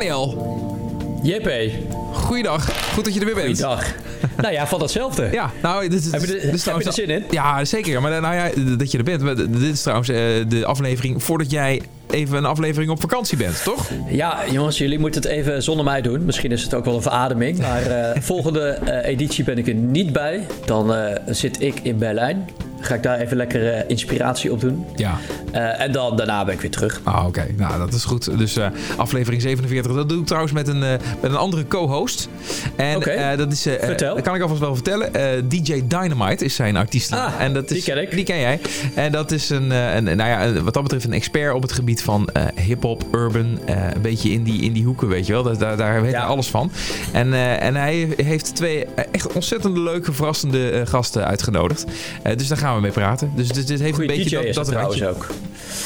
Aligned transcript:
Daniel. 0.00 0.58
JP. 1.22 1.50
Goeiedag. 2.12 2.92
Goed 2.92 3.04
dat 3.04 3.14
je 3.14 3.20
er 3.20 3.26
weer 3.26 3.34
bent. 3.34 3.46
Goeiedag. 3.46 3.94
nou 4.36 4.52
ja, 4.52 4.66
van 4.66 4.80
hetzelfde. 4.80 5.28
Ja, 5.32 5.50
nou, 5.62 5.88
dit 5.88 6.04
is, 6.04 6.12
heb 6.12 6.20
je, 6.20 6.26
de, 6.26 6.32
dit 6.32 6.54
is 6.54 6.64
heb 6.64 6.78
je 6.78 6.84
er 6.84 6.92
zin 6.92 7.10
in? 7.10 7.24
Ja, 7.30 7.64
zeker. 7.64 8.02
Maar 8.02 8.20
nou 8.20 8.34
ja, 8.34 8.50
dat 8.76 8.90
je 8.90 8.98
er 8.98 9.04
bent. 9.04 9.36
Dit 9.36 9.62
is 9.62 9.82
trouwens 9.82 10.08
uh, 10.08 10.16
de 10.48 10.64
aflevering 10.64 11.22
voordat 11.22 11.50
jij 11.50 11.82
even 12.10 12.36
een 12.36 12.44
aflevering 12.44 12.90
op 12.90 13.00
vakantie 13.00 13.36
bent, 13.36 13.62
toch? 13.64 13.90
Ja, 14.08 14.38
jongens, 14.50 14.78
jullie 14.78 14.98
moeten 14.98 15.22
het 15.22 15.30
even 15.30 15.62
zonder 15.62 15.84
mij 15.84 16.02
doen. 16.02 16.24
Misschien 16.24 16.52
is 16.52 16.62
het 16.62 16.74
ook 16.74 16.84
wel 16.84 16.94
een 16.94 17.02
verademing. 17.02 17.58
Maar 17.58 17.86
uh, 17.86 18.22
volgende 18.22 18.78
uh, 18.84 19.06
editie 19.06 19.44
ben 19.44 19.58
ik 19.58 19.68
er 19.68 19.74
niet 19.74 20.12
bij. 20.12 20.46
Dan 20.64 20.94
zit 21.26 21.60
ik 21.60 21.80
in 21.82 21.98
Berlijn 21.98 22.46
ga 22.80 22.94
ik 22.94 23.02
daar 23.02 23.18
even 23.18 23.36
lekker 23.36 23.62
uh, 23.62 23.80
inspiratie 23.86 24.52
op 24.52 24.60
doen. 24.60 24.86
Ja. 24.96 25.18
Uh, 25.54 25.80
en 25.80 25.92
dan 25.92 26.16
daarna 26.16 26.44
ben 26.44 26.54
ik 26.54 26.60
weer 26.60 26.70
terug. 26.70 27.00
Ah, 27.02 27.26
oké. 27.26 27.46
Nou, 27.56 27.78
dat 27.78 27.92
is 27.92 28.04
goed. 28.04 28.38
Dus 28.38 28.56
uh, 28.56 28.66
aflevering 28.96 29.42
47. 29.42 29.94
Dat 29.94 30.08
doe 30.08 30.20
ik 30.20 30.26
trouwens 30.26 30.52
met 30.52 30.68
een, 30.68 30.78
met 30.78 31.00
een 31.20 31.36
andere 31.36 31.66
co-host. 31.66 32.28
En 32.76 32.96
okay. 32.96 33.36
dat 33.36 33.52
is... 33.52 33.62
Vertel. 33.62 34.14
Dat 34.14 34.24
kan 34.24 34.34
ik 34.34 34.42
alvast 34.42 34.60
wel 34.60 34.74
vertellen. 34.74 35.12
DJ 35.48 35.82
Dynamite 35.86 36.44
is 36.44 36.54
zijn 36.54 36.76
artiest. 36.76 37.12
Ah, 37.12 37.40
en 37.40 37.52
dat 37.52 37.70
is, 37.70 37.84
die 37.84 37.94
ken 37.94 38.02
ik. 38.02 38.10
Die 38.10 38.24
ken 38.24 38.38
jij. 38.40 38.60
En 38.94 39.12
dat 39.12 39.30
is 39.30 39.50
een, 39.50 39.70
een 39.70 40.04
nou 40.04 40.30
ja, 40.30 40.62
wat 40.62 40.74
dat 40.74 40.82
betreft 40.82 41.04
een 41.04 41.12
expert 41.12 41.54
op 41.54 41.62
het 41.62 41.72
gebied 41.72 42.02
van 42.02 42.28
hip-hop, 42.54 43.04
urban. 43.12 43.58
een 43.66 44.02
beetje 44.02 44.30
in 44.30 44.42
die, 44.42 44.62
in 44.62 44.72
die 44.72 44.84
hoeken, 44.84 45.08
weet 45.08 45.26
je 45.26 45.32
wel. 45.32 45.42
Daar, 45.42 45.76
daar 45.76 46.02
weet 46.02 46.12
ja. 46.12 46.18
hij 46.18 46.28
alles 46.28 46.48
van. 46.48 46.70
En, 47.12 47.34
en 47.60 47.74
hij 47.74 48.08
heeft 48.16 48.54
twee 48.54 48.86
echt 49.12 49.32
ontzettend 49.32 49.76
leuke, 49.76 50.12
verrassende 50.12 50.82
gasten 50.86 51.26
uitgenodigd. 51.26 51.84
dus 52.36 52.48
daar 52.48 52.58
gaan 52.58 52.69
we 52.74 52.80
mee 52.80 52.90
praten. 52.90 53.32
Dus 53.34 53.48
dit, 53.48 53.66
dit 53.66 53.80
heeft 53.80 53.94
goeie 53.94 54.10
een 54.10 54.16
beetje 54.16 54.38
DJ 54.38 54.44
dat, 54.44 54.54
dat 54.54 54.66
trouwens 54.66 55.04
ook. 55.04 55.26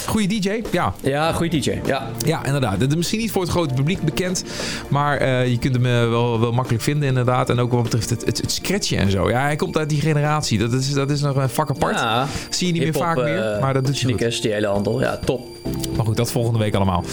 Goeie 0.05 0.27
DJ, 0.27 0.61
ja. 0.71 0.93
Ja, 1.01 1.31
goede 1.31 1.59
DJ, 1.59 1.79
ja. 1.85 2.09
Ja, 2.25 2.45
inderdaad. 2.45 2.81
Het 2.81 2.89
is 2.89 2.95
misschien 2.95 3.19
niet 3.19 3.31
voor 3.31 3.41
het 3.41 3.51
grote 3.51 3.73
publiek 3.73 4.01
bekend, 4.01 4.43
maar 4.87 5.21
uh, 5.21 5.47
je 5.47 5.57
kunt 5.57 5.75
hem 5.75 5.85
uh, 5.85 6.09
wel, 6.09 6.39
wel 6.39 6.51
makkelijk 6.51 6.83
vinden 6.83 7.07
inderdaad. 7.07 7.49
En 7.49 7.59
ook 7.59 7.71
wat 7.71 7.83
betreft 7.83 8.09
het, 8.09 8.25
het, 8.25 8.41
het 8.41 8.51
scratchen 8.51 8.97
en 8.97 9.11
zo. 9.11 9.29
Ja, 9.29 9.41
hij 9.41 9.55
komt 9.55 9.77
uit 9.77 9.89
die 9.89 10.01
generatie. 10.01 10.59
Dat 10.59 10.73
is, 10.73 10.93
dat 10.93 11.09
is 11.09 11.21
nog 11.21 11.35
een 11.35 11.49
vak 11.49 11.69
apart. 11.69 11.99
Ja, 11.99 12.27
Zie 12.49 12.67
je 12.67 12.73
niet 12.73 12.81
meer 12.81 12.93
vaak 12.93 13.15
meer, 13.15 13.55
uh, 13.55 13.61
maar 13.61 13.73
dat 13.73 13.85
doet 13.85 13.99
je 13.99 14.07
goed. 14.07 14.41
die 14.41 14.51
hele 14.51 14.67
handel. 14.67 15.01
Ja, 15.01 15.19
top. 15.25 15.47
Maar 15.95 16.05
goed, 16.05 16.17
dat 16.17 16.31
volgende 16.31 16.59
week 16.59 16.75
allemaal. 16.75 17.03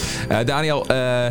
Daniel, 0.45 0.85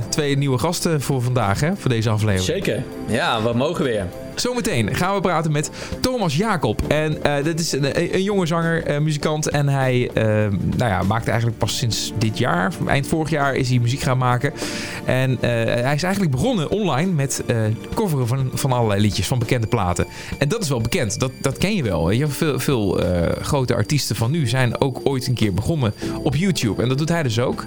twee 0.08 0.36
nieuwe 0.36 0.58
gasten 0.58 1.00
voor 1.00 1.22
vandaag, 1.22 1.60
hè? 1.60 1.76
Voor 1.76 1.90
deze 1.90 2.10
aflevering. 2.10 2.64
Zeker. 2.64 2.82
Ja, 3.06 3.42
we 3.42 3.52
mogen 3.52 3.84
weer. 3.84 4.06
Zometeen 4.34 4.94
gaan 4.94 5.14
we 5.14 5.20
praten 5.20 5.52
met 5.52 5.70
Thomas 6.00 6.36
Jacob. 6.36 6.82
En 6.88 7.18
uh, 7.26 7.44
dit 7.44 7.60
is 7.60 7.72
een, 7.72 8.14
een 8.14 8.22
jonge 8.22 8.46
zanger, 8.46 8.90
uh, 8.90 8.98
muzikant. 8.98 9.48
En 9.48 9.68
hij 9.68 10.10
uh, 10.14 10.24
nou 10.76 10.90
ja, 10.90 11.02
maakt 11.02 11.28
eigenlijk 11.28 11.58
pas 11.58 11.76
sinds 11.76 12.12
dit 12.18 12.38
jaar, 12.38 12.72
eind 12.86 13.06
vorig 13.06 13.30
jaar, 13.30 13.54
is 13.54 13.68
hij 13.68 13.78
muziek 13.78 14.00
gaan 14.00 14.18
maken. 14.18 14.52
En 15.04 15.38
hij 15.40 15.94
is 15.94 16.02
eigenlijk 16.02 16.30
begonnen 16.30 16.70
online 16.70 17.12
met 17.12 17.44
coveren 17.94 18.26
van, 18.26 18.50
van 18.54 18.72
allerlei 18.72 19.00
liedjes, 19.00 19.26
van 19.26 19.38
bekende 19.38 19.66
platen. 19.66 20.06
En 20.38 20.48
dat 20.48 20.62
is 20.62 20.68
wel 20.68 20.80
bekend, 20.80 21.20
dat, 21.20 21.32
dat 21.40 21.58
ken 21.58 21.74
je 21.74 21.82
wel. 21.82 22.10
Je, 22.10 22.26
veel 22.26 22.58
veel 22.58 23.00
grote 23.40 23.74
artiesten 23.74 24.16
van 24.16 24.30
nu 24.30 24.48
zijn 24.48 24.80
ook 24.80 25.00
ooit 25.04 25.26
een 25.26 25.34
keer 25.34 25.54
begonnen 25.54 25.94
op 26.22 26.36
YouTube. 26.36 26.82
En 26.82 26.88
dat 26.88 26.98
doet 26.98 27.08
hij 27.08 27.22
dus 27.22 27.38
ook. 27.38 27.64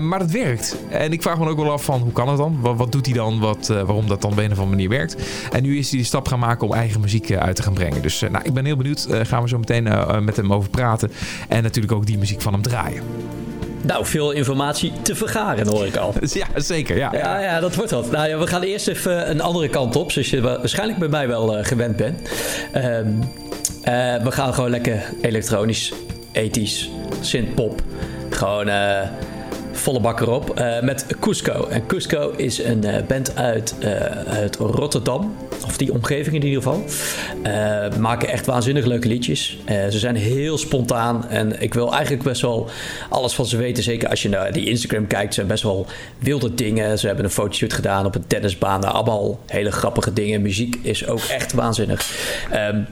maar 0.00 0.18
dat 0.18 0.30
werkt. 0.30 0.76
En 0.88 1.12
ik 1.12 1.22
vraag 1.22 1.38
me 1.38 1.48
ook 1.48 1.56
wel 1.56 1.72
af 1.72 1.84
van, 1.84 2.00
hoe 2.00 2.12
kan 2.12 2.28
het 2.28 2.38
dan? 2.38 2.58
Wat, 2.60 2.76
wat 2.76 2.92
doet 2.92 3.06
hij 3.06 3.14
dan? 3.14 3.40
Wat, 3.40 3.66
waarom 3.66 4.08
dat 4.08 4.22
dan 4.22 4.32
op 4.32 4.38
een 4.38 4.44
of 4.44 4.58
andere 4.58 4.68
manier 4.68 4.88
werkt? 4.88 5.16
En 5.52 5.62
nu 5.62 5.78
is 5.78 5.91
die 5.96 6.04
stap 6.04 6.28
gaan 6.28 6.38
maken 6.38 6.66
om 6.66 6.74
eigen 6.74 7.00
muziek 7.00 7.32
uit 7.32 7.56
te 7.56 7.62
gaan 7.62 7.74
brengen. 7.74 8.02
Dus 8.02 8.20
nou, 8.20 8.44
ik 8.44 8.52
ben 8.52 8.64
heel 8.64 8.76
benieuwd. 8.76 9.06
Uh, 9.10 9.20
gaan 9.22 9.42
we 9.42 9.48
zo 9.48 9.58
meteen 9.58 9.88
met 10.24 10.36
hem 10.36 10.52
over 10.52 10.70
praten. 10.70 11.12
En 11.48 11.62
natuurlijk 11.62 11.92
ook 11.92 12.06
die 12.06 12.18
muziek 12.18 12.40
van 12.40 12.52
hem 12.52 12.62
draaien. 12.62 13.02
Nou, 13.82 14.06
veel 14.06 14.30
informatie 14.30 14.92
te 15.02 15.14
vergaren, 15.14 15.66
hoor 15.66 15.86
ik 15.86 15.96
al. 15.96 16.14
Ja, 16.32 16.46
zeker. 16.54 16.96
Ja, 16.96 17.10
ja, 17.12 17.40
ja 17.40 17.60
dat 17.60 17.74
wordt 17.74 17.90
wat. 17.90 18.10
Nou 18.10 18.28
ja, 18.28 18.38
we 18.38 18.46
gaan 18.46 18.62
eerst 18.62 18.88
even 18.88 19.30
een 19.30 19.40
andere 19.40 19.68
kant 19.68 19.96
op, 19.96 20.12
zoals 20.12 20.30
je 20.30 20.40
waarschijnlijk 20.40 20.98
bij 20.98 21.08
mij 21.08 21.28
wel 21.28 21.58
uh, 21.58 21.64
gewend 21.64 21.96
bent. 21.96 22.30
Um, 22.76 23.20
we 24.22 24.30
gaan 24.30 24.54
gewoon 24.54 24.70
lekker 24.70 25.02
elektronisch, 25.20 25.92
ethisch, 26.32 26.90
synth-pop. 27.20 27.82
Gewoon 28.30 28.68
volle 29.72 30.00
bak 30.00 30.20
erop. 30.20 30.60
Uh, 30.60 30.80
met 30.80 31.06
Cusco. 31.20 31.66
En 31.68 31.86
Cusco 31.86 32.32
is 32.36 32.62
een 32.62 32.86
uh, 32.86 32.96
band 33.08 33.36
uit, 33.36 33.74
uh, 33.80 33.90
uit 34.26 34.56
Rotterdam. 34.56 35.36
Of 35.64 35.76
die 35.76 35.92
omgeving 35.92 36.36
in 36.36 36.44
ieder 36.44 36.62
geval. 36.62 36.84
maken 37.98 38.28
echt 38.28 38.46
waanzinnig 38.46 38.84
leuke 38.84 39.08
liedjes. 39.08 39.58
ze 39.66 39.98
zijn 39.98 40.16
heel 40.16 40.58
spontaan. 40.58 41.28
En 41.28 41.62
ik 41.62 41.74
wil 41.74 41.92
eigenlijk 41.92 42.22
best 42.22 42.42
wel 42.42 42.70
alles 43.08 43.34
van 43.34 43.46
ze 43.46 43.56
weten. 43.56 43.82
Zeker 43.82 44.08
als 44.08 44.22
je 44.22 44.28
naar 44.28 44.52
die 44.52 44.68
Instagram 44.68 45.06
kijkt. 45.06 45.34
Zijn 45.34 45.46
best 45.46 45.62
wel 45.62 45.86
wilde 46.18 46.54
dingen. 46.54 46.98
Ze 46.98 47.06
hebben 47.06 47.24
een 47.24 47.30
fotoshoot 47.30 47.72
gedaan 47.72 48.06
op 48.06 48.14
een 48.14 48.26
tennisbaan. 48.26 48.80
Nou, 48.80 48.94
allemaal 48.94 49.40
hele 49.46 49.72
grappige 49.72 50.12
dingen. 50.12 50.42
Muziek 50.42 50.78
is 50.82 51.06
ook 51.06 51.20
echt 51.20 51.52
waanzinnig. 51.52 52.10
Um, 52.54 52.86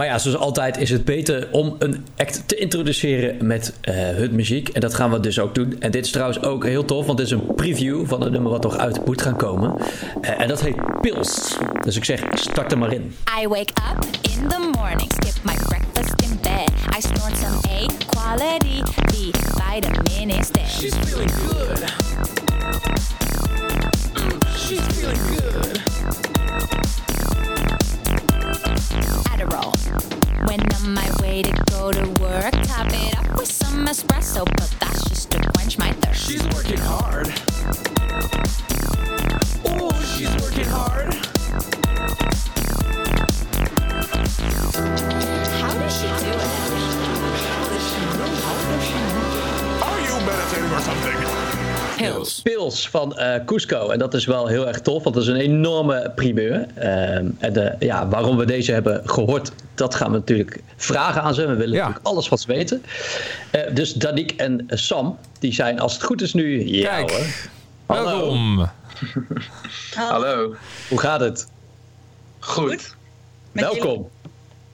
maar 0.00 0.08
ja, 0.08 0.18
zoals 0.18 0.38
altijd 0.38 0.78
is 0.78 0.90
het 0.90 1.04
beter 1.04 1.48
om 1.50 1.76
een 1.78 2.06
act 2.16 2.42
te 2.48 2.56
introduceren 2.56 3.46
met 3.46 3.74
uh, 3.84 3.94
hun 3.94 4.34
muziek. 4.34 4.68
En 4.68 4.80
dat 4.80 4.94
gaan 4.94 5.10
we 5.10 5.20
dus 5.20 5.38
ook 5.38 5.54
doen. 5.54 5.76
En 5.80 5.90
dit 5.90 6.04
is 6.04 6.10
trouwens 6.10 6.42
ook 6.42 6.64
heel 6.64 6.84
tof, 6.84 7.06
want 7.06 7.18
dit 7.18 7.26
is 7.26 7.32
een 7.32 7.54
preview 7.54 8.06
van 8.06 8.20
het 8.20 8.32
nummer 8.32 8.50
wat 8.50 8.62
nog 8.62 8.76
uit 8.76 9.06
moet 9.06 9.22
gaan 9.22 9.36
komen. 9.36 9.76
Uh, 10.22 10.40
en 10.40 10.48
dat 10.48 10.60
heet 10.60 11.00
Pils. 11.00 11.56
Dus 11.84 11.96
ik 11.96 12.04
zeg, 12.04 12.20
start 12.34 12.72
er 12.72 12.78
maar 12.78 12.92
in. 12.92 13.14
I 13.42 13.48
wake 13.48 13.72
up 13.92 14.04
in 14.20 14.48
the 14.48 14.70
morning, 14.78 15.12
skip 15.12 15.44
my 15.44 15.54
breakfast 15.66 16.14
in 16.22 16.38
bed. 16.42 16.70
I 16.96 17.00
snort 17.00 17.36
some 17.36 17.58
A 17.68 17.86
quality 18.06 18.82
B 18.82 19.36
vitamin 19.54 20.30
instead. 20.36 20.68
She's 20.68 20.94
feeling 20.94 21.30
good. 21.30 21.78
She's 24.56 24.80
feeling 24.80 25.18
good. 25.36 25.59
Adderall. 29.40 29.72
When 30.48 30.60
on 30.60 30.94
my 30.94 31.10
way 31.22 31.42
to 31.42 31.52
go 31.70 31.90
to 31.92 32.06
work, 32.20 32.52
top 32.64 32.86
it 32.90 33.16
up 33.18 33.38
with 33.38 33.50
some 33.50 33.86
espresso, 33.86 34.44
but 34.44 34.74
that's 34.80 35.08
just 35.08 35.30
to 35.30 35.38
quench 35.54 35.78
my 35.78 35.92
thirst. 35.92 36.26
She's 36.30 36.42
working 36.48 36.78
hard. 36.78 37.28
Oh, 39.64 39.92
she's 40.14 40.34
working 40.42 40.66
hard. 40.66 41.14
How 45.60 45.72
does 45.72 45.96
she 45.96 46.06
do 46.06 46.30
it? 46.30 46.50
How 47.48 47.64
does 47.68 47.84
she 47.88 48.00
do 48.00 48.22
it? 48.24 48.42
Are 49.82 50.00
you 50.00 50.14
meditating 50.26 50.70
or 50.70 50.80
something? 50.80 51.59
Pils 52.42 52.88
van 52.88 53.14
uh, 53.18 53.34
Cusco. 53.46 53.88
En 53.88 53.98
dat 53.98 54.14
is 54.14 54.24
wel 54.24 54.46
heel 54.46 54.68
erg 54.68 54.80
tof, 54.80 55.02
want 55.02 55.14
dat 55.14 55.24
is 55.24 55.30
een 55.30 55.36
enorme 55.40 56.12
primeur. 56.14 56.54
Um, 56.54 57.36
en 57.38 57.52
de, 57.52 57.74
ja, 57.78 58.08
waarom 58.08 58.36
we 58.36 58.44
deze 58.44 58.72
hebben 58.72 59.02
gehoord, 59.04 59.52
dat 59.74 59.94
gaan 59.94 60.10
we 60.10 60.16
natuurlijk 60.16 60.62
vragen 60.76 61.22
aan 61.22 61.34
ze. 61.34 61.46
We 61.46 61.54
willen 61.54 61.74
Ja. 61.74 61.80
natuurlijk 61.80 62.06
alles 62.06 62.28
wat 62.28 62.40
ze 62.40 62.46
weten. 62.46 62.82
Uh, 63.56 63.74
dus 63.74 63.92
Danik 63.92 64.32
en 64.32 64.66
Sam, 64.68 65.18
die 65.38 65.52
zijn 65.54 65.80
als 65.80 65.92
het 65.92 66.02
goed 66.02 66.22
is 66.22 66.34
nu... 66.34 66.66
Ja 66.66 66.88
Kijk. 66.88 67.10
hoor. 67.10 67.26
Hallo. 67.96 68.18
Welkom. 68.18 68.68
Hallo. 69.94 70.54
Hoe 70.88 70.98
gaat 71.00 71.20
het? 71.20 71.46
Goed. 72.38 72.96
Welkom. 73.52 74.08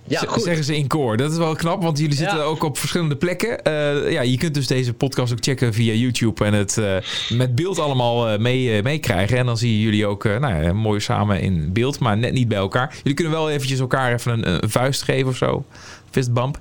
Ja, 0.08 0.20
goed. 0.20 0.42
Zeggen 0.42 0.64
ze 0.64 0.76
in 0.76 0.86
koor. 0.86 1.16
Dat 1.16 1.32
is 1.32 1.38
wel 1.38 1.54
knap, 1.54 1.82
want 1.82 1.98
jullie 1.98 2.16
zitten 2.16 2.36
Ja. 2.36 2.42
ook 2.42 2.62
op 2.62 2.78
verschillende 2.78 3.16
plekken. 3.16 3.62
Eh, 3.62 4.10
ja, 4.12 4.20
je 4.20 4.36
kunt 4.38 4.54
dus 4.54 4.66
deze 4.66 4.92
podcast 4.94 5.32
ook 5.32 5.38
checken 5.40 5.72
via 5.74 5.92
YouTube 5.92 6.44
en 6.44 6.52
het 6.52 6.78
eh, 6.78 6.96
met 7.28 7.54
beeld 7.54 7.78
allemaal 7.78 8.28
eh, 8.28 8.38
mee, 8.38 8.82
meekrijgen. 8.82 9.38
En 9.38 9.46
dan 9.46 9.56
zie 9.58 9.72
je 9.72 9.80
jullie 9.80 10.06
ook 10.06 10.24
eh, 10.24 10.38
nou 10.38 10.62
ja, 10.62 10.72
mooi 10.72 11.00
samen 11.00 11.40
in 11.40 11.72
beeld, 11.72 11.98
maar 11.98 12.16
net 12.16 12.32
niet 12.32 12.48
bij 12.48 12.58
elkaar. 12.58 12.94
Jullie 12.96 13.14
kunnen 13.14 13.32
wel 13.32 13.50
eventjes 13.50 13.78
elkaar 13.78 14.12
even 14.12 14.32
een, 14.32 14.62
een 14.62 14.70
vuist 14.70 15.02
geven 15.02 15.28
of 15.28 15.36
zo. 15.36 15.64
Fistbump. 16.10 16.58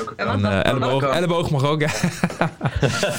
Ook 0.00 0.14
En, 0.16 0.62
elleboog, 0.64 1.02
elleboog 1.02 1.50
mag 1.50 1.64
ook. 1.64 1.80
ja. 1.86 1.90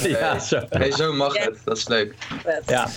ja, 0.02 0.38
zo. 0.38 0.60
Nee, 0.70 0.92
zo 0.92 1.12
mag 1.12 1.38
het. 1.38 1.58
Dat 1.64 1.76
is 1.76 1.88
leuk. 1.88 2.14
Ja, 2.66 2.88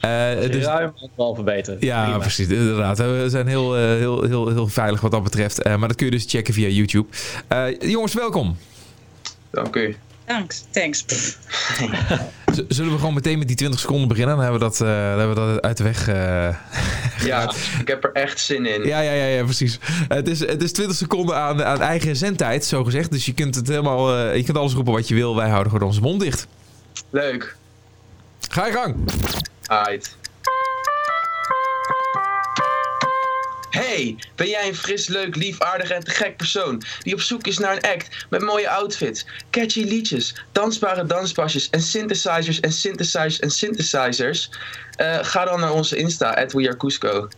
Eh, 0.00 0.50
dus, 0.50 0.64
ruim 0.64 0.92
anderhalve 1.00 1.42
beter. 1.42 1.76
ja, 1.80 2.02
Prima. 2.02 2.18
precies. 2.18 2.48
Inderdaad. 2.48 2.98
We 2.98 3.24
zijn 3.28 3.46
heel, 3.46 3.76
eh, 3.76 3.82
heel, 3.82 4.22
heel, 4.22 4.48
heel 4.48 4.66
veilig 4.68 5.00
wat 5.00 5.10
dat 5.10 5.22
betreft. 5.22 5.62
Eh, 5.62 5.76
maar 5.76 5.88
dat 5.88 5.96
kun 5.96 6.06
je 6.06 6.12
dus 6.12 6.24
checken 6.28 6.54
via 6.54 6.68
YouTube. 6.68 7.08
Eh, 7.48 7.80
jongens, 7.80 8.14
welkom. 8.14 8.56
Dank 9.50 9.76
u. 9.76 9.96
Thanks. 10.26 10.64
Thanks. 10.70 11.04
Zullen 12.68 12.92
we 12.92 12.98
gewoon 12.98 13.14
meteen 13.14 13.38
met 13.38 13.46
die 13.46 13.56
20 13.56 13.80
seconden 13.80 14.08
beginnen? 14.08 14.34
Dan 14.36 14.44
hebben 14.44 14.60
we 14.60 14.66
dat, 14.66 14.80
eh, 14.80 14.86
dan 15.10 15.18
hebben 15.18 15.46
we 15.46 15.52
dat 15.52 15.62
uit 15.62 15.76
de 15.76 15.82
weg. 15.84 16.08
eh, 16.08 16.48
Ja, 17.26 17.52
ik 17.80 17.88
heb 17.88 18.04
er 18.04 18.12
echt 18.12 18.40
zin 18.40 18.66
in. 18.66 18.84
Ja, 18.86 19.00
ja, 19.00 19.12
ja, 19.12 19.24
ja 19.24 19.44
precies. 19.44 19.78
Het 20.08 20.28
is, 20.28 20.40
het 20.40 20.62
is 20.62 20.72
20 20.72 20.96
seconden 20.96 21.36
aan, 21.36 21.64
aan 21.64 21.80
eigen 21.80 22.16
zendtijd, 22.16 22.64
zo 22.64 22.84
gezegd. 22.84 23.10
Dus 23.10 23.24
je 23.24 23.34
kunt 23.34 23.54
het 23.54 23.68
helemaal, 23.68 24.16
eh, 24.16 24.36
je 24.36 24.44
kunt 24.44 24.56
alles 24.56 24.72
roepen 24.72 24.92
wat 24.92 25.08
je 25.08 25.14
wil. 25.14 25.36
Wij 25.36 25.48
houden 25.48 25.72
gewoon 25.72 25.88
onze 25.88 26.00
mond 26.00 26.20
dicht. 26.20 26.46
Leuk. 27.10 27.56
Ga 28.50 28.66
je 28.66 28.72
gang. 28.72 28.94
Aight. 29.70 30.16
Hey, 33.70 34.16
ben 34.36 34.48
jij 34.48 34.68
een 34.68 34.76
fris, 34.76 35.06
leuk, 35.06 35.36
lief, 35.36 35.60
aardig 35.60 35.90
en 35.90 36.04
te 36.04 36.10
gek 36.10 36.36
persoon 36.36 36.82
die 37.02 37.14
op 37.14 37.20
zoek 37.20 37.46
is 37.46 37.58
naar 37.58 37.72
een 37.76 37.90
act 37.92 38.26
met 38.30 38.42
mooie 38.42 38.70
outfits, 38.70 39.26
catchy 39.50 39.84
liedjes, 39.84 40.34
dansbare 40.52 41.06
danspasjes 41.06 41.70
en 41.70 41.80
synthesizers 41.80 42.60
en 42.60 42.72
synthesizers 42.72 43.38
en 43.38 43.50
synthesizers? 43.50 44.50
Eh, 44.96 45.18
ga 45.22 45.44
dan 45.44 45.60
naar 45.60 45.72
onze 45.72 45.96
Insta, 45.96 46.34
at 46.34 46.52
We 46.52 46.68
Are 46.68 46.76
Cusco. 46.76 47.28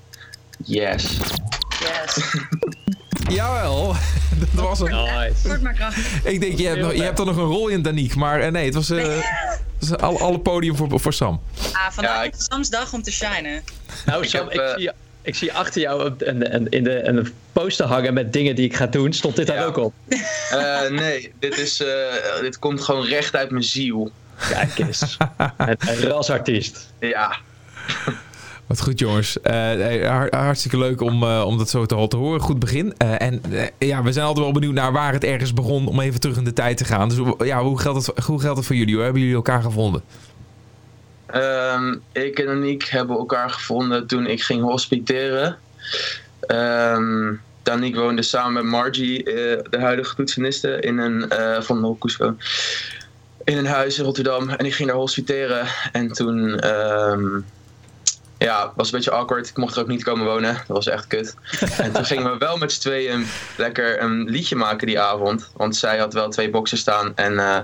Yes. 0.64 1.18
Yes. 1.80 2.18
Jawel, 3.30 3.86
dat 4.54 4.64
was 4.64 4.78
hem. 4.78 4.88
Nice. 4.90 5.48
Kort 5.48 5.62
maar 5.62 5.72
krachtig. 5.72 6.24
Ik 6.24 6.40
denk, 6.40 6.58
je 6.58 6.66
hebt, 6.66 6.80
nog, 6.80 6.92
je 6.94 7.02
hebt 7.02 7.18
er 7.18 7.24
nog 7.24 7.36
een 7.36 7.42
rol 7.44 7.68
in, 7.68 7.82
Danique. 7.82 8.18
Maar 8.18 8.40
eh, 8.40 8.50
nee, 8.50 8.64
het 8.64 8.74
was, 8.74 8.90
eh, 8.90 9.04
het 9.78 9.88
was 9.88 9.96
alle, 9.98 10.18
alle 10.18 10.38
podium 10.40 10.76
voor, 10.76 11.00
voor 11.00 11.12
Sam. 11.12 11.40
Ah, 11.72 11.90
vandaag 11.90 12.14
Ja, 12.16 12.22
is 12.22 12.28
ik- 12.28 12.34
Sam's 12.52 12.68
dag 12.70 12.92
om 12.92 13.02
te 13.02 13.10
shinen. 13.12 13.62
Nou, 14.06 14.22
Ik 14.22 14.28
Sam, 14.28 14.40
heb, 14.48 14.52
ik, 14.52 14.60
eh, 14.60 14.74
zie, 14.76 14.90
ik 15.22 15.34
zie 15.34 15.52
achter 15.52 15.80
jou 15.80 16.04
op- 16.10 16.22
een, 16.22 16.54
een, 16.54 16.68
in 16.68 16.84
de, 16.84 17.02
een 17.08 17.32
poster 17.52 17.86
hangen 17.86 18.14
met 18.14 18.32
dingen 18.32 18.54
die 18.54 18.64
ik 18.64 18.76
ga 18.76 18.86
doen. 18.86 19.12
Stond 19.12 19.36
dit 19.36 19.46
daar 19.46 19.66
ook 19.66 19.76
op? 19.76 19.92
Eh, 20.50 20.88
nee, 20.90 21.32
dit, 21.38 21.58
is, 21.58 21.82
eh, 21.82 21.88
dit 22.40 22.58
komt 22.58 22.80
gewoon 22.82 23.04
recht 23.06 23.36
uit 23.36 23.50
mijn 23.50 23.64
ziel. 23.64 24.10
Kijk 24.50 24.78
eens. 24.78 25.00
een, 25.56 25.76
een 25.78 26.00
rasartiest. 26.00 26.92
Ja, 27.00 27.36
Goed, 28.80 28.98
jongens. 28.98 29.40
Eh, 29.40 30.28
hartstikke 30.30 30.78
leuk 30.78 31.00
om, 31.00 31.22
eh, 31.22 31.44
om 31.46 31.58
dat 31.58 31.70
zo 31.70 31.86
te, 31.86 32.16
horen. 32.16 32.40
Goed 32.40 32.58
begin. 32.58 32.94
Eh, 32.96 33.22
en 33.22 33.42
ja, 33.78 34.02
we 34.02 34.12
zijn 34.12 34.26
altijd 34.26 34.44
wel 34.44 34.54
benieuwd 34.54 34.74
naar 34.74 34.92
waar 34.92 35.12
het 35.12 35.24
ergens 35.24 35.54
begon 35.54 35.86
om 35.86 36.00
even 36.00 36.20
terug 36.20 36.36
in 36.36 36.44
de 36.44 36.52
tijd 36.52 36.76
te 36.76 36.84
gaan. 36.84 37.08
Dus 37.08 37.18
ja, 37.38 37.62
hoe 37.62 37.80
geldt 37.80 38.06
het, 38.06 38.24
hoe 38.24 38.40
geldt 38.40 38.56
het 38.56 38.66
voor 38.66 38.76
jullie? 38.76 38.94
Hoe 38.94 39.02
hebben 39.02 39.20
jullie 39.20 39.36
elkaar 39.36 39.62
gevonden? 39.62 40.02
Ehm, 41.26 41.94
ik 42.12 42.38
en 42.38 42.48
Aniek 42.48 42.84
hebben 42.84 43.16
elkaar 43.16 43.50
gevonden 43.50 44.06
toen 44.06 44.26
ik 44.26 44.42
ging 44.42 44.62
hospiteren. 44.62 45.56
Ehm 46.40 47.34
Danique 47.62 48.00
woonde 48.00 48.22
samen 48.22 48.52
met 48.52 48.64
Margie, 48.64 49.24
de 49.24 49.78
huidige 49.78 50.14
toetseniste, 50.14 50.80
in 50.80 50.98
een, 50.98 51.24
van 51.62 51.96
Cusco, 51.98 52.36
in 53.44 53.56
een 53.56 53.66
huis 53.66 53.98
in 53.98 54.04
Rotterdam. 54.04 54.48
En 54.48 54.66
ik 54.66 54.74
ging 54.74 54.88
daar 54.88 54.98
hospiteren. 54.98 55.66
En 55.92 56.12
toen, 56.12 56.58
ehm, 56.58 57.40
ja, 58.42 58.72
was 58.76 58.86
een 58.86 58.94
beetje 58.94 59.10
awkward. 59.10 59.48
Ik 59.48 59.56
mocht 59.56 59.76
er 59.76 59.82
ook 59.82 59.88
niet 59.88 60.04
komen 60.04 60.26
wonen. 60.26 60.54
Dat 60.54 60.76
was 60.76 60.86
echt 60.86 61.06
kut. 61.06 61.34
En 61.78 61.92
toen 61.92 62.04
gingen 62.04 62.32
we 62.32 62.38
wel 62.38 62.56
met 62.56 62.72
z'n 62.72 62.80
tweeën 62.80 63.26
lekker 63.56 64.02
een 64.02 64.24
liedje 64.30 64.56
maken 64.56 64.86
die 64.86 65.00
avond. 65.00 65.50
Want 65.56 65.76
zij 65.76 65.98
had 65.98 66.12
wel 66.12 66.28
twee 66.28 66.50
boxen 66.50 66.78
staan. 66.78 67.12
En 67.16 67.38
eh 67.38 67.58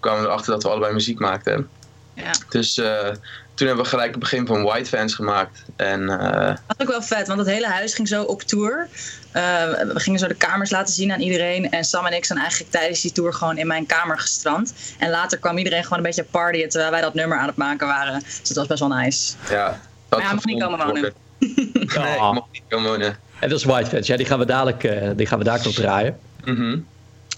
kwamen 0.00 0.20
we 0.20 0.26
erachter 0.26 0.52
dat 0.52 0.62
we 0.62 0.68
allebei 0.68 0.92
muziek 0.92 1.18
maakten. 1.18 1.68
Ja. 2.14 2.30
Dus 2.48 2.78
eh, 2.78 3.08
toen 3.54 3.66
hebben 3.66 3.84
we 3.84 3.90
gelijk 3.90 4.10
het 4.10 4.20
begin 4.20 4.46
van 4.46 4.62
White 4.62 4.88
Fans 4.88 5.14
gemaakt. 5.14 5.64
En 5.76 6.08
eh, 6.08 6.46
Dat 6.46 6.60
was 6.66 6.78
ook 6.78 6.88
wel 6.88 7.02
vet, 7.02 7.26
want 7.26 7.38
het 7.38 7.48
hele 7.48 7.66
huis 7.66 7.94
ging 7.94 8.08
zo 8.08 8.22
op 8.22 8.42
tour. 8.42 8.88
We 9.32 9.92
gingen 9.94 10.18
zo 10.18 10.26
de 10.26 10.34
kamers 10.34 10.70
laten 10.70 10.94
zien 10.94 11.12
aan 11.12 11.20
iedereen. 11.20 11.70
En 11.70 11.84
Sam 11.84 12.06
en 12.06 12.12
ik 12.12 12.24
zijn 12.24 12.38
eigenlijk 12.38 12.70
tijdens 12.70 13.00
die 13.00 13.12
tour 13.12 13.32
gewoon 13.32 13.58
in 13.58 13.66
mijn 13.66 13.86
kamer 13.86 14.18
gestrand. 14.18 14.74
En 14.98 15.10
later 15.10 15.38
kwam 15.38 15.58
iedereen 15.58 15.82
gewoon 15.82 15.98
een 15.98 16.04
beetje 16.04 16.24
partyen 16.24 16.68
terwijl 16.68 16.90
wij 16.90 17.00
dat 17.00 17.14
nummer 17.14 17.38
aan 17.38 17.46
het 17.46 17.56
maken 17.56 17.86
waren. 17.86 18.20
Dus 18.20 18.48
dat 18.48 18.56
was 18.56 18.66
best 18.66 18.80
wel 18.80 18.88
nice. 18.88 19.34
ja. 19.50 19.80
Dat 20.14 20.22
Maar 20.22 20.26
hij 20.26 20.34
mag 20.34 20.44
niet 20.44 20.62
komen 20.62 20.78
wonen. 20.78 20.92
worden. 20.94 21.12
nee, 22.04 22.14
ik 22.14 22.18
Ah. 22.20 22.32
mocht 22.32 22.48
niet 22.52 22.62
komen 22.68 22.90
wonen. 22.90 23.16
En 23.38 23.48
dat 23.48 23.58
is 23.58 23.64
White 23.64 23.90
Fans. 23.90 24.06
Ja, 24.06 24.16
die 24.16 24.26
gaan 24.26 24.38
we 24.38 24.44
dadelijk, 24.46 24.84
eh, 24.84 25.10
die 25.16 25.26
gaan 25.26 25.38
we 25.38 25.44
daar 25.44 25.60
nog 25.64 25.72
draaien. 25.74 26.18
Mhm. 26.44 26.78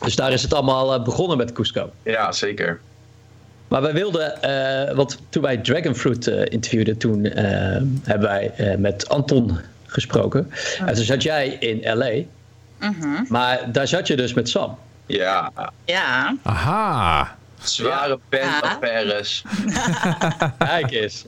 Dus 0.00 0.16
daar 0.16 0.32
is 0.32 0.42
het 0.42 0.54
allemaal 0.54 0.94
eh, 0.94 1.02
begonnen 1.02 1.36
met 1.36 1.52
Cusco. 1.52 1.90
Ja, 2.02 2.32
zeker. 2.32 2.80
Maar 3.68 3.82
wij 3.82 3.92
wilden, 3.92 4.42
eh, 4.42 4.94
want 4.94 5.18
toen 5.28 5.42
wij 5.42 5.56
Dragonfruit 5.56 6.26
eh 6.26 6.40
interviewden, 6.52 6.96
toen 6.98 7.24
hebben 8.04 8.28
wij 8.28 8.52
eh, 8.56 8.76
met 8.76 9.08
Anton 9.08 9.58
gesproken. 9.86 10.50
En 10.86 10.94
toen 10.94 11.04
zat 11.04 11.22
jij 11.22 11.48
in 11.48 11.98
LA, 11.98 12.12
Mhm. 12.78 13.24
maar 13.28 13.72
daar 13.72 13.88
zat 13.88 14.06
je 14.06 14.16
dus 14.16 14.34
met 14.34 14.48
Sam. 14.48 14.78
Ja, 15.06 15.52
Ja. 15.84 16.36
Aha. 16.42 17.36
zware 17.62 18.18
bandaffaires. 18.28 19.44
Kijk 20.58 20.90
eens. 20.90 21.24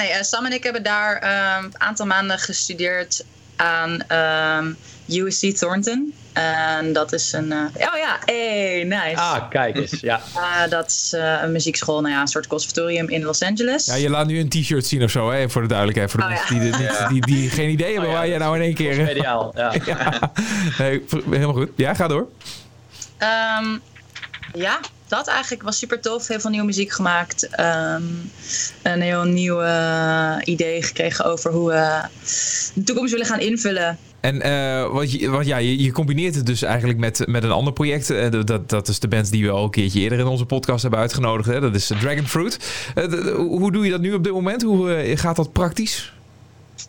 Nee, 0.00 0.10
eh, 0.10 0.22
Sam 0.22 0.46
en 0.46 0.52
ik 0.52 0.62
hebben 0.64 0.82
daar 0.82 1.16
ehm, 1.16 1.64
een 1.64 1.80
aantal 1.80 2.06
maanden 2.06 2.38
gestudeerd 2.38 3.24
aan 3.56 4.02
ehm, 4.06 4.72
USC 5.08 5.56
Thornton. 5.56 6.14
En 6.32 6.92
dat 6.92 7.12
is 7.12 7.32
een. 7.32 7.52
eh, 7.52 7.58
oh 7.92 7.96
ja, 7.98 8.18
hey, 8.24 8.84
nice. 8.84 9.16
Ah, 9.20 9.50
kijk 9.50 9.76
eens. 9.76 10.00
Ja. 10.10 10.20
Dat 10.68 10.90
is 10.90 11.12
eh, 11.12 11.38
een 11.42 11.52
muziekschool, 11.52 12.00
nou 12.00 12.14
ja, 12.14 12.20
een 12.20 12.26
soort 12.26 12.46
conservatorium 12.46 13.08
in 13.08 13.22
Los 13.22 13.42
Angeles. 13.42 13.86
Ja, 13.86 13.94
je 13.94 14.10
laat 14.10 14.26
nu 14.26 14.38
een 14.38 14.48
t-shirt 14.48 14.86
zien 14.86 15.02
of 15.02 15.10
zo, 15.10 15.30
hè, 15.30 15.48
voor 15.50 15.62
de 15.62 15.68
duidelijkheid. 15.68 16.10
Voor 16.10 16.20
de 16.20 16.26
Oh, 16.26 16.32
mensen 16.32 16.56
ja. 16.56 16.60
die, 17.08 17.18
die, 17.18 17.24
die, 17.26 17.36
die 17.36 17.50
geen 17.50 17.70
idee 17.70 17.92
hebben 17.92 18.04
Oh, 18.04 18.10
ja, 18.10 18.18
waar 18.18 18.28
jij 18.28 18.38
nou 18.38 18.56
in 18.56 18.62
één 18.62 18.74
keer... 18.74 18.96
Mediaal. 19.04 19.52
Ja. 19.56 19.72
ja. 19.86 20.32
Nee, 20.78 21.04
helemaal 21.30 21.52
goed. 21.54 21.70
Ja, 21.76 21.94
ga 21.94 22.08
door. 22.08 22.28
Ehm, 23.18 23.78
ja, 24.54 24.80
dat 25.10 25.26
eigenlijk 25.28 25.62
was 25.62 25.78
super 25.78 26.00
tof. 26.00 26.28
Heel 26.28 26.40
veel 26.40 26.50
nieuwe 26.50 26.66
muziek 26.66 26.92
gemaakt. 26.92 27.48
Ehm, 27.48 28.02
een 28.82 29.00
heel 29.00 29.22
nieuw 29.24 29.60
eh, 29.60 30.36
idee 30.44 30.82
gekregen 30.82 31.24
over 31.24 31.50
hoe 31.52 31.68
we 31.70 32.00
de 32.74 32.82
toekomst 32.82 33.12
willen 33.12 33.26
gaan 33.26 33.40
invullen. 33.40 33.98
En 34.20 34.42
eh, 34.42 34.92
wat 34.92 35.12
je, 35.12 35.30
wat, 35.30 35.46
ja, 35.46 35.56
je, 35.56 35.92
combineert 35.92 36.34
het 36.34 36.46
dus 36.46 36.62
eigenlijk 36.62 36.98
met, 36.98 37.22
met 37.26 37.42
een 37.42 37.50
ander 37.50 37.72
project. 37.72 38.10
Eh, 38.10 38.30
dat- 38.44 38.68
dat, 38.68 38.88
is 38.88 38.98
de 38.98 39.08
band 39.08 39.30
die 39.30 39.44
we 39.44 39.50
al 39.50 39.64
een 39.64 39.70
keertje 39.70 40.00
eerder 40.00 40.18
in 40.18 40.26
onze 40.26 40.44
podcast 40.44 40.82
hebben 40.82 41.00
uitgenodigd. 41.00 41.48
Hè? 41.48 41.60
Dat 41.60 41.74
is 41.74 41.86
Dragonfruit. 42.00 42.58
Eh, 42.94 43.04
d- 43.04 43.10
d- 43.10 43.30
hoe 43.36 43.72
doe 43.72 43.84
je 43.84 43.90
dat 43.90 44.00
nu 44.00 44.12
op 44.12 44.24
dit 44.24 44.32
moment? 44.32 44.62
Hoe 44.62 45.12
gaat 45.16 45.36
dat 45.36 45.52
praktisch? 45.52 46.12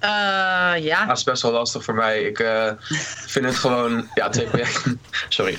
Eh, 0.01 0.83
ja, 0.83 1.05
Dat 1.05 1.17
is 1.17 1.23
best 1.23 1.41
wel 1.41 1.51
lastig 1.51 1.83
voor 1.83 1.93
mij. 1.93 2.23
Ik 2.23 2.39
eh, 2.39 2.71
vind 3.25 3.45
het 3.45 3.55
gewoon... 3.55 4.09
Ja, 4.13 4.29
twee 4.29 4.45
projecten. 4.51 5.01
Sorry. 5.29 5.57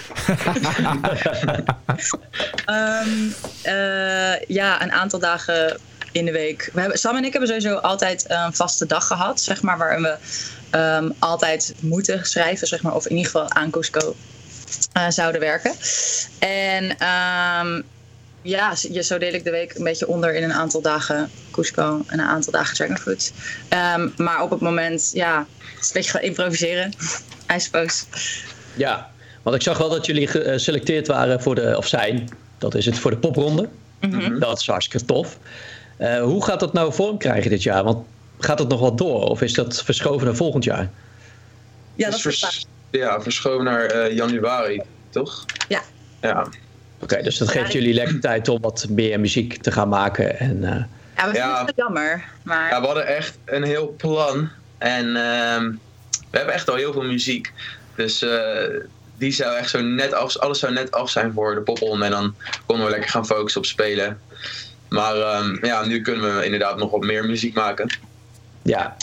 Ehm, 2.64 3.08
eh, 3.62 4.40
ja, 4.48 4.82
een 4.82 4.92
aantal 4.92 5.18
dagen 5.18 5.78
in 6.12 6.24
de 6.24 6.32
week. 6.32 6.70
We 6.72 6.80
hebben, 6.80 6.98
Sam 6.98 7.16
en 7.16 7.24
ik 7.24 7.32
hebben 7.32 7.48
sowieso 7.48 7.76
altijd 7.76 8.24
een 8.28 8.54
vaste 8.54 8.86
dag 8.86 9.06
gehad, 9.06 9.40
zeg 9.40 9.62
maar, 9.62 9.78
waarin 9.78 10.02
we 10.02 10.16
ehm, 10.70 11.10
altijd 11.18 11.74
moeten 11.78 12.26
schrijven, 12.26 12.66
zeg 12.66 12.82
maar, 12.82 12.94
of 12.94 13.04
in 13.06 13.16
ieder 13.16 13.30
geval 13.30 13.50
aan 13.50 13.70
Cusco 13.70 14.16
zouden 15.08 15.40
werken. 15.40 15.74
En 16.38 16.98
ehm, 16.98 17.82
ja, 18.42 18.74
zo 19.02 19.18
deel 19.18 19.32
ik 19.32 19.44
de 19.44 19.50
week 19.50 19.74
een 19.74 19.84
beetje 19.84 20.06
onder 20.06 20.34
in 20.34 20.42
een 20.42 20.52
aantal 20.52 20.80
dagen 20.82 21.30
Cusco 21.50 22.02
en 22.06 22.18
een 22.18 22.26
aantal 22.26 22.52
dagen 22.52 22.74
Dragonfruit. 22.74 23.32
Ehm, 23.68 24.08
maar 24.16 24.42
op 24.42 24.50
het 24.50 24.60
moment, 24.60 25.10
ja, 25.14 25.46
het 25.58 25.80
is 25.80 25.86
een 25.86 25.92
beetje 25.92 26.10
gaan 26.10 26.20
improviseren, 26.22 26.92
I 27.56 27.60
suppose. 27.60 28.04
ja, 28.74 29.10
want 29.42 29.56
ik 29.56 29.62
zag 29.62 29.78
wel 29.78 29.88
dat 29.90 30.06
jullie 30.06 30.26
geselecteerd 30.26 31.06
waren 31.06 31.42
voor 31.42 31.54
de, 31.54 31.74
of 31.76 31.86
zijn, 31.86 32.28
dat 32.58 32.74
is 32.74 32.86
het, 32.86 32.98
voor 32.98 33.10
de 33.10 33.16
popronde. 33.16 33.68
Mhm. 34.00 34.38
Dat 34.38 34.60
is 34.60 34.66
hartstikke 34.66 35.06
tof. 35.06 35.38
Eh, 35.96 36.22
hoe 36.22 36.44
gaat 36.44 36.60
dat 36.60 36.72
nou 36.72 36.92
vorm 36.92 37.18
krijgen 37.18 37.50
dit 37.50 37.62
jaar? 37.62 37.84
Want 37.84 38.06
gaat 38.38 38.58
het 38.58 38.68
nog 38.68 38.80
wat 38.80 38.98
door? 38.98 39.22
Of 39.22 39.42
is 39.42 39.52
dat 39.52 39.82
verschoven 39.82 40.26
naar 40.26 40.36
volgend 40.36 40.64
jaar? 40.64 40.90
Ja, 41.94 42.06
dat 42.06 42.14
is 42.14 42.22
vers- 42.22 42.66
ja, 42.90 43.20
verschoven 43.20 43.64
naar 43.64 43.84
eh, 43.84 44.16
januari, 44.16 44.82
toch? 45.10 45.44
Ja. 45.68 45.82
Ja. 46.20 46.46
Oké, 47.02 47.22
dus 47.22 47.38
dat 47.38 47.48
geeft 47.50 47.66
ik- 47.66 47.72
jullie 47.72 47.94
lekker 47.94 48.20
tijd 48.20 48.48
om 48.48 48.60
wat 48.60 48.86
meer 48.90 49.20
muziek 49.20 49.62
te 49.62 49.72
gaan 49.72 49.88
maken. 49.88 50.38
En, 50.38 50.64
eh, 50.64 50.70
Ja, 51.16 51.24
we 51.28 51.32
vinden 51.32 51.50
Ja. 51.50 51.64
het 51.64 51.72
jammer. 51.76 52.24
Maar 52.42 52.70
Ja, 52.70 52.80
we 52.80 52.86
hadden 52.86 53.06
echt 53.06 53.38
een 53.44 53.62
heel 53.62 53.94
plan. 53.96 54.48
En 54.78 55.06
ehm, 55.16 55.70
we 56.30 56.36
hebben 56.36 56.54
echt 56.54 56.68
al 56.70 56.74
heel 56.76 56.92
veel 56.92 57.02
muziek. 57.02 57.52
Dus 57.96 58.22
eh, 58.22 58.66
die 59.14 59.32
zou 59.32 59.56
echt 59.56 59.70
zo 59.70 59.80
net 59.80 60.12
af, 60.12 60.36
alles 60.38 60.58
zou 60.58 60.72
net 60.72 60.90
af 60.92 61.10
zijn 61.10 61.32
voor 61.32 61.54
de 61.54 61.60
popronde. 61.60 62.04
En 62.04 62.10
dan 62.10 62.36
konden 62.66 62.84
we 62.86 62.90
lekker 62.92 63.10
gaan 63.10 63.26
focussen 63.26 63.60
op 63.60 63.66
spelen. 63.66 64.20
Maar 64.88 65.16
ehm, 65.16 65.66
ja, 65.66 65.84
nu 65.84 66.00
kunnen 66.02 66.36
we 66.36 66.44
inderdaad 66.44 66.76
nog 66.76 66.90
wat 66.90 67.00
meer 67.00 67.24
muziek 67.24 67.54
maken. 67.54 67.98
ja, 68.62 68.96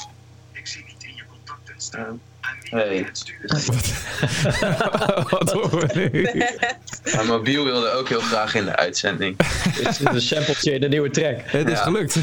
Hey. 2.69 3.05
Wat 5.29 5.51
horen 5.51 5.87
we 5.87 6.09
nu? 6.11 6.29
Maar 7.15 7.25
Mobiel 7.25 7.63
wilde 7.63 7.91
ook 7.91 8.09
heel 8.09 8.19
graag 8.19 8.55
in 8.55 8.65
de 8.65 8.75
uitzending. 8.75 9.37
dit 9.77 9.87
is 9.87 9.99
een 9.99 10.21
sampletje 10.21 10.71
in 10.71 10.81
de 10.81 10.87
nieuwe 10.87 11.09
track. 11.09 11.35
Het 11.43 11.67
is 11.67 11.73
Ja. 11.77 11.83
gelukt. 11.83 12.15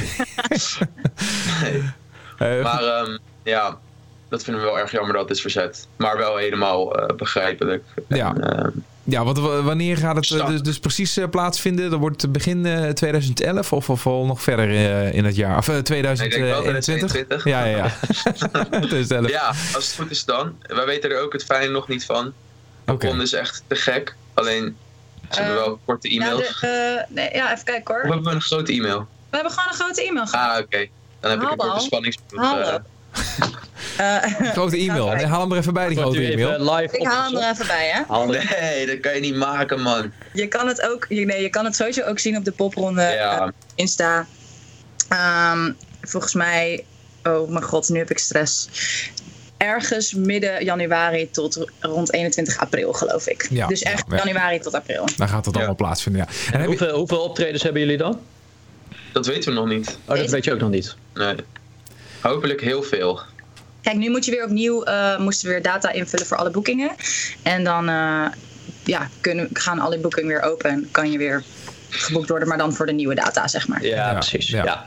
Nee. 1.62 1.82
Eh, 2.38 2.62
Maar 2.62 2.82
ehm, 2.82 3.18
ja, 3.42 3.78
dat 4.28 4.44
vinden 4.44 4.62
we 4.62 4.68
wel 4.68 4.78
erg 4.78 4.90
jammer 4.90 5.12
dat 5.12 5.22
het 5.22 5.30
is 5.36 5.40
verzet. 5.40 5.86
Maar 5.96 6.16
wel 6.16 6.36
helemaal 6.36 6.96
eh, 6.98 7.16
begrijpelijk. 7.16 7.84
Ja. 8.08 8.34
Ehm, 8.36 8.68
Ja, 9.08 9.24
want 9.24 9.38
wanneer 9.38 9.96
gaat 9.96 10.16
het 10.16 10.30
eh, 10.30 10.46
dus, 10.46 10.62
dus 10.62 10.78
precies 10.78 11.16
eh, 11.16 11.28
plaatsvinden? 11.28 11.90
Dat 11.90 11.98
wordt 11.98 12.32
begin 12.32 12.66
eh, 12.66 12.88
2011 12.90 13.72
of, 13.72 13.90
of 13.90 14.06
al 14.06 14.26
nog 14.26 14.42
verder 14.42 14.68
eh, 14.70 15.12
in 15.12 15.24
het 15.24 15.36
jaar? 15.36 15.56
Of 15.58 15.68
eh, 15.68 15.76
ik 15.76 15.86
denk 15.86 16.02
wel 16.04 16.14
2021? 16.14 17.10
2022. 17.10 17.44
Ja, 17.44 17.64
ja, 17.64 17.76
ja. 17.76 18.78
2011. 18.88 19.28
Ja, 19.30 19.46
als 19.74 19.86
het 19.86 19.94
goed 19.94 20.10
is 20.10 20.24
dan. 20.24 20.56
Wij 20.62 20.86
weten 20.86 21.10
er 21.10 21.20
ook 21.22 21.32
het 21.32 21.44
fijn 21.44 21.72
nog 21.72 21.88
niet 21.88 22.04
van. 22.04 22.32
Oké. 22.86 23.06
Ron 23.06 23.20
is 23.20 23.32
echt 23.32 23.62
te 23.66 23.74
gek. 23.74 24.16
Alleen, 24.34 24.76
ze 25.30 25.36
hebben 25.42 25.56
Eh, 25.58 25.64
wel 25.64 25.78
korte 25.84 26.12
Ja, 26.14 26.20
e-mails. 26.24 26.60
de, 26.60 26.66
eh, 26.66 27.14
nee, 27.14 27.30
ja, 27.34 27.52
even 27.52 27.64
kijken 27.64 27.94
hoor. 27.94 28.02
Of 28.02 28.08
hebben 28.08 28.28
we 28.28 28.34
een 28.34 28.40
grote 28.42 28.72
e-mail? 28.72 28.98
We 29.30 29.36
hebben 29.36 29.52
gewoon 29.52 29.68
een 29.68 29.74
grote 29.74 30.04
e-mail 30.06 30.26
gehad. 30.26 30.56
Ah, 30.56 30.58
oké. 30.64 30.86
Dan 31.20 31.30
heb 31.30 31.42
ik 31.42 31.50
een 31.50 31.56
korte 31.56 31.80
spanningsboek. 31.80 32.40
Eh, 33.96 34.22
Grote 34.52 34.76
e-mail. 34.86 35.08
Nee, 35.14 35.26
haal 35.26 35.40
hem 35.40 35.52
er 35.52 35.58
even 35.58 35.72
bij, 35.74 35.88
die 35.88 35.96
grote 35.96 36.32
e-mail. 36.32 36.74
live 36.74 36.98
ik 36.98 37.06
haal 37.06 37.30
hem 37.32 37.42
er 37.42 37.50
even 37.50 37.66
bij, 37.66 37.88
hè. 37.92 38.26
Nee, 38.26 38.86
dat 38.86 39.00
kan 39.00 39.14
je 39.14 39.20
niet 39.20 39.34
maken, 39.36 39.80
man. 39.82 40.12
Je 40.32 40.46
kan 40.46 40.66
het 40.68 40.82
ook, 40.90 41.06
nee, 41.08 41.42
je 41.42 41.48
kan 41.50 41.64
het 41.64 41.76
sowieso 41.76 42.02
ook 42.02 42.18
zien 42.18 42.36
op 42.36 42.44
de 42.44 42.52
popronde 42.52 43.02
Ja. 43.02 43.40
eh, 43.40 43.48
Insta. 43.74 44.26
Ehm, 45.08 45.72
volgens 46.02 46.34
mij, 46.34 46.84
oh 47.22 47.48
mijn 47.50 47.64
god, 47.64 47.88
nu 47.88 47.98
heb 47.98 48.10
ik 48.10 48.18
stress. 48.18 48.68
Ergens 49.56 50.12
midden 50.14 50.64
januari 50.64 51.30
tot 51.30 51.66
rond 51.80 52.12
21 52.12 52.58
april, 52.58 52.92
geloof 52.92 53.26
ik. 53.26 53.46
Ja, 53.50 53.66
dus 53.66 53.82
echt 53.82 54.04
ja, 54.08 54.16
ja. 54.16 54.24
januari 54.24 54.58
tot 54.58 54.74
april. 54.74 55.08
Daar 55.16 55.28
gaat 55.28 55.44
het 55.44 55.54
Ja. 55.54 55.60
allemaal 55.60 55.76
plaatsvinden, 55.76 56.20
ja. 56.22 56.28
En 56.52 56.52
heb 56.52 56.60
je, 56.60 56.66
Hoeveel, 56.66 56.96
hoeveel 56.96 57.20
optredens 57.22 57.62
hebben 57.62 57.80
jullie 57.82 57.96
dan? 57.96 58.20
Dat 59.12 59.26
weten 59.26 59.52
we 59.54 59.58
nog 59.58 59.68
niet. 59.68 59.98
Oh, 60.06 60.16
dat 60.16 60.30
weet 60.30 60.44
je 60.44 60.52
ook 60.52 60.60
nog 60.60 60.70
niet. 60.70 60.94
Nee. 61.14 61.34
Hopelijk 62.20 62.60
heel 62.60 62.82
veel. 62.82 63.20
Kijk, 63.86 63.98
nu 63.98 64.10
moet 64.10 64.24
je 64.24 64.30
weer 64.30 64.44
opnieuw, 64.44 64.82
eh, 64.82 65.18
moesten 65.18 65.46
we 65.46 65.52
weer 65.52 65.62
data 65.62 65.90
invullen 65.90 66.26
voor 66.26 66.36
alle 66.36 66.50
boekingen. 66.50 66.90
En 67.42 67.64
dan 67.64 67.88
eh, 67.88 68.26
ja, 68.84 69.08
kunnen, 69.20 69.48
gaan 69.52 69.78
alle 69.78 69.98
boekingen 69.98 70.28
weer 70.28 70.42
open 70.42 70.70
en 70.70 70.88
kan 70.90 71.10
je 71.10 71.18
weer 71.18 71.42
geboekt 71.88 72.28
worden, 72.28 72.48
maar 72.48 72.58
dan 72.58 72.72
voor 72.72 72.86
de 72.86 72.92
nieuwe 72.92 73.14
data, 73.14 73.48
zeg 73.48 73.68
maar. 73.68 73.84
Ja, 73.84 73.96
Ja, 73.96 74.12
precies. 74.12 74.48
ja. 74.48 74.64
Ja. 74.64 74.86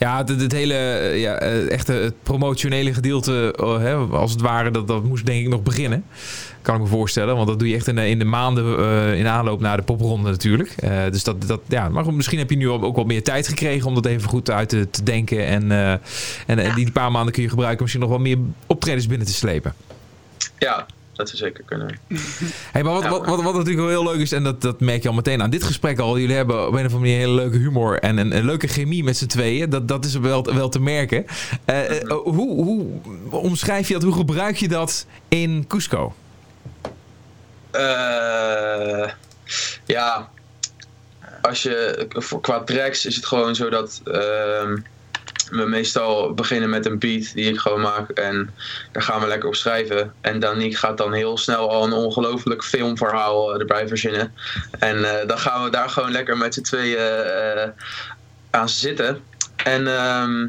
Ja, 0.00 0.16
het, 0.16 0.28
het 0.28 0.52
hele 0.52 0.74
eh, 0.74 1.20
ja, 1.20 1.34
eh, 1.34 1.70
echte 1.70 1.92
het 1.92 2.22
promotionele 2.22 2.94
gedeelte, 2.94 3.54
oh, 3.56 3.78
hè, 3.78 3.94
als 3.94 4.30
het 4.30 4.40
ware, 4.40 4.70
dat, 4.70 4.88
dat 4.88 5.04
moest 5.04 5.26
denk 5.26 5.40
ik 5.40 5.48
nog 5.48 5.62
beginnen. 5.62 6.04
Kan 6.62 6.74
ik 6.74 6.80
me 6.80 6.86
voorstellen, 6.86 7.34
want 7.36 7.48
dat 7.48 7.58
doe 7.58 7.68
je 7.68 7.74
echt 7.74 7.86
in 7.86 7.94
de, 7.94 8.08
in 8.08 8.18
de 8.18 8.24
maanden 8.24 8.78
eh, 8.78 9.18
in 9.18 9.26
aanloop 9.26 9.60
naar 9.60 9.76
de 9.76 9.82
popronde 9.82 10.30
natuurlijk. 10.30 10.70
Eh, 10.70 11.02
dus 11.10 11.24
dat, 11.24 11.46
dat, 11.46 11.60
ja, 11.68 11.88
maar 11.88 12.04
goed, 12.04 12.14
misschien 12.14 12.38
heb 12.38 12.50
je 12.50 12.56
nu 12.56 12.68
ook 12.68 12.96
wat 12.96 13.06
meer 13.06 13.22
tijd 13.22 13.48
gekregen 13.48 13.86
om 13.88 13.94
dat 13.94 14.06
even 14.06 14.28
goed 14.28 14.50
uit 14.50 14.68
te, 14.68 14.90
te 14.90 15.02
denken. 15.02 15.46
En, 15.46 15.72
eh, 15.72 15.92
en, 16.46 16.58
en 16.58 16.74
die 16.74 16.92
paar 16.92 17.10
maanden 17.10 17.32
kun 17.32 17.42
je 17.42 17.48
gebruiken 17.48 17.80
misschien 17.82 18.02
nog 18.02 18.10
wel 18.10 18.20
meer 18.20 18.38
optredens 18.66 19.06
binnen 19.06 19.26
te 19.26 19.32
slepen. 19.32 19.74
Ja, 20.58 20.86
dat 21.12 21.28
zou 21.28 21.42
zeker 21.42 21.64
kunnen. 21.64 21.98
Hey, 22.72 22.82
maar 22.82 22.92
wat, 22.92 23.02
Ja. 23.02 23.10
wat, 23.10 23.26
wat, 23.26 23.42
wat 23.42 23.54
natuurlijk 23.54 23.86
wel 23.86 24.02
heel 24.02 24.12
leuk 24.12 24.20
is, 24.20 24.32
en 24.32 24.42
dat, 24.42 24.62
dat 24.62 24.80
merk 24.80 25.02
je 25.02 25.08
al 25.08 25.14
meteen 25.14 25.42
aan 25.42 25.50
dit 25.50 25.64
gesprek 25.64 25.98
al. 25.98 26.18
Jullie 26.18 26.36
hebben 26.36 26.66
op 26.66 26.72
een 26.72 26.86
of 26.86 26.92
andere 26.92 26.98
manier 26.98 27.18
hele 27.18 27.34
leuke 27.34 27.56
humor 27.58 27.98
en 27.98 28.18
een, 28.18 28.36
een 28.36 28.44
leuke 28.44 28.66
chemie 28.66 29.04
met 29.04 29.16
z'n 29.16 29.26
tweeën. 29.26 29.70
Dat, 29.70 29.88
dat 29.88 30.04
is 30.04 30.14
wel, 30.14 30.44
wel 30.54 30.68
te 30.68 30.80
merken. 30.80 31.26
Eh, 31.64 31.76
hoe, 32.08 32.64
hoe 32.64 32.86
omschrijf 33.30 33.88
je 33.88 33.94
dat? 33.94 34.02
Hoe 34.02 34.12
gebruik 34.12 34.56
je 34.56 34.68
dat 34.68 35.06
in 35.28 35.64
Cusco? 35.68 36.14
Eh, 37.70 39.08
ja, 39.86 40.30
als 41.42 41.62
je 41.62 42.06
qua 42.40 42.60
tracks 42.60 43.06
is 43.06 43.16
het 43.16 43.26
gewoon 43.26 43.54
zo 43.54 43.68
dat 43.68 44.00
ehm, 44.04 44.76
we 45.50 45.64
meestal 45.66 46.34
beginnen 46.34 46.70
met 46.70 46.86
een 46.86 46.98
beat 46.98 47.34
die 47.34 47.50
ik 47.50 47.58
gewoon 47.58 47.80
maak 47.80 48.10
en 48.10 48.54
daar 48.92 49.02
gaan 49.02 49.20
we 49.20 49.26
lekker 49.26 49.48
op 49.48 49.54
schrijven. 49.54 50.14
En 50.20 50.40
Danique 50.40 50.78
gaat 50.78 50.98
dan 50.98 51.12
heel 51.12 51.38
snel 51.38 51.70
al 51.70 51.84
een 51.84 51.92
ongelooflijk 51.92 52.64
filmverhaal 52.64 53.54
eh, 53.54 53.60
erbij 53.60 53.88
verzinnen. 53.88 54.34
En 54.78 55.20
eh, 55.20 55.26
dan 55.28 55.38
gaan 55.38 55.64
we 55.64 55.70
daar 55.70 55.88
gewoon 55.88 56.10
lekker 56.10 56.36
met 56.36 56.54
z'n 56.54 56.62
tweeën 56.62 57.72
aan 58.50 58.68
zitten. 58.68 59.22
En 59.56 59.86
ehm, 59.86 60.48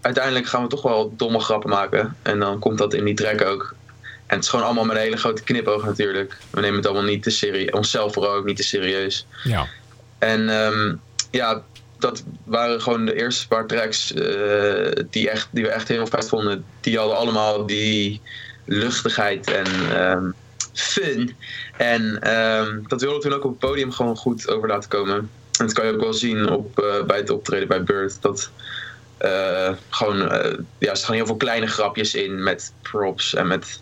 uiteindelijk 0.00 0.46
gaan 0.46 0.62
we 0.62 0.68
toch 0.68 0.82
wel 0.82 1.14
domme 1.16 1.40
grappen 1.40 1.70
maken. 1.70 2.16
En 2.22 2.38
dan 2.38 2.58
komt 2.58 2.78
dat 2.78 2.94
in 2.94 3.04
die 3.04 3.14
track 3.14 3.42
ook. 3.42 3.74
En 4.26 4.34
het 4.34 4.44
is 4.44 4.50
gewoon 4.50 4.64
allemaal 4.64 4.84
met 4.84 4.96
een 4.96 5.02
hele 5.02 5.16
grote 5.16 5.42
knipoog 5.42 5.84
natuurlijk. 5.84 6.36
We 6.50 6.60
nemen 6.60 6.76
het 6.76 6.86
allemaal 6.86 7.04
niet 7.04 7.22
te 7.22 7.30
serieus. 7.30 7.70
Onszelf 7.70 8.12
vooral 8.12 8.34
ook 8.34 8.44
niet 8.44 8.56
te 8.56 8.62
serieus. 8.62 9.26
Ja. 9.44 9.66
En 10.18 10.48
ehm, 10.48 10.94
ja, 11.30 11.62
dat 11.98 12.24
waren 12.44 12.82
gewoon 12.82 13.06
de 13.06 13.14
eerste 13.14 13.48
paar 13.48 13.66
tracks 13.66 14.12
eh, 14.12 15.02
die, 15.10 15.30
echt, 15.30 15.48
die 15.50 15.64
we 15.64 15.70
echt 15.70 15.88
heel 15.88 16.06
vet 16.06 16.28
vonden. 16.28 16.64
Die 16.80 16.98
hadden 16.98 17.16
allemaal 17.16 17.66
die 17.66 18.20
luchtigheid 18.64 19.50
en 19.50 19.66
ehm, 19.96 20.30
fun. 20.72 21.36
En 21.76 22.22
ehm, 22.22 22.78
dat 22.86 23.00
wilden 23.00 23.20
we 23.20 23.28
toen 23.28 23.36
ook 23.38 23.44
op 23.44 23.50
het 23.50 23.58
podium 23.58 23.92
gewoon 23.92 24.16
goed 24.16 24.48
over 24.48 24.68
laten 24.68 24.90
komen. 24.90 25.16
En 25.58 25.66
dat 25.66 25.72
kan 25.72 25.86
je 25.86 25.92
ook 25.92 26.00
wel 26.00 26.14
zien 26.14 26.50
op, 26.50 26.78
eh, 26.78 27.02
bij 27.04 27.16
het 27.16 27.30
optreden 27.30 27.68
bij 27.68 27.82
Bird. 27.82 28.22
Dat 28.22 28.50
eh, 29.18 29.68
gewoon, 29.90 30.30
eh, 30.30 30.58
ja, 30.78 30.90
er 30.90 30.96
staan 30.96 31.14
heel 31.14 31.26
veel 31.26 31.36
kleine 31.36 31.66
grapjes 31.66 32.14
in 32.14 32.42
met 32.42 32.72
props 32.82 33.34
en 33.34 33.46
met 33.46 33.80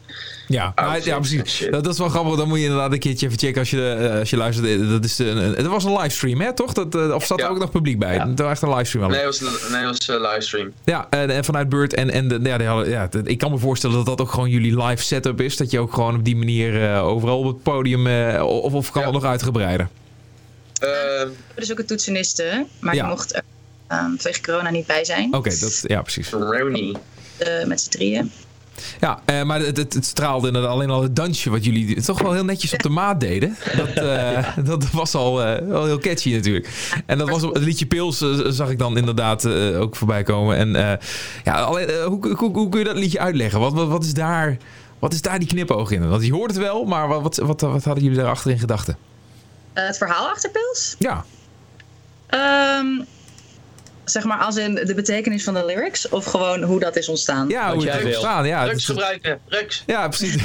Ja, 0.49 0.73
maar, 0.75 1.05
ja 1.05 1.19
precies. 1.19 1.59
Dat, 1.71 1.85
dat 1.85 1.93
is 1.93 1.99
wel 1.99 2.09
grappig. 2.09 2.37
Dan 2.37 2.49
moet 2.49 2.59
je 2.59 2.65
inderdaad 2.65 2.93
een 2.93 2.99
keertje 2.99 3.27
even 3.27 3.39
checken 3.39 3.61
als 3.61 3.71
je, 3.71 3.89
eh, 3.91 4.19
als 4.19 4.31
je 4.31 4.37
luistert. 4.37 4.89
Dat 4.91 5.05
is 5.05 5.19
een, 5.19 5.37
een- 5.37 5.55
het 5.55 5.67
was 5.67 5.85
een 5.85 5.93
livestream, 5.97 6.41
hè? 6.41 6.55
Toch? 6.55 6.73
Dat, 6.73 7.13
of 7.13 7.25
zat 7.27 7.41
er 7.41 7.49
ook 7.49 7.59
nog 7.59 7.71
publiek 7.71 7.99
bij? 7.99 8.15
Ja. 8.15 8.29
Het 8.29 8.39
was 8.39 8.51
echt 8.51 8.63
een 8.63 8.69
livestream. 8.75 9.07
wel. 9.09 9.17
Nee, 9.17 9.27
het 9.27 9.41
was, 9.41 9.71
nee, 9.71 9.81
het 9.87 10.07
was 10.07 10.17
een 10.17 10.21
livestream. 10.21 10.73
Ja, 10.85 11.07
en, 11.11 11.31
en 11.31 11.45
vanuit 11.45 11.69
Bird. 11.69 11.95
En, 11.95 12.11
en 12.11 12.29
de, 12.29 12.41
ja, 12.43 12.59
die 12.59 12.67
hadden- 12.67 12.89
ja, 12.89 13.07
dat- 13.11 13.29
ik 13.29 13.39
kan 13.39 13.51
me 13.51 13.59
voorstellen 13.59 13.97
dat 13.97 14.07
dat 14.07 14.21
ook 14.21 14.31
gewoon 14.31 14.51
jullie 14.51 14.83
live 14.83 15.03
setup 15.03 15.41
is. 15.41 15.57
Dat 15.57 15.71
je 15.71 15.79
ook 15.81 15.93
gewoon 15.95 16.15
op 16.15 16.25
die 16.25 16.37
manier 16.37 16.91
eh, 16.93 17.05
overal 17.07 17.39
op 17.39 17.45
het 17.47 17.63
podium. 17.63 18.07
eh, 18.07 18.43
of, 18.47 18.73
of 18.73 18.91
kan 18.91 19.01
Ja. 19.03 19.07
het 19.09 19.17
nog 19.17 19.25
uitgebreider? 19.31 19.89
Ehm, 20.81 20.91
We 20.91 20.97
hebben 21.17 21.55
dus 21.55 21.73
ook 21.73 21.79
een 21.79 21.87
toetseniste, 21.87 22.67
maar 22.79 22.95
Ja. 22.95 23.01
die 23.01 23.11
mocht 23.11 23.43
vanwege 23.89 24.41
corona 24.41 24.71
niet 24.71 24.87
bij 24.87 25.05
zijn. 25.05 25.35
Oké, 25.35 25.59
dat 25.61 25.81
ja, 25.87 26.03
precies. 26.03 26.31
Rownie. 26.31 26.97
Eh, 27.37 27.65
met 27.65 27.81
z'n 27.81 27.91
drieën. 27.91 28.33
Ja, 29.01 29.21
eh, 29.25 29.43
maar 29.43 29.61
het, 29.61 29.77
het, 29.77 29.95
het 29.95 30.07
straalde 30.07 30.47
inderdaad 30.47 30.71
alleen 30.71 30.91
al 30.91 31.03
het 31.03 31.17
dansje 31.17 31.51
wat 31.51 31.65
jullie 31.65 32.03
toch 32.03 32.21
wel 32.23 32.33
heel 32.33 32.45
netjes 32.45 32.73
op 32.73 32.83
de 32.83 32.89
maat 32.89 33.21
deden. 33.21 33.57
Dat, 33.77 33.89
eh, 34.05 34.57
dat 34.65 34.91
was 34.91 35.15
al 35.15 35.43
eh, 35.45 35.67
wel 35.69 35.85
heel 35.85 35.99
catchy 35.99 36.33
natuurlijk. 36.35 36.69
En 37.07 37.19
dat 37.19 37.29
was 37.29 37.43
op- 37.43 37.55
het 37.55 37.63
liedje 37.63 37.87
Pils 37.87 38.19
zag 38.49 38.71
ik 38.71 38.79
dan 38.79 38.97
inderdaad 38.97 39.45
eh, 39.45 39.81
ook 39.81 39.97
voorbij 39.97 40.23
komen. 40.23 40.57
En 40.57 40.77
eh, 40.77 41.07
ja, 41.45 41.61
alleen, 41.61 41.91
hoe, 42.05 42.35
hoe, 42.37 42.53
hoe 42.53 42.69
kun 42.69 42.79
je 42.79 42.85
dat 42.85 42.97
liedje 42.97 43.19
uitleggen? 43.21 43.61
Wat, 43.61 43.73
wat, 43.73 43.89
wat 43.89 44.05
is 44.05 44.15
daar... 44.15 44.57
Wat 44.99 45.13
is 45.13 45.23
daar 45.23 45.39
die 45.39 45.49
knipoog 45.49 45.91
in? 45.91 46.09
Want 46.09 46.25
je 46.25 46.33
hoort 46.33 46.51
het 46.51 46.61
wel, 46.61 46.85
maar 46.85 47.09
wat, 47.09 47.23
wat, 47.23 47.37
wat, 47.37 47.61
wat 47.61 47.85
hadden 47.85 48.03
jullie 48.05 48.19
daarachter 48.19 48.51
in 48.51 48.59
gedachten? 48.59 48.97
Eh, 49.73 49.87
het 49.87 49.97
verhaal 49.97 50.29
achter 50.29 50.51
Pils? 50.51 50.95
Ja, 50.99 51.25
Ehm, 52.27 52.87
zeg 54.05 54.25
maar 54.25 54.39
als 54.39 54.57
in 54.57 54.75
de 54.75 54.95
betekenis 54.95 55.45
van 55.45 55.55
de 55.55 55.65
lyrics 55.65 56.09
of 56.09 56.25
gewoon 56.25 56.63
hoe 56.63 56.81
dat 56.81 56.97
is 56.97 57.09
ontstaan? 57.09 57.49
ja 57.49 57.73
hoe 57.75 57.83
jij 57.85 57.93
het 57.93 58.01
is 58.03 58.07
wil. 58.09 58.17
ontstaan. 58.19 58.47
Ja, 58.47 58.63
Drugs 58.65 58.79
is- 58.79 58.85
gebruiken, 58.85 59.41
drugs. 59.49 59.83
ja, 59.87 60.09
precies. 60.09 60.35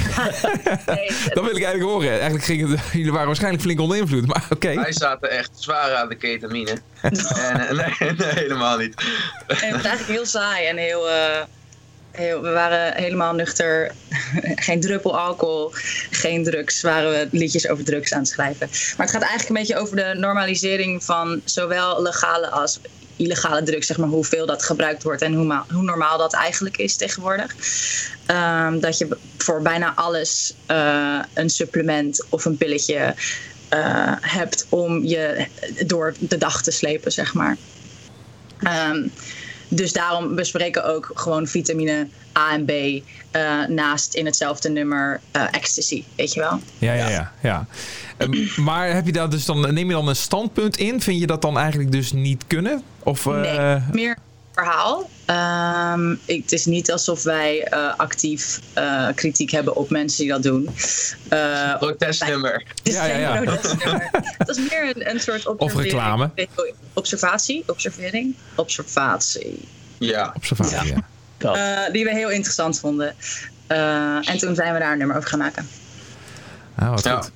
Nee, 0.86 1.10
dat 1.34 1.44
wil 1.44 1.56
ik 1.56 1.62
eigenlijk 1.64 1.82
horen. 1.82 2.10
Eigenlijk 2.10 2.44
ging 2.44 2.70
het, 2.70 2.80
jullie 2.92 3.12
waren 3.12 3.26
waarschijnlijk 3.26 3.62
flink 3.62 3.80
onder 3.80 3.96
invloed, 3.96 4.26
maar 4.26 4.44
oké. 4.50 4.74
Wij 4.74 4.92
zaten 4.92 5.30
echt 5.30 5.50
zwaar 5.54 5.94
aan 5.94 6.08
de 6.08 6.14
ketamine. 6.16 6.76
en, 7.02 7.12
eh, 7.12 7.70
nee, 7.70 8.10
nee, 8.12 8.28
helemaal 8.34 8.76
niet. 8.78 8.94
Nee, 9.48 9.56
het 9.60 9.72
was 9.72 9.84
eigenlijk 9.84 10.06
heel 10.18 10.26
saai 10.26 10.66
en 10.66 10.76
heel, 10.76 11.08
eh, 11.10 11.42
heel. 12.10 12.40
We 12.42 12.50
waren 12.50 12.94
helemaal 12.94 13.34
nuchter. 13.34 13.92
geen 14.54 14.80
druppel 14.80 15.18
alcohol, 15.18 15.70
geen 16.10 16.44
drugs. 16.44 16.82
Waren 16.82 17.10
we 17.10 17.28
liedjes 17.30 17.68
over 17.68 17.84
drugs 17.84 18.12
aan 18.12 18.18
het 18.20 18.28
schrijven. 18.28 18.68
Maar 18.96 19.06
het 19.06 19.10
gaat 19.14 19.22
eigenlijk 19.28 19.48
een 19.48 19.54
beetje 19.66 19.76
over 19.82 19.96
de 19.96 20.14
normalisering 20.18 21.04
van 21.04 21.40
zowel 21.44 22.02
legale 22.02 22.48
als 22.50 22.80
illegale 23.20 23.62
drugs. 23.62 23.86
Zeg 23.86 23.96
maar 23.98 24.08
hoeveel 24.08 24.46
dat 24.46 24.62
gebruikt 24.62 25.02
wordt 25.02 25.22
en 25.22 25.34
hoe, 25.34 25.62
hoe 25.68 25.82
normaal 25.82 26.18
dat 26.18 26.34
eigenlijk 26.34 26.76
is 26.76 26.96
tegenwoordig. 26.96 27.54
Ehm, 28.26 28.80
dat 28.80 28.98
je 28.98 29.16
voor 29.38 29.62
bijna 29.62 29.94
alles 29.94 30.54
eh, 30.66 31.18
een 31.34 31.50
supplement 31.50 32.26
of 32.28 32.44
een 32.44 32.56
pilletje 32.56 33.14
eh, 33.68 34.12
hebt 34.20 34.66
om 34.68 35.04
je 35.04 35.46
door 35.86 36.14
de 36.18 36.38
dag 36.38 36.62
te 36.62 36.70
slepen, 36.70 37.12
zeg 37.12 37.34
maar. 37.34 37.56
Ehm, 38.62 39.06
dus 39.70 39.92
daarom 39.92 40.34
bespreken 40.34 40.84
ook 40.84 41.10
gewoon 41.14 41.46
vitamine 41.46 42.08
A 42.38 42.52
en 42.52 42.64
B 42.64 42.70
eh, 42.70 43.66
naast 43.68 44.14
in 44.14 44.26
hetzelfde 44.26 44.68
nummer 44.68 45.20
eh, 45.30 45.42
ecstasy, 45.50 46.04
weet 46.16 46.34
je 46.34 46.40
wel? 46.40 46.60
Ja, 46.78 46.92
ja, 46.92 47.08
ja. 47.08 47.32
ja. 47.42 47.66
Ehm, 48.16 48.32
maar 48.64 48.94
heb 48.94 49.06
je 49.06 49.12
daar 49.12 49.30
dus 49.30 49.44
dan, 49.44 49.74
neem 49.74 49.86
je 49.88 49.92
dan 49.92 50.08
een 50.08 50.16
standpunt 50.16 50.76
in? 50.76 51.00
Vind 51.00 51.20
je 51.20 51.26
dat 51.26 51.42
dan 51.42 51.58
eigenlijk 51.58 51.92
dus 51.92 52.12
niet 52.12 52.44
kunnen? 52.46 52.82
Of, 53.02 53.26
eh, 53.26 53.40
Nee, 53.40 53.82
meer 53.92 54.16
verhaal. 54.64 55.10
Ehm, 55.24 56.12
ik, 56.24 56.42
het 56.42 56.52
is 56.52 56.64
niet 56.66 56.92
alsof 56.92 57.22
wij 57.22 57.62
eh, 57.62 57.94
actief 57.96 58.60
eh, 58.72 59.06
kritiek 59.14 59.50
hebben 59.50 59.76
op 59.76 59.90
mensen 59.90 60.22
die 60.22 60.32
dat 60.32 60.42
doen. 60.42 60.68
Eh, 61.28 61.76
Protestnummer. 61.78 62.62
Ja, 62.82 63.04
ja, 63.04 63.16
ja. 63.16 63.40
protestnummer. 63.42 64.08
Het 64.38 64.48
is 64.48 64.56
meer 64.56 64.92
een, 64.96 65.10
een 65.10 65.20
soort 65.20 65.46
observering. 65.46 65.92
reclame. 65.92 66.30
Observatie, 66.94 67.62
observering, 67.66 68.34
observatie. 68.54 69.68
Ja. 69.98 70.32
Observatie, 70.36 70.86
ja. 70.94 71.02
Dat. 71.38 71.56
Eh, 71.56 71.92
die 71.92 72.04
we 72.04 72.10
heel 72.10 72.30
interessant 72.30 72.80
vonden. 72.80 73.14
Eh, 73.66 74.28
en 74.28 74.38
toen 74.38 74.54
zijn 74.54 74.72
we 74.72 74.78
daar 74.78 74.92
een 74.92 74.98
nummer 74.98 75.16
over 75.16 75.28
gaan 75.28 75.38
maken. 75.38 75.68
Ah, 76.74 76.90
wat 76.90 77.04
Ja. 77.04 77.16
goed. 77.16 77.30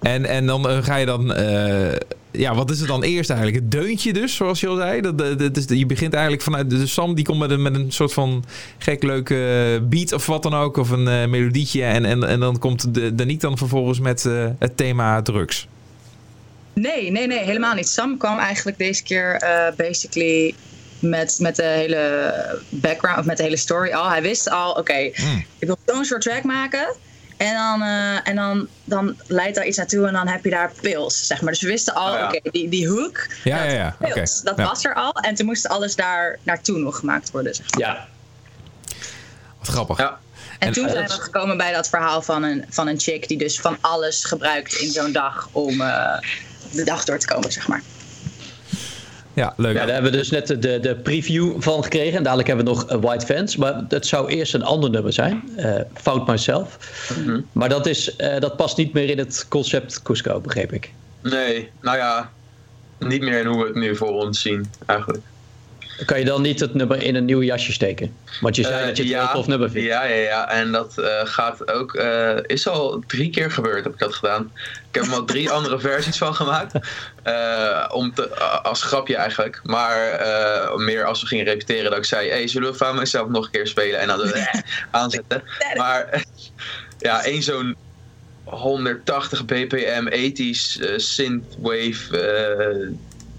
En, 0.00 0.24
en 0.24 0.46
dan 0.46 0.84
ga 0.84 0.96
je 0.96 1.06
dan... 1.06 1.34
eh, 1.34 1.96
ja, 2.38 2.54
wat 2.54 2.70
is 2.70 2.78
het 2.78 2.88
dan 2.88 3.02
eerst 3.02 3.30
eigenlijk? 3.30 3.60
Het 3.60 3.70
deuntje 3.70 4.12
dus, 4.12 4.34
zoals 4.34 4.60
je 4.60 4.66
al 4.66 4.76
zei. 4.76 5.00
Dat, 5.00 5.18
dat, 5.18 5.38
dat 5.38 5.56
is, 5.56 5.64
je 5.68 5.86
begint 5.86 6.12
eigenlijk 6.12 6.42
vanuit... 6.42 6.70
De 6.70 6.86
Sam 6.86 7.14
die 7.14 7.24
komt 7.24 7.38
met 7.38 7.50
een, 7.50 7.62
met 7.62 7.74
een 7.74 7.92
soort 7.92 8.12
van 8.12 8.44
gek 8.78 9.02
leuke 9.02 9.80
beat 9.88 10.12
of 10.12 10.26
wat 10.26 10.42
dan 10.42 10.54
ook. 10.54 10.76
Of 10.76 10.90
een 10.90 11.08
eh, 11.08 11.26
melodietje. 11.26 11.82
En, 11.84 12.04
en, 12.04 12.24
en 12.24 12.40
dan 12.40 12.58
komt 12.58 12.94
de, 12.94 13.14
Danique 13.14 13.48
dan 13.48 13.58
vervolgens 13.58 14.00
met 14.00 14.26
eh, 14.26 14.46
het 14.58 14.76
thema 14.76 15.22
drugs. 15.22 15.68
Nee, 16.72 17.10
nee, 17.10 17.26
nee, 17.26 17.44
helemaal 17.44 17.74
niet. 17.74 17.88
Sam 17.88 18.16
kwam 18.16 18.38
eigenlijk 18.38 18.78
deze 18.78 19.02
keer 19.02 19.34
eh, 19.34 19.74
basically 19.76 20.54
met, 20.98 21.38
met 21.40 21.56
de 21.56 21.62
hele 21.62 22.34
background, 22.68 23.18
of 23.18 23.24
met 23.24 23.36
de 23.36 23.42
hele 23.42 23.56
story 23.56 23.92
al. 23.92 24.08
Hij 24.08 24.22
wist 24.22 24.50
al, 24.50 24.72
oké, 24.72 24.98
ik 25.58 25.66
wil 25.66 25.78
zo'n 25.86 26.04
soort 26.04 26.22
track 26.22 26.42
maken. 26.42 26.94
En, 27.38 27.54
dan, 27.54 27.82
eh, 27.82 28.28
en 28.28 28.36
dan, 28.36 28.68
dan 28.84 29.16
leidt 29.26 29.54
daar 29.56 29.66
iets 29.66 29.76
naartoe 29.76 30.06
en 30.06 30.12
dan 30.12 30.28
heb 30.28 30.44
je 30.44 30.50
daar 30.50 30.72
pils, 30.80 31.26
zeg 31.26 31.40
maar. 31.42 31.52
Dus 31.52 31.62
we 31.62 31.68
wisten 31.68 31.94
al, 31.94 32.12
Oh 32.12 32.18
ja. 32.18 32.26
oké, 32.26 32.50
die, 32.50 32.68
die 32.68 32.88
hook, 32.88 33.26
Ja, 33.44 33.62
dat, 33.62 33.72
ja, 33.72 33.96
ja. 33.98 34.14
Dat 34.42 34.56
Ja. 34.56 34.64
was 34.64 34.84
er 34.84 34.94
al. 34.94 35.12
En 35.12 35.34
toen 35.34 35.46
moest 35.46 35.68
alles 35.68 35.96
daar 35.96 36.38
naartoe 36.42 36.78
nog 36.78 36.98
gemaakt 36.98 37.30
worden, 37.30 37.54
zeg 37.54 37.70
maar. 37.70 37.80
Ja, 37.80 38.08
Wat 39.58 39.68
grappig. 39.68 39.98
Ja. 39.98 40.18
En, 40.58 40.66
En- 40.68 40.72
toen 40.72 40.88
zijn 40.88 41.06
we 41.06 41.12
gekomen 41.12 41.56
bij 41.56 41.72
dat 41.72 41.88
verhaal 41.88 42.22
van 42.22 42.42
een, 42.42 42.64
van 42.68 42.86
een 42.88 43.00
chick 43.00 43.28
die 43.28 43.38
dus 43.38 43.60
van 43.60 43.76
alles 43.80 44.24
gebruikt 44.24 44.72
in 44.72 44.90
zo'n 44.90 45.12
dag 45.12 45.48
om 45.52 45.80
eh, 45.80 46.18
de 46.72 46.84
dag 46.84 47.04
door 47.04 47.18
te 47.18 47.26
komen, 47.26 47.52
zeg 47.52 47.68
maar. 47.68 47.82
Ja, 49.38 49.54
leuk. 49.56 49.74
Ja, 49.74 49.84
daar 49.84 49.94
hebben 49.94 50.10
we 50.10 50.16
dus 50.16 50.30
net 50.30 50.46
de, 50.46 50.80
de, 50.80 50.96
preview 51.02 51.60
van 51.60 51.82
gekregen. 51.82 52.16
En 52.16 52.22
dadelijk 52.22 52.48
hebben 52.48 52.66
we 52.66 52.72
nog 52.72 52.86
eh, 52.86 52.98
White 53.00 53.26
Fans. 53.26 53.56
Maar 53.56 53.84
het 53.88 54.06
zou 54.06 54.28
eerst 54.28 54.54
een 54.54 54.62
ander 54.62 54.90
nummer 54.90 55.12
zijn. 55.12 55.42
eh 55.56 55.80
Fout 55.94 56.26
Myself. 56.26 56.78
Maar 57.52 57.68
dat, 57.68 57.86
is, 57.86 58.16
eh, 58.16 58.40
dat 58.40 58.56
past 58.56 58.76
niet 58.76 58.92
meer 58.92 59.10
in 59.10 59.18
het 59.18 59.46
concept 59.48 60.02
Cusco, 60.02 60.40
begreep 60.40 60.72
ik. 60.72 60.92
Nee, 61.22 61.70
nou 61.80 61.96
ja, 61.96 62.30
niet 62.98 63.20
meer 63.20 63.40
in 63.40 63.46
hoe 63.46 63.58
we 63.58 63.66
het 63.66 63.74
nu 63.74 63.96
voor 63.96 64.12
ons 64.12 64.40
zien, 64.40 64.70
eigenlijk. 64.86 65.24
Kan 66.04 66.18
je 66.18 66.24
dan 66.24 66.42
niet 66.42 66.60
het 66.60 66.74
nummer 66.74 67.02
in 67.02 67.14
een 67.14 67.24
nieuw 67.24 67.42
jasje 67.42 67.72
steken? 67.72 68.16
Want 68.40 68.56
je 68.56 68.62
zei 68.62 68.74
Eh, 68.80 68.86
dat 68.86 68.96
je 68.96 69.02
het 69.02 69.12
een 69.12 69.18
heel 69.18 69.28
tof 69.28 69.46
nummer 69.46 69.70
vindt. 69.70 69.88
Ja, 69.88 70.04
ja, 70.04 70.14
ja. 70.14 70.50
En 70.50 70.72
dat 70.72 70.98
eh, 70.98 71.20
gaat 71.24 71.72
ook. 71.72 71.94
eh, 71.94 72.36
is 72.46 72.68
al 72.68 73.02
drie 73.06 73.30
keer 73.30 73.50
gebeurd, 73.50 73.84
heb 73.84 73.92
ik 73.92 73.98
dat 73.98 74.14
gedaan. 74.14 74.52
Ik 74.88 74.94
heb 74.94 75.04
er 75.04 75.12
al 75.12 75.24
drie 75.24 75.50
andere 75.58 75.80
versies 75.80 76.18
van 76.18 76.34
gemaakt. 76.34 76.72
Om 77.92 78.14
te, 78.14 78.36
als 78.62 78.82
grapje 78.82 79.16
eigenlijk. 79.16 79.60
Maar 79.62 80.20
meer 80.76 81.04
als 81.04 81.20
we 81.20 81.26
gingen 81.26 81.44
repeteren, 81.44 81.90
dat 81.90 81.98
ik 81.98 82.04
zei: 82.04 82.28
Hey, 82.28 82.48
zullen 82.48 82.70
we 82.72 82.76
van 82.76 82.96
mezelf 82.96 83.28
nog 83.28 83.44
een 83.44 83.50
keer 83.50 83.66
spelen? 83.66 84.00
En 84.00 84.08
dan 84.08 84.22
eh, 84.22 84.60
aanzetten. 84.90 85.42
Maar 85.76 86.24
ja, 86.98 87.24
één 87.24 87.42
zo'n 87.42 87.76
180 88.44 89.44
bpm, 89.44 90.08
80s 90.10 90.80
eh, 90.82 90.98
synthwave 90.98 92.16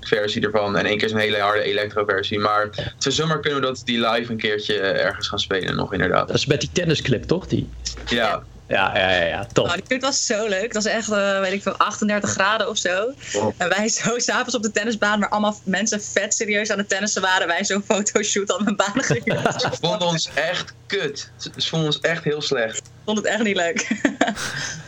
versie 0.09 0.41
ervan. 0.41 0.77
En 0.77 0.85
één 0.85 0.97
keer 0.97 1.09
zo'n 1.09 1.17
hele 1.17 1.39
harde 1.39 1.63
electro 1.63 2.05
versie. 2.05 2.39
Maar 2.39 2.61
het 2.61 2.93
zou 2.97 3.15
zomaar 3.15 3.39
kunnen 3.39 3.61
dat 3.61 3.79
we 3.79 3.85
die 3.85 4.07
live 4.09 4.31
een 4.31 4.37
keertje 4.37 4.79
ergens 4.79 5.27
gaan 5.27 5.39
spelen 5.39 5.75
nog 5.75 5.93
inderdaad. 5.93 6.27
Dat 6.27 6.37
is 6.37 6.45
met 6.45 6.59
die 6.59 6.69
tennisclip, 6.73 7.23
toch? 7.23 7.47
Die... 7.47 7.69
Ja, 8.05 8.43
Ja, 8.69 8.97
ja, 8.97 9.11
ja, 9.11 9.23
ja. 9.23 9.47
Tof. 9.53 9.67
Oh, 9.67 9.73
die 9.73 9.83
clip 9.83 10.01
was 10.01 10.25
zo 10.25 10.47
leuk. 10.47 10.73
Dat 10.73 10.83
was 10.83 10.93
echt, 10.93 11.11
eh, 11.11 11.39
weet 11.39 11.53
ik 11.53 11.61
veel, 11.61 11.77
38 11.77 12.29
graden 12.29 12.69
of 12.69 12.77
zo. 12.77 13.13
Wow. 13.31 13.53
En 13.57 13.69
wij 13.69 13.89
zo 14.03 14.19
s'avonds 14.19 14.55
op 14.55 14.63
de 14.63 14.71
tennisbaan, 14.71 15.19
waar 15.19 15.29
allemaal 15.29 15.59
mensen 15.63 16.01
vet 16.01 16.33
serieus 16.33 16.71
aan 16.71 16.77
het 16.77 16.89
tennissen 16.89 17.21
waren. 17.21 17.47
Wij 17.47 17.65
zo'n 17.65 17.83
fotoshoot 17.87 18.53
aan 18.53 18.63
mijn 18.63 18.75
baan 18.75 19.03
gehuurd. 19.03 19.61
ze 19.61 19.69
vonden 19.81 20.07
ons 20.07 20.29
echt 20.33 20.73
kut. 20.87 21.31
Ze 21.37 21.49
ze 21.57 21.69
vonden 21.69 21.87
ons 21.87 21.99
echt 21.99 22.23
heel 22.23 22.41
slecht. 22.41 22.77
Ik 22.77 22.83
vond 23.05 23.17
het 23.17 23.27
echt 23.27 23.43
niet 23.43 23.55
leuk. 23.55 23.87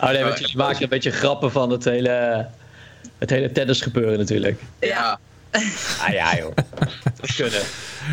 Oh 0.02 0.10
nee, 0.10 0.24
want 0.24 0.52
je 0.52 0.58
maakt 0.58 0.82
een 0.82 0.90
beetje 0.90 1.12
grappen 1.12 1.52
van 1.52 1.70
het 1.70 1.84
hele, 1.84 2.48
het 3.22 3.30
hele 3.30 3.52
tennisgebeuren 3.52 4.18
natuurlijk. 4.18 4.62
Ja, 4.80 5.20
Ah 6.00 6.14
ja, 6.14 6.36
joh. 6.38 6.56
Dat 7.20 7.36
kunnen. 7.36 7.62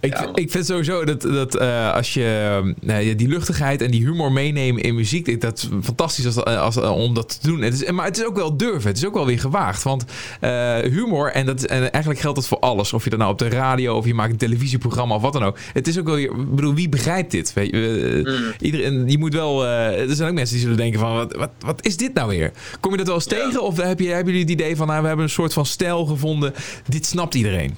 Ik, 0.00 0.12
Ja, 0.12 0.28
ik 0.34 0.50
vind 0.50 0.66
sowieso 0.66 1.04
dat, 1.04 1.20
dat 1.22 1.54
eh, 1.56 1.92
als 1.94 2.14
je 2.14 2.60
eh, 2.86 3.16
die 3.16 3.28
luchtigheid 3.28 3.82
en 3.82 3.90
die 3.90 4.00
humor 4.04 4.32
meenemen 4.32 4.82
in 4.82 4.94
muziek, 4.94 5.40
dat 5.40 5.56
is 5.58 5.68
fantastisch 5.82 6.26
als, 6.26 6.44
als, 6.44 6.76
om 6.76 7.14
dat 7.14 7.40
te 7.40 7.48
doen. 7.48 7.60
Het 7.60 7.82
is, 7.82 7.90
maar 7.90 8.04
het 8.04 8.18
is 8.18 8.24
ook 8.24 8.36
wel 8.36 8.56
durven, 8.56 8.88
het 8.88 8.96
is 8.96 9.06
ook 9.06 9.14
wel 9.14 9.26
weer 9.26 9.40
gewaagd. 9.40 9.82
Want 9.82 10.04
eh, 10.40 10.76
humor, 10.76 11.32
en, 11.32 11.46
dat, 11.46 11.62
en 11.62 11.80
eigenlijk 11.92 12.22
geldt 12.22 12.36
dat 12.36 12.46
voor 12.48 12.58
alles. 12.58 12.92
Of 12.92 13.04
je 13.04 13.10
dat 13.10 13.18
nou 13.18 13.32
op 13.32 13.38
de 13.38 13.48
radio 13.48 13.96
of 13.96 14.06
je 14.06 14.14
maakt 14.14 14.30
een 14.32 14.36
televisieprogramma 14.38 15.14
of 15.14 15.22
wat 15.22 15.32
dan 15.32 15.44
ook. 15.44 15.58
Het 15.72 15.86
is 15.86 15.98
ook 15.98 16.06
wel 16.06 16.14
weer, 16.14 16.30
ik 16.30 16.54
bedoel, 16.54 16.74
wie 16.74 16.88
begrijpt 16.88 17.30
dit? 17.30 17.52
Weet 17.52 17.70
je, 17.70 17.76
Eh, 18.24 18.36
Mm. 18.38 18.52
iedereen, 18.60 19.08
je 19.08 19.18
moet 19.18 19.34
wel, 19.34 19.64
eh, 19.64 20.08
er 20.08 20.14
zijn 20.14 20.28
ook 20.28 20.34
mensen 20.34 20.54
die 20.54 20.62
zullen 20.64 20.76
denken 20.78 21.00
van, 21.00 21.14
wat, 21.14 21.34
wat, 21.36 21.50
wat 21.60 21.86
is 21.86 21.96
dit 21.96 22.14
nou 22.14 22.28
weer? 22.28 22.52
Kom 22.80 22.90
je 22.90 22.96
dat 22.96 23.06
wel 23.06 23.14
eens 23.14 23.24
Ja. 23.24 23.36
tegen? 23.36 23.62
Of 23.62 23.76
heb 23.76 24.00
je, 24.00 24.06
hebben 24.08 24.32
jullie 24.34 24.40
het 24.50 24.60
idee 24.60 24.76
van, 24.76 24.86
nou, 24.86 25.00
we 25.00 25.06
hebben 25.06 25.24
een 25.24 25.30
soort 25.30 25.52
van 25.52 25.66
stijl 25.66 26.06
gevonden, 26.06 26.54
dit 26.88 27.06
snapt 27.06 27.34
iedereen? 27.34 27.76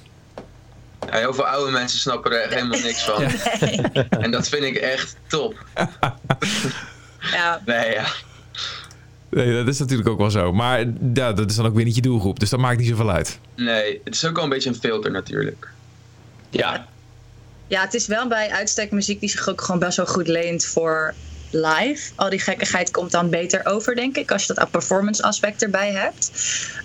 Ja, 1.11 1.17
heel 1.17 1.35
veel 1.35 1.47
oude 1.47 1.71
mensen 1.71 1.99
snappen 1.99 2.43
er 2.43 2.49
helemaal 2.49 2.81
niks 2.81 3.03
van. 3.05 3.23
En 4.25 4.31
dat 4.31 4.49
vind 4.49 4.65
ik 4.65 4.77
echt 4.77 5.17
top. 5.27 5.65
Ja, 7.21 7.61
Nee, 7.65 7.93
ja. 7.93 8.07
Nee, 9.31 9.55
dat 9.55 9.69
is 9.69 9.79
natuurlijk 9.79 10.09
ook 10.09 10.19
wel 10.19 10.31
zo. 10.31 10.53
Maar 10.53 10.79
ja, 11.15 11.33
dat 11.33 11.51
is 11.51 11.57
dan 11.57 11.67
ook 11.67 11.75
weer 11.75 11.85
niet 11.85 11.95
je 11.95 12.01
doelgroep. 12.01 12.41
Dus 12.41 12.51
dat 12.51 12.61
maakt 12.61 12.79
niet 12.79 12.89
zoveel 12.89 13.11
uit. 13.11 13.39
Nee, 13.57 14.01
het 14.05 14.15
is 14.15 14.25
ook 14.25 14.35
wel 14.35 14.45
een 14.45 14.51
beetje 14.51 14.69
een 14.69 14.75
filter 14.75 15.11
natuurlijk. 15.11 15.69
Ja, 16.51 16.87
ja, 17.71 17.81
het 17.81 17.95
is 17.95 18.07
wel 18.07 18.29
bij 18.29 18.51
uitstek 18.51 18.91
muziek 18.91 19.21
die 19.21 19.29
zich 19.29 19.49
ook 19.49 19.61
gewoon 19.61 19.81
best 19.81 19.97
wel 19.97 20.07
goed 20.07 20.29
leent 20.29 20.65
voor 20.65 21.15
live. 21.51 22.13
Al 22.15 22.31
die 22.31 22.39
gekkigheid 22.39 22.91
komt 22.91 23.11
dan 23.11 23.31
beter 23.31 23.67
over, 23.67 23.95
denk 23.95 24.17
ik, 24.17 24.31
als 24.31 24.47
je 24.47 24.55
dat 24.55 24.71
performance 24.71 25.23
aspect 25.23 25.63
erbij 25.63 25.93
hebt. 25.93 26.31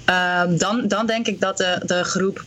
Ehm, 0.06 0.58
dan, 0.58 0.88
dan 0.88 1.06
denk 1.06 1.28
ik 1.28 1.40
dat 1.40 1.58
de, 1.58 1.82
de 1.86 2.04
groep 2.04 2.44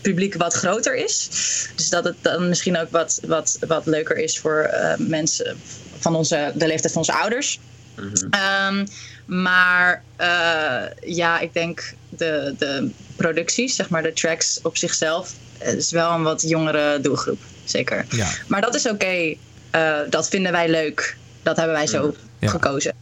publiek 0.00 0.34
wat 0.34 0.54
groter 0.54 0.94
is. 0.94 1.28
Dus 1.76 1.88
dat 1.88 2.04
het 2.04 2.16
dan 2.20 2.48
misschien 2.48 2.78
ook 2.78 2.90
wat, 2.90 3.20
wat, 3.26 3.58
wat 3.66 3.86
leuker 3.86 4.16
is 4.16 4.38
voor 4.38 4.60
eh, 4.60 4.96
mensen 4.98 5.60
van 5.98 6.14
onze, 6.14 6.52
de 6.54 6.66
leeftijd 6.66 6.92
van 6.92 7.02
onze 7.02 7.12
ouders. 7.12 7.58
Mhm. 7.96 8.26
Ehm, 8.30 8.86
maar 9.26 10.02
eh, 10.16 10.82
ja, 11.00 11.38
ik 11.40 11.52
denk 11.52 11.94
de, 12.08 12.54
de 12.58 12.90
producties, 13.16 13.76
zeg 13.76 13.88
maar 13.88 14.02
de 14.02 14.12
tracks 14.12 14.58
op 14.62 14.76
zichzelf, 14.76 15.32
is 15.58 15.90
wel 15.90 16.10
een 16.10 16.22
wat 16.22 16.42
jongere 16.42 17.00
doelgroep. 17.00 17.40
Zeker. 17.64 18.06
Ja. 18.08 18.28
Maar 18.46 18.60
dat 18.60 18.74
is 18.74 18.88
oké. 18.88 19.34
Eh, 19.70 19.98
dat 20.10 20.28
vinden 20.28 20.52
wij 20.52 20.68
leuk. 20.68 21.16
Dat 21.42 21.56
hebben 21.56 21.74
wij 21.74 21.86
zo 21.86 22.14
Ja. 22.38 22.48
gekozen. 22.48 22.92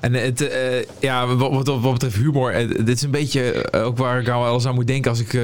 En 0.00 0.14
het, 0.14 0.48
eh, 0.48 0.84
ja, 1.00 1.26
wat, 1.26 1.50
wat, 1.66 1.80
wat 1.80 1.92
betreft 1.92 2.16
humor, 2.16 2.52
eh, 2.52 2.68
dit 2.68 2.88
is 2.88 3.02
een 3.02 3.10
beetje 3.10 3.52
eh, 3.52 3.86
ook 3.86 3.96
waar 3.96 4.20
ik 4.20 4.26
nou 4.26 4.42
wel 4.42 4.54
eens 4.54 4.66
aan 4.66 4.74
moet 4.74 4.86
denken 4.86 5.10
als, 5.10 5.20
ik, 5.20 5.36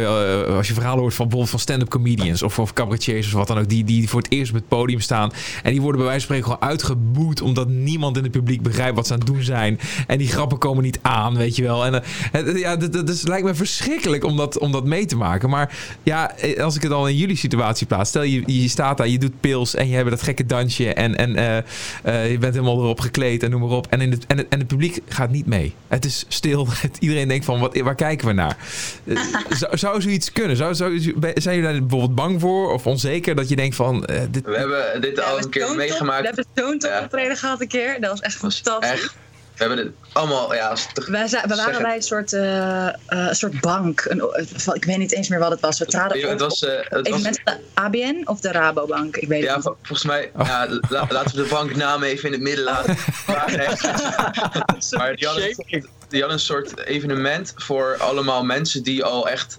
als 0.48 0.68
je 0.68 0.74
verhalen 0.74 1.00
hoort 1.00 1.14
van 1.14 1.24
bijvoorbeeld 1.24 1.50
van 1.50 1.58
stand-up 1.58 1.88
comedians 1.88 2.42
of, 2.42 2.58
of 2.58 2.72
cabaretiers 2.72 3.26
of 3.26 3.32
wat 3.32 3.46
dan 3.46 3.58
ook, 3.58 3.68
die, 3.68 3.84
die 3.84 4.08
voor 4.08 4.22
het 4.22 4.32
eerst 4.32 4.50
op 4.50 4.56
het 4.56 4.68
podium 4.68 5.00
staan 5.00 5.32
en 5.62 5.70
die 5.70 5.80
worden 5.80 6.00
bij 6.00 6.10
wijze 6.10 6.26
van 6.26 6.36
spreken 6.36 6.56
gewoon 6.56 6.70
uitgeboet 6.70 7.40
omdat 7.40 7.68
niemand 7.68 8.16
in 8.16 8.22
het 8.22 8.32
publiek 8.32 8.62
begrijpt 8.62 8.96
wat 8.96 9.06
ze 9.06 9.12
aan 9.12 9.18
het 9.18 9.28
doen 9.28 9.42
zijn 9.42 9.80
en 10.06 10.18
die 10.18 10.28
grappen 10.28 10.58
komen 10.58 10.82
niet 10.82 10.98
aan, 11.02 11.36
weet 11.36 11.56
je 11.56 11.62
wel. 11.62 11.86
En 11.86 12.02
ja, 12.56 12.76
dat, 12.76 12.92
dat 12.92 13.08
is, 13.08 13.26
lijkt 13.26 13.44
me 13.44 13.54
verschrikkelijk 13.54 14.24
om 14.24 14.36
dat, 14.36 14.58
om 14.58 14.72
dat 14.72 14.84
mee 14.84 15.06
te 15.06 15.16
maken. 15.16 15.50
Maar 15.50 15.76
ja, 16.02 16.34
als 16.60 16.76
ik 16.76 16.82
het 16.82 16.92
al 16.92 17.08
in 17.08 17.16
jullie 17.16 17.36
situatie 17.36 17.86
plaats, 17.86 18.08
stel 18.08 18.22
je, 18.22 18.42
je 18.46 18.68
staat 18.68 18.96
daar, 18.96 19.08
je 19.08 19.18
doet 19.18 19.40
pils 19.40 19.74
en 19.74 19.88
je 19.88 19.94
hebt 19.94 20.10
dat 20.10 20.22
gekke 20.22 20.46
dansje 20.46 20.94
en, 20.94 21.16
en 21.16 21.30
je 22.30 22.38
bent 22.38 22.54
helemaal 22.54 22.78
erop 22.82 23.00
gekleed 23.00 23.42
en 23.42 23.50
noem 23.50 23.60
maar 23.60 23.70
op. 23.70 23.86
En, 23.90 24.00
in 24.00 24.10
het, 24.10 24.26
en, 24.26 24.45
en 24.48 24.58
het 24.58 24.68
publiek 24.68 24.98
gaat 25.08 25.30
niet 25.30 25.46
mee. 25.46 25.74
Het 25.88 26.04
is 26.04 26.24
stil. 26.28 26.66
Het- 26.70 26.96
Iedereen 27.06 27.28
denkt 27.28 27.44
van, 27.44 27.60
wat, 27.60 27.78
waar 27.78 27.94
kijken 27.94 28.26
we 28.26 28.32
naar? 28.32 28.56
Eh, 29.04 29.16
zou, 29.60 29.78
zou 29.78 30.00
zoiets 30.00 30.32
kunnen? 30.32 30.56
Zou, 30.56 30.74
zou, 30.74 31.00
zijn 31.34 31.56
jullie 31.56 31.62
daar 31.62 31.80
bijvoorbeeld 31.80 32.14
bang 32.14 32.40
voor 32.40 32.72
of 32.72 32.86
onzeker 32.86 33.34
dat 33.34 33.48
je 33.48 33.56
denkt 33.56 33.76
van... 33.76 34.04
eh, 34.04 34.20
dit, 34.30 34.44
We 34.44 34.56
hebben 34.56 35.00
dit 35.00 35.22
al 35.22 35.38
een 35.38 35.50
keer 35.50 35.74
meegemaakt. 35.76 36.20
We 36.20 36.26
hebben 36.26 36.44
zo'n 36.54 36.78
top 36.78 36.90
Ja. 36.90 37.02
optreden 37.02 37.36
gehad 37.36 37.60
een 37.60 37.68
keer. 37.68 38.00
Dat 38.00 38.10
was 38.10 38.20
echt 38.20 38.36
fantastisch. 38.36 38.90
echt. 38.90 39.14
We 39.56 39.64
hebben 39.64 39.84
dit 39.84 39.94
allemaal, 40.12 40.54
ja, 40.54 40.68
als 40.68 40.86
het- 40.94 41.08
Wij, 41.08 41.26
zijn, 41.26 41.48
we 41.48 41.54
waren 41.56 41.72
het. 41.74 41.82
bij 41.82 41.96
een 41.96 42.02
soort, 42.02 42.32
eh, 42.32 42.86
eh, 42.88 42.94
een 43.06 43.34
soort 43.34 43.60
bank. 43.60 44.04
Een, 44.08 44.20
eh, 44.20 44.74
ik 44.74 44.84
weet 44.84 44.96
niet 44.96 45.12
eens 45.12 45.28
meer 45.28 45.38
wat 45.38 45.50
het 45.50 45.60
was. 45.60 45.78
We 45.78 45.84
traden 45.86 46.18
Ja, 46.18 46.28
het 46.28 46.40
was, 46.40 46.64
eh, 46.64 46.70
het 46.78 46.88
was, 46.90 47.00
evenement 47.02 47.40
van 47.44 47.54
de 47.54 47.80
ABN 47.80 48.22
of 48.28 48.40
de 48.40 48.52
Rabobank. 48.52 49.16
Ik 49.16 49.28
weet 49.28 49.42
ja, 49.42 49.46
het 49.46 49.56
niet. 49.56 49.64
vol- 49.64 49.76
volgens 49.82 50.04
mij, 50.08 50.30
ja, 50.38 50.66
la- 50.88 51.06
laten 51.08 51.36
we 51.36 51.42
de 51.42 51.48
banknaam 51.48 52.02
even 52.02 52.24
in 52.26 52.32
het 52.32 52.40
midden 52.42 52.64
laten. 52.64 52.96
Maar, 53.26 53.56
nee, 53.56 53.66
maar 54.98 55.16
die, 55.16 55.26
hadden, 55.26 55.54
die 56.08 56.20
hadden 56.20 56.30
een 56.30 56.38
soort 56.38 56.78
evenement 56.80 57.52
voor 57.56 57.96
allemaal 57.98 58.44
mensen 58.44 58.82
die 58.82 59.04
al 59.04 59.28
echt 59.28 59.58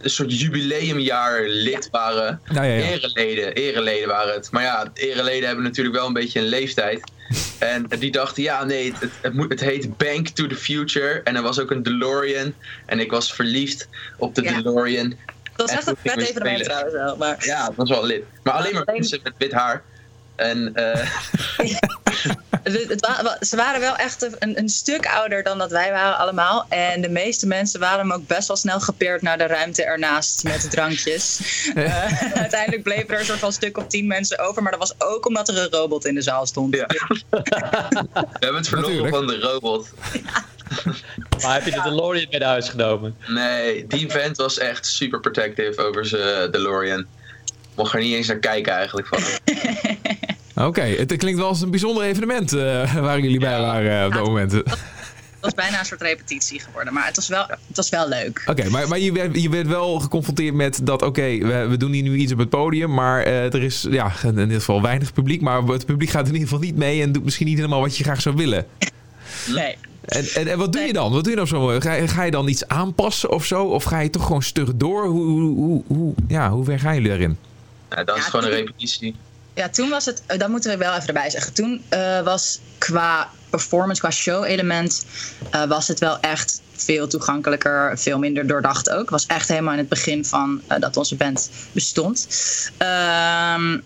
een 0.00 0.10
soort 0.10 0.40
jubileumjaar 0.40 1.42
lid 1.46 1.88
waren. 1.90 2.40
nou 2.44 2.66
ja, 2.66 2.72
ja. 2.72 2.84
Ereleden, 2.90 3.52
ereleden 3.54 4.08
waren 4.08 4.34
het. 4.34 4.50
Maar 4.50 4.62
ja, 4.62 4.86
ereleden 4.94 5.46
hebben 5.46 5.64
natuurlijk 5.64 5.96
wel 5.96 6.06
een 6.06 6.12
beetje 6.12 6.40
een 6.40 6.46
leeftijd. 6.46 7.00
En 7.58 7.86
die 7.98 8.10
dachten, 8.10 8.42
ja, 8.42 8.64
nee, 8.64 8.92
het, 8.98 9.10
het, 9.20 9.32
moet, 9.32 9.48
het 9.50 9.60
heet 9.60 9.96
Bank 9.96 10.28
to 10.28 10.46
the 10.46 10.54
Future. 10.56 11.20
En 11.24 11.36
er 11.36 11.42
was 11.42 11.60
ook 11.60 11.70
een 11.70 11.82
DeLorean. 11.82 12.54
En 12.86 13.00
ik 13.00 13.10
was 13.10 13.32
verliefd 13.34 13.88
op 14.18 14.34
de 14.34 14.42
Ja. 14.42 14.60
DeLorean. 14.62 15.14
Dat 15.56 15.66
was 15.70 15.76
echt 15.78 15.86
een 15.86 15.96
vet 16.02 16.16
evenement 16.28 16.64
trouwens 16.64 16.92
wel. 16.94 17.16
Maar 17.16 17.36
Ja, 17.44 17.66
dat 17.66 17.74
was 17.76 17.88
wel 17.90 18.04
lid. 18.06 18.22
Maar 18.42 18.54
alleen 18.54 18.72
maar 18.72 18.84
alleen- 18.84 18.98
mensen 19.00 19.20
met 19.22 19.32
wit 19.38 19.52
haar. 19.52 19.82
En 20.36 20.74
eh, 20.74 21.10
ze 23.40 23.56
waren 23.56 23.80
wel 23.80 23.96
echt 23.96 24.36
een, 24.38 24.58
een 24.58 24.68
stuk 24.68 25.06
ouder 25.06 25.42
dan 25.42 25.58
dat 25.58 25.70
wij 25.70 25.90
waren 25.90 26.18
allemaal. 26.18 26.66
En 26.68 27.00
de 27.00 27.08
meeste 27.08 27.46
mensen 27.46 27.80
waren 27.80 27.98
hem 27.98 28.12
ook 28.12 28.26
best 28.26 28.48
wel 28.48 28.56
snel 28.56 28.80
gepeerd 28.80 29.22
naar 29.22 29.38
de 29.38 29.46
ruimte 29.46 29.84
ernaast 29.84 30.44
met 30.44 30.62
de 30.62 30.68
drankjes. 30.68 31.40
Eh, 31.74 32.32
uiteindelijk 32.34 32.82
bleven 32.82 33.08
er 33.08 33.18
een 33.18 33.24
soort 33.24 33.38
van 33.38 33.52
stuk 33.52 33.78
of 33.78 33.86
tien 33.86 34.06
mensen 34.06 34.38
over. 34.38 34.62
Maar 34.62 34.72
dat 34.72 34.80
was 34.80 34.94
ook 34.98 35.26
omdat 35.26 35.48
er 35.48 35.58
een 35.58 35.70
robot 35.70 36.06
in 36.06 36.14
de 36.14 36.22
zaal 36.22 36.46
stond. 36.46 36.74
Ja. 36.74 36.86
we 36.86 37.42
hebben 38.38 38.56
het 38.56 38.68
verloren 38.68 39.10
van 39.10 39.26
de 39.26 39.40
robot. 39.40 39.88
Maar 41.42 41.54
heb 41.54 41.64
je 41.64 41.70
de 41.70 41.80
DeLorean 41.82 42.26
mee 42.30 42.40
naar 42.40 42.48
huis 42.48 42.68
genomen? 42.68 43.16
Nee, 43.26 43.86
die 43.86 44.10
vent 44.10 44.36
was 44.36 44.58
echt 44.58 44.86
super 44.86 45.20
protective 45.20 45.82
over 45.82 46.06
zijn 46.06 46.50
DeLorean. 46.50 47.06
Mocht 47.76 47.92
er 47.94 48.00
niet 48.00 48.14
eens 48.14 48.26
naar 48.26 48.36
kijken 48.38 48.72
eigenlijk 48.72 49.06
van. 49.06 49.18
Oké, 50.66 50.80
het 50.82 51.16
klinkt 51.16 51.38
wel 51.38 51.48
als 51.48 51.60
een 51.60 51.70
bijzonder 51.70 52.02
evenement 52.04 52.52
eh, 52.52 52.94
waar 52.94 53.20
jullie 53.20 53.38
bij 53.40 53.60
waren 53.60 54.00
eh, 54.00 54.06
op 54.06 54.12
dat 54.12 54.24
moment. 54.26 54.54
Oké, 54.58 54.70
Het 55.40 55.54
was 55.54 55.64
bijna 55.64 55.78
een 55.78 55.86
soort 55.86 56.02
repetitie 56.02 56.60
geworden, 56.60 56.92
maar 56.92 57.06
het 57.06 57.16
was 57.16 57.28
wel, 57.28 57.46
het 57.46 57.76
was 57.76 57.88
wel 57.88 58.08
leuk. 58.08 58.52
maar, 58.70 58.88
maar 58.88 58.98
je, 58.98 59.12
werd, 59.12 59.42
je 59.42 59.48
werd 59.48 59.66
wel 59.66 59.98
geconfronteerd 60.00 60.54
met 60.54 60.80
dat, 60.82 61.02
oké, 61.02 61.22
we, 61.38 61.66
we 61.68 61.76
doen 61.76 61.92
hier 61.92 62.02
nu 62.02 62.16
iets 62.16 62.32
op 62.32 62.38
het 62.38 62.48
podium, 62.48 62.94
maar 62.94 63.22
eh, 63.22 63.54
er 63.54 63.62
is 63.62 63.86
ja, 63.90 64.12
in 64.22 64.34
dit 64.34 64.52
geval 64.58 64.82
weinig 64.82 65.12
publiek, 65.12 65.40
maar 65.40 65.62
het 65.62 65.86
publiek 65.86 66.10
gaat 66.10 66.26
in 66.26 66.32
ieder 66.32 66.48
geval 66.48 66.62
niet 66.64 66.76
mee 66.76 67.02
en 67.02 67.12
doet 67.12 67.24
misschien 67.24 67.46
niet 67.46 67.56
helemaal 67.56 67.80
wat 67.80 67.96
je 67.96 68.04
graag 68.04 68.20
zou 68.20 68.36
willen. 68.36 68.66
Nee. 69.54 69.76
En, 70.04 70.24
en, 70.34 70.46
en 70.48 70.58
wat 70.58 70.72
doe 70.72 70.82
je 70.82 70.92
dan? 70.92 71.12
Wat 71.12 71.22
doe 71.22 71.30
je 71.32 71.38
dan 71.38 71.46
zo? 71.46 71.66
Ga, 71.80 71.92
je- 71.92 72.08
ga 72.08 72.22
je 72.22 72.30
dan 72.30 72.48
iets 72.48 72.68
aanpassen 72.68 73.30
of 73.30 73.44
zo? 73.44 73.64
Of 73.64 73.84
ga 73.84 74.00
je 74.00 74.10
toch 74.10 74.26
gewoon 74.26 74.42
stug 74.42 74.70
door? 74.74 75.06
Hoe, 75.06 75.24
hoe, 75.24 75.54
hoe, 75.56 75.82
hoe- 75.86 76.14
ja, 76.28 76.50
hoe 76.50 76.64
ver 76.64 76.78
gaan 76.80 76.94
jullie 76.94 77.08
daarin? 77.08 77.36
Ja, 77.96 78.04
dat 78.04 78.16
is 78.16 78.24
gewoon 78.24 78.44
een 78.44 78.50
toen- 78.50 78.58
repetitie. 78.58 79.16
Ja, 79.54 79.68
toen 79.68 79.88
was 79.88 80.04
het, 80.04 80.22
eh, 80.26 80.38
dat 80.38 80.48
moeten 80.48 80.70
we 80.70 80.76
wel 80.76 80.94
even 80.94 81.06
erbij 81.06 81.30
zeggen. 81.30 81.52
Toen 81.54 81.84
eh, 81.88 82.20
was 82.22 82.60
qua 82.78 83.30
performance, 83.50 84.00
qua 84.00 84.10
show-element, 84.10 85.04
eh, 85.50 85.64
was 85.64 85.88
het 85.88 85.98
wel 85.98 86.20
echt 86.20 86.60
veel 86.72 87.06
toegankelijker, 87.08 87.98
veel 87.98 88.18
minder 88.18 88.46
doordacht 88.46 88.90
ook. 88.90 89.10
was 89.10 89.26
echt 89.26 89.48
helemaal 89.48 89.72
in 89.72 89.78
het 89.78 89.88
begin 89.88 90.24
van 90.24 90.62
dat 90.80 90.96
onze 90.96 91.14
band 91.16 91.50
bestond. 91.72 92.28
Ehm, 92.76 93.78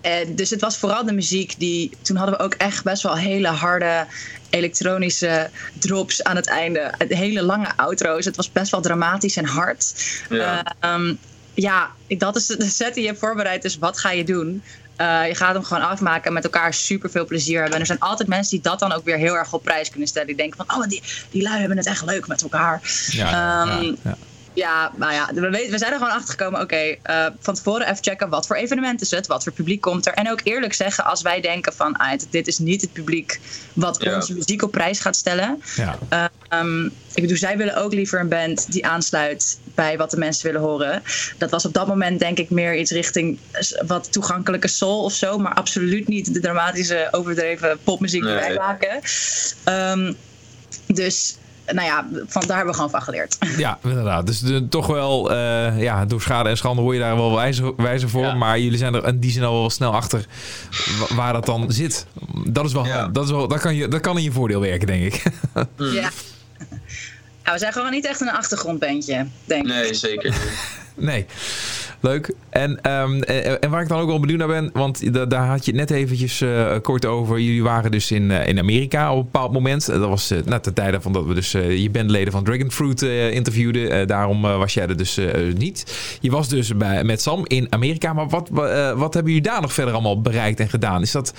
eh, 0.00 0.12
dus 0.28 0.50
het 0.50 0.60
was 0.60 0.76
vooral 0.76 1.04
de 1.04 1.12
muziek 1.12 1.54
die. 1.58 1.96
Toen 2.02 2.16
hadden 2.16 2.36
we 2.36 2.42
ook 2.44 2.54
echt 2.54 2.84
best 2.84 3.02
wel 3.02 3.16
hele 3.16 3.48
harde 3.48 4.06
elektronische 4.50 5.50
drops 5.72 6.22
aan 6.24 6.36
het 6.36 6.46
einde. 6.46 6.92
Hele 7.08 7.42
lange 7.42 7.76
outro's. 7.76 8.24
Het 8.24 8.36
was 8.36 8.52
best 8.52 8.70
wel 8.70 8.80
dramatisch 8.80 9.36
en 9.36 9.44
hard. 9.44 9.94
Ja. 10.28 10.76
Ehm, 10.80 11.14
ja, 11.60 11.90
dat 12.06 12.36
is 12.36 12.46
de 12.46 12.68
set 12.68 12.94
die 12.94 13.02
je 13.02 13.08
hebt 13.08 13.20
voorbereid. 13.20 13.62
Dus 13.62 13.78
wat 13.78 13.98
ga 13.98 14.10
je 14.10 14.24
doen? 14.24 14.62
Eh, 14.96 15.26
je 15.26 15.34
gaat 15.34 15.54
hem 15.54 15.62
gewoon 15.64 15.82
afmaken 15.82 16.24
en 16.24 16.32
met 16.32 16.44
elkaar 16.44 16.74
super 16.74 17.10
veel 17.10 17.26
plezier 17.26 17.56
hebben. 17.56 17.74
En 17.74 17.80
er 17.80 17.86
zijn 17.86 17.98
altijd 17.98 18.28
mensen 18.28 18.50
die 18.50 18.70
dat 18.70 18.78
dan 18.78 18.92
ook 18.92 19.04
weer 19.04 19.16
heel 19.16 19.34
erg 19.36 19.52
op 19.52 19.62
prijs 19.62 19.90
kunnen 19.90 20.08
stellen. 20.08 20.28
Die 20.28 20.36
denken 20.36 20.64
van, 20.66 20.76
oh, 20.76 20.88
die, 20.88 21.02
die 21.30 21.42
lui 21.42 21.58
hebben 21.58 21.76
het 21.76 21.86
echt 21.86 22.04
leuk 22.04 22.26
met 22.26 22.42
elkaar. 22.42 22.82
Ja, 23.10 23.26
Ehm, 23.26 23.82
ja, 23.82 23.94
ja. 24.02 24.16
Ja, 24.58 24.92
nou 24.96 25.12
ja, 25.12 25.30
we, 25.34 25.50
weten, 25.50 25.70
we 25.70 25.78
zijn 25.78 25.92
er 25.92 25.98
gewoon 25.98 26.12
achter 26.12 26.30
gekomen. 26.30 26.60
Oké, 26.60 26.96
eh, 27.02 27.26
van 27.40 27.54
tevoren 27.54 27.86
even 27.86 28.02
checken 28.04 28.28
wat 28.28 28.46
voor 28.46 28.56
evenement 28.56 29.00
is 29.00 29.10
het, 29.10 29.26
wat 29.26 29.42
voor 29.42 29.52
publiek 29.52 29.80
komt 29.80 30.06
er. 30.06 30.12
En 30.12 30.30
ook 30.30 30.40
eerlijk 30.42 30.72
zeggen 30.74 31.04
als 31.04 31.22
wij 31.22 31.40
denken 31.40 31.72
van, 31.72 31.96
ah, 31.96 32.18
dit 32.30 32.46
is 32.46 32.58
niet 32.58 32.80
het 32.80 32.92
publiek 32.92 33.40
wat 33.72 34.02
Ja. 34.02 34.14
onze 34.14 34.34
muziek 34.34 34.62
op 34.62 34.70
prijs 34.70 35.00
gaat 35.00 35.16
stellen. 35.16 35.62
ja. 35.74 35.98
Ehm, 36.48 36.84
ik 36.86 37.22
bedoel, 37.22 37.36
zij 37.36 37.56
willen 37.56 37.76
ook 37.76 37.92
liever 37.92 38.20
een 38.20 38.28
band 38.28 38.72
die 38.72 38.86
aansluit 38.86 39.58
bij 39.74 39.96
wat 39.96 40.10
de 40.10 40.16
mensen 40.16 40.46
willen 40.46 40.60
horen. 40.60 41.02
Dat 41.38 41.50
was 41.50 41.64
op 41.64 41.72
dat 41.72 41.86
moment 41.86 42.18
denk 42.18 42.38
ik 42.38 42.50
meer 42.50 42.76
iets 42.76 42.90
richting 42.90 43.38
wat 43.86 44.12
toegankelijke 44.12 44.68
soul 44.68 45.04
of 45.04 45.12
zo. 45.12 45.38
Maar 45.38 45.54
absoluut 45.54 46.08
niet 46.08 46.34
de 46.34 46.40
dramatische, 46.40 47.08
overdreven 47.10 47.78
popmuziek 47.84 48.22
die 48.22 48.32
wij 48.34 48.54
maken. 48.54 49.00
Ehm, 49.64 50.12
dus, 50.86 51.36
nou 51.72 51.86
ja, 51.86 52.06
van 52.26 52.42
daar 52.46 52.56
hebben 52.56 52.66
we 52.66 52.74
gewoon 52.74 52.90
van 52.90 53.02
geleerd. 53.02 53.36
Ja, 53.56 53.78
inderdaad. 53.84 54.26
Dus 54.26 54.40
de- 54.40 54.68
toch 54.68 54.86
wel, 54.86 55.30
eh, 55.32 55.80
ja, 55.82 56.04
door 56.04 56.20
schade 56.20 56.48
en 56.48 56.56
schande 56.56 56.82
hoor 56.82 56.94
je 56.94 57.00
daar 57.00 57.16
wel 57.16 57.34
wijzer, 57.34 57.72
wijzer 57.76 58.08
voor. 58.08 58.22
Ja. 58.24 58.34
Maar 58.34 58.58
jullie 58.58 58.78
zijn 58.78 58.94
er 58.94 59.06
in 59.06 59.18
die 59.18 59.30
zin 59.30 59.42
al 59.44 59.60
wel 59.60 59.70
snel 59.70 59.92
achter 59.94 60.26
wa- 61.08 61.14
waar 61.16 61.32
dat 61.32 61.46
dan 61.46 61.64
zit. 61.72 62.06
Dat 62.44 62.64
is 62.64 62.72
wel, 62.72 62.86
Ja. 62.86 63.08
dat 63.08 63.24
is 63.24 63.30
wel, 63.30 63.48
dat 63.48 63.60
kan, 63.60 63.74
je, 63.74 63.88
dat 63.88 64.00
kan 64.00 64.16
in 64.16 64.22
je 64.22 64.32
voordeel 64.32 64.60
werken, 64.60 64.86
denk 64.86 65.02
ik. 65.14 65.22
Ja. 65.76 66.10
Ja, 67.48 67.54
we 67.54 67.60
zijn 67.60 67.72
gewoon 67.72 67.90
niet 67.90 68.06
echt 68.06 68.20
een 68.20 68.30
achtergrondbandje, 68.30 69.26
denk 69.44 69.62
ik. 69.62 69.68
Nee, 69.72 69.94
zeker 69.94 70.30
niet. 70.30 70.48
Nee. 71.00 71.26
Leuk. 72.00 72.32
En, 72.50 72.82
ehm, 72.82 73.20
en, 73.22 73.60
en 73.60 73.70
waar 73.70 73.82
ik 73.82 73.88
dan 73.88 74.00
ook 74.00 74.08
wel 74.08 74.20
benieuwd 74.20 74.38
naar 74.38 74.48
ben, 74.48 74.70
want 74.72 75.12
da- 75.14 75.26
daar 75.26 75.46
had 75.46 75.64
je 75.64 75.70
het 75.70 75.80
net 75.80 75.90
eventjes 75.90 76.40
eh, 76.40 76.74
kort 76.82 77.04
over. 77.06 77.38
Jullie 77.40 77.62
waren 77.62 77.90
dus 77.90 78.10
in, 78.10 78.30
eh, 78.30 78.46
in 78.46 78.58
Amerika 78.58 79.10
op 79.12 79.18
een 79.18 79.24
bepaald 79.24 79.52
moment. 79.52 79.88
Eh, 79.88 79.98
Dat 80.00 80.08
was 80.08 80.32
uh, 80.32 80.38
ten 80.38 80.74
tijde 80.74 81.00
van 81.00 81.12
dat 81.12 81.24
we 81.26 81.34
dus 81.34 81.50
je 81.52 81.88
bandleden 81.92 82.32
van 82.32 82.44
Dragonfruit 82.44 83.02
eh 83.02 83.30
interviewden. 83.30 83.90
Eh, 83.90 84.06
daarom 84.06 84.44
eh, 84.44 84.56
was 84.58 84.74
jij 84.74 84.86
er 84.86 84.96
dus 84.96 85.16
eh, 85.16 85.52
niet. 85.54 85.84
Je 86.20 86.30
was 86.30 86.48
dus 86.48 86.76
bij, 86.76 87.04
met 87.04 87.22
Sam 87.22 87.44
in 87.46 87.66
Amerika. 87.70 88.12
Maar 88.12 88.28
wat, 88.28 88.48
wa- 88.52 88.66
eh, 88.68 88.98
wat 88.98 89.14
hebben 89.14 89.32
jullie 89.32 89.48
daar 89.48 89.60
nog 89.60 89.72
verder 89.72 89.94
allemaal 89.94 90.20
bereikt 90.20 90.60
en 90.60 90.68
gedaan? 90.68 91.02
Is 91.02 91.12
dat, 91.12 91.32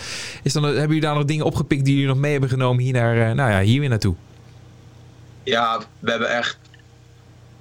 is 0.44 0.54
dan, 0.54 0.64
hebben 0.64 0.82
jullie 0.82 1.02
daar 1.02 1.16
nog 1.16 1.26
dingen 1.26 1.46
opgepikt 1.46 1.86
die 1.86 1.94
jullie 1.94 2.10
nog 2.10 2.18
mee 2.18 2.32
hebben 2.32 2.50
genomen 2.50 2.84
hier, 2.84 2.94
naar, 2.94 3.30
eh, 3.30 3.36
nou 3.36 3.52
ja, 3.52 3.62
hier 3.62 3.80
weer 3.80 3.90
naartoe? 3.90 4.16
Ja, 5.50 5.80
we 6.00 6.10
hebben 6.12 6.30
echt 6.30 6.58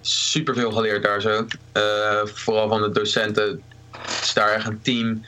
superveel 0.01 0.73
geleerd 0.73 1.03
daar 1.03 1.21
zo. 1.21 1.47
Eh, 1.73 1.83
vooral 2.25 2.69
van 2.69 2.83
de 2.83 2.91
docenten. 2.91 3.63
Het 3.91 4.21
is 4.23 4.35
daar 4.35 4.51
echt 4.53 4.67
een 4.67 4.83
team. 4.83 5.25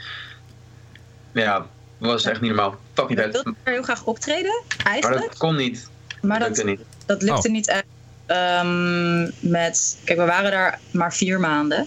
Ja, 1.32 1.66
was 1.98 2.24
echt 2.24 2.40
niet 2.40 2.50
normaal. 2.54 2.78
Fucking 2.94 3.18
We 3.18 3.24
vet. 3.24 3.32
wilden 3.32 3.56
er 3.62 3.72
heel 3.72 3.82
graag 3.82 4.04
optreden, 4.04 4.62
Maar 4.76 4.86
eigenlijk. 4.92 5.26
dat 5.28 5.36
kon 5.38 5.56
niet. 5.56 5.88
Maar 6.22 6.38
Dat 6.38 6.48
dat, 6.48 6.56
lukte 6.64 6.70
niet. 6.82 6.88
dat 7.06 7.22
lukte 7.22 7.48
Oh. 7.48 7.54
niet 7.54 7.68
echt. 7.68 7.84
Ehm, 8.26 9.22
met, 9.40 9.98
kijk, 10.04 10.18
we 10.18 10.24
waren 10.24 10.50
daar 10.50 10.78
maar 10.90 11.14
vier 11.14 11.40
maanden. 11.40 11.86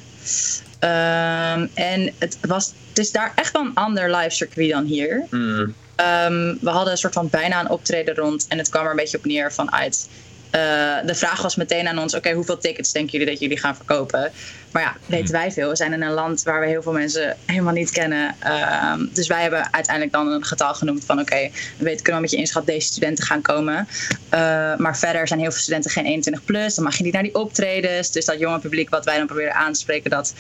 Ehm, 0.80 1.68
en 1.74 2.14
het, 2.20 2.38
was, 2.42 2.74
het 2.90 2.98
is 3.00 3.12
daar 3.12 3.32
echt 3.36 3.52
wel 3.52 3.62
een 3.62 3.76
ander 3.76 4.16
live 4.16 4.30
circuit 4.36 4.70
dan 4.72 4.84
hier. 4.86 5.26
Hmm. 5.30 5.74
Ehm, 5.96 6.56
we 6.62 6.70
hadden 6.70 6.92
een 6.92 6.98
soort 6.98 7.14
van 7.14 7.30
bijna 7.30 7.60
een 7.60 7.70
optreden 7.70 8.16
rond. 8.16 8.46
En 8.50 8.58
het 8.58 8.70
kwam 8.70 8.84
er 8.84 8.90
een 8.90 8.96
beetje 8.96 9.18
op 9.18 9.26
neer 9.26 9.54
vanuit. 9.54 10.10
eh, 10.10 10.22
de 11.06 11.16
vraag 11.16 11.42
was 11.42 11.56
meteen 11.56 11.88
aan 11.88 12.00
ons: 12.00 12.16
oké, 12.16 12.32
hoeveel 12.32 12.58
tickets 12.58 12.92
denken 12.92 13.12
jullie 13.12 13.28
dat 13.28 13.40
jullie 13.40 13.60
gaan 13.60 13.76
verkopen? 13.76 14.32
Maar 14.74 14.82
ja, 14.82 14.96
weten 15.06 15.32
wij 15.32 15.52
veel. 15.52 15.70
We 15.70 15.76
zijn 15.76 15.94
in 15.94 16.02
een 16.02 16.12
land 16.12 16.44
waar 16.44 16.60
we 16.60 16.68
heel 16.68 16.82
veel 16.82 16.92
mensen 16.92 17.38
helemaal 17.46 17.74
niet 17.74 17.92
kennen. 17.92 18.36
Ehm, 18.40 19.06
dus 19.12 19.28
wij 19.28 19.42
hebben 19.42 19.74
uiteindelijk 19.74 20.16
dan 20.16 20.28
een 20.28 20.46
getal 20.46 20.74
genoemd 20.74 21.06
van: 21.06 21.20
oké, 21.20 21.50
we 21.78 21.84
weten, 21.84 22.04
kunnen 22.04 22.16
we 22.16 22.22
met 22.22 22.32
je 22.32 22.38
inschatten 22.38 22.74
deze 22.74 22.88
studenten 22.88 23.26
gaan 23.26 23.42
komen. 23.42 23.88
Eh, 24.30 24.40
maar 24.76 24.98
verder 24.98 25.28
zijn 25.28 25.40
heel 25.40 25.52
veel 25.52 25.62
studenten 25.62 25.92
geen 25.92 26.06
21 26.06 26.46
plus. 26.46 26.76
Dan 26.76 26.84
mag 26.84 26.98
je 26.98 27.04
niet 27.04 27.14
naar 27.14 27.24
die 27.24 27.36
optredens. 27.36 28.12
Dus 28.12 28.26
dat 28.26 28.40
jonge 28.40 28.60
publiek 28.60 28.90
wat 28.90 29.06
wij 29.06 29.18
dan 29.18 29.26
proberen 29.26 29.54
aan 29.54 29.74
te 29.74 29.80
spreken, 29.80 30.10
dat 30.10 30.34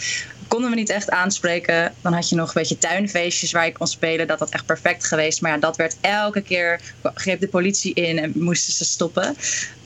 konden 0.48 0.70
we 0.70 0.76
niet 0.76 0.90
echt 0.90 1.10
aanspreken. 1.10 1.94
Dan 2.02 2.14
had 2.14 2.30
je 2.30 2.36
nog 2.36 2.48
een 2.48 2.54
beetje 2.54 2.78
tuinfeestjes 2.78 3.52
waar 3.52 3.66
je 3.66 3.72
kon 3.72 3.88
spelen. 3.88 4.28
Dat 4.28 4.40
had 4.40 4.50
echt 4.50 4.66
perfect 4.66 5.06
geweest. 5.06 5.42
Maar 5.42 5.52
ja, 5.52 5.58
dat 5.58 5.76
werd 5.76 5.98
elke 6.02 6.42
keer, 6.42 6.80
greep 7.14 7.40
de 7.40 7.48
politie 7.48 7.94
in 7.94 8.20
en 8.20 8.32
moesten 8.36 8.74
ze 8.74 8.86
stoppen. 8.86 9.36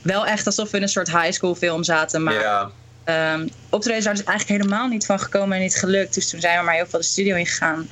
Wel 0.02 0.26
echt 0.26 0.46
alsof 0.46 0.70
we 0.70 0.76
in 0.76 0.82
een 0.82 0.88
soort 0.88 1.10
high 1.10 1.32
school 1.32 1.54
film 1.54 1.84
zaten. 1.84 2.22
Maar 2.22 2.34
Ja, 2.34 2.70
ehm, 3.08 3.48
optredens 3.70 4.04
daar 4.04 4.14
is 4.14 4.24
eigenlijk 4.24 4.62
helemaal 4.62 4.88
niet 4.88 5.06
van 5.06 5.20
gekomen 5.20 5.56
en 5.56 5.62
niet 5.62 5.76
gelukt. 5.76 6.14
Dus 6.14 6.30
toen 6.30 6.40
zijn 6.40 6.58
we 6.58 6.64
maar 6.64 6.74
heel 6.74 6.86
veel 6.86 6.98
de 6.98 7.04
studio 7.04 7.36
ingegaan. 7.36 7.88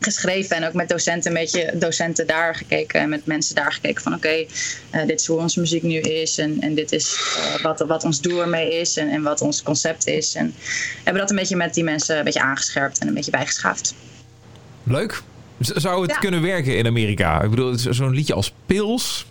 Geschreven 0.00 0.56
en 0.56 0.66
ook 0.66 0.72
met 0.72 0.88
docenten 0.88 1.30
een 1.30 1.36
beetje 1.36 1.70
docenten 1.74 2.26
daar 2.26 2.54
gekeken 2.54 3.00
en 3.00 3.08
met 3.08 3.26
mensen 3.26 3.54
daar 3.54 3.72
gekeken 3.72 4.02
van 4.02 4.14
oké, 4.14 4.28
eh, 4.90 5.06
dit 5.06 5.20
is 5.20 5.26
hoe 5.26 5.38
onze 5.38 5.60
muziek 5.60 5.82
nu 5.82 5.98
is 5.98 6.38
en, 6.38 6.60
en 6.60 6.74
dit 6.74 6.92
is 6.92 7.16
eh, 7.54 7.62
wat, 7.62 7.80
wat 7.86 8.04
ons 8.04 8.20
doel 8.20 8.40
ermee 8.40 8.80
is 8.80 8.96
en, 8.96 9.08
en 9.10 9.22
wat 9.22 9.40
ons 9.40 9.62
concept 9.62 10.06
is. 10.06 10.34
En 10.34 10.54
hebben 11.02 11.22
dat 11.22 11.30
een 11.30 11.36
beetje 11.36 11.56
met 11.56 11.74
die 11.74 11.84
mensen 11.84 12.18
een 12.18 12.24
beetje 12.24 12.40
aangescherpt 12.42 12.98
en 12.98 13.08
een 13.08 13.14
beetje 13.14 13.30
bijgeschaafd. 13.30 13.94
Leuk. 14.82 15.22
Zou 15.58 16.02
het 16.02 16.10
Ja. 16.10 16.18
kunnen 16.18 16.42
werken 16.42 16.76
in 16.78 16.86
Amerika? 16.86 17.42
Ik 17.42 17.50
bedoel, 17.50 17.74
zo'n 17.78 18.14
liedje 18.14 18.34
als 18.34 18.52
Pils. 18.66 19.26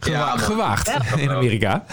Gewa- 0.00 0.16
Ja, 0.18 0.26
man. 0.26 0.38
gewaagd 0.38 0.86
Ja. 0.86 1.16
in 1.16 1.30
Amerika. 1.30 1.84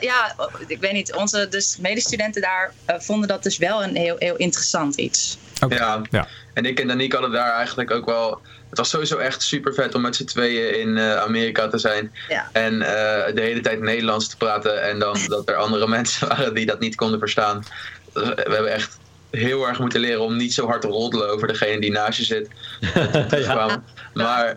Ja, 0.00 0.34
ik 0.66 0.80
weet 0.80 0.92
niet. 0.92 1.14
Onze 1.14 1.48
dus 1.48 1.76
medestudenten 1.80 2.42
daar 2.42 2.72
eh, 2.84 3.00
vonden 3.00 3.28
dat 3.28 3.42
dus 3.42 3.58
wel 3.58 3.82
een 3.82 3.96
heel, 3.96 4.16
heel 4.18 4.36
interessant 4.36 4.96
iets. 4.96 5.38
Oké. 5.60 5.74
Ja. 5.74 6.02
Ja. 6.10 6.28
En 6.54 6.64
ik 6.64 6.80
en 6.80 6.86
Danique 6.86 7.18
hadden 7.18 7.36
daar 7.36 7.52
eigenlijk 7.52 7.90
ook 7.90 8.06
wel. 8.06 8.40
Het 8.68 8.78
was 8.78 8.88
sowieso 8.88 9.16
echt 9.16 9.42
super 9.42 9.74
vet 9.74 9.94
om 9.94 10.00
met 10.00 10.16
z'n 10.16 10.24
tweeën 10.24 10.80
in 10.80 10.98
eh, 10.98 11.16
Amerika 11.16 11.68
te 11.68 11.78
zijn. 11.78 12.12
Ja. 12.28 12.48
En 12.52 12.82
eh, 12.82 13.34
de 13.34 13.40
hele 13.40 13.60
tijd 13.60 13.80
Nederlands 13.80 14.28
te 14.28 14.36
praten. 14.36 14.82
En 14.82 14.98
dan 14.98 15.18
dat 15.26 15.48
er 15.48 15.56
andere 15.56 15.88
mensen 15.88 16.28
waren 16.28 16.54
die 16.54 16.66
dat 16.66 16.80
niet 16.80 16.94
konden 16.94 17.18
verstaan. 17.18 17.64
Dus 18.12 18.28
we 18.28 18.34
hebben 18.34 18.72
echt 18.72 18.98
heel 19.30 19.68
erg 19.68 19.78
moeten 19.78 20.00
leren 20.00 20.20
om 20.20 20.36
niet 20.36 20.54
zo 20.54 20.66
hard 20.66 20.80
te 20.80 20.88
roddelen 20.88 21.30
over 21.30 21.48
degene 21.48 21.80
die 21.80 21.92
naast 21.92 22.18
je 22.18 22.24
zit. 22.24 22.48
Maar 24.14 24.56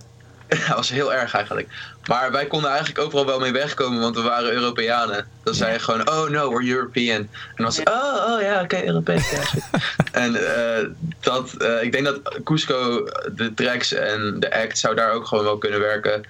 dat 0.67 0.75
was 0.75 0.89
heel 0.89 1.13
erg 1.13 1.33
eigenlijk. 1.33 1.67
Maar 2.07 2.31
wij 2.31 2.45
konden 2.45 2.69
eigenlijk 2.69 2.99
overal 2.99 3.25
wel 3.25 3.39
mee 3.39 3.51
wegkomen, 3.51 3.99
want 3.99 4.15
we 4.15 4.21
waren 4.21 4.51
Europeanen. 4.51 5.27
Dan 5.43 5.53
zei 5.53 5.73
je 5.73 5.79
gewoon, 5.79 6.09
oh 6.09 6.29
no, 6.29 6.49
we're 6.49 6.69
European. 6.69 7.15
En 7.17 7.29
dan 7.55 7.65
was 7.65 7.79
oh, 7.79 8.33
oh 8.33 8.41
ja, 8.41 8.61
oké, 8.61 8.85
Europees. 8.85 9.29
ja, 9.29 9.41
goed. 9.41 9.63
en 10.11 10.55
eh, 10.55 10.87
dat, 11.19 11.53
eh, 11.53 11.83
ik 11.83 11.91
denk 11.91 12.05
dat 12.05 12.19
Cusco, 12.43 13.07
de 13.35 13.53
tracks 13.53 13.93
en 13.93 14.35
de 14.39 14.53
act 14.53 14.77
zou 14.77 14.95
daar 14.95 15.11
ook 15.11 15.25
gewoon 15.27 15.43
wel 15.43 15.57
kunnen 15.57 15.79
werken. 15.79 16.23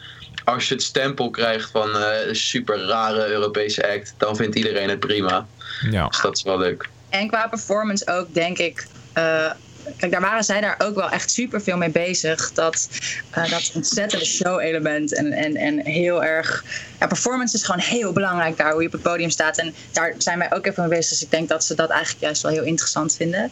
Als 0.43 0.67
je 0.67 0.73
het 0.73 0.83
stempel 0.83 1.29
krijgt 1.29 1.69
van 1.71 1.97
eh, 1.97 2.27
een 2.27 2.36
super 2.36 2.79
rare 2.79 3.27
Europese 3.27 3.93
act, 3.93 4.13
dan 4.17 4.36
vindt 4.36 4.55
iedereen 4.55 4.89
het 4.89 4.99
prima. 4.99 5.47
Ja. 5.91 6.07
Dus 6.07 6.21
dat 6.21 6.38
is 6.38 6.43
wel 6.43 6.57
leuk. 6.57 6.89
En 7.09 7.27
qua 7.27 7.47
performance 7.47 8.07
ook, 8.07 8.33
denk 8.33 8.57
ik, 8.57 8.88
eh, 9.13 9.51
kijk, 9.98 10.12
daar 10.12 10.22
waren 10.22 10.43
zij 10.43 10.62
daar 10.62 10.76
ook 10.78 10.96
wel 10.96 11.10
echt 11.10 11.32
super 11.32 11.62
veel 11.62 11.78
mee 11.78 11.89
bezig. 11.89 12.52
Dat, 12.54 12.89
eh, 13.30 13.50
dat 13.50 13.72
ontzettende 13.74 14.26
show-element 14.26 15.13
en, 15.13 15.32
en, 15.32 15.56
en 15.56 15.86
heel 15.86 16.24
erg. 16.24 16.63
Ja, 17.00 17.08
performance 17.08 17.56
is 17.56 17.63
gewoon 17.63 17.82
heel 17.82 18.13
belangrijk 18.13 18.58
daar, 18.58 18.72
hoe 18.72 18.82
je 18.82 18.88
op 18.88 18.93
het 18.93 19.02
podium 19.02 19.30
staat. 19.30 19.58
En 19.58 19.74
daar 19.91 20.13
zijn 20.17 20.38
wij 20.38 20.54
ook 20.54 20.65
even 20.65 20.88
mee 20.88 20.98
bezig. 20.98 21.10
Dus 21.10 21.22
ik 21.22 21.32
denk 21.32 21.50
dat 21.50 21.63
ze 21.63 21.76
dat 21.76 21.89
eigenlijk 21.89 22.22
juist 22.24 22.41
wel 22.41 22.52
heel 22.52 22.63
interessant 22.63 23.15
vinden. 23.15 23.52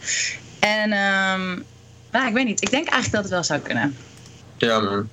En 0.58 0.88
nou, 2.10 2.26
ik 2.26 2.32
weet 2.32 2.44
niet, 2.44 2.62
ik 2.62 2.70
denk 2.70 2.88
eigenlijk 2.88 3.12
dat 3.12 3.22
het 3.22 3.32
wel 3.32 3.44
zou 3.44 3.60
kunnen. 3.60 3.96
Ja, 4.56 4.80
man. 4.80 5.08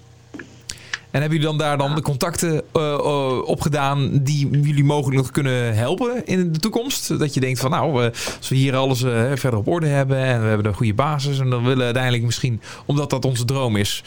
En 1.12 1.22
hebben 1.22 1.40
jullie 1.40 1.58
dan 1.58 1.68
daar 1.68 1.78
dan 1.78 1.96
de 1.96 2.02
contacten 2.02 2.64
eh, 2.74 2.94
eh, 2.94 3.42
opgedaan 3.48 4.10
die 4.24 4.50
jullie 4.50 4.84
mogelijk 4.84 5.18
nog 5.18 5.32
kunnen 5.32 5.76
helpen 5.76 6.26
in 6.26 6.52
de 6.52 6.60
toekomst? 6.60 7.20
Dat 7.20 7.34
je 7.34 7.40
denkt 7.40 7.60
van 7.60 7.72
nou, 7.72 8.06
eh, 8.06 8.12
als 8.38 8.50
we 8.50 8.56
hier 8.56 8.76
alles 8.76 9.04
eh, 9.04 9.32
verder 9.36 9.60
op 9.60 9.68
orde 9.68 9.88
hebben 9.88 10.18
en 10.18 10.42
we 10.42 10.48
hebben 10.48 10.66
een 10.66 10.74
goede 10.74 10.94
basis 10.94 11.40
en 11.40 11.50
dan 11.50 11.62
willen 11.62 11.78
we 11.78 11.84
uiteindelijk 11.84 12.24
misschien, 12.24 12.62
omdat 12.86 13.10
dat 13.10 13.26
onze 13.26 13.46
droom 13.46 13.76
is, 13.76 14.04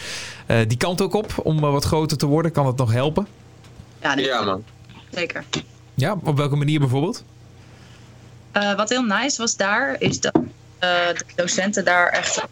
eh, 0.46 0.58
die 0.68 0.76
kant 0.76 1.00
ook 1.00 1.14
op 1.14 1.32
om 1.42 1.60
wat 1.60 1.84
groter 1.84 2.16
te 2.16 2.26
worden, 2.26 2.52
kan 2.52 2.66
het 2.66 2.76
nog 2.76 2.92
helpen? 2.92 3.26
Ja, 4.02 4.14
nee, 4.14 4.24
Ja, 4.24 4.42
man. 4.42 4.62
zeker. 5.10 5.44
Ja, 5.94 6.16
op 6.24 6.36
welke 6.36 6.56
manier 6.56 6.80
bijvoorbeeld? 6.80 7.24
Eh, 8.52 8.74
wat 8.74 8.88
heel 8.88 9.02
nice 9.04 9.40
was 9.40 9.56
daar, 9.56 9.96
is 9.98 10.20
dat 10.20 10.34
eh, 10.78 10.88
de 11.16 11.24
docenten 11.36 11.84
daar 11.84 12.08
echt 12.08 12.44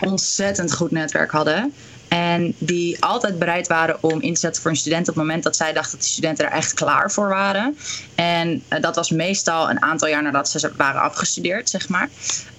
een 0.00 0.10
ontzettend 0.10 0.74
goed 0.74 0.90
netwerk 0.90 1.30
hadden. 1.30 1.72
En 2.12 2.54
die 2.58 3.04
altijd 3.04 3.38
bereid 3.38 3.66
waren 3.66 3.96
om 4.00 4.20
in 4.20 4.34
te 4.34 4.40
zetten 4.40 4.62
voor 4.62 4.70
een 4.70 4.76
student 4.76 5.08
op 5.08 5.14
het 5.14 5.24
moment 5.24 5.42
dat 5.42 5.56
zij 5.56 5.72
dachten 5.72 5.92
dat 5.92 6.00
die 6.00 6.10
studenten 6.10 6.44
er 6.46 6.52
echt 6.52 6.74
klaar 6.74 7.10
voor 7.10 7.28
waren. 7.28 7.78
En 8.14 8.62
eh, 8.68 8.80
dat 8.80 8.96
was 8.96 9.10
meestal 9.10 9.70
een 9.70 9.82
aantal 9.82 10.08
jaar 10.08 10.22
nadat 10.22 10.48
ze 10.48 10.72
waren 10.76 11.00
afgestudeerd, 11.00 11.70
zeg 11.70 11.88
maar. 11.88 12.08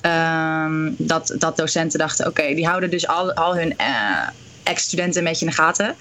Ehm, 0.02 0.92
dat, 0.98 1.36
dat 1.38 1.58
docenten 1.58 2.00
dachten, 2.00 2.28
oké, 2.28 2.54
die 2.54 2.68
houden 2.68 2.90
dus 2.90 3.08
al, 3.08 3.56
hun 3.56 3.78
eh, 3.78 4.28
ex-studenten 4.64 5.20
een 5.20 5.28
beetje 5.28 5.46
in 5.46 5.52
de 5.52 5.58
gaten. 5.58 5.96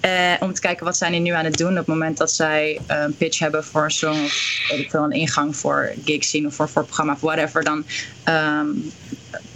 Eh, 0.00 0.32
om 0.40 0.54
te 0.54 0.60
kijken 0.60 0.84
wat 0.84 0.98
die 0.98 1.20
nu 1.20 1.30
aan 1.30 1.44
het 1.44 1.56
doen 1.56 1.70
op 1.70 1.76
het 1.76 1.86
moment 1.86 2.16
dat 2.16 2.32
zij 2.32 2.80
een 2.86 3.16
pitch 3.16 3.38
hebben 3.38 3.64
voor 3.64 3.84
een 3.84 3.90
song 3.90 4.24
of 4.24 4.66
weet 4.68 4.78
ik 4.78 4.90
veel, 4.90 5.04
een 5.04 5.10
ingang 5.10 5.56
voor 5.56 5.92
gig 6.04 6.24
scene 6.24 6.46
of 6.46 6.54
voor, 6.54 6.68
voor 6.68 6.84
programma 6.84 7.12
of 7.12 7.20
whatever. 7.20 7.64
Dan 7.64 7.84
ehm, 8.24 8.68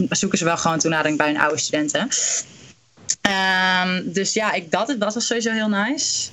zoeken 0.09 0.39
ze 0.39 0.45
wel 0.45 0.57
gewoon 0.57 0.79
toenadering 0.79 1.19
bij 1.19 1.27
hun 1.27 1.41
oude 1.41 1.59
studenten. 1.59 2.09
Ehm, 3.21 4.03
dus 4.05 4.33
ja, 4.33 4.53
ik, 4.53 4.71
dat, 4.71 4.95
dat 4.99 5.15
was 5.15 5.27
sowieso 5.27 5.51
heel 5.51 5.69
nice. 5.69 6.29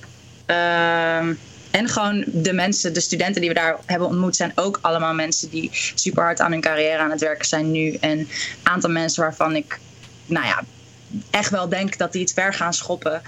Ehm, 0.46 1.34
en 1.70 1.88
gewoon 1.88 2.24
de 2.26 2.52
mensen, 2.52 2.92
de 2.92 3.00
studenten 3.00 3.40
die 3.40 3.50
we 3.50 3.56
daar 3.56 3.76
hebben 3.86 4.08
ontmoet, 4.08 4.36
zijn 4.36 4.52
ook 4.54 4.78
allemaal 4.82 5.14
mensen 5.14 5.50
die 5.50 5.70
super 5.94 6.22
hard 6.22 6.40
aan 6.40 6.50
hun 6.50 6.60
carrière 6.60 6.98
aan 6.98 7.10
het 7.10 7.20
werken 7.20 7.46
zijn 7.46 7.70
nu. 7.70 7.94
En 8.00 8.18
een 8.18 8.28
aantal 8.62 8.90
mensen 8.90 9.22
waarvan 9.22 9.56
ik, 9.56 9.78
nou 10.26 10.46
ja, 10.46 10.62
echt 11.30 11.50
wel 11.50 11.68
denk 11.68 11.98
dat 11.98 12.12
die 12.12 12.20
het 12.20 12.32
ver 12.32 12.54
gaan 12.54 12.74
schoppen. 12.74 13.22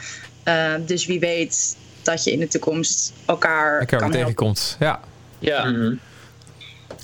Uh, 0.45 0.75
dus 0.87 1.07
wie 1.07 1.21
weet 1.21 1.77
dat 2.03 2.25
je 2.25 2.33
in 2.33 2.39
de 2.39 2.49
toekomst 2.49 3.13
elkaar 3.25 3.81
Elkaar 3.81 4.01
kan 4.01 4.11
tegenkomt. 4.11 4.77
Ja. 4.79 5.01
Ja. 5.39 5.65
Mhm. 5.65 5.95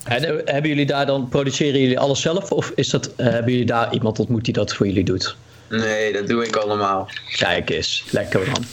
En 0.04 0.24
eh, 0.24 0.34
hebben 0.44 0.70
jullie 0.70 0.86
daar 0.86 1.06
dan, 1.06 1.28
produceren 1.28 1.80
jullie 1.80 1.98
alles 1.98 2.20
zelf? 2.20 2.52
Of 2.52 2.72
is 2.74 2.88
dat, 2.88 3.14
eh, 3.14 3.26
hebben 3.26 3.52
jullie 3.52 3.66
daar 3.66 3.92
iemand 3.92 4.18
ontmoet 4.18 4.44
die 4.44 4.54
dat 4.54 4.74
voor 4.74 4.86
jullie 4.86 5.04
doet? 5.04 5.36
Nee, 5.76 6.12
dat 6.12 6.26
doe 6.26 6.46
ik 6.46 6.56
allemaal. 6.56 7.08
Kijk 7.36 7.70
eens, 7.70 8.04
lekker 8.10 8.40
man. 8.50 8.64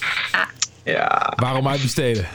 Ja. 0.84 1.34
Waarom 1.36 1.68
uitbesteden? 1.68 2.28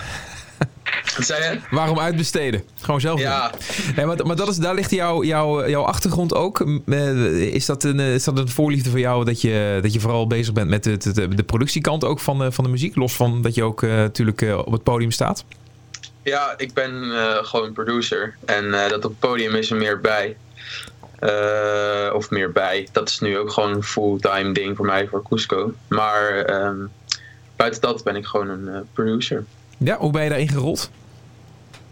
Wat 1.17 1.27
zei 1.27 1.43
je? 1.43 1.59
Waarom 1.71 1.99
uitbesteden? 2.01 2.63
Gewoon 2.81 3.01
zelf 3.01 3.19
doen. 3.21 3.29
Ja. 3.29 3.51
Nee, 3.97 4.07
maar 4.07 4.27
maar 4.27 4.37
dat 4.37 4.49
is, 4.49 4.57
daar 4.57 4.75
ligt 4.75 4.91
jouw 4.91 5.25
jouw 5.25 5.69
jouw 5.69 5.83
achtergrond 5.83 6.35
ook. 6.35 6.67
Eh, 6.87 7.41
Is 7.55 7.67
dat, 7.67 7.85
een, 7.85 8.01
eh, 8.01 8.15
is 8.15 8.25
dat 8.25 8.39
een 8.39 8.49
voorliefde 8.49 8.91
voor 8.91 8.99
jou 8.99 9.25
dat 9.25 9.41
je, 9.41 9.79
dat 9.83 9.93
je 9.93 10.01
vooral 10.01 10.27
bezig 10.27 10.53
bent 10.53 10.69
met 10.69 10.85
de, 10.85 10.97
de, 11.13 11.29
de 11.35 11.43
productiekant 11.43 12.05
ook 12.05 12.21
van, 12.21 12.39
de- 12.39 12.53
van 12.53 12.65
de 12.65 12.71
muziek? 12.71 12.97
Los 12.97 13.13
van 13.15 13.43
dat 13.43 13.55
je 13.55 13.63
ook 13.63 13.83
eh, 13.83 13.91
natuurlijk 13.91 14.43
eh, 14.43 14.59
op 14.59 14.73
het 14.73 14.83
podium 14.83 15.11
staat? 15.11 15.45
Ja, 16.23 16.55
ik 16.57 16.73
ben 16.75 17.03
eh, 17.13 17.45
gewoon 17.45 17.73
producer. 17.73 18.37
En 18.45 18.75
eh, 18.85 18.89
dat 18.91 19.05
op 19.05 19.11
het 19.11 19.19
podium 19.19 19.55
is 19.55 19.71
er 19.71 19.77
meer 19.77 20.01
bij. 20.01 20.37
Eh, 21.19 22.15
of 22.15 22.31
meer 22.31 22.53
bij. 22.53 22.89
Dat 22.93 23.09
is 23.09 23.21
nu 23.21 23.39
ook 23.39 23.53
gewoon 23.53 23.73
een 23.73 23.83
fulltime 23.83 24.53
ding 24.53 24.77
voor 24.77 24.87
mij 24.87 25.07
voor 25.07 25.23
Cusco. 25.29 25.73
Maar 25.89 26.45
ehm, 26.45 26.77
buiten 27.57 27.81
dat 27.81 28.05
ben 28.05 28.17
ik 28.17 28.27
gewoon 28.27 28.49
een 28.49 28.69
eh, 28.69 28.81
producer. 28.93 29.45
Ja, 29.79 29.97
hoe 29.97 30.13
ben 30.13 30.23
je 30.23 30.29
daarin 30.29 30.49
gerold? 30.49 30.91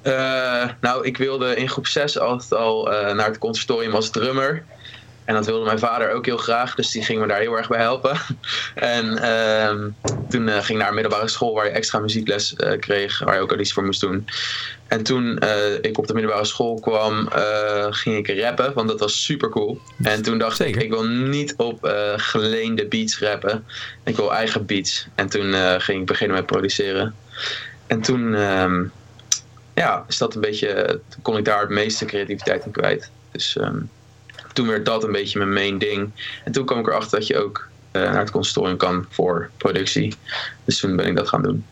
Eh, 0.02 0.68
nou, 0.80 1.04
ik 1.04 1.16
wilde 1.16 1.56
in 1.56 1.68
groep 1.68 1.87
6 1.87 2.18
altijd 2.18 2.54
al 2.54 2.84
naar 3.14 3.26
het 3.26 3.38
conservatorium 3.38 3.94
als 3.94 4.10
drummer. 4.10 4.64
En 5.24 5.34
dat 5.34 5.46
wilde 5.46 5.64
mijn 5.64 5.78
vader 5.78 6.12
ook 6.12 6.26
heel 6.26 6.37
graag, 6.37 6.74
dus 6.74 6.90
die 6.90 7.02
ging 7.02 7.20
me 7.20 7.26
daar 7.26 7.40
heel 7.40 7.56
erg 7.56 7.68
bij 7.68 7.80
helpen. 7.80 8.16
en 8.74 9.18
ehm, 9.18 9.88
toen 10.28 10.48
ging 10.48 10.68
ik 10.68 10.76
naar 10.76 10.88
een 10.88 10.94
middelbare 10.94 11.28
school 11.28 11.54
waar 11.54 11.64
je 11.64 11.70
extra 11.70 11.98
muziekles 11.98 12.54
kreeg, 12.80 13.18
waar 13.18 13.34
je 13.34 13.40
ook 13.40 13.52
al 13.52 13.58
iets 13.58 13.72
voor 13.72 13.84
moest 13.84 14.00
doen. 14.00 14.26
En 14.94 15.02
toen 15.02 15.38
eh, 15.38 15.74
ik 15.80 15.98
op 15.98 16.07
de 16.07 16.14
middelbare 16.14 16.44
school 16.44 16.80
kwam, 16.80 17.28
eh, 17.28 17.87
ging 17.90 18.28
ik 18.28 18.40
rappen, 18.40 18.74
want 18.74 18.88
dat 18.88 19.00
was 19.00 19.24
super 19.24 19.48
cool. 19.48 19.80
En 20.02 20.22
toen 20.22 20.38
dacht 20.38 20.57
Zeker. 20.57 20.76
ik, 20.76 20.83
ik 20.83 20.90
wil 20.90 21.04
niet 21.04 21.54
op 21.57 21.85
eh, 21.85 22.12
geleende 22.16 22.87
beats 22.87 23.18
rappen. 23.18 23.64
Ik 24.04 24.16
wil 24.16 24.35
eigen 24.35 24.66
beats. 24.66 25.07
En 25.14 25.28
toen 25.28 25.54
ging 25.80 26.00
ik 26.00 26.07
beginnen 26.07 26.37
met 26.37 26.46
produceren. 26.46 27.14
En 27.87 28.00
toen 28.00 28.35
ehm, 28.35 28.85
ja, 29.74 30.04
is 30.09 30.18
dat 30.18 30.35
een 30.35 30.40
beetje, 30.40 31.00
kon 31.22 31.37
ik 31.37 31.44
daar 31.44 31.61
het 31.61 31.70
meeste 31.70 32.04
creativiteit 32.04 32.64
in 32.64 32.70
kwijt. 32.70 33.11
Dus 33.30 33.57
ehm, 33.57 33.78
toen 34.52 34.66
werd 34.66 34.85
dat 34.85 35.04
een 35.04 35.12
beetje 35.12 35.38
mijn 35.38 35.52
main 35.52 35.78
ding. 35.78 36.11
En 36.44 36.52
toen 36.52 36.64
kwam 36.64 36.78
ik 36.78 36.87
erachter 36.87 37.18
dat 37.18 37.26
je 37.26 37.38
ook 37.38 37.68
naar 37.92 38.18
het 38.18 38.30
conservatorium 38.30 38.78
kan 38.78 39.07
voor 39.11 39.50
productie. 39.57 40.14
Dus 40.64 40.80
toen 40.80 40.96
ben 40.96 41.07
ik 41.07 41.16
dat 41.16 41.28
gaan 41.28 41.42
doen. 41.42 41.64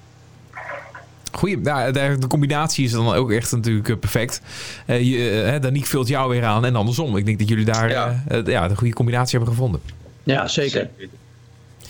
Goeie, 1.32 1.58
nou, 1.58 1.92
de, 1.92 2.16
de 2.18 2.26
combinatie 2.26 2.84
is 2.84 2.90
dan 2.90 3.12
ook 3.12 3.30
echt 3.30 3.52
natuurlijk 3.52 3.88
eh, 3.88 3.96
perfect. 3.96 4.40
Eh 4.86 5.00
je, 5.00 5.42
eh, 5.42 5.60
Danique 5.60 5.88
vult 5.88 6.08
jou 6.08 6.30
weer 6.30 6.44
aan 6.44 6.64
en 6.64 6.76
andersom. 6.76 7.16
Ik 7.16 7.26
denk 7.26 7.38
dat 7.38 7.48
jullie 7.48 7.64
daar 7.64 7.90
Ja. 7.90 8.24
ja. 8.28 8.42
ja, 8.44 8.68
de 8.68 8.76
goede 8.76 8.94
combinatie 8.94 9.38
hebben 9.38 9.54
gevonden. 9.54 9.80
Ja, 10.22 10.48
zeker. 10.48 10.90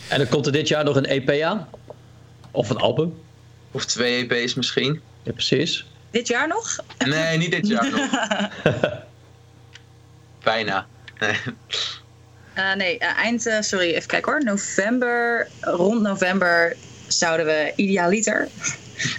En 0.08 0.18
dan 0.18 0.28
komt 0.28 0.46
er 0.46 0.52
dit 0.52 0.68
jaar 0.68 0.84
nog 0.84 0.96
een 0.96 1.06
EP 1.06 1.42
aan? 1.42 1.68
Of 2.50 2.70
een 2.70 2.76
album? 2.76 3.14
Of 3.70 3.84
twee 3.84 4.28
EP's 4.28 4.54
misschien. 4.54 5.00
Ja, 5.22 5.32
precies. 5.32 5.86
Dit 6.10 6.28
jaar 6.28 6.48
nog? 6.48 6.76
Nee, 6.98 7.38
niet 7.38 7.50
dit 7.50 7.66
jaar 7.66 7.90
nog. 7.90 8.10
Bijna. 10.42 10.86
Nee. 11.18 11.36
Eh, 12.54 12.74
nee, 12.74 12.98
eind, 12.98 13.46
eh, 13.46 13.60
sorry, 13.60 13.92
even 13.92 14.08
kijken 14.08 14.32
hoor. 14.32 14.44
November, 14.44 15.48
rond 15.60 16.02
november 16.02 16.76
zouden 17.06 17.46
we 17.46 17.72
idealiter 17.76 18.48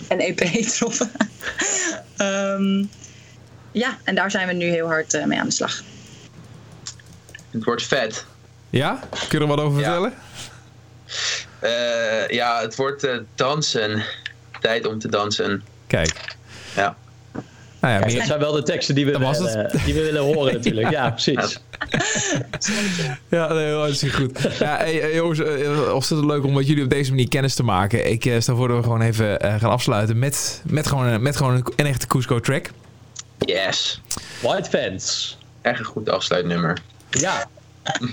een 0.07 0.19
EP 0.19 0.37
droppen. 0.77 1.11
Ehm, 2.17 2.85
ja, 3.71 3.97
en 4.03 4.15
daar 4.15 4.31
zijn 4.31 4.47
we 4.47 4.53
nu 4.53 4.65
heel 4.65 4.87
hard 4.87 5.13
eh, 5.13 5.25
mee 5.25 5.39
aan 5.39 5.45
de 5.45 5.51
slag. 5.51 5.81
Het 7.51 7.63
wordt 7.63 7.83
vet. 7.83 8.25
Ja? 8.69 8.99
Kun 9.09 9.39
je 9.39 9.39
er 9.39 9.47
wat 9.47 9.59
over 9.59 9.79
Ja. 9.79 9.85
vertellen? 9.85 10.13
Eh, 11.59 12.27
ja, 12.29 12.61
het 12.61 12.75
wordt 12.75 13.03
eh, 13.03 13.17
dansen. 13.35 14.03
Tijd 14.61 14.87
om 14.87 14.99
te 14.99 15.07
dansen. 15.09 15.63
Kijk. 15.87 16.35
Ja. 16.75 16.95
Nou 17.83 17.95
ja, 17.95 17.99
Kijk, 18.01 18.11
meer- 18.11 18.19
dat 18.21 18.27
zijn 18.29 18.39
wel 18.39 18.51
de 18.51 18.63
teksten 18.63 18.95
die 18.95 19.05
we, 19.05 19.11
het. 19.11 19.37
willen, 19.39 19.71
die 19.85 19.93
we 19.93 20.01
willen 20.01 20.21
horen 20.21 20.53
natuurlijk. 20.57 20.89
Ja, 20.89 21.09
precies. 21.09 21.59
Ja, 23.29 23.53
nee, 23.53 23.73
hartstikke 23.73 24.15
goed. 24.15 24.57
Ja, 24.59 24.77
hey, 24.77 25.13
jongens, 25.15 25.39
eh, 25.39 25.93
ontzettend 25.93 26.29
leuk 26.31 26.43
om 26.43 26.53
met 26.53 26.67
jullie 26.67 26.83
op 26.83 26.89
deze 26.89 27.09
manier 27.09 27.27
kennis 27.27 27.55
te 27.55 27.63
maken. 27.63 28.11
Ik 28.11 28.25
eh, 28.25 28.39
stel 28.39 28.55
voor 28.55 28.67
dat 28.67 28.77
we 28.77 28.83
gewoon 28.83 29.01
even 29.01 29.39
eh, 29.39 29.59
gaan 29.59 29.69
afsluiten 29.69 30.19
met, 30.19 30.61
met, 30.65 30.87
gewoon, 30.87 31.05
een- 31.05 31.21
met 31.21 31.35
gewoon 31.37 31.63
een, 31.75 31.85
echte 31.85 32.07
Cusco 32.07 32.39
track. 32.39 32.69
Yes. 33.39 34.01
White 34.41 34.69
Fans. 34.69 35.37
Echt 35.61 35.79
een 35.79 35.85
goed 35.85 36.09
afsluitnummer. 36.09 36.77
Ja. 37.09 37.45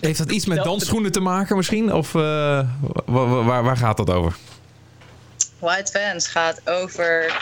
Heeft 0.01 0.19
dat 0.19 0.31
iets 0.31 0.47
met 0.47 0.65
dansschoenen 0.65 1.13
te 1.13 1.21
maken 1.21 1.57
misschien? 1.57 1.93
Of 1.93 2.15
eh, 2.15 2.21
wa- 2.21 3.27
wa- 3.27 3.43
waar, 3.43 3.63
waar 3.63 3.77
gaat 3.77 3.97
dat 3.97 4.11
over? 4.11 4.33
White 5.59 5.91
Fans 6.01 6.29
gaat 6.29 6.61
over 6.65 7.33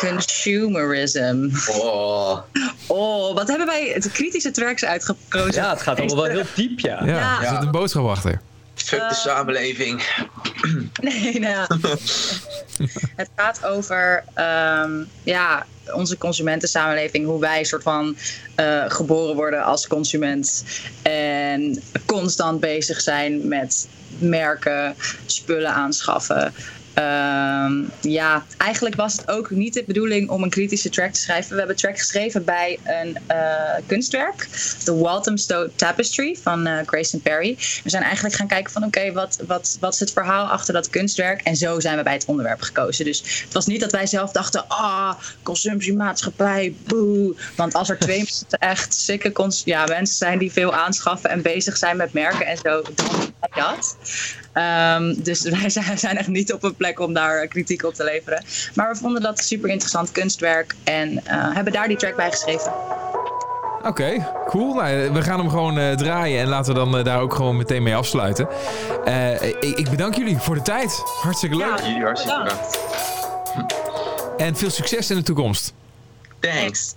consumerism. 0.00 1.48
Oh. 1.68 2.38
Oh, 2.86 3.34
wat 3.34 3.48
hebben 3.48 3.66
wij 3.66 3.90
het 3.94 4.12
kritische 4.12 4.50
tracks 4.50 4.84
uitgekozen? 4.84 5.62
ja, 5.62 5.70
het 5.70 5.82
gaat 5.82 5.98
allemaal 5.98 6.16
wel 6.16 6.24
heel 6.24 6.44
diep, 6.54 6.80
ja. 6.80 7.04
Ja, 7.04 7.14
Ja. 7.16 7.40
er 7.42 7.48
zit 7.48 7.62
een 7.62 7.70
boodschap 7.70 8.06
achter. 8.06 8.40
Fuck 8.74 9.08
de 9.08 9.14
samenleving. 9.14 10.02
Nee, 11.00 11.40
nou 11.40 11.52
ja. 11.54 11.66
Het 13.16 13.28
gaat 13.36 13.64
over 13.66 14.24
ehm, 14.34 14.90
ja, 15.22 15.66
onze 15.94 16.18
consumentensamenleving. 16.18 17.26
Hoe 17.26 17.40
wij 17.40 17.64
soort 17.64 17.82
van 17.82 18.16
eh, 18.54 18.84
geboren 18.88 19.34
worden 19.34 19.64
als 19.64 19.86
consument. 19.86 20.64
En 21.02 21.82
constant 22.06 22.60
bezig 22.60 23.00
zijn 23.00 23.48
met 23.48 23.88
merken, 24.18 24.94
spullen 25.26 25.72
aanschaffen. 25.74 26.54
Ehm, 26.94 27.82
ja, 28.00 28.44
eigenlijk 28.56 28.94
was 28.94 29.12
het 29.12 29.28
ook 29.28 29.50
niet 29.50 29.74
de 29.74 29.84
bedoeling 29.86 30.30
om 30.30 30.42
een 30.42 30.50
kritische 30.50 30.88
track 30.88 31.12
te 31.12 31.20
schrijven. 31.20 31.50
We 31.50 31.56
hebben 31.56 31.74
een 31.74 31.80
track 31.80 31.98
geschreven 31.98 32.44
bij 32.44 32.78
een 32.84 33.18
eh, 33.26 33.36
kunstwerk, 33.86 34.48
de 34.84 34.94
Walthamstow 34.94 35.68
Tapestry 35.76 36.36
van 36.42 36.66
eh, 36.66 36.86
Grayson 36.86 37.20
Perry. 37.20 37.56
We 37.82 37.90
zijn 37.90 38.02
eigenlijk 38.02 38.34
gaan 38.34 38.46
kijken 38.46 38.72
van 38.72 38.84
oké, 38.84 39.12
wat, 39.12 39.38
wat, 39.46 39.76
wat 39.80 39.94
is 39.94 40.00
het 40.00 40.12
verhaal 40.12 40.46
achter 40.46 40.74
dat 40.74 40.90
kunstwerk? 40.90 41.40
En 41.40 41.56
zo 41.56 41.80
zijn 41.80 41.96
we 41.96 42.02
bij 42.02 42.12
het 42.12 42.24
onderwerp 42.24 42.60
gekozen. 42.60 43.04
Dus 43.04 43.42
het 43.44 43.52
was 43.52 43.66
niet 43.66 43.80
dat 43.80 43.92
wij 43.92 44.06
zelf 44.06 44.32
dachten, 44.32 44.68
ah, 44.68 45.14
consumptiemaatschappij, 45.42 46.74
boe. 46.86 47.34
Want 47.56 47.74
als 47.74 47.88
er 47.88 47.98
twee 47.98 48.28
echt 48.58 48.94
sikke 48.94 49.32
ja, 49.64 49.84
mensen 49.86 50.16
zijn 50.16 50.38
die 50.38 50.52
veel 50.52 50.74
aanschaffen 50.74 51.30
en 51.30 51.42
bezig 51.42 51.76
zijn 51.76 51.96
met 51.96 52.12
merken 52.12 52.46
en 52.46 52.56
zo, 52.56 52.82
Ehm, 54.52 55.14
dus 55.16 55.42
wij 55.60 55.70
zijn, 55.70 55.98
zijn 55.98 56.16
echt 56.16 56.28
niet 56.28 56.52
op 56.52 56.62
een 56.62 56.74
plek 56.74 57.00
om 57.00 57.12
daar 57.12 57.46
kritiek 57.46 57.84
op 57.84 57.94
te 57.94 58.04
leveren. 58.04 58.44
Maar 58.74 58.92
we 58.92 58.98
vonden 58.98 59.22
dat 59.22 59.38
super 59.38 59.68
interessant 59.70 60.12
kunstwerk 60.12 60.74
en 60.84 61.26
eh, 61.26 61.54
hebben 61.54 61.72
daar 61.72 61.88
die 61.88 61.96
track 61.96 62.16
bij 62.16 62.30
geschreven. 62.30 62.72
Oké, 63.82 64.26
cool. 64.46 64.74
Nou, 64.74 65.12
we 65.12 65.22
gaan 65.22 65.38
hem 65.38 65.48
gewoon 65.48 65.78
eh, 65.78 65.96
draaien 65.96 66.40
en 66.40 66.48
laten 66.48 66.72
we 66.72 66.78
dan 66.78 66.98
eh, 66.98 67.04
daar 67.04 67.20
ook 67.20 67.34
gewoon 67.34 67.56
meteen 67.56 67.82
mee 67.82 67.94
afsluiten. 67.94 68.48
Eh, 69.04 69.42
ik, 69.42 69.62
ik 69.62 69.90
bedank 69.90 70.14
jullie 70.14 70.36
voor 70.38 70.54
de 70.54 70.62
tijd. 70.62 71.02
Hartstikke 71.22 71.56
leuk. 71.56 71.78
Ja. 71.78 71.86
Jullie 71.86 72.02
hartstikke 72.02 72.38
Bedankt. 72.42 72.78
bedankt. 73.54 73.76
En 74.36 74.56
veel 74.56 74.70
succes 74.70 75.10
in 75.10 75.16
de 75.16 75.22
toekomst. 75.22 75.72
Thanks. 76.40 76.94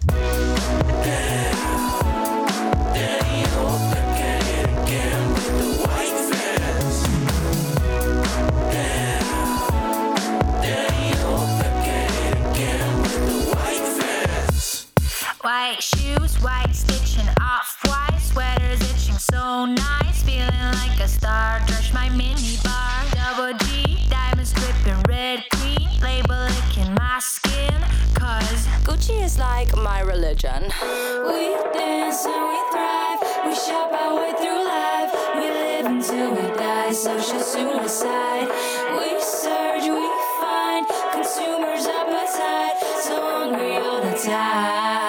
White 15.65 15.81
shoes, 15.81 16.35
white 16.43 16.75
stitching 16.75 17.27
off 17.41 17.79
white 17.85 18.19
sweaters, 18.21 18.79
itching 18.81 19.17
so 19.17 19.65
nice, 19.65 20.21
feeling 20.21 20.71
like 20.73 20.99
a 20.99 21.07
star. 21.07 21.59
My 21.91 22.07
mini 22.09 22.57
bar, 22.63 23.01
double 23.15 23.57
G, 23.65 23.97
diamonds 24.07 24.53
dripping 24.53 25.01
red, 25.09 25.43
label 26.03 26.37
licking 26.37 26.93
my 26.93 27.17
skin. 27.19 27.73
Cause 28.13 28.67
Gucci 28.85 29.23
is 29.23 29.39
like 29.39 29.75
my 29.75 30.01
religion. 30.01 30.69
we 31.25 31.57
dance 31.73 32.23
and 32.27 32.43
we 32.51 32.59
thrive, 32.69 33.19
we 33.47 33.55
shop 33.55 33.91
our 33.91 34.15
way 34.17 34.33
through 34.37 34.63
life, 34.69 35.11
we 35.33 35.49
live 35.49 35.85
until 35.87 36.29
we 36.29 36.47
die. 36.59 36.91
Social 36.91 37.39
suicide, 37.39 38.49
we 38.99 39.19
surge, 39.19 39.89
we 39.89 40.09
find 40.39 40.85
consumers 41.11 41.87
appetite, 41.87 42.77
so 43.01 43.15
hungry 43.19 43.77
all 43.77 44.01
the 44.03 44.15
time. 44.15 45.04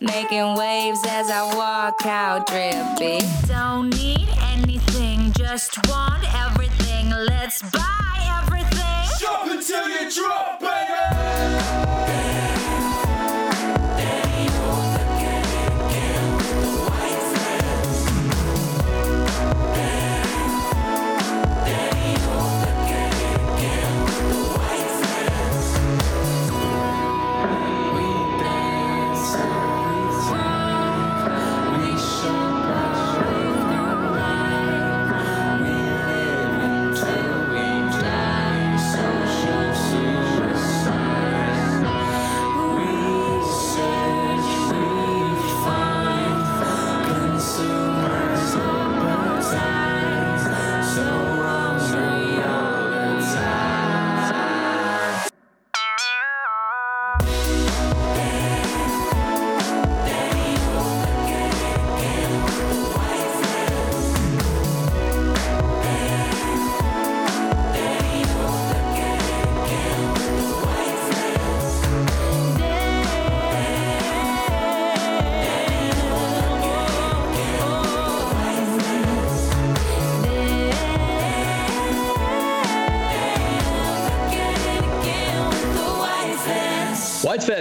Making 0.00 0.54
waves 0.54 1.00
as 1.06 1.30
I 1.30 1.54
walk 1.54 2.06
out 2.06 2.46
drippy. 2.46 3.20
Don't 3.46 3.90
need 3.90 4.28
anything, 4.52 5.32
just 5.32 5.76
want 5.88 6.22
everything. 6.34 7.10
Let's 7.10 7.62
buy 7.62 8.42
everything. 8.42 9.18
Shop 9.18 9.46
until 9.46 9.88
you 9.88 10.10
drop, 10.10 10.60
baby. 10.60 12.27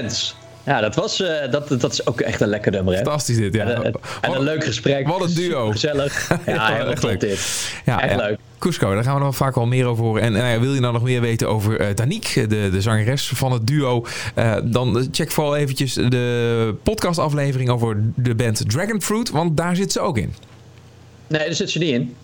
Fans. 0.01 0.36
Ja, 0.65 0.81
dat, 0.81 0.95
was, 0.95 1.21
eh, 1.21 1.51
dat, 1.51 1.67
dat 1.79 1.91
is 1.91 2.05
ook 2.07 2.21
echt 2.21 2.41
een 2.41 2.47
lekker 2.47 2.71
nummer, 2.71 2.93
hè? 2.93 2.99
Fantastisch 3.01 3.38
dit, 3.38 3.53
ja. 3.53 3.63
En, 3.65 3.86
een- 3.86 3.93
en 4.21 4.31
een 4.31 4.41
leuk 4.43 4.63
gesprek. 4.63 5.07
Wat 5.07 5.21
een 5.21 5.33
duo. 5.33 5.71
Gezellig. 5.71 6.29
Ja, 6.45 6.86
echt 6.86 7.03
leuk. 7.03 7.19
dit. 7.19 7.69
Ja, 7.86 8.01
echt 8.01 8.12
ja. 8.19 8.25
leuk. 8.27 8.38
Cusco, 8.60 8.93
daar 8.93 9.03
gaan 9.03 9.15
we 9.15 9.23
nog 9.23 9.36
vaak 9.36 9.55
wel 9.55 9.65
meer 9.65 9.86
over 9.86 10.03
horen. 10.03 10.21
En 10.21 10.31
nou 10.31 10.60
wil 10.60 10.73
je 10.73 10.79
nou 10.79 10.93
nog 10.93 11.03
meer 11.03 11.21
weten 11.21 11.49
over 11.49 11.95
Danique, 11.95 12.47
de, 12.47 12.69
de 12.71 12.81
zangeres 12.81 13.31
van 13.36 13.51
het 13.51 13.67
duo? 13.67 14.05
eh, 14.36 14.55
dan 14.63 15.07
check 15.12 15.31
vooral 15.31 15.55
eventjes 15.55 15.93
de 15.93 16.75
podcastaflevering 16.83 17.69
over 17.69 17.97
de 18.15 18.36
band 18.36 18.69
Dragonfruit, 18.69 19.29
want 19.29 19.57
daar 19.57 19.75
zit 19.75 19.91
ze 19.91 19.99
ook 19.99 20.17
in. 20.17 20.33
Nee, 21.27 21.45
daar 21.45 21.53
zit 21.53 21.69
ze 21.69 21.79
niet 21.79 21.91
in. 21.93 22.15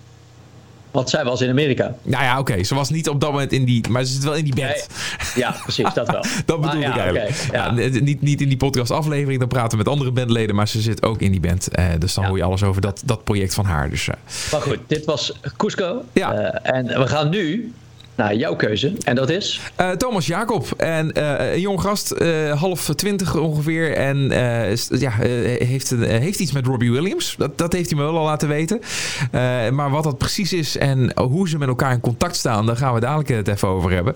Want 0.94 1.10
zij 1.10 1.24
was 1.24 1.42
in 1.42 1.50
Amerika. 1.50 1.96
Nou 2.04 2.24
ja, 2.24 2.40
oké, 2.40 2.64
ze 2.64 2.76
was 2.76 2.90
niet 2.90 3.10
op 3.10 3.22
dat 3.22 3.32
moment 3.32 3.52
in 3.52 3.66
die, 3.66 3.90
maar 3.90 4.04
ze 4.04 4.14
zit 4.14 4.24
wel 4.24 4.36
in 4.36 4.44
die 4.44 4.56
band. 4.56 4.68
Nee. 4.68 5.44
Ja, 5.44 5.56
precies, 5.64 5.94
dat 5.94 6.12
wel. 6.12 6.24
Dat 6.46 6.62
bedoel 6.62 6.82
ja, 6.82 6.94
ik 6.94 6.98
eigenlijk. 6.98 7.48
ja. 7.52 7.72
niet, 7.72 8.22
niet 8.22 8.42
in 8.42 8.48
die 8.48 8.58
podcastaflevering, 8.58 9.40
dan 9.40 9.48
praten 9.48 9.72
we 9.72 9.78
met 9.78 9.88
andere 9.88 10.12
bandleden, 10.12 10.56
maar 10.56 10.68
ze 10.68 10.82
zit 10.82 11.04
ook 11.04 11.22
in 11.22 11.32
die 11.32 11.40
band. 11.40 11.68
Eh, 11.68 11.86
dus 12.00 12.14
dan 12.14 12.26
hoor 12.26 12.38
je 12.38 12.44
alles 12.44 12.64
over 12.64 12.82
dat, 12.82 13.02
dat 13.06 13.24
project 13.24 13.54
van 13.54 13.66
haar. 13.66 13.90
Dus, 13.90 14.08
eh, 14.08 14.16
Maar 14.52 14.62
goed, 14.62 14.80
dit 14.88 15.06
was 15.06 15.34
Cusco. 15.58 16.04
Ja. 16.12 16.34
Eh, 16.34 16.76
en 16.76 16.86
we 16.86 17.08
gaan 17.08 17.30
nu 17.30 17.74
naar 18.16 18.36
jouw 18.36 18.56
keuze. 18.56 18.94
En 19.04 19.16
dat 19.16 19.30
is? 19.30 19.60
Eh, 19.76 19.90
Thomas 19.90 20.28
Jacob. 20.28 20.74
En 20.78 21.12
eh, 21.12 21.54
een 21.54 21.60
jong 21.60 21.82
gast, 21.82 22.12
eh, 22.12 22.60
half 22.60 22.90
twintig 22.96 23.36
ongeveer. 23.36 23.94
En 23.94 24.18
ja, 24.90 25.12
heeft, 25.58 25.90
heeft 26.00 26.40
iets 26.40 26.52
met 26.52 26.66
Robbie 26.66 26.92
Williams. 26.92 27.36
Dat, 27.38 27.58
dat 27.58 27.74
heeft 27.74 27.90
hij 27.90 28.00
me 28.00 28.06
wel 28.06 28.18
al 28.18 28.26
laten 28.26 28.48
weten. 28.48 28.82
Maar 29.76 29.90
wat 29.90 30.04
dat 30.04 30.18
precies 30.18 30.54
is 30.54 30.78
en 30.78 31.12
hoe 31.20 31.50
ze 31.50 31.58
met 31.58 31.68
elkaar 31.68 31.92
in 31.92 32.00
contact 32.00 32.36
staan, 32.36 32.66
daar 32.66 32.76
gaan 32.76 32.94
we 32.94 33.00
dadelijk 33.00 33.30
het 33.30 33.48
even 33.48 33.68
over 33.68 33.92
hebben. 33.92 34.16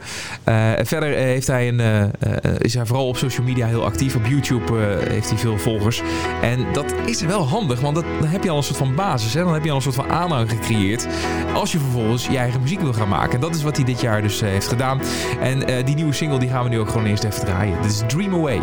Verder 0.87 1.09
heeft 1.09 1.47
hij 1.47 1.67
een, 1.67 2.11
is 2.57 2.73
hij 2.73 2.85
vooral 2.85 3.07
op 3.07 3.17
social 3.17 3.45
media 3.45 3.67
heel 3.67 3.85
actief. 3.85 4.15
Op 4.15 4.25
YouTube 4.25 4.77
heeft 5.09 5.29
hij 5.29 5.37
veel 5.37 5.57
volgers. 5.57 6.01
En 6.41 6.65
dat 6.73 6.93
is 7.05 7.21
wel 7.21 7.47
handig, 7.47 7.79
want 7.79 7.95
dat, 7.95 8.05
dan 8.19 8.29
heb 8.29 8.43
je 8.43 8.49
al 8.49 8.57
een 8.57 8.63
soort 8.63 8.77
van 8.77 8.95
basis. 8.95 9.33
Hè? 9.33 9.43
Dan 9.43 9.53
heb 9.53 9.63
je 9.63 9.69
al 9.69 9.75
een 9.75 9.81
soort 9.81 9.95
van 9.95 10.09
aanhang 10.09 10.49
gecreëerd. 10.49 11.07
Als 11.53 11.71
je 11.71 11.79
vervolgens 11.79 12.27
je 12.27 12.37
eigen 12.37 12.61
muziek 12.61 12.79
wil 12.79 12.93
gaan 12.93 13.09
maken. 13.09 13.33
En 13.33 13.41
dat 13.41 13.55
is 13.55 13.63
wat 13.63 13.75
hij 13.75 13.85
dit 13.87 14.01
jaar 14.01 14.21
dus 14.21 14.41
eh, 14.41 14.49
heeft 14.49 14.67
gedaan. 14.67 15.01
En 15.41 15.67
eh, 15.67 15.85
die 15.85 15.95
nieuwe 15.95 16.13
single 16.13 16.39
die 16.39 16.49
gaan 16.49 16.63
we 16.63 16.69
nu 16.69 16.79
ook 16.79 16.89
gewoon 16.89 17.05
eerst 17.05 17.23
even 17.23 17.45
draaien. 17.45 17.81
Dit 17.81 17.91
is 17.91 18.03
Dream 18.07 18.33
Away. 18.33 18.61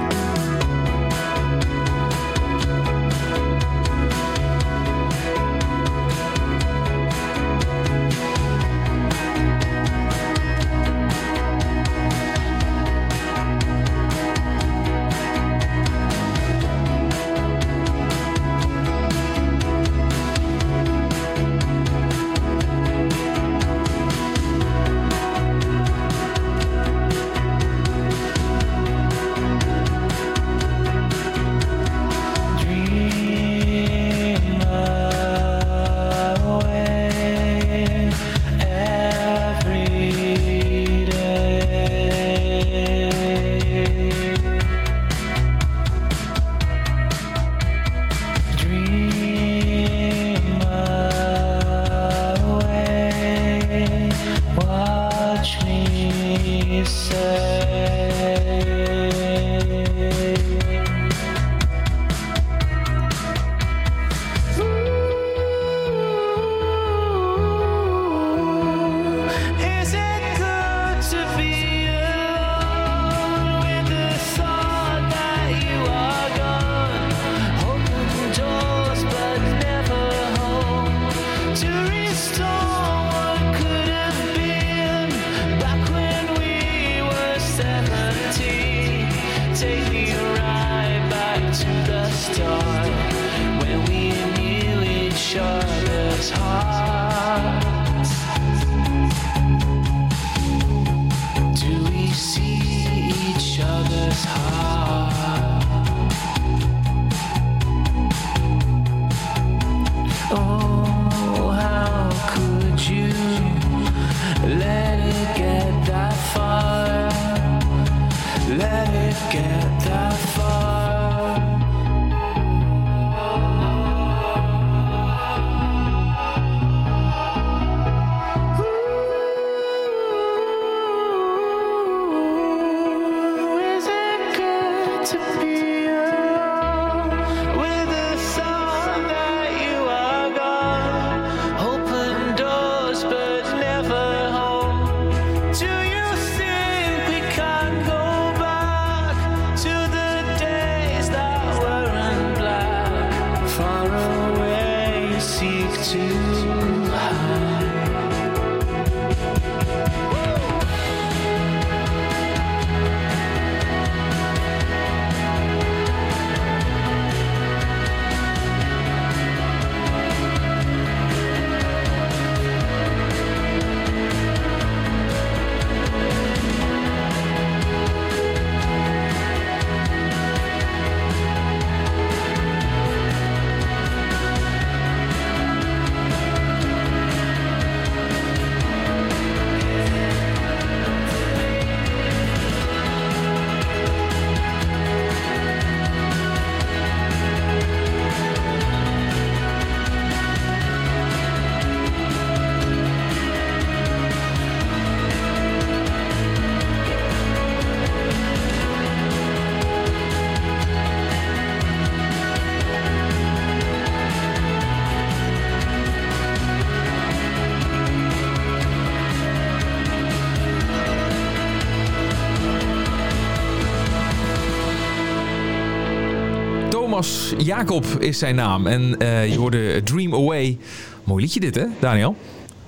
Thomas 226.95 227.32
Jacob 227.38 227.84
is 227.99 228.18
zijn 228.18 228.34
naam. 228.34 228.66
En 228.66 228.99
eh, 228.99 229.32
je 229.32 229.38
hoorde 229.38 229.82
Dream 229.82 230.14
Away. 230.14 230.59
Mooi 231.05 231.22
liedje 231.22 231.40
dit, 231.40 231.55
hè, 231.55 231.64
Daniel? 231.80 232.16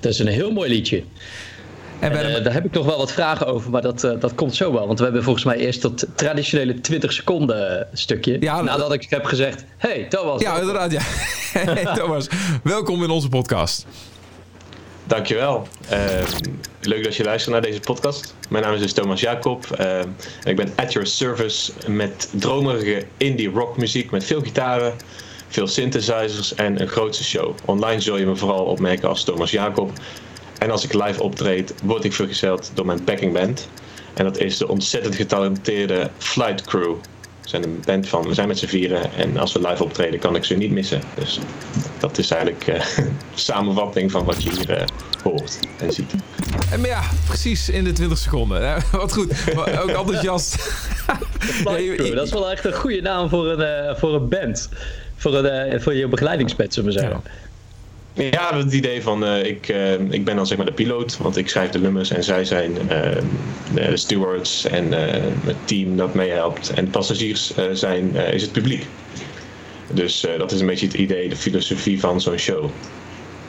Dat 0.01 0.13
is 0.13 0.19
een 0.19 0.27
heel 0.27 0.53
mooi 0.53 0.69
liedje. 0.71 0.97
En 0.97 1.05
we 1.99 2.07
En, 2.07 2.13
hebben- 2.17 2.37
eh, 2.39 2.45
daar 2.45 2.53
heb 2.53 2.65
ik 2.65 2.73
nog 2.73 2.85
wel 2.87 2.97
wat 2.99 3.13
vragen 3.13 3.47
over, 3.47 3.71
maar 3.71 3.83
dat, 3.83 4.05
eh, 4.05 4.21
dat 4.21 4.35
komt 4.35 4.55
zo 4.55 4.73
wel. 4.73 4.87
Want 4.87 4.99
we 4.99 5.05
hebben 5.05 5.23
volgens 5.23 5.45
mij 5.45 5.57
eerst 5.57 5.83
dat 5.83 6.07
traditionele 6.15 6.81
20 6.81 7.13
seconden 7.13 7.87
stukje. 7.93 8.37
Ja, 8.41 8.63
nadat 8.63 8.93
ik 8.93 9.07
heb 9.09 9.25
gezegd, 9.25 9.65
hey 9.77 10.07
Thomas. 10.09 10.41
ja, 10.43 10.59
inderdaad. 10.59 10.93
Ja. 10.93 11.01
Hey, 11.57 11.95
Thomas, 11.95 12.27
welkom 12.63 13.03
in 13.03 13.11
onze 13.11 13.29
podcast. 13.29 13.87
Dankjewel. 15.07 15.69
Uh, 15.93 15.99
leuk 16.81 17.05
dat 17.05 17.17
je 17.17 17.25
luistert 17.25 17.53
naar 17.53 17.63
deze 17.63 17.81
podcast. 17.81 18.35
Mijn 18.49 18.65
naam 18.65 18.75
is 18.75 18.81
dus 18.81 18.93
Thomas 18.93 19.21
Jacob. 19.21 19.71
eh, 19.71 19.99
en 19.99 20.17
ik 20.45 20.57
ben 20.57 20.73
at 20.77 20.93
your 20.93 21.09
service 21.09 21.73
met 21.87 22.29
dromerige 22.33 23.07
indie 23.17 23.51
rock 23.51 23.77
muziek 23.77 24.11
met 24.11 24.25
veel 24.25 24.41
gitaren, 24.41 24.95
veel 25.49 25.67
synthesizers 25.67 26.55
en 26.55 26.81
een 26.81 26.89
grootste 26.89 27.25
show. 27.25 27.55
Online 27.65 28.01
zul 28.01 28.17
je 28.17 28.27
me 28.27 28.37
vooral 28.37 28.65
opmerken 28.65 29.09
als 29.09 29.25
Thomas 29.25 29.51
Jacob. 29.51 29.93
En 30.59 30.71
als 30.71 30.85
ik 30.85 30.93
live 30.93 31.23
optreed, 31.23 31.75
word 31.83 32.05
ik 32.05 32.13
vergezeld 32.13 32.71
door 32.75 32.87
mijn 32.87 33.05
backing 33.05 33.33
band. 33.33 33.69
En 34.15 34.25
dat 34.25 34.39
is 34.39 34.57
de 34.57 34.69
ontzettend 34.69 35.15
getalenteerde 35.15 36.11
Flight 36.19 36.63
Crew. 36.63 36.95
We 37.47 37.53
zijn 37.53 37.63
een 37.65 37.83
band 37.85 38.09
van, 38.09 38.29
we 38.29 38.35
zijn 38.35 38.49
met 38.49 38.59
z'n 38.59 38.67
vieren 38.67 39.13
en 39.15 39.37
als 39.37 39.53
we 39.53 39.69
live 39.69 39.85
optreden 39.85 40.19
kan 40.21 40.37
ik 40.37 40.45
ze 40.45 40.55
niet 40.55 40.71
missen. 40.71 41.01
Dus 41.15 41.39
dat 41.99 42.19
is 42.19 42.31
eigenlijk 42.31 42.67
eh, 42.67 42.81
de 42.97 43.11
samenvatting 43.51 44.11
van 44.11 44.25
wat 44.25 44.43
je 44.43 44.51
hier 44.51 44.71
eh, 44.71 44.85
hoort 45.23 45.59
en 45.79 45.93
ziet. 45.93 46.13
En, 46.71 46.81
maar 46.81 46.89
ja, 46.89 47.03
precies 47.27 47.69
in 47.69 47.85
de 47.85 47.93
20 47.93 48.19
seconden. 48.19 48.83
Wat 48.93 49.13
goed. 49.13 49.55
Maar 49.55 49.83
Ook 49.83 49.89
enthousiast. 49.89 50.57
Ja, 51.65 51.77
je- 51.77 52.13
dat 52.15 52.27
is 52.27 52.33
wel 52.33 52.51
echt 52.51 52.65
een 52.65 52.73
goede 52.73 53.01
naam 53.01 53.29
voor 53.29 53.47
een, 53.51 53.61
eh, 53.89 53.97
voor 53.97 54.15
een 54.15 54.29
band. 54.29 54.69
Voor, 55.17 55.35
een, 55.35 55.81
voor 55.83 55.95
je 55.95 56.09
begeleidingsband, 56.09 56.75
zullen 56.75 56.93
we 56.93 56.99
zeggen. 56.99 57.21
Ja, 57.25 57.31
het 58.17 58.73
idee 58.73 59.03
van 59.03 59.25
eh, 59.25 59.45
ik, 59.45 59.69
eh, 59.69 59.93
ik 59.93 60.25
ben 60.25 60.37
dan 60.37 60.47
zeg 60.47 60.57
maar 60.57 60.67
de 60.67 60.73
piloot, 60.73 61.17
want 61.17 61.37
ik 61.37 61.49
schrijf 61.49 61.71
de 61.71 61.79
nummers 61.81 62.11
en 62.11 62.25
zij 62.25 62.45
zijn 62.45 62.91
eh, 62.91 63.11
de 63.75 63.97
stewards 63.97 64.65
en 64.65 64.93
eh, 65.15 65.23
het 65.45 65.57
team 65.65 65.97
dat 65.97 66.15
meehelpt. 66.15 66.71
En 66.71 66.91
passagiers 66.91 67.55
eh, 67.55 67.65
zijn, 67.73 68.17
eh, 68.17 68.33
is 68.33 68.43
het 68.43 68.53
publiek. 68.53 68.87
Dus 69.93 70.27
eh, 70.27 70.39
dat 70.39 70.53
is 70.53 70.61
een 70.61 70.67
beetje 70.67 70.87
het 70.87 70.95
idee, 70.95 71.29
de 71.29 71.37
filosofie 71.37 72.01
van 72.01 72.21
zo'n 72.21 72.39
show. 72.39 72.71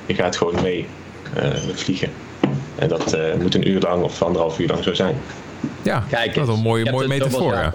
Je 0.06 0.14
gaat 0.14 0.36
gewoon 0.38 0.62
mee 0.62 0.86
eh, 1.36 1.50
vliegen. 1.74 2.10
En 2.76 2.88
dat 2.88 3.14
eh, 3.14 3.34
moet 3.40 3.56
een 3.56 3.68
uur 3.70 3.82
lang 3.82 4.04
of 4.04 4.22
anderhalf 4.22 4.60
uur 4.60 4.68
lang 4.68 4.84
zo 4.84 4.94
zijn. 4.94 5.16
Ja, 5.82 6.06
Kijk 6.10 6.34
dat 6.34 6.48
is 6.48 6.54
een 6.54 6.62
mooie, 6.62 6.92
mooie 6.92 7.08
metafoor. 7.08 7.54
Ja. 7.54 7.72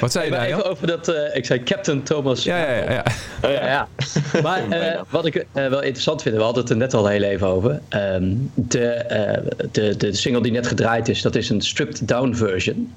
Wat 0.00 0.12
zei 0.12 0.24
je, 0.24 0.30
Daniel? 0.30 0.56
even 0.58 0.70
over 0.70 0.86
dat, 0.86 1.08
eh, 1.08 1.36
ik 1.36 1.46
zei 1.46 1.62
Captain 1.62 2.02
Thomas. 2.02 2.44
Ja, 2.44 2.56
ja, 2.56 2.74
ja. 2.74 2.90
ja. 2.90 3.04
Oh 3.42 3.50
ja. 3.50 3.66
Ja, 3.66 3.88
maar 4.42 4.68
eh, 4.68 5.00
wat 5.08 5.26
ik 5.26 5.34
eh, 5.34 5.44
wel 5.52 5.82
interessant 5.82 6.22
vind, 6.22 6.36
we 6.36 6.42
hadden 6.42 6.62
het 6.62 6.72
er 6.72 6.76
net 6.76 6.94
al 6.94 7.06
heel 7.06 7.22
even 7.22 7.46
over. 7.46 7.80
Ehm, 7.88 8.24
de, 8.54 8.86
eh, 8.86 9.42
de, 9.72 9.96
de 9.96 10.12
single 10.12 10.42
die 10.42 10.52
net 10.52 10.66
gedraaid 10.66 11.08
is, 11.08 11.22
dat 11.22 11.34
is 11.34 11.50
een 11.50 11.60
stripped 11.60 12.08
down 12.08 12.34
version. 12.34 12.92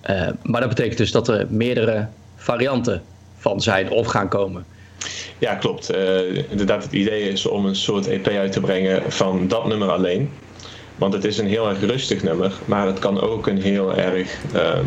Eh, 0.00 0.28
maar 0.42 0.60
dat 0.60 0.68
betekent 0.68 0.98
dus 0.98 1.12
dat 1.12 1.28
er 1.28 1.46
meerdere 1.48 2.06
varianten 2.36 3.02
van 3.36 3.60
zijn 3.60 3.90
of 3.90 4.06
gaan 4.06 4.28
komen. 4.28 4.64
Ja, 5.38 5.54
klopt. 5.54 5.90
Eh, 5.90 6.50
inderdaad, 6.50 6.82
het 6.82 6.92
idee 6.92 7.28
is 7.28 7.46
om 7.46 7.66
een 7.66 7.76
soort 7.76 8.06
EP 8.06 8.28
uit 8.28 8.52
te 8.52 8.60
brengen 8.60 9.12
van 9.12 9.48
dat 9.48 9.66
nummer 9.66 9.88
alleen. 9.88 10.30
Want 10.96 11.12
het 11.12 11.24
is 11.24 11.38
een 11.38 11.46
heel 11.46 11.68
erg 11.68 11.80
rustig 11.80 12.22
nummer, 12.22 12.52
maar 12.64 12.86
het 12.86 12.98
kan 12.98 13.20
ook 13.20 13.46
een 13.46 13.62
heel 13.62 13.96
erg 13.96 14.38
ehm, 14.52 14.84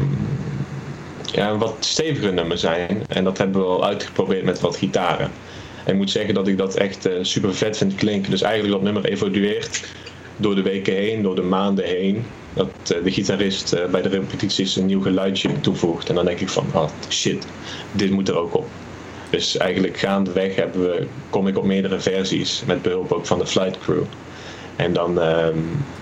ja, 1.36 1.58
wat 1.58 1.76
steviger 1.80 2.34
nummer 2.34 2.58
zijn. 2.58 3.04
En 3.08 3.24
dat 3.24 3.38
hebben 3.38 3.62
we 3.62 3.68
al 3.68 3.86
uitgeprobeerd 3.86 4.44
met 4.44 4.60
wat 4.60 4.78
gitaren. 4.78 5.32
En 5.84 5.92
ik 5.92 5.98
moet 5.98 6.12
zeggen 6.12 6.34
dat 6.34 6.48
ik 6.48 6.58
dat 6.58 6.76
echt 6.76 7.06
eh, 7.06 7.14
super 7.22 7.56
vet 7.56 7.78
vind 7.78 7.96
klinken. 7.96 8.32
Dus 8.32 8.42
eigenlijk 8.42 8.74
dat 8.74 8.84
nummer 8.84 9.12
evolueert 9.12 9.84
door 10.38 10.56
de 10.56 10.62
weken 10.62 10.94
heen, 10.94 11.22
door 11.22 11.36
de 11.36 11.42
maanden 11.42 11.86
heen, 11.86 12.26
dat 12.54 12.70
eh, 12.88 13.04
de 13.04 13.12
gitarist 13.12 13.74
eh, 13.74 13.86
bij 13.86 14.02
de 14.02 14.10
repetities 14.10 14.76
een 14.76 14.86
nieuw 14.86 15.02
geluidje 15.02 15.60
toevoegt. 15.62 16.10
En 16.10 16.16
dan 16.16 16.26
denk 16.26 16.40
ik 16.40 16.50
van, 16.50 16.66
ah 16.74 16.90
shit, 17.10 17.48
dit 17.92 18.12
moet 18.12 18.30
er 18.30 18.38
ook 18.38 18.56
op. 18.56 18.68
Dus 19.30 19.58
eigenlijk 19.58 19.98
gaandeweg 19.98 20.56
hebben 20.56 20.82
we, 20.82 21.08
kom 21.30 21.48
ik 21.48 21.58
op 21.58 21.66
meerdere 21.66 22.00
versies 22.00 22.64
met 22.66 22.82
behulp 22.82 23.12
ook 23.12 23.26
van 23.26 23.40
de 23.40 23.48
flight 23.48 23.80
crew. 23.80 24.04
En 24.76 24.94
dan 24.94 25.22
ehm, 25.22 25.58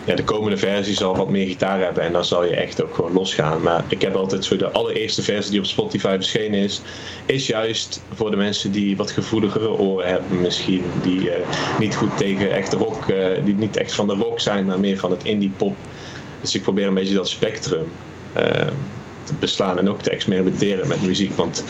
ja, 0.06 0.16
de 0.16 0.24
komende 0.24 0.58
versie 0.58 0.96
zal 0.96 1.16
wat 1.16 1.30
meer 1.30 1.48
gitaar 1.48 1.80
hebben 1.80 2.04
en 2.04 2.12
dan 2.12 2.26
zal 2.26 2.46
je 2.46 2.56
echt 2.56 2.84
ook 2.84 2.96
gewoon 2.96 3.14
losgaan. 3.14 3.62
Maar 3.62 3.84
ik 3.88 4.02
heb 4.02 4.16
altijd 4.16 4.46
zo 4.46 4.56
de 4.56 4.72
allereerste 4.72 5.22
versie 5.22 5.52
die 5.52 5.60
op 5.60 5.66
Spotify 5.66 6.16
verschenen 6.16 6.60
is, 6.60 6.82
is 7.26 7.48
juist 7.48 8.02
voor 8.14 8.32
de 8.32 8.38
mensen 8.38 8.72
die 8.72 8.98
wat 8.98 9.12
gevoeligere 9.12 9.70
oren 9.70 10.08
hebben 10.08 10.42
misschien. 10.42 10.84
Die 11.02 11.32
eh, 11.32 11.48
niet 11.80 11.96
goed 11.96 12.18
tegen 12.18 12.52
echt 12.52 12.74
rock, 12.74 13.08
eh, 13.08 13.46
die 13.46 13.56
niet 13.56 13.78
echt 13.78 13.94
van 13.94 14.08
de 14.08 14.14
rock 14.14 14.40
zijn, 14.40 14.66
maar 14.66 14.80
meer 14.80 14.98
van 14.98 15.12
het 15.12 15.24
indie 15.24 15.52
pop. 15.58 15.76
Dus 16.42 16.56
ik 16.56 16.62
probeer 16.62 16.88
een 16.88 16.94
beetje 16.94 17.14
dat 17.14 17.30
spectrum 17.30 17.88
eh, 18.34 18.68
te 19.24 19.34
beslaan 19.40 19.78
en 19.78 19.90
ook 19.90 20.02
te 20.02 20.10
experimenteren 20.10 20.88
met 20.88 21.02
muziek, 21.02 21.36
want 21.36 21.64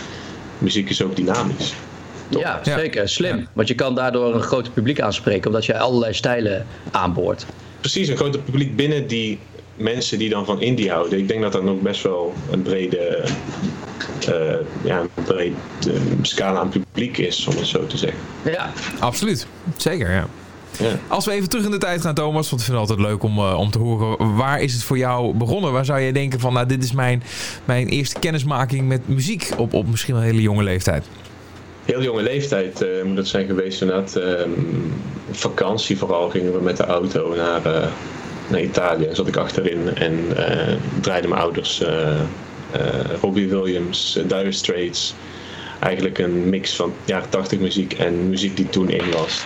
muziek 0.58 0.90
is 0.90 1.02
ook 1.02 1.16
dynamisch. 1.16 1.74
Ja, 2.40 2.60
zeker. 2.64 3.10
Slim. 3.10 3.48
Want 3.54 3.68
je 3.68 3.76
kan 3.76 3.96
daardoor 3.96 4.36
een 4.36 4.42
groot 4.42 4.74
publiek 4.74 5.02
aanspreken, 5.02 5.48
omdat 5.48 5.66
je 5.66 5.78
allerlei 5.78 6.14
stijlen 6.14 6.66
aanboort. 6.92 7.46
precies 7.80 8.08
een 8.08 8.18
groter 8.18 8.40
publiek 8.42 8.76
binnen 8.76 9.08
die 9.08 9.40
mensen 9.76 10.20
die 10.20 10.30
dan 10.30 10.46
van 10.46 10.62
indie 10.62 10.92
houden. 10.92 11.20
Ik 11.20 11.28
denk 11.28 11.42
dat 11.42 11.52
dat 11.52 11.62
ook 11.62 11.82
best 11.82 12.04
wel 12.04 12.34
een 12.52 12.62
brede, 12.62 13.26
eh, 14.28 14.56
ja, 14.84 15.00
een 15.00 15.10
brede 15.24 15.56
eh, 15.88 15.94
scala 16.22 16.60
aan 16.60 16.70
publiek 16.70 17.18
is, 17.18 17.48
om 17.48 17.56
het 17.56 17.68
zo 17.68 17.86
te 17.86 17.98
zeggen. 17.98 18.20
Ja, 18.44 18.72
Absoluut. 19.00 19.48
Zeker, 19.78 20.12
ja. 20.12 20.28
Ja. 20.80 21.00
Als 21.08 21.26
we 21.26 21.32
even 21.32 21.50
terug 21.50 21.66
in 21.66 21.72
de 21.72 21.78
tijd 21.78 22.02
gaan, 22.02 22.14
Thomas, 22.14 22.50
want 22.50 22.62
ik 22.62 22.68
vind 22.68 22.80
het 22.80 22.90
altijd 22.90 23.08
leuk 23.08 23.24
om, 23.24 23.38
eh, 23.38 23.60
om 23.60 23.72
te 23.72 23.80
horen. 23.80 24.36
Waar 24.36 24.62
is 24.62 24.74
het 24.74 24.84
voor 24.84 24.98
jou 24.98 25.34
begonnen? 25.34 25.72
Waar 25.72 25.86
zou 25.86 26.00
je 26.00 26.14
denken 26.14 26.40
van, 26.40 26.54
nou, 26.54 26.68
dit 26.68 26.84
is 26.84 26.92
mijn, 26.92 27.24
mijn 27.66 27.88
eerste 27.88 28.20
kennismaking 28.20 28.88
met 28.88 29.08
muziek 29.08 29.50
op, 29.58 29.74
op 29.74 29.88
misschien 29.88 30.14
wel 30.14 30.24
een 30.24 30.30
hele 30.30 30.42
jonge 30.42 30.64
leeftijd? 30.64 31.06
Heel 31.86 32.02
jonge 32.02 32.22
leeftijd 32.22 32.82
eh, 32.82 33.04
moet 33.04 33.16
dat 33.16 33.28
zijn 33.28 33.48
geweest 33.48 33.82
inderdaad. 33.82 34.20
Op 35.28 35.36
vakantie 35.36 35.98
vooral 35.98 36.30
gingen 36.30 36.54
we 36.54 36.62
met 36.62 36.78
de 36.78 36.84
auto 36.84 37.36
naar, 37.36 37.66
eh, 37.66 37.88
naar 38.48 38.62
Italië. 38.62 39.08
Zat 39.12 39.28
ik 39.28 39.36
achterin 39.36 39.96
en 39.96 40.20
eh, 40.36 40.76
draaiden 41.02 41.30
mijn 41.30 41.42
ouders 41.42 41.84
Robbie 43.22 43.50
Williams, 43.50 44.20
Dire 44.28 44.52
Straits. 44.52 45.16
Eigenlijk 45.80 46.18
een 46.18 46.50
mix 46.50 46.76
van 46.76 46.94
jaren 47.06 47.30
80 47.30 47.60
muziek 47.60 47.94
en 47.94 48.30
muziek 48.30 48.58
die 48.58 48.70
toen 48.70 48.90
in 48.90 49.12
was. 49.12 49.46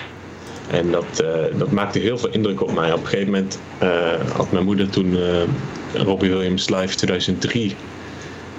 En 0.72 0.92
dat, 0.92 1.24
dat 1.58 1.72
maakte 1.72 2.00
heel 2.00 2.18
veel 2.18 2.30
indruk 2.30 2.62
op 2.62 2.74
mij. 2.74 2.94
Op 2.94 3.00
een 3.00 3.08
gegeven 3.08 3.32
moment 3.32 3.60
had 4.34 4.52
mijn 4.52 4.66
moeder 4.66 4.90
toen 4.90 5.18
Robbie 5.94 6.30
Williams 6.30 6.70
Live 6.70 6.96
2003 6.96 7.76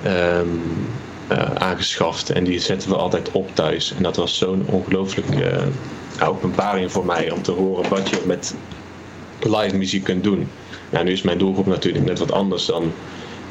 ehm, 0.03 0.15
eh, 0.15 0.47
aangeschaft. 1.55 2.31
En 2.31 2.45
die 2.45 2.61
zetten 2.61 2.89
we 2.91 2.97
altijd 2.97 3.31
op 3.33 3.55
thuis. 3.55 3.95
En 3.97 4.03
dat 4.03 4.17
was 4.17 4.39
zo'n 4.39 4.67
ongelooflijk 4.67 5.29
eh, 5.31 5.63
openbaring 6.29 6.93
voor 6.93 7.07
mij 7.07 7.31
om 7.31 7.43
te 7.43 7.53
horen 7.53 7.89
wat 7.89 8.09
je 8.09 8.23
met 8.27 8.55
live 9.43 9.77
muziek 9.77 10.05
kunt 10.05 10.25
doen. 10.25 10.49
Nou, 10.91 11.05
nu 11.05 11.13
is 11.13 11.23
mijn 11.23 11.39
doelgroep 11.39 11.67
natuurlijk 11.67 12.05
net 12.05 12.19
wat 12.19 12.33
anders 12.33 12.67
dan 12.67 12.93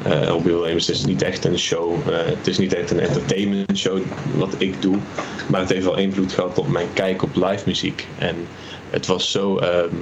eh 0.02 0.26
Robbie 0.26 0.54
Williams. 0.54 0.86
Het 0.86 0.96
is 0.96 1.04
niet 1.04 1.22
echt 1.22 1.44
een 1.44 1.58
show. 1.58 2.08
eh, 2.08 2.16
het 2.24 2.46
is 2.46 2.58
niet 2.58 2.74
echt 2.74 2.90
een 2.90 3.00
entertainment 3.00 3.78
show 3.78 3.98
wat 4.34 4.54
ik 4.58 4.82
doe. 4.82 4.96
Maar 5.46 5.60
het 5.60 5.70
heeft 5.70 5.84
wel 5.84 5.96
invloed 5.96 6.32
gehad 6.32 6.58
op 6.58 6.68
mijn 6.68 6.88
kijk 6.92 7.22
op 7.22 7.34
live 7.34 7.62
muziek. 7.66 8.06
En 8.18 8.36
het 8.90 9.06
was 9.06 9.30
zo 9.30 9.58
ehm, 9.58 9.94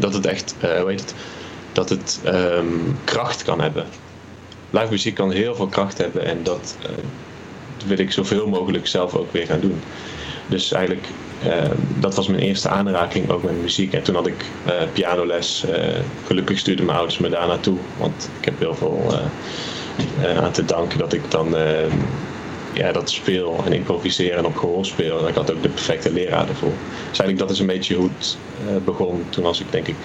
dat 0.00 0.14
het 0.14 0.26
echt, 0.26 0.54
eh, 0.60 0.80
hoe 0.80 0.90
heet 0.90 1.00
het, 1.00 1.14
dat 1.72 1.88
het 1.88 2.20
ehm, 2.24 2.66
kracht 3.04 3.42
kan 3.42 3.60
hebben. 3.60 3.84
Live 4.70 4.90
muziek 4.90 5.14
kan 5.14 5.30
heel 5.30 5.54
veel 5.54 5.66
kracht 5.66 5.98
hebben 5.98 6.24
en 6.24 6.42
dat 6.42 6.76
eh, 6.82 6.90
wil 7.86 7.98
ik 7.98 8.12
zoveel 8.12 8.46
mogelijk 8.46 8.86
zelf 8.86 9.14
ook 9.14 9.32
weer 9.32 9.46
gaan 9.46 9.60
doen. 9.60 9.80
Dus 10.46 10.72
eigenlijk, 10.72 11.06
eh, 11.42 11.70
dat 11.98 12.14
was 12.14 12.28
mijn 12.28 12.42
eerste 12.42 12.68
aanraking 12.68 13.30
ook 13.30 13.42
met 13.42 13.60
muziek. 13.60 13.92
En 13.92 14.02
toen 14.02 14.14
had 14.14 14.26
ik 14.26 14.44
eh, 14.66 14.74
pianoles. 14.92 15.64
gelukkig 16.26 16.58
stuurden 16.58 16.84
mijn 16.84 16.96
ouders 16.98 17.18
me 17.18 17.28
daar 17.28 17.46
naartoe. 17.46 17.76
Want 17.96 18.30
ik 18.38 18.44
heb 18.44 18.58
heel 18.58 18.74
veel 18.74 19.20
aan 20.36 20.52
te 20.52 20.64
danken 20.64 20.98
dat 20.98 21.12
ik 21.12 21.30
dan 21.30 21.56
ja, 22.72 22.92
dat 22.92 23.10
speel 23.10 23.62
en 23.64 23.72
improviseer 23.72 24.36
en 24.36 24.46
op 24.46 24.56
gehoor 24.56 24.86
speel. 24.86 25.20
En 25.20 25.28
ik 25.28 25.34
had 25.34 25.52
ook 25.52 25.62
de 25.62 25.68
perfecte 25.68 26.12
leraar 26.12 26.48
ervoor. 26.48 26.72
Dus 26.88 27.18
eigenlijk 27.18 27.38
dat 27.38 27.50
is 27.50 27.58
een 27.58 27.66
beetje 27.66 27.94
hoe 27.94 28.08
het 28.18 28.38
begon. 28.84 29.24
Toen 29.30 29.44
was 29.44 29.60
ik 29.60 29.72
denk 29.72 29.86
ik 29.86 29.96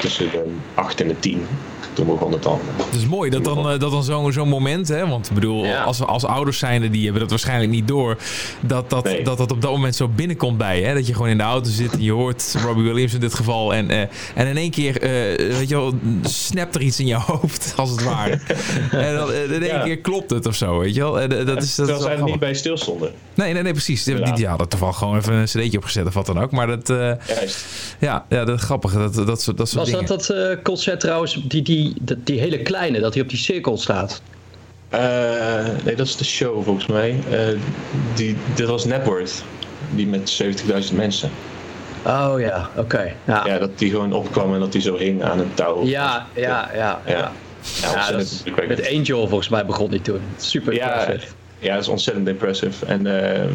tussen 0.00 0.30
de 0.30 0.42
8 0.74 1.00
en 1.00 1.08
de 1.08 1.18
10. 1.18 1.46
Toen 1.92 2.06
begon 2.06 2.32
het 2.32 2.46
al. 2.46 2.60
Het 2.76 2.94
is 2.94 3.06
mooi 3.06 3.30
dat 3.30 3.44
dan, 3.44 3.58
eh, 3.70 3.78
dat 3.78 3.90
dan 3.90 4.04
zo'n 4.04 4.32
zo'n 4.32 4.48
moment, 4.48 4.88
hè, 4.88 5.06
want 5.08 5.28
ik 5.28 5.34
bedoel, 5.34 5.64
Ja. 5.64 5.82
als, 5.82 6.00
als 6.02 6.24
ouders 6.24 6.58
zijnde, 6.58 6.90
die 6.90 7.02
hebben 7.02 7.20
dat 7.20 7.30
waarschijnlijk 7.30 7.70
niet 7.70 7.88
door, 7.88 8.16
dat 8.60 8.90
dat, 8.90 9.04
Nee. 9.04 9.22
dat, 9.24 9.38
dat 9.38 9.50
op 9.52 9.60
dat 9.62 9.70
moment 9.70 9.96
zo 9.96 10.08
binnenkomt 10.08 10.58
bij 10.58 10.80
je. 10.80 10.86
Hè? 10.86 10.94
Dat 10.94 11.06
je 11.06 11.12
gewoon 11.14 11.28
in 11.28 11.36
de 11.38 11.42
auto 11.44 11.70
zit 11.70 11.92
en 11.92 12.02
je 12.02 12.12
hoort 12.12 12.54
Robbie 12.64 12.84
Williams 12.84 13.14
in 13.14 13.20
dit 13.20 13.34
geval 13.34 13.74
en, 13.74 13.90
eh, 13.90 14.00
en 14.34 14.46
in 14.46 14.56
één 14.56 14.70
keer, 14.70 15.00
eh, 15.02 15.10
weet 15.56 15.68
je 15.68 15.74
wel, 15.74 15.92
snapt 16.22 16.74
er 16.74 16.80
iets 16.80 17.00
in 17.00 17.06
je 17.06 17.14
hoofd, 17.14 17.72
als 17.76 17.90
het 17.90 18.04
ware. 18.04 18.40
en 18.90 19.14
dan 19.16 19.32
in 19.32 19.50
één 19.62 19.64
Ja. 19.64 19.82
keer 19.82 19.98
klopt 19.98 20.30
het 20.30 20.46
of 20.46 20.54
zo, 20.54 20.78
weet 20.78 20.94
je 20.94 21.00
wel. 21.00 21.20
En, 21.20 21.28
dat 21.28 21.38
is, 21.40 21.46
dat 21.46 21.62
is 21.62 21.74
Terwijl 21.74 21.98
wel 21.98 22.08
zij 22.08 22.16
er 22.16 22.24
niet 22.24 22.38
bij 22.38 22.54
stilstonden. 22.54 23.12
Nee, 23.38 23.52
nee, 23.52 23.62
nee, 23.62 23.72
precies. 23.72 24.04
Die, 24.04 24.32
die, 24.32 24.46
hadden 24.46 24.68
toevallig 24.68 24.96
gewoon 24.96 25.16
even 25.16 25.32
een 25.32 25.44
cd'tje 25.44 25.76
opgezet 25.78 26.06
of 26.06 26.14
wat 26.14 26.26
dan 26.26 26.38
ook. 26.40 26.50
Maar 26.50 26.66
dat, 26.66 26.90
eh, 26.90 26.96
Juist. 27.36 27.64
ja, 27.98 28.24
ja, 28.28 28.44
dat 28.44 28.58
is 28.58 28.64
grappig. 28.64 28.92
Dat, 28.92 29.14
dat, 29.14 29.42
soort- 29.42 29.56
dat 29.56 29.68
soort 29.68 29.80
was 29.80 29.90
dingen. 29.90 30.06
dat 30.06 30.26
dat 30.26 30.36
eh, 30.36 30.62
concert 30.62 31.00
trouwens, 31.00 31.40
die, 31.48 31.62
die, 31.62 31.94
die 32.24 32.40
hele 32.40 32.58
kleine, 32.62 33.00
dat 33.00 33.14
hij 33.14 33.22
op 33.22 33.28
die 33.28 33.38
cirkel 33.38 33.78
staat? 33.78 34.22
Eh, 34.88 35.00
nee, 35.84 35.94
dat 35.96 36.06
is 36.06 36.16
de 36.16 36.24
show 36.24 36.64
volgens 36.64 36.86
mij. 36.86 37.16
Eh, 37.30 37.38
die, 38.14 38.36
dit 38.54 38.66
was 38.66 38.84
Networth. 38.84 39.44
Die 39.94 40.06
met 40.06 40.42
70.000 40.90 40.94
mensen. 40.96 41.30
Oh 42.06 42.34
ja, 42.38 42.70
oké. 42.76 43.14
Ja. 43.26 43.46
Ja, 43.46 43.58
dat 43.58 43.78
die 43.78 43.90
gewoon 43.90 44.12
opkwam 44.12 44.54
en 44.54 44.60
dat 44.60 44.72
die 44.72 44.80
zo 44.80 44.96
hing 44.96 45.22
aan 45.22 45.38
een 45.38 45.54
touw. 45.54 45.84
Ja, 45.84 46.26
ja, 46.34 46.42
ja. 46.42 46.68
Ja. 46.74 47.00
ja. 47.06 47.32
Ja, 47.82 47.92
Ja, 47.94 48.10
dat 48.10 48.20
is- 48.20 48.42
met 48.68 48.88
Angel 48.94 49.28
volgens 49.28 49.48
mij 49.48 49.66
begon 49.66 49.90
die 49.90 50.00
toen. 50.02 50.20
Super 50.36 50.74
Ja. 50.74 51.06
Ja, 51.58 51.72
dat 51.74 51.82
is 51.82 51.88
ontzettend 51.88 52.28
impressive. 52.28 52.86
En 52.86 53.06
eh, 53.34 53.48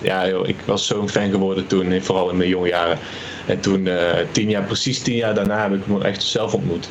ja, 0.00 0.28
joh, 0.28 0.48
ik 0.48 0.56
was 0.64 0.86
zo'n 0.86 1.08
fan 1.08 1.30
geworden 1.30 1.66
toen, 1.66 2.02
vooral 2.02 2.30
in 2.30 2.36
mijn 2.36 2.48
jonge 2.48 2.68
jaren. 2.68 2.98
En 3.46 3.60
toen, 3.60 3.86
eh, 3.86 4.18
tien 4.30 4.48
jaar, 4.50 4.62
precies 4.62 4.98
tien 5.02 5.16
jaar 5.16 5.34
daarna, 5.34 5.62
heb 5.62 5.74
ik 5.74 5.82
hem 5.86 6.02
echt 6.02 6.22
zelf 6.22 6.54
ontmoet. 6.54 6.88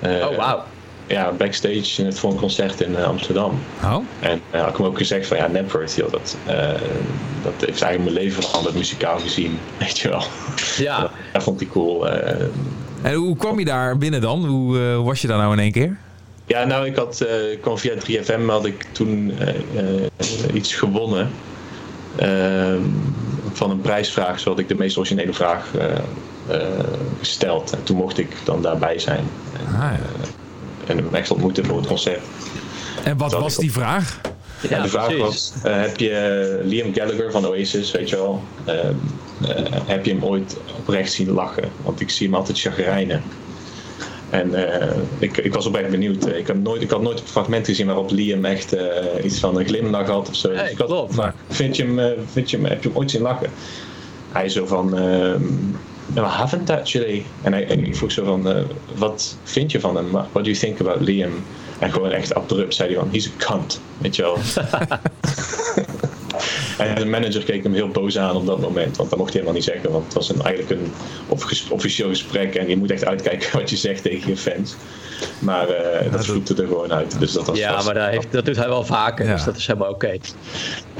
Eh, 0.00 0.26
Oh, 0.30 0.36
wauw. 0.36 0.62
Ja, 1.06 1.32
backstage 1.32 2.02
net 2.02 2.18
voor 2.18 2.30
een 2.30 2.36
concert 2.38 2.80
in 2.80 2.96
eh, 2.96 3.04
Amsterdam. 3.04 3.58
Oh? 3.84 3.96
En 4.20 4.40
uh, 4.54 4.60
had 4.60 4.70
ik 4.70 4.76
hem 4.76 4.86
ook 4.86 4.96
gezegd 4.98 5.26
van 5.26 5.36
ja, 5.36 5.46
Networth, 5.46 5.94
joh, 5.94 6.10
dat, 6.10 6.36
eh, 6.46 6.54
dat 7.42 7.52
heeft 7.58 7.82
eigenlijk 7.82 8.02
mijn 8.02 8.24
leven 8.24 8.42
veranderd, 8.42 8.74
muzikaal 8.74 9.18
gezien. 9.18 9.58
Weet 9.78 9.98
je 9.98 10.08
wel. 10.08 10.22
Ja. 10.78 11.10
Dat 11.32 11.42
vond 11.42 11.60
hij 11.60 11.68
cool. 11.68 12.08
eh. 12.08 12.46
En 13.02 13.14
hoe 13.14 13.36
kwam 13.36 13.58
je 13.58 13.64
daar 13.64 13.98
binnen 13.98 14.20
dan? 14.20 14.44
Hoe, 14.46 14.78
eh, 14.78 14.96
hoe 14.96 15.04
was 15.06 15.20
je 15.22 15.28
daar 15.28 15.38
nou 15.38 15.52
in 15.52 15.58
één 15.58 15.72
keer? 15.72 15.96
Ja, 16.50 16.64
nou, 16.64 16.86
ik 16.86 16.96
had, 16.96 17.20
eh, 17.20 17.52
ik 17.52 17.60
kwam 17.60 17.78
via 17.78 17.94
3FM, 17.94 18.46
had 18.48 18.64
ik 18.64 18.86
toen 18.92 19.32
eh, 19.38 19.48
eh, 19.48 20.54
iets 20.54 20.74
gewonnen. 20.74 21.30
Ehm, 22.16 22.80
van 23.52 23.70
een 23.70 23.80
prijsvraag, 23.80 24.40
zo 24.40 24.50
had 24.50 24.58
ik 24.58 24.68
de 24.68 24.74
meest 24.74 24.96
originele 24.96 25.32
vraag 25.32 25.70
eh, 25.74 25.86
eh, 26.56 26.68
gesteld. 27.18 27.72
En 27.72 27.82
toen 27.82 27.96
mocht 27.96 28.18
ik 28.18 28.28
dan 28.44 28.62
daarbij 28.62 28.98
zijn. 28.98 29.24
En, 29.58 29.74
Ah, 29.74 29.80
ja. 29.82 29.98
en 30.86 30.96
hem 30.96 31.14
echt 31.14 31.30
ontmoeten 31.30 31.64
voor 31.64 31.76
het 31.76 31.86
concert. 31.86 32.20
En 33.04 33.16
wat 33.16 33.30
Dat 33.30 33.40
was 33.40 33.54
ik- 33.54 33.60
die 33.60 33.72
vraag? 33.72 34.20
Ja, 34.68 34.76
en 34.76 34.82
de 34.82 34.88
vraag 34.88 35.04
precies. 35.06 35.22
was, 35.22 35.52
eh, 35.62 35.80
heb 35.80 35.96
je 35.98 36.60
Liam 36.64 36.94
Gallagher 36.94 37.30
van 37.30 37.46
Oasis, 37.46 37.90
weet 37.90 38.08
je 38.08 38.16
wel, 38.16 38.42
eh, 38.64 38.88
eh, 38.88 38.94
heb 39.86 40.04
je 40.04 40.12
hem 40.12 40.24
ooit 40.24 40.56
oprecht 40.78 41.12
zien 41.12 41.30
lachen? 41.30 41.68
Want 41.82 42.00
ik 42.00 42.10
zie 42.10 42.26
hem 42.26 42.36
altijd 42.36 42.60
chagrijnen. 42.60 43.22
En 44.30 44.54
eh, 44.54 44.96
ik, 45.18 45.36
ik 45.36 45.54
was 45.54 45.66
oprecht 45.66 45.90
benieuwd. 45.90 46.26
Ik, 46.26 46.46
heb 46.46 46.56
nooit, 46.56 46.82
ik 46.82 46.90
had 46.90 47.02
nooit 47.02 47.20
een 47.20 47.26
fragment 47.26 47.66
gezien 47.66 47.86
waarop 47.86 48.10
Liam 48.10 48.44
echt 48.44 48.72
eh, 48.72 49.24
iets 49.24 49.38
van 49.38 49.58
een 49.58 49.66
glimlach 49.66 50.06
had 50.06 50.28
of 50.28 50.36
zo. 50.36 50.48
Dus 50.48 50.70
ik 50.70 50.78
had 50.78 50.86
klopt. 50.86 51.14
gevraagd, 51.14 51.36
Vind 51.48 51.76
je 51.76 51.82
hem, 51.82 51.98
eh, 51.98 52.10
vind 52.26 52.50
je 52.50 52.56
hem, 52.56 52.66
heb 52.66 52.82
je 52.82 52.88
hem 52.88 52.98
ooit 52.98 53.10
zien 53.10 53.22
lachen? 53.22 53.50
Hij 54.32 54.48
zo 54.48 54.66
van, 54.66 54.98
ehm 54.98 55.42
I 56.16 56.20
haven't 56.20 56.70
actually. 56.70 57.24
En 57.42 57.52
hij, 57.52 57.62
ik 57.62 57.96
vroeg 57.96 58.12
zo 58.12 58.24
van, 58.24 58.66
wat 58.94 59.36
vind 59.42 59.72
je 59.72 59.80
van 59.80 59.96
hem? 59.96 60.10
What 60.10 60.32
do 60.32 60.40
you 60.40 60.56
think 60.56 60.80
about 60.80 61.00
Liam? 61.00 61.30
En 61.78 61.92
gewoon 61.92 62.10
echt 62.10 62.34
abrupt 62.34 62.74
zei 62.74 62.88
hij 62.88 62.98
van, 62.98 63.08
he's 63.12 63.26
a 63.26 63.30
cunt. 63.36 63.80
Weet 63.98 64.16
je 64.16 64.22
wel. 64.22 64.36
En 66.88 66.94
de 66.94 67.06
manager 67.06 67.42
keek 67.44 67.62
hem 67.62 67.72
heel 67.74 67.88
boos 67.88 68.18
aan 68.18 68.36
op 68.36 68.46
dat 68.46 68.60
moment, 68.60 68.96
want 68.96 69.10
dat 69.10 69.18
mocht 69.18 69.32
hij 69.32 69.40
helemaal 69.40 69.60
niet 69.60 69.70
zeggen. 69.70 69.90
Want 69.90 70.04
het 70.04 70.14
was 70.14 70.28
een, 70.28 70.42
eigenlijk 70.42 70.80
een 70.80 70.92
of- 71.28 71.70
officieel 71.70 72.08
gesprek 72.08 72.54
en 72.54 72.68
je 72.68 72.76
moet 72.76 72.90
echt 72.90 73.04
uitkijken 73.04 73.48
wat 73.60 73.70
je 73.70 73.76
zegt 73.76 74.02
tegen 74.02 74.28
je 74.30 74.36
fans. 74.36 74.76
Maar 75.38 75.68
eh, 75.68 76.12
dat 76.12 76.24
vloekte 76.26 76.54
er 76.62 76.66
gewoon 76.66 76.92
uit. 76.92 77.18
Dus 77.18 77.32
dat 77.32 77.46
was 77.46 77.58
Ja, 77.58 77.74
was- 77.74 77.84
maar 77.84 77.94
dat, 77.94 78.08
heeft, 78.08 78.32
dat 78.32 78.44
doet 78.44 78.56
hij 78.56 78.68
wel 78.68 78.84
vaker, 78.84 79.26
Ja. 79.26 79.32
dus 79.34 79.44
dat 79.44 79.56
is 79.56 79.66
helemaal 79.66 79.90
oké. 79.90 80.10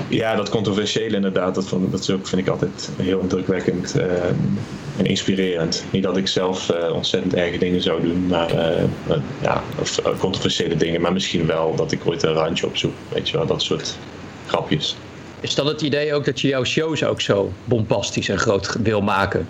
Ja, 0.09 0.35
dat 0.37 0.49
controversiële 0.49 1.17
inderdaad, 1.17 1.55
dat, 1.55 1.67
vond, 1.69 1.91
dat 1.91 2.01
is 2.01 2.11
ook, 2.11 2.27
vind 2.27 2.43
ik 2.43 2.49
altijd 2.49 2.91
heel 2.97 3.21
indrukwekkend 3.21 3.95
eh, 3.99 4.05
en 4.97 5.07
inspirerend. 5.07 5.85
Niet 5.91 6.03
dat 6.03 6.17
ik 6.17 6.27
zelf 6.29 6.71
eh, 6.71 6.95
ontzettend 6.95 7.35
erge 7.35 7.59
dingen 7.59 7.83
zou 7.83 8.03
doen, 8.03 8.27
maar 8.27 8.51
ja, 9.43 9.63
of 9.81 10.01
controversiële 10.19 10.77
dingen, 10.77 11.01
maar 11.01 11.13
misschien 11.13 11.47
wel 11.47 11.75
dat 11.77 11.93
ik 11.93 12.01
ooit 12.07 12.23
een 12.23 12.33
randje 12.33 12.67
opzoek, 12.67 12.93
weet 13.09 13.29
je 13.29 13.37
wel, 13.37 13.47
dat 13.47 13.63
soort 13.63 13.97
grapjes. 14.47 14.97
Is 15.41 15.55
dat 15.55 15.67
het 15.67 15.81
idee 15.81 16.15
ook 16.15 16.25
dat 16.25 16.41
je 16.41 16.49
jouw 16.49 16.65
shows 16.65 17.05
ook 17.05 17.21
zo 17.21 17.53
bombastisch 17.65 18.29
en 18.29 18.39
groot 18.39 18.77
wil 18.83 19.01
maken? 19.01 19.49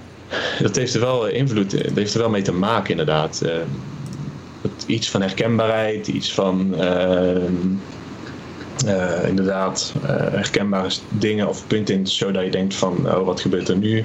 Dat 0.62 0.76
heeft 0.76 0.94
er 0.94 1.00
wel 1.00 1.26
invloed, 1.26 1.70
dat 1.70 1.96
heeft 1.96 2.14
er 2.14 2.20
wel 2.20 2.30
mee 2.30 2.42
te 2.42 2.52
maken 2.52 2.90
inderdaad. 2.90 3.40
Eh, 3.40 3.52
iets 4.86 5.10
van 5.10 5.20
herkenbaarheid, 5.20 6.06
iets 6.06 6.32
van 6.32 6.74
eh, 6.74 7.36
eh, 8.86 9.28
inderdaad 9.28 9.94
eh, 10.02 10.08
herkenbare 10.16 10.90
dingen 11.08 11.48
of 11.48 11.66
punten 11.66 11.94
in 11.94 12.04
de 12.04 12.10
show 12.10 12.34
dat 12.34 12.44
je 12.44 12.50
denkt 12.50 12.74
van 12.74 13.06
oh, 13.06 13.24
wat 13.24 13.40
gebeurt 13.40 13.68
er 13.68 13.76
nu? 13.76 14.04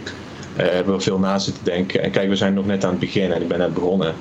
Eh 0.56 0.70
hebben 0.70 0.96
we 0.96 1.02
veel 1.02 1.20
na 1.20 1.40
zitten 1.40 1.64
denken. 1.64 2.04
En 2.04 2.12
kijk, 2.12 2.30
we 2.30 2.36
zijn 2.36 2.54
nog 2.54 2.66
net 2.66 2.84
aan 2.84 2.90
het 2.90 3.00
begin 3.00 3.32
en 3.32 3.42
ik 3.42 3.48
ben 3.48 3.58
net 3.58 3.74
begonnen. 3.74 4.14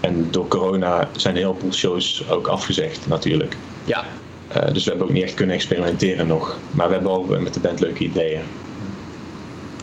En 0.00 0.28
door 0.30 0.48
corona 0.48 1.08
zijn 1.16 1.36
een 1.36 1.42
heleboel 1.42 1.72
shows 1.72 2.24
ook 2.30 2.46
afgezegd 2.46 3.06
natuurlijk. 3.06 3.56
Ja, 3.84 4.04
Eh, 4.48 4.72
dus 4.72 4.84
we 4.84 4.90
hebben 4.90 5.06
ook 5.08 5.12
niet 5.12 5.22
echt 5.22 5.34
kunnen 5.34 5.54
experimenteren 5.54 6.26
nog. 6.26 6.58
Maar 6.70 6.86
we 6.86 6.92
hebben 6.94 7.10
al 7.12 7.22
met 7.40 7.54
de 7.54 7.60
band 7.60 7.80
leuke 7.80 8.04
ideeën. 8.04 8.40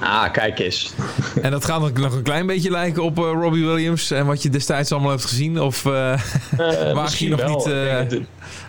ah, 0.02 0.32
kijk 0.32 0.60
eens. 0.60 0.94
En 1.42 1.52
dat 1.52 1.66
gaat 1.66 1.80
nog- 1.80 1.94
nog 1.94 2.14
een 2.14 2.24
klein 2.24 2.46
beetje 2.46 2.72
lijken 2.72 3.04
op 3.04 3.18
eh, 3.18 3.24
Robbie 3.42 3.66
Williams 3.66 4.12
en 4.12 4.26
wat 4.26 4.44
je 4.44 4.50
destijds 4.50 4.92
allemaal 4.92 5.10
hebt 5.12 5.26
gezien? 5.26 5.62
Of 5.62 5.86
eh 5.86 6.14
Eh, 6.14 6.20
waag 6.58 6.94
je 6.94 7.02
misschien 7.02 7.30
nog 7.30 7.40
wel. 7.40 7.50
niet 7.56 7.66
eh, 7.66 7.98
dat 7.98 8.12
het- 8.12 8.22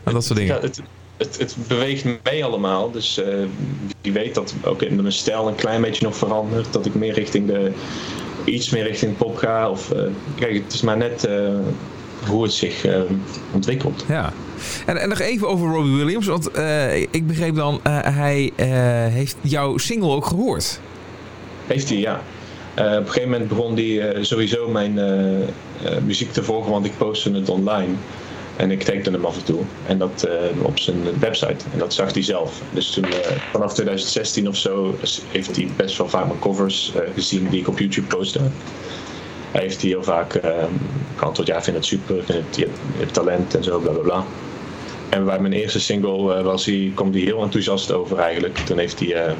aan 0.04 0.12
dat 0.12 0.24
soort 0.24 0.38
dingen? 0.38 0.60
Het, 0.60 0.80
het, 1.16 1.38
het 1.38 1.56
beweegt 1.68 2.04
mee 2.22 2.44
allemaal. 2.44 2.90
Dus 2.90 3.18
eh, 3.22 3.34
wie 4.02 4.12
weet 4.12 4.34
dat 4.34 4.54
ook 4.64 4.82
in 4.82 4.96
mijn 4.96 5.12
stijl 5.12 5.48
een 5.48 5.54
klein 5.54 5.80
beetje 5.80 6.04
nog 6.04 6.16
verandert. 6.16 6.72
Dat 6.72 6.86
ik 6.86 6.94
meer 6.94 7.12
richting 7.12 7.46
de. 7.46 7.72
iets 8.44 8.70
meer 8.70 8.82
richting 8.82 9.16
pop 9.16 9.36
ga. 9.36 9.70
Of, 9.70 9.90
eh, 9.90 10.02
kijk, 10.34 10.54
het 10.54 10.72
is 10.72 10.82
maar 10.82 10.96
net 10.96 11.24
eh, 11.24 11.34
hoe 12.26 12.42
het 12.42 12.52
zich 12.52 12.84
eh, 12.84 13.00
ontwikkelt. 13.52 14.04
Ja. 14.08 14.32
En, 14.86 14.96
en 14.96 15.08
nog 15.08 15.20
even 15.20 15.48
over 15.48 15.68
Robbie 15.68 15.96
Williams, 15.96 16.26
want 16.26 16.50
eh, 16.50 16.96
ik 16.96 17.26
begreep 17.26 17.54
dan, 17.54 17.80
eh, 17.82 17.98
hij 18.02 18.52
eh, 18.56 18.68
heeft 19.12 19.36
jouw 19.40 19.76
single 19.76 20.08
ook 20.08 20.26
gehoord. 20.26 20.80
Heeft 21.66 21.88
hij, 21.88 21.98
ja. 21.98 22.22
Op 22.74 22.82
een 22.82 23.06
gegeven 23.06 23.30
moment 23.30 23.48
begon 23.48 23.74
hij 23.74 24.24
sowieso 24.24 24.68
mijn 24.68 25.00
muziek 26.04 26.32
te 26.32 26.42
volgen, 26.42 26.70
want 26.70 26.86
ik 26.86 26.92
postte 26.96 27.32
het 27.32 27.48
online. 27.48 27.92
En 28.56 28.70
ik 28.70 28.82
tagde 28.82 29.10
hem 29.10 29.24
af 29.24 29.36
en 29.36 29.44
toe. 29.44 29.60
En 29.86 29.98
dat 29.98 30.28
op 30.62 30.78
zijn 30.78 30.96
website. 31.18 31.64
En 31.72 31.78
dat 31.78 31.94
zag 31.94 32.12
hij 32.12 32.22
zelf. 32.22 32.60
Dus 32.72 32.90
toen, 32.90 33.04
vanaf 33.52 33.74
2016 33.74 34.48
of 34.48 34.56
zo, 34.56 34.94
heeft 35.32 35.56
hij 35.56 35.68
best 35.76 35.96
wel 35.96 36.08
vaak 36.08 36.26
mijn 36.26 36.38
covers 36.38 36.92
gezien 37.14 37.48
die 37.48 37.60
ik 37.60 37.68
op 37.68 37.78
YouTube 37.78 38.16
postte. 38.16 38.40
Hij 39.56 39.64
heeft 39.64 39.80
hier 39.80 39.90
heel 39.90 40.02
vaak 40.02 40.34
eh, 40.34 40.50
geantwoord, 41.16 41.48
ja, 41.48 41.56
ik 41.56 41.62
vind 41.64 41.76
het 41.76 41.84
super, 41.86 42.16
ik 42.16 42.24
vind 42.24 42.44
het, 42.46 42.56
je, 42.56 42.68
hebt, 42.96 43.12
talent 43.14 43.54
en 43.54 43.64
zo, 43.64 43.78
bla 43.78 43.90
bla 43.92 44.02
bla. 44.02 44.24
En 45.08 45.24
bij 45.24 45.38
mijn 45.38 45.52
eerste 45.52 45.80
single 45.80 46.34
eh, 46.36 46.42
was 46.44 46.64
hij, 46.66 46.92
kwam 46.94 47.12
hij 47.12 47.20
heel 47.20 47.42
enthousiast 47.42 47.92
over 47.92 48.18
eigenlijk. 48.18 48.58
Toen 48.58 48.78
heeft 48.78 48.98
hij 49.00 49.14
eh, 49.14 49.32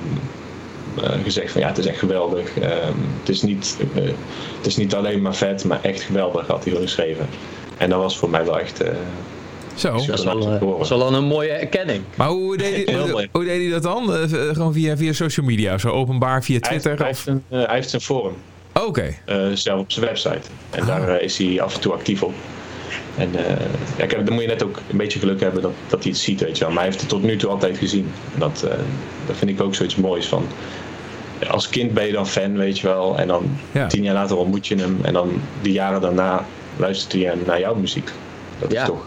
eh, 1.02 1.22
gezegd 1.22 1.52
van 1.52 1.60
ja, 1.60 1.66
het 1.68 1.78
is 1.78 1.86
echt 1.86 1.98
geweldig. 1.98 2.58
Ehm, 2.58 2.92
het, 3.20 3.28
is 3.28 3.42
niet, 3.42 3.76
eh, 3.94 4.02
het 4.56 4.66
is 4.66 4.76
niet 4.76 4.94
alleen 4.94 5.22
maar 5.22 5.34
vet, 5.34 5.64
maar 5.64 5.78
echt 5.82 6.02
geweldig, 6.02 6.46
had 6.46 6.64
hij 6.64 6.72
wel 6.72 6.82
geschreven. 6.82 7.28
En 7.78 7.90
dat 7.90 7.98
was 7.98 8.18
voor 8.18 8.30
mij 8.30 8.44
wel 8.44 8.60
echt... 8.60 8.80
eh, 8.80 8.92
Zo. 9.74 9.92
Dat 9.92 10.18
is 10.18 10.24
wel, 10.24 10.40
dat 10.78 10.80
is 10.80 10.90
een 10.90 11.24
mooie 11.24 11.50
erkenning. 11.50 12.02
Maar 12.16 12.28
hoe 12.28 12.56
deed, 12.56 12.86
hij, 12.90 12.94
hoe, 13.32 13.44
deed 13.44 13.60
hij 13.60 13.70
dat 13.70 13.82
dan? 13.82 14.14
Eh, 14.14 14.22
gewoon 14.52 14.72
via, 14.72 14.96
via 14.96 15.12
social 15.12 15.46
media, 15.46 15.78
zo 15.78 15.88
openbaar 15.88 16.42
via 16.44 16.58
Hij 16.60 16.70
heeft, 16.70 16.82
Twitter? 16.84 17.04
hij, 17.04 17.12
Of... 17.14 17.24
heeft 17.24 17.42
een, 17.48 17.58
hij 17.66 17.74
heeft 17.74 17.92
een 17.92 18.00
forum, 18.00 18.34
Oké. 18.85 19.14
eh, 19.24 19.47
zelf 19.55 19.81
op 19.81 19.93
zijn 19.93 20.07
website. 20.07 20.41
En 20.70 20.81
Ah. 20.81 20.87
daar 20.87 21.09
eh, 21.09 21.24
is 21.24 21.39
hij 21.39 21.61
af 21.61 21.74
en 21.74 21.81
toe 21.81 21.93
actief 21.93 22.22
op. 22.22 22.35
En 23.16 23.31
eh, 23.35 23.66
ja, 24.09 24.22
dan 24.22 24.33
moet 24.33 24.43
je 24.43 24.49
net 24.49 24.62
ook 24.62 24.81
een 24.91 24.97
beetje 24.97 25.18
geluk 25.18 25.41
hebben 25.41 25.62
dat, 25.62 25.72
dat 25.89 26.03
hij 26.03 26.12
het 26.12 26.20
ziet, 26.20 26.41
weet 26.41 26.59
je 26.59 26.64
wel. 26.64 26.68
Maar 26.72 26.79
hij 26.83 26.89
heeft 26.89 27.01
het 27.01 27.09
tot 27.11 27.22
nu 27.22 27.37
toe 27.37 27.51
altijd 27.51 27.79
gezien. 27.79 28.11
En 28.35 28.41
dat, 28.41 28.66
dat 29.27 29.37
vind 29.37 29.51
ik 29.51 29.61
ook 29.61 29.74
zoiets 29.74 29.97
moois 29.97 30.27
van. 30.27 30.47
Als 31.51 31.68
kind 31.68 31.95
ben 31.95 32.07
je 32.07 32.12
dan 32.12 32.27
fan, 32.27 32.57
weet 32.57 32.79
je 32.79 32.87
wel. 32.87 33.18
En 33.18 33.27
dan 33.29 33.57
Ja. 33.72 33.87
tien 33.87 34.03
jaar 34.03 34.14
later 34.14 34.37
ontmoet 34.37 34.66
je 34.66 34.74
hem. 34.74 34.99
En 35.03 35.12
dan 35.12 35.41
die 35.62 35.72
jaren 35.72 36.01
daarna 36.01 36.45
luistert 36.77 37.12
hij 37.12 37.35
naar 37.47 37.61
jouw 37.61 37.74
muziek. 37.74 38.11
Dat 38.59 38.72
Ja. 38.72 38.81
is 38.83 38.89
toch... 38.89 39.05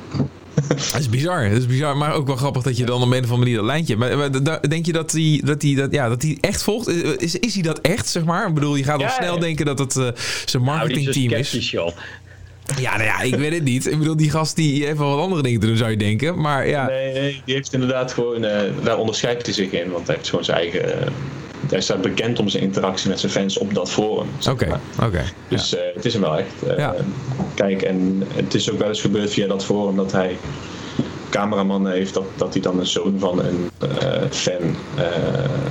Dat 0.92 1.00
is 1.00 1.10
bizar. 1.10 1.50
Dat 1.50 1.58
is 1.58 1.66
bizar, 1.66 1.98
maar 1.98 2.14
ook 2.14 2.28
wel 2.28 2.36
grappig 2.36 2.64
dat 2.64 2.78
je 2.78 2.86
dan 2.86 3.02
op 3.02 3.12
een 3.12 3.14
of 3.14 3.16
andere 3.18 3.38
manier 3.38 3.56
dat 3.56 3.66
lijntje 3.66 3.98
hebt. 3.98 4.16
Maar, 4.44 4.70
denk 4.70 4.86
je 4.86 4.92
dat 4.92 5.12
hij 5.12 5.42
dat 5.46 5.62
dat, 5.76 5.92
ja, 5.92 6.10
dat 6.10 6.26
echt 6.40 6.64
volgt? 6.64 6.88
Is, 7.22 7.36
is 7.36 7.54
hij 7.54 7.64
dat 7.64 7.80
echt, 7.82 8.08
zeg 8.08 8.24
maar? 8.24 8.48
Ik 8.48 8.54
bedoel, 8.54 8.76
je 8.76 8.84
gaat 8.84 8.96
al 8.96 9.02
Ja, 9.02 9.10
snel 9.10 9.34
ja. 9.34 9.40
denken 9.40 9.66
dat 9.66 9.80
het 9.80 9.96
eh, 9.96 10.04
zijn 10.04 10.64
Nou, 10.64 10.76
is 10.76 10.80
marketingteam 10.80 11.32
is. 11.32 11.72
joh. 11.72 11.92
Ja, 12.80 12.92
nou 12.98 13.04
ja, 13.04 13.22
ik 13.22 13.36
weet 13.36 13.54
het 13.54 13.64
niet. 13.64 13.88
Ik 13.92 13.98
bedoel, 13.98 14.16
die 14.16 14.30
gast 14.30 14.56
die 14.56 14.86
heeft 14.86 14.98
wel 14.98 15.10
wat 15.16 15.24
andere 15.24 15.42
dingen 15.42 15.60
te 15.60 15.66
doen, 15.68 15.78
zou 15.78 15.90
je 15.92 15.98
denken. 15.98 16.42
Maar 16.42 16.68
ja, 16.68 16.86
Nee, 16.86 17.14
nee, 17.14 17.42
die 17.46 17.54
heeft 17.56 17.74
inderdaad 17.74 18.14
gewoon... 18.14 18.44
eh, 18.44 18.62
daar 18.84 18.98
onderscheidt 18.98 19.46
hij 19.46 19.56
zich 19.56 19.72
in. 19.72 19.92
Want 19.92 20.08
hij 20.08 20.16
heeft 20.16 20.30
gewoon 20.30 20.46
zijn 20.46 20.58
eigen... 20.58 21.02
eh, 21.02 21.12
hij 21.72 21.82
staat 21.82 22.02
bekend 22.02 22.40
om 22.40 22.50
zijn 22.50 22.64
interactie 22.64 23.10
met 23.10 23.20
zijn 23.20 23.32
fans 23.32 23.58
op 23.58 23.74
dat 23.74 23.90
forum. 23.92 24.28
oké, 24.50 24.80
oké. 25.04 25.22
Dus 25.48 25.76
eh, 25.76 25.82
het 25.96 26.06
is 26.06 26.14
hem 26.14 26.22
wel 26.22 26.38
echt. 26.38 26.64
Eh, 26.68 26.78
Ja. 26.78 26.96
Kijk, 27.54 27.82
en 27.82 28.24
het 28.34 28.54
is 28.54 28.72
ook 28.72 28.80
wel 28.80 28.88
eens 28.88 29.02
gebeurd 29.02 29.32
via 29.32 29.48
dat 29.48 29.66
forum 29.66 29.96
dat 29.96 30.12
hij 30.12 30.38
cameraman 31.30 31.88
heeft, 31.88 32.14
dat, 32.14 32.24
dat 32.36 32.54
hij 32.54 32.62
dan 32.62 32.80
een 32.80 32.88
zoon 32.88 33.16
van 33.20 33.40
een 33.40 33.70
eh, 33.80 34.22
fan 34.30 34.76
eh, 34.98 35.06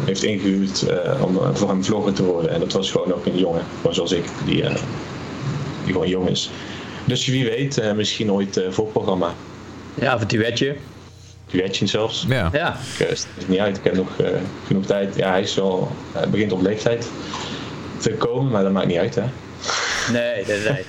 heeft 0.05 0.23
ingehuurd 0.23 0.83
eh, 0.83 1.23
om 1.25 1.39
voor 1.53 1.69
hem 1.69 1.85
vlogger 1.85 2.13
te 2.13 2.25
worden. 2.25 2.51
En 2.51 2.61
dat 2.61 2.73
was 2.73 2.91
gewoon 2.91 3.13
ook 3.15 3.27
een 3.27 3.39
jongen, 3.39 3.63
gewoon 3.77 3.95
zoals 3.95 4.13
ik, 4.13 4.25
die, 4.47 4.63
eh, 4.63 4.75
die 5.85 5.93
gewoon 5.93 6.09
jong 6.09 6.29
is. 6.29 6.51
Dus 7.05 7.27
wie 7.27 7.45
weet, 7.45 7.79
eh, 7.79 7.93
misschien 7.93 8.33
ooit 8.33 8.57
eh 8.57 8.71
voorprogramma. 8.71 9.35
Ja, 9.95 10.15
of 10.15 10.21
een 10.21 10.29
duetje. 10.29 10.77
Duetje 11.51 11.87
zelfs. 11.87 12.25
Ja. 12.29 12.49
Ja. 12.53 12.77
Ik, 12.95 13.01
eh, 13.01 13.09
het 13.09 13.27
is 13.37 13.47
niet 13.47 13.59
uit, 13.59 13.77
ik 13.77 13.85
heb 13.85 13.95
nog 13.95 14.19
eh, 14.19 14.29
genoeg 14.67 14.87
tijd. 14.87 15.17
Ja, 15.17 15.31
hij 15.31 15.41
is 15.41 15.55
wel, 15.55 15.91
hij 16.13 16.29
begint 16.29 16.53
op 16.53 16.63
leeftijd 16.63 17.09
te 17.99 18.11
komen, 18.11 18.53
maar 18.53 18.63
dat 18.63 18.73
maakt 18.73 18.87
niet 18.87 18.99
uit 18.99 19.15
hè. 19.15 19.23
Nee, 20.13 20.45
nee, 20.47 20.59
nee. 20.59 20.85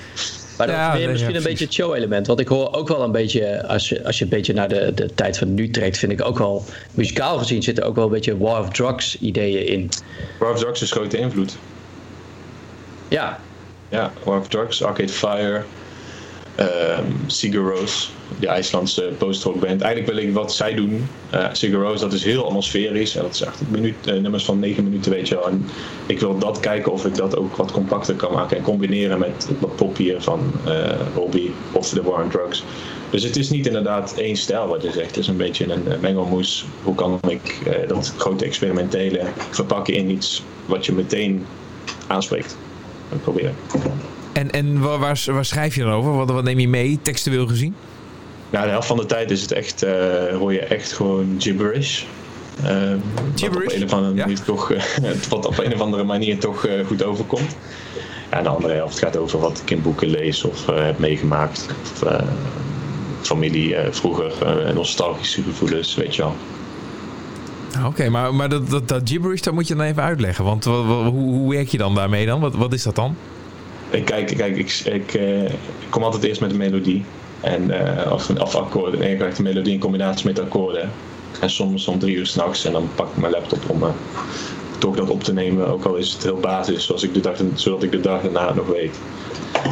Maar 0.56 0.68
dat 0.68 0.78
Ja, 0.78 0.92
is 0.92 0.98
nee, 0.98 1.08
misschien 1.08 1.32
ja, 1.32 1.38
een 1.38 1.42
beetje 1.44 1.64
het 1.64 1.74
show-element. 1.74 2.26
Want 2.26 2.40
ik 2.40 2.48
hoor 2.48 2.72
ook 2.74 2.88
wel 2.88 3.02
een 3.02 3.12
beetje, 3.12 3.66
als 3.66 3.88
je, 3.88 4.04
als 4.04 4.18
je 4.18 4.24
een 4.24 4.30
beetje 4.30 4.52
naar 4.52 4.68
de, 4.68 4.92
de 4.94 5.14
tijd 5.14 5.38
van 5.38 5.54
nu 5.54 5.70
trekt, 5.70 5.98
vind 5.98 6.12
ik 6.12 6.24
ook 6.24 6.38
wel, 6.38 6.64
muzikaal 6.94 7.38
gezien, 7.38 7.62
zitten 7.62 7.84
ook 7.84 7.94
wel 7.94 8.04
een 8.04 8.10
beetje 8.10 8.38
War 8.38 8.60
of 8.60 8.68
Drugs 8.70 9.18
ideeën 9.18 9.66
in. 9.66 9.88
War 10.38 10.52
of 10.52 10.58
Drugs 10.58 10.82
is 10.82 10.90
grote 10.90 11.16
invloed. 11.16 11.56
Ja, 13.08 13.40
Ja, 13.88 14.12
War 14.24 14.38
of 14.38 14.48
Drugs, 14.48 14.82
Arcade 14.84 15.12
Fire, 15.12 15.64
Sigur 17.26 17.62
Rós, 17.62 18.12
die 18.38 18.48
IJslandse 18.48 19.12
post-rock 19.18 19.60
band. 19.60 19.82
Eigenlijk 19.82 20.14
wil 20.14 20.28
ik 20.28 20.34
wat 20.34 20.54
zij 20.54 20.74
doen. 20.74 21.08
Rós, 21.72 22.00
dat 22.00 22.12
is 22.12 22.24
heel 22.24 22.44
atmosferisch. 22.44 23.16
En 23.16 23.22
dat 23.22 23.34
is 23.34 23.42
echt 23.42 23.60
minuut, 23.68 24.06
eh, 24.06 24.14
nummers 24.14 24.44
van 24.44 24.58
9 24.58 24.84
minuten, 24.84 25.12
weet 25.12 25.28
je 25.28 25.34
wel. 25.34 25.48
En 25.48 25.66
ik 26.06 26.20
wil 26.20 26.38
dat 26.38 26.60
kijken 26.60 26.92
of 26.92 27.04
ik 27.04 27.14
dat 27.14 27.36
ook 27.36 27.56
wat 27.56 27.72
compacter 27.72 28.14
kan 28.14 28.32
maken. 28.32 28.56
En 28.56 28.62
combineren 28.62 29.18
met 29.18 29.48
wat 29.58 29.76
pop 29.76 29.96
hier 29.96 30.22
van 30.22 30.52
eh 30.66 30.90
Robbie 31.14 31.52
of 31.72 31.88
de 31.88 32.02
War 32.02 32.22
on 32.22 32.30
Drugs. 32.30 32.64
Dus 33.10 33.22
het 33.22 33.36
is 33.36 33.50
niet 33.50 33.66
inderdaad 33.66 34.14
één 34.16 34.36
stijl 34.36 34.66
wat 34.66 34.82
je 34.82 34.90
zegt. 34.92 35.06
Het 35.06 35.16
is 35.16 35.28
een 35.28 35.36
beetje 35.36 35.72
een 35.72 35.82
mengelmoes. 36.00 36.64
Hoe 36.82 36.94
kan 36.94 37.20
ik 37.28 37.58
dat 37.88 38.14
grote 38.16 38.44
experimentele 38.44 39.20
verpakken 39.50 39.94
in 39.94 40.10
iets 40.10 40.42
wat 40.66 40.86
je 40.86 40.92
meteen 40.92 41.46
aanspreekt? 42.06 42.56
En 43.10 43.20
proberen. 43.20 43.54
En, 44.40 44.50
en 44.50 44.80
waar, 44.80 44.98
waar, 44.98 45.22
waar 45.26 45.44
schrijf 45.44 45.74
je 45.74 45.82
dan 45.82 45.92
over? 45.92 46.12
Wat, 46.16 46.30
wat 46.30 46.44
neem 46.44 46.58
je 46.58 46.68
mee, 46.68 46.98
textueel 47.02 47.46
gezien? 47.46 47.74
Nou, 48.50 48.64
de 48.64 48.70
helft 48.70 48.86
van 48.86 48.96
de 48.96 49.06
tijd 49.06 49.30
is 49.30 49.42
het 49.42 49.52
echt, 49.52 49.82
eh, 49.82 49.92
hoor 50.38 50.52
je 50.52 50.60
echt 50.60 50.92
gewoon 50.92 51.34
gibberish. 51.38 52.02
Ehm, 52.64 52.96
Gibberish? 53.34 53.64
Wat 53.64 53.72
op 53.72 53.76
een 53.76 53.84
of 53.84 53.92
andere 53.92 54.14
Ja. 54.14 54.20
manier 54.24 54.40
toch, 54.42 54.70
eh, 54.72 54.82
wat 55.28 55.46
op 55.46 55.58
een 55.58 55.74
of 55.74 55.80
andere 55.80 56.04
manier 56.04 56.38
toch 56.38 56.66
eh, 56.66 56.86
goed 56.86 57.02
overkomt. 57.04 57.56
Ja, 58.30 58.42
de 58.42 58.48
andere 58.48 58.74
helft 58.74 58.98
gaat 58.98 59.16
over 59.16 59.38
wat 59.38 59.60
ik 59.62 59.70
in 59.70 59.82
boeken 59.82 60.08
lees 60.08 60.44
of 60.44 60.68
eh, 60.68 60.84
heb 60.84 60.98
meegemaakt. 60.98 61.66
Of 61.82 62.02
eh, 62.02 62.18
familie 63.20 63.74
eh, 63.76 63.92
vroeger, 63.92 64.32
eh, 64.42 64.74
nostalgische 64.74 65.42
gevoelens, 65.42 65.94
weet 65.94 66.14
je 66.16 66.22
wel. 66.22 66.34
Ah, 67.76 67.86
Oké, 67.86 68.08
maar, 68.08 68.34
maar 68.34 68.48
dat, 68.48 68.70
dat, 68.70 68.88
dat 68.88 69.00
gibberish, 69.04 69.40
dat 69.40 69.54
moet 69.54 69.68
je 69.68 69.74
dan 69.74 69.84
even 69.86 70.02
uitleggen. 70.02 70.44
Want 70.44 70.64
wa- 70.64 70.82
wa- 70.84 71.04
hoe, 71.10 71.32
hoe 71.34 71.50
werk 71.54 71.68
je 71.68 71.78
dan 71.78 71.94
daarmee 71.94 72.26
dan? 72.26 72.40
Wat, 72.40 72.54
wat 72.54 72.72
is 72.72 72.82
dat 72.82 72.94
dan? 72.94 73.16
Ik, 73.90 74.04
kijk, 74.04 74.26
kijk 74.26 74.56
ik, 74.56 75.14
eh, 75.14 75.44
ik 75.44 75.90
kom 75.90 76.02
altijd 76.02 76.22
eerst 76.22 76.40
met 76.40 76.50
een 76.50 76.56
melodie. 76.56 77.04
En, 77.40 77.70
eh, 77.70 78.12
of, 78.12 78.30
of 78.30 78.54
akkoorden. 78.54 79.02
En 79.02 79.10
ik 79.10 79.18
krijg 79.18 79.36
de 79.36 79.42
melodie 79.42 79.72
in 79.72 79.80
combinatie 79.80 80.26
met 80.26 80.40
akkoorden. 80.40 80.90
En 81.40 81.50
soms 81.50 81.88
om 81.88 81.98
drie 81.98 82.16
uur 82.16 82.26
s'nachts 82.26 82.64
en 82.64 82.72
dan 82.72 82.88
pak 82.94 83.10
ik 83.10 83.16
mijn 83.16 83.32
laptop 83.32 83.70
om 83.70 83.82
eh, 83.82 83.88
toch 84.78 84.96
dat 84.96 85.10
op 85.10 85.24
te 85.24 85.32
nemen. 85.32 85.68
Ook 85.68 85.84
al 85.84 85.94
is 85.94 86.12
het 86.12 86.22
heel 86.22 86.36
basis, 86.36 86.84
zoals 86.84 87.02
ik 87.02 87.14
de 87.14 87.20
dag, 87.20 87.36
zodat 87.54 87.82
ik 87.82 87.90
de 87.90 88.00
dag 88.00 88.22
daarna 88.22 88.54
nog 88.54 88.66
weet. 88.66 88.98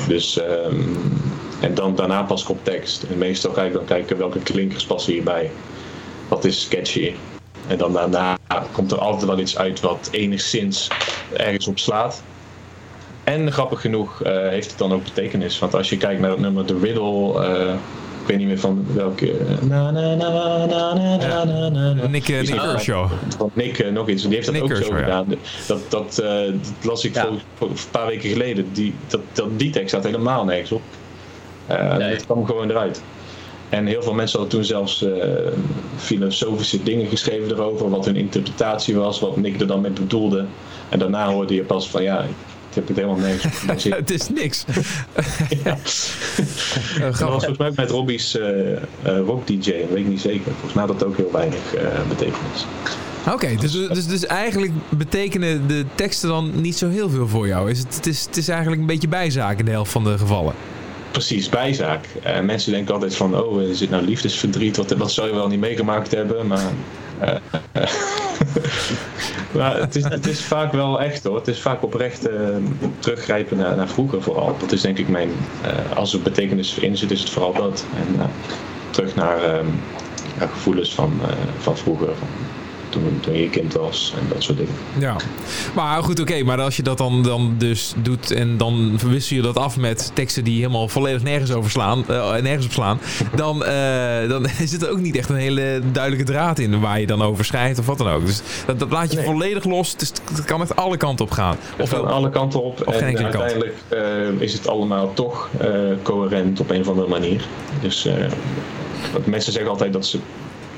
Dus, 0.09 0.39
ehm, 0.39 0.81
en 1.61 1.75
dan 1.75 1.95
daarna 1.95 2.23
pas 2.23 2.43
ik 2.43 2.49
op 2.49 2.65
tekst. 2.65 3.03
En 3.03 3.19
meestal 3.19 3.53
ga 3.53 3.63
ik 3.63 3.73
dan 3.73 3.85
kijken 3.85 4.19
welke 4.19 4.39
klinkers 4.39 4.85
passen 4.85 5.13
hierbij. 5.13 5.51
Wat 6.29 6.45
is 6.45 6.69
catchy. 6.69 7.13
En 7.67 7.79
dan 7.79 7.93
daarna 7.93 8.37
komt 8.73 8.93
er 8.93 8.99
altijd 8.99 9.25
wel 9.25 9.39
iets 9.39 9.59
uit 9.59 9.81
wat 9.81 10.09
enigszins 10.11 10.89
ergens 11.33 11.67
op 11.67 11.79
slaat. 11.79 12.23
En 13.29 13.53
grappig 13.53 13.81
genoeg 13.81 14.23
eh, 14.23 14.49
heeft 14.49 14.69
het 14.69 14.79
dan 14.79 14.93
ook 14.93 15.05
betekenis. 15.05 15.59
Want 15.59 15.75
als 15.75 15.91
je 15.91 15.97
kijkt 15.97 16.21
naar 16.21 16.31
het 16.31 16.39
nummer 16.39 16.65
The 16.65 16.79
Riddle. 16.79 17.45
Eh, 17.45 17.73
ik 18.21 18.35
weet 18.35 18.39
niet 18.39 18.47
meer 18.47 18.59
van 18.59 18.87
welke. 18.95 19.31
Eh, 19.31 19.69
na, 19.69 19.91
na, 19.91 20.15
na, 20.15 20.67
na, 20.67 20.95
na, 20.95 21.45
na, 21.45 21.69
na. 21.69 22.07
Nick, 22.07 22.29
Nick 22.29 22.29
Nick 23.55 23.91
nog 23.93 24.09
iets. 24.09 24.23
Die 24.23 24.35
heeft 24.35 24.47
dat 24.47 24.61
ook 24.61 24.77
zo 24.77 24.91
gedaan. 24.93 25.27
Dat, 25.67 25.81
dat, 25.89 26.15
dat, 26.15 26.23
las 26.83 27.05
ik 27.05 27.17
voor, 27.55 27.69
een 27.69 27.77
paar 27.91 28.07
weken 28.07 28.31
geleden. 28.31 28.67
Die, 28.73 28.95
dat, 29.07 29.49
die 29.57 29.71
tekst 29.71 29.89
staat 29.89 30.05
helemaal 30.05 30.45
nergens 30.45 30.73
op. 30.73 30.83
Het 31.67 32.25
kwam 32.25 32.47
gewoon 32.47 32.71
eruit. 32.71 33.03
En 33.69 33.87
heel 33.87 34.03
veel 34.03 34.15
mensen 34.15 34.39
hadden 34.39 34.59
toen 34.59 34.67
zelfs 34.67 35.05
filosofische 35.97 36.83
dingen 36.83 37.07
geschreven 37.07 37.51
erover, 37.51 37.91
wat 37.91 38.05
hun 38.05 38.17
interpretatie 38.17 38.97
was, 38.97 39.21
wat 39.21 39.37
Nick 39.37 39.61
er 39.61 39.67
dan 39.67 39.81
mee 39.81 39.91
bedoelde. 39.91 40.45
En 40.89 40.99
daarna 40.99 41.29
hoorde 41.29 41.55
je 41.55 41.63
pas 41.63 41.91
van 41.91 42.03
ja, 42.03 42.25
heb 42.79 42.89
het 42.89 42.97
helemaal 42.97 43.39
gebaseerd. 43.39 43.97
Het 44.09 44.11
is 44.11 44.29
niks. 44.29 44.65
Ja. 45.65 45.79
En 47.01 47.11
dat 47.11 47.19
was 47.19 47.45
volgens 47.45 47.59
mij 47.59 47.73
met 47.75 47.91
Robbie's 47.91 48.39
eh, 48.39 48.73
eh, 48.73 48.81
rock 49.03 49.47
DJ, 49.47 49.57
dat 49.57 49.89
weet 49.91 49.99
ik 49.99 50.09
niet 50.09 50.21
zeker. 50.21 50.53
Volgens 50.53 50.73
mij 50.73 50.85
had 50.85 50.99
dat 50.99 51.09
ook 51.09 51.17
heel 51.17 51.33
weinig 51.33 51.61
betekenis. 52.09 52.67
Oké, 53.33 53.55
dus, 53.57 53.73
dus, 53.73 54.07
dus 54.07 54.27
eigenlijk 54.27 54.73
betekenen 54.89 55.67
de 55.67 55.85
teksten 55.95 56.29
dan 56.29 56.61
niet 56.61 56.77
zo 56.77 56.89
heel 56.89 57.11
veel 57.11 57.29
voor 57.29 57.47
jou. 57.47 57.71
Is 57.71 57.79
het, 57.79 57.95
het, 57.95 58.07
is, 58.07 58.25
het 58.25 58.37
is 58.37 58.49
eigenlijk 58.49 58.81
een 58.81 58.87
beetje 58.87 59.09
bijzaak 59.09 59.59
in 59.59 59.65
de 59.65 59.71
helft 59.71 59.93
van 59.93 60.05
de 60.05 60.19
gevallen. 60.19 60.55
Precies, 61.11 61.49
bijzaak. 61.49 62.07
Eh, 62.23 62.41
mensen 62.41 62.73
denken 62.73 62.95
altijd 62.95 63.17
van, 63.17 63.37
oh, 63.43 63.63
is 63.63 63.79
dit 63.79 63.91
nou 63.91 64.05
liefdesverdriet? 64.05 64.77
Wat, 64.77 64.91
wat 64.91 65.13
zou 65.13 65.29
je 65.29 65.35
wel 65.35 65.49
niet 65.49 65.61
meegemaakt 65.61 66.11
hebben? 66.11 66.47
Maar, 66.47 66.73
maar 69.51 69.81
het, 69.81 69.97
is, 69.97 70.05
het 70.05 70.27
is 70.27 70.45
vaak 70.45 70.73
wel 70.73 71.01
echt 71.01 71.25
hoor. 71.25 71.37
Het 71.37 71.49
is 71.49 71.61
vaak 71.61 71.83
oprecht 71.83 72.29
eh, 72.29 72.37
teruggrijpen 72.99 73.57
naar, 73.57 73.77
naar 73.77 73.89
vroeger 73.89 74.23
vooral. 74.23 74.57
Dat 74.59 74.73
is 74.73 74.81
denk 74.81 74.99
ik 74.99 75.09
mijn, 75.09 75.31
eh, 75.63 75.97
als 75.97 76.13
er 76.13 76.21
betekenis 76.21 76.79
in 76.79 76.97
zit, 76.97 77.11
is 77.11 77.21
het 77.21 77.31
vooral 77.31 77.53
dat. 77.53 77.85
En 77.97 78.21
eh, 78.21 78.27
terug 78.91 79.15
naar 79.15 79.43
eh, 79.43 79.67
ja, 80.39 80.47
gevoelens 80.47 80.95
van, 80.95 81.21
van 81.59 81.77
vroeger. 81.77 82.09
Toen, 82.89 83.19
toen 83.21 83.35
je 83.35 83.51
kind 83.51 83.73
was 83.73 84.15
en 84.21 84.27
dat 84.33 84.43
soort 84.43 84.59
dingen. 84.59 84.73
Ja. 84.99 85.17
Maar 85.75 86.03
goed, 86.03 86.21
oké. 86.21 86.43
maar 86.43 86.61
als 86.61 86.77
je 86.77 86.83
dat 86.83 86.99
dan, 86.99 87.23
dan 87.23 87.55
dus 87.59 87.95
doet 88.03 88.31
en 88.31 88.57
dan 88.57 88.95
verwissel 88.97 89.37
je 89.37 89.43
dat 89.43 89.57
af 89.57 89.77
met 89.77 90.11
teksten 90.15 90.45
die 90.45 90.57
helemaal 90.57 90.89
volledig 90.89 91.23
nergens 91.23 91.53
over 91.53 91.71
slaan, 91.71 92.05
eh, 92.09 92.37
nergens 92.37 92.67
op 92.67 92.73
slaan, 92.73 93.01
dan, 93.35 93.65
eh, 93.65 94.29
dan 94.29 94.47
zit 94.65 94.83
er 94.83 94.91
ook 94.91 95.01
niet 95.01 95.17
echt 95.17 95.29
een 95.29 95.37
hele 95.37 95.81
duidelijke 95.93 96.33
draad 96.33 96.59
in 96.59 96.81
waar 96.81 97.01
je 97.01 97.07
dan 97.07 97.23
over 97.23 97.45
schrijft 97.45 97.79
of 97.79 97.87
wat 97.87 97.99
dan 97.99 98.09
ook. 98.09 98.27
Dus 98.27 98.43
dat, 98.67 98.79
dat 98.79 98.91
laat 98.91 99.11
je 99.11 99.17
Nee. 99.17 99.27
volledig 99.27 99.65
los. 99.65 99.97
Dus 99.97 100.13
het 100.35 100.45
kan 100.45 100.61
echt 100.61 100.77
alle 100.77 100.97
kanten 100.97 101.25
op 101.25 101.31
gaan. 101.31 101.57
Of 101.79 101.89
van 101.89 102.07
alle 102.09 102.31
kanten 102.31 102.63
op. 102.63 102.83
Of 102.87 102.95
geen 102.95 103.03
en 103.03 103.09
enkele 103.09 103.29
kant. 103.29 103.43
uiteindelijk 103.43 103.77
eh, 103.89 104.41
is 104.41 104.53
het 104.53 104.69
allemaal 104.69 105.15
toch 105.15 105.49
eh, 105.59 105.69
coherent 106.03 106.61
op 106.61 106.71
een 106.71 106.81
of 106.81 106.89
andere 106.89 107.09
manier. 107.09 107.45
Dus 107.81 108.07
eh, 108.07 108.15
wat 109.13 109.27
mensen 109.27 109.53
zeggen 109.53 109.71
altijd 109.71 109.93
dat 109.93 110.07
ze, 110.07 110.19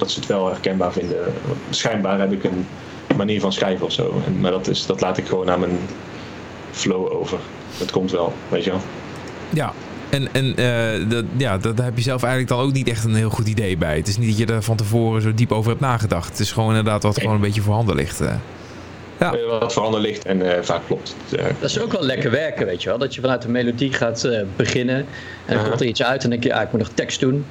dat 0.01 0.11
ze 0.11 0.19
het 0.21 0.29
wel 0.29 0.47
herkenbaar 0.49 0.93
vinden. 0.93 1.17
Schijnbaar 1.71 2.21
heb 2.21 2.33
ik 2.33 2.45
een 2.45 2.67
manier 3.17 3.41
van 3.41 3.53
schrijven 3.53 3.87
of 3.87 3.93
zo. 3.93 4.23
En, 4.27 4.41
maar 4.41 4.51
dat, 4.51 4.69
is, 4.69 4.87
dat 4.87 5.01
laat 5.01 5.19
ik 5.19 5.27
gewoon 5.27 5.51
aan 5.51 5.61
mijn 5.61 5.79
flow 6.71 7.13
over. 7.13 7.39
Het 7.79 7.91
komt 7.91 8.11
wel, 8.11 8.33
weet 8.49 8.65
je 8.65 8.71
wel. 8.71 8.81
Ja. 9.51 9.73
En, 10.11 10.29
en 10.33 10.57
eh, 10.57 11.09
dat, 11.11 11.25
ja, 11.37 11.59
dat 11.59 11.77
daar 11.77 11.87
heb 11.87 11.97
je 11.97 12.03
zelf 12.03 12.23
eigenlijk 12.23 12.53
dan 12.53 12.61
ook 12.61 12.73
niet 12.73 12.89
echt 12.89 13.05
een 13.05 13.15
heel 13.15 13.31
goed 13.31 13.49
idee 13.49 13.77
bij. 13.77 13.97
Het 13.97 14.09
is 14.09 14.19
niet 14.19 14.29
dat 14.39 14.49
je 14.49 14.55
er 14.55 14.63
van 14.63 14.77
tevoren 14.77 15.23
zo 15.23 15.35
diep 15.35 15.53
over 15.53 15.69
hebt 15.71 15.83
nagedacht. 15.83 16.29
Het 16.29 16.39
is 16.39 16.53
gewoon 16.53 16.69
inderdaad 16.69 17.03
wat 17.03 17.19
gewoon 17.21 17.35
een 17.35 17.41
beetje 17.41 17.61
voorhanden 17.63 17.97
ligt. 17.97 18.21
eh. 18.21 18.35
Ja. 19.19 19.33
Eh, 19.35 19.59
Wat 19.61 19.73
veranderd 19.73 20.03
ligt 20.05 20.25
en 20.25 20.57
eh, 20.57 20.63
vaak 20.63 20.81
klopt. 20.87 21.17
Eh, 21.37 21.45
Dat 21.61 21.71
is 21.71 21.81
ook 21.81 21.93
wel 21.93 22.03
lekker 22.03 22.31
werken, 22.31 22.67
weet 22.67 22.83
je 22.83 22.89
wel. 22.89 22.99
Dat 22.99 23.15
je 23.15 23.21
vanuit 23.21 23.43
de 23.43 23.49
melodie 23.49 23.93
gaat 23.93 24.25
eh, 24.25 24.41
beginnen. 24.57 25.07
En 25.47 25.57
dan 25.57 25.69
komt 25.69 25.81
er 25.81 25.87
iets 25.87 26.03
uit 26.03 26.25
en 26.25 26.31
dan 26.31 26.41
denk 26.41 26.55
je, 26.55 26.61
ik 26.63 26.73
moet 26.73 26.81
nog 26.81 26.91
tekst 26.95 27.21
doen. 27.21 27.45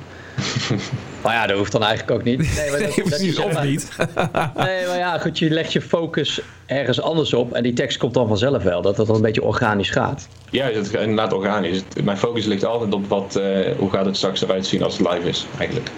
maar 1.24 1.34
ja, 1.34 1.48
dat 1.48 1.58
hoeft 1.58 1.72
dan 1.72 1.84
eigenlijk 1.84 2.20
ook 2.20 2.24
niet. 2.26 2.38
Nee, 2.56 2.70
maar 2.72 2.80
dat, 2.80 2.96
Nee, 2.96 3.06
precies, 3.06 3.38
of 3.40 3.54
maar- 3.54 3.66
niet. 3.66 3.90
Nee, 4.56 4.88
maar 4.88 4.98
ja, 4.98 5.18
goed, 5.18 5.40
je 5.40 5.50
legt 5.50 5.74
je 5.74 5.82
focus 5.82 6.42
ergens 6.66 7.02
anders 7.02 7.34
op. 7.34 7.54
En 7.54 7.64
die 7.64 7.74
tekst 7.74 7.98
komt 7.98 8.14
dan 8.14 8.28
vanzelf 8.28 8.64
wel. 8.64 8.82
Dat 8.82 8.96
dat 8.96 9.08
dan 9.08 9.16
een 9.16 9.22
beetje 9.22 9.44
organisch 9.44 9.90
gaat. 9.90 10.28
ja, 10.50 10.66
het 10.66 10.86
is 10.86 10.92
inderdaad 10.92 11.34
organisch. 11.34 11.82
Mijn 12.04 12.18
focus 12.18 12.46
ligt 12.46 12.66
altijd 12.66 12.94
op 12.94 13.08
wat, 13.08 13.36
eh, 13.36 13.76
hoe 13.78 13.90
gaat 13.90 14.06
het 14.06 14.18
straks 14.18 14.42
eruit 14.42 14.66
zien 14.66 14.84
als 14.84 14.98
het 14.98 15.08
live 15.14 15.28
is, 15.28 15.46
eigenlijk. 15.58 15.90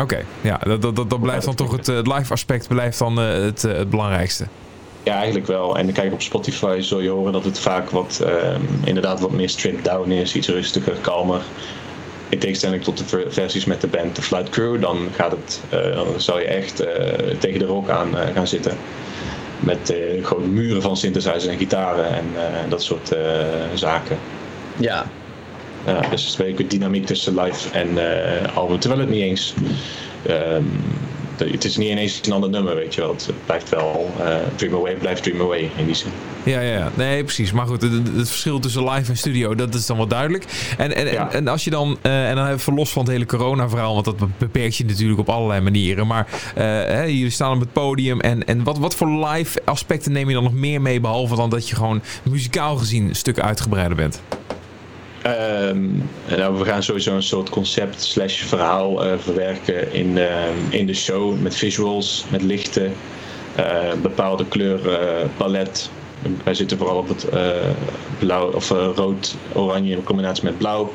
Oké, 0.00 0.18
ja, 0.40 0.58
dat, 0.64 0.82
dat, 0.82 0.96
dat, 0.96 1.10
dat 1.10 1.20
blijft 1.20 1.44
dan 1.44 1.54
toch 1.54 1.72
het, 1.72 1.88
eh, 1.88 1.96
het 1.96 2.06
live 2.06 2.32
aspect 2.32 2.68
blijft 2.68 2.98
dan 2.98 3.20
eh, 3.20 3.32
het, 3.32 3.64
eh, 3.64 3.76
het 3.76 3.90
belangrijkste. 3.90 4.46
Ja, 5.02 5.14
eigenlijk 5.14 5.46
wel. 5.46 5.78
En 5.78 5.92
kijk 5.92 6.12
op 6.12 6.22
Spotify 6.22 6.78
zul 6.80 7.00
je 7.00 7.08
horen 7.10 7.32
dat 7.32 7.44
het 7.44 7.58
vaak 7.58 7.90
wat, 7.90 8.20
ehm, 8.24 8.60
inderdaad 8.84 9.20
wat 9.20 9.30
meer 9.30 9.48
stripped 9.48 9.84
down 9.84 10.10
is, 10.10 10.34
iets 10.34 10.48
rustiger, 10.48 10.92
kalmer. 11.00 11.40
In 12.28 12.38
tegenstelling 12.38 12.82
tot 12.84 12.98
de 12.98 13.04
ver- 13.04 13.32
versies 13.32 13.64
met 13.64 13.80
de 13.80 13.86
band 13.86 14.14
The 14.14 14.22
Flight 14.22 14.48
Crew, 14.50 14.80
dan, 14.80 15.08
gaat 15.14 15.30
het, 15.30 15.60
eh, 15.70 15.94
dan 15.94 16.20
zou 16.20 16.40
je 16.40 16.46
echt 16.46 16.80
eh, 16.80 17.36
tegen 17.38 17.58
de 17.58 17.64
rock 17.64 17.88
aan 17.88 18.18
eh, 18.18 18.34
gaan 18.34 18.46
zitten. 18.46 18.76
Met 19.60 19.94
gewoon 20.22 20.52
muren 20.52 20.82
van 20.82 20.96
synthesizers 20.96 21.46
en 21.46 21.58
gitaren 21.58 22.04
en 22.14 22.24
dat 22.68 22.82
soort 22.82 23.12
zaken. 23.74 24.18
Ja, 24.76 25.10
Ja, 25.86 26.00
dus 26.00 26.36
het 26.36 26.46
is 26.46 26.58
een 26.58 26.68
dynamiek 26.68 27.06
tussen 27.06 27.40
live 27.40 27.70
en 27.70 27.88
album. 28.54 28.78
Terwijl 28.78 29.00
het 29.00 29.10
niet 29.10 29.22
eens. 29.22 29.54
ehm, 30.26 30.62
het 31.38 31.64
is 31.64 31.76
niet 31.76 31.90
ineens 31.90 32.20
een 32.24 32.32
ander 32.32 32.50
nummer, 32.50 32.74
weet 32.74 32.94
je 32.94 33.00
wel. 33.00 33.10
Het 33.10 33.30
blijft 33.46 33.68
wel. 33.68 34.14
eh, 34.20 34.36
Dream 34.56 34.74
Away 34.74 34.94
blijft 34.94 35.22
Dream 35.22 35.40
Away 35.40 35.70
in 35.76 35.86
die 35.86 35.94
zin. 35.94 36.10
Ja, 36.42 36.60
ja, 36.60 36.72
ja. 36.72 36.90
Nee, 36.94 37.24
precies. 37.24 37.52
Maar 37.52 37.66
goed, 37.66 37.82
het, 37.82 37.92
het 37.92 38.28
verschil 38.28 38.58
tussen 38.58 38.90
live 38.90 39.10
en 39.10 39.16
studio, 39.16 39.54
dat 39.54 39.74
is 39.74 39.86
dan 39.86 39.96
wel 39.96 40.06
duidelijk. 40.06 40.44
En, 40.78 40.94
en, 40.96 41.06
Ja. 41.06 41.28
en, 41.30 41.32
en 41.36 41.48
als 41.48 41.64
je 41.64 41.70
dan, 41.70 41.98
eh, 42.02 42.28
en 42.28 42.36
dan 42.36 42.48
even 42.48 42.74
los 42.74 42.90
van 42.92 43.02
het 43.02 43.12
hele 43.12 43.26
corona-verhaal, 43.26 43.92
want 43.94 44.04
dat 44.04 44.16
beperkt 44.38 44.76
je 44.76 44.84
natuurlijk 44.84 45.20
op 45.20 45.28
allerlei 45.28 45.60
manieren. 45.60 46.06
Maar 46.06 46.26
eh, 46.54 46.64
hè, 46.64 47.02
jullie 47.02 47.30
staan 47.30 47.54
op 47.54 47.60
het 47.60 47.72
podium. 47.72 48.20
En, 48.20 48.44
en 48.44 48.64
wat, 48.64 48.78
wat 48.78 48.94
voor 48.94 49.08
live 49.26 49.60
aspecten 49.64 50.12
neem 50.12 50.28
je 50.28 50.34
dan 50.34 50.42
nog 50.42 50.54
meer 50.54 50.80
mee, 50.82 51.00
behalve 51.00 51.36
dan 51.36 51.50
dat 51.50 51.68
je 51.68 51.74
gewoon 51.76 52.02
muzikaal 52.22 52.76
gezien 52.76 53.08
een 53.08 53.16
stuk 53.16 53.38
uitgebreider 53.40 53.96
bent? 53.96 54.20
Ehm, 55.36 55.86
nou, 56.36 56.58
we 56.58 56.64
gaan 56.64 56.82
sowieso 56.82 57.14
een 57.14 57.22
soort 57.22 57.50
concept 57.50 58.02
slash 58.02 58.42
verhaal 58.42 59.04
eh, 59.04 59.12
verwerken 59.18 59.92
in, 59.92 60.18
ehm, 60.18 60.54
in 60.70 60.86
de 60.86 60.94
show. 60.94 61.40
Met 61.40 61.54
visuals, 61.56 62.24
met 62.30 62.42
lichten, 62.42 62.92
eh, 63.54 63.92
bepaalde 64.02 64.44
kleurpalet. 64.48 65.90
Wij 66.44 66.54
zitten 66.54 66.78
vooral 66.78 66.96
op 66.96 67.08
het 67.08 67.28
eh, 67.28 67.50
blauw 68.18 68.52
of 68.52 68.70
eh, 68.70 68.88
rood-oranje 68.94 69.96
in 69.96 70.02
combinatie 70.04 70.44
met 70.44 70.58
blauw. 70.58 70.92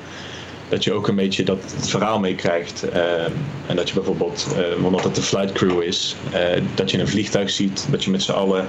Dat 0.69 0.83
je 0.83 0.93
ook 0.93 1.07
een 1.07 1.15
beetje 1.15 1.43
dat, 1.43 1.75
verhaal 1.79 2.19
meekrijgt. 2.19 2.89
ehm, 2.89 3.31
en 3.67 3.75
dat 3.75 3.87
je 3.87 3.93
bijvoorbeeld, 3.95 4.47
eh, 4.57 4.85
omdat 4.85 5.03
het 5.03 5.15
de 5.15 5.21
flight 5.21 5.51
crew 5.51 5.81
is, 5.81 6.15
eh, 6.31 6.61
dat 6.75 6.91
je 6.91 6.99
een 6.99 7.07
vliegtuig 7.07 7.49
ziet. 7.49 7.87
Dat 7.91 8.03
je 8.03 8.11
met 8.11 8.23
z'n 8.23 8.31
allen 8.31 8.67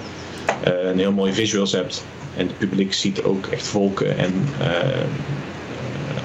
eh, 0.63 0.73
een 0.91 0.99
heel 0.99 1.13
mooi 1.13 1.33
visuals 1.33 1.73
hebt. 1.73 2.05
En 2.37 2.47
het 2.47 2.59
publiek 2.59 2.93
ziet 2.95 3.23
ook 3.23 3.47
echt 3.47 3.67
volken 3.67 4.19
en 4.19 4.49
eh, 4.61 5.01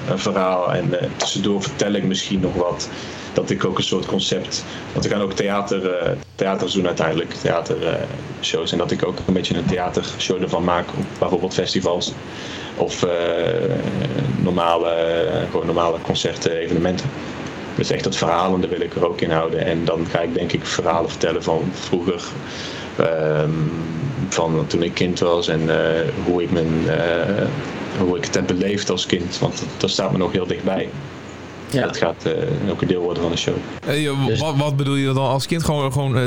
een 0.08 0.18
verhaal. 0.18 0.72
En 0.72 1.00
eh, 1.00 1.08
tussendoor 1.16 1.62
vertel 1.62 1.92
ik 1.92 2.04
misschien 2.04 2.40
nog 2.40 2.54
wat. 2.54 2.88
Dat 3.32 3.50
ik 3.50 3.64
ook 3.64 3.78
een 3.78 3.84
soort 3.84 4.06
concept. 4.06 4.64
Want 4.92 5.04
we 5.04 5.10
gaan 5.10 5.20
ook 5.20 5.32
theater, 5.32 5.90
eh, 5.90 6.10
theaters 6.34 6.72
doen 6.72 6.86
uiteindelijk. 6.86 7.32
Theatershows. 7.32 8.72
en 8.72 8.78
dat 8.78 8.90
ik 8.90 9.06
ook 9.06 9.18
een 9.26 9.34
beetje 9.34 9.56
een 9.56 9.64
theatershow 9.64 10.42
ervan 10.42 10.64
maak. 10.64 10.86
Bijvoorbeeld 11.18 11.54
festivals. 11.54 12.12
Of 12.76 13.02
eh, 13.02 13.10
normale, 14.42 14.94
gewoon 15.50 15.66
normale 15.66 15.98
concerten, 16.02 16.52
evenementen. 16.52 17.10
Dus 17.74 17.90
echt 17.90 18.04
dat 18.04 18.16
verhalende 18.16 18.68
wil 18.68 18.80
ik 18.80 18.94
er 18.94 19.08
ook 19.08 19.20
in 19.20 19.30
houden. 19.30 19.64
En 19.64 19.84
dan 19.84 20.06
ga 20.10 20.20
ik 20.20 20.34
denk 20.34 20.52
ik 20.52 20.66
verhalen 20.66 21.10
vertellen 21.10 21.42
van 21.42 21.70
vroeger. 21.72 22.22
ehm, 22.96 23.50
van 24.28 24.64
toen 24.66 24.82
ik 24.82 24.94
kind 24.94 25.18
was 25.18 25.48
en 25.48 25.70
eh, 25.70 26.08
hoe, 26.24 26.42
ik 26.42 26.50
mijn, 26.50 26.88
eh, 26.88 27.46
hoe 28.06 28.16
ik 28.16 28.24
het 28.24 28.34
heb 28.34 28.46
beleefd 28.46 28.90
als 28.90 29.06
kind. 29.06 29.38
Want 29.38 29.62
dat 29.76 29.90
staat 29.90 30.12
me 30.12 30.18
nog 30.18 30.32
heel 30.32 30.46
dichtbij. 30.46 30.88
ja. 31.70 31.82
Dat 31.86 31.96
gaat 31.96 32.24
eh, 32.24 32.70
ook 32.70 32.82
een 32.82 32.88
deel 32.88 33.02
worden 33.02 33.22
van 33.22 33.32
de 33.32 33.38
show. 33.38 33.54
Eh, 33.86 34.26
Dus- 34.26 34.40
wat, 34.40 34.56
wat 34.56 34.76
bedoel 34.76 34.94
je 34.94 35.06
dan 35.06 35.16
als 35.16 35.46
kind? 35.46 35.64
Gewoon, 35.64 35.92
gewoon 35.92 36.16
eh, 36.18 36.26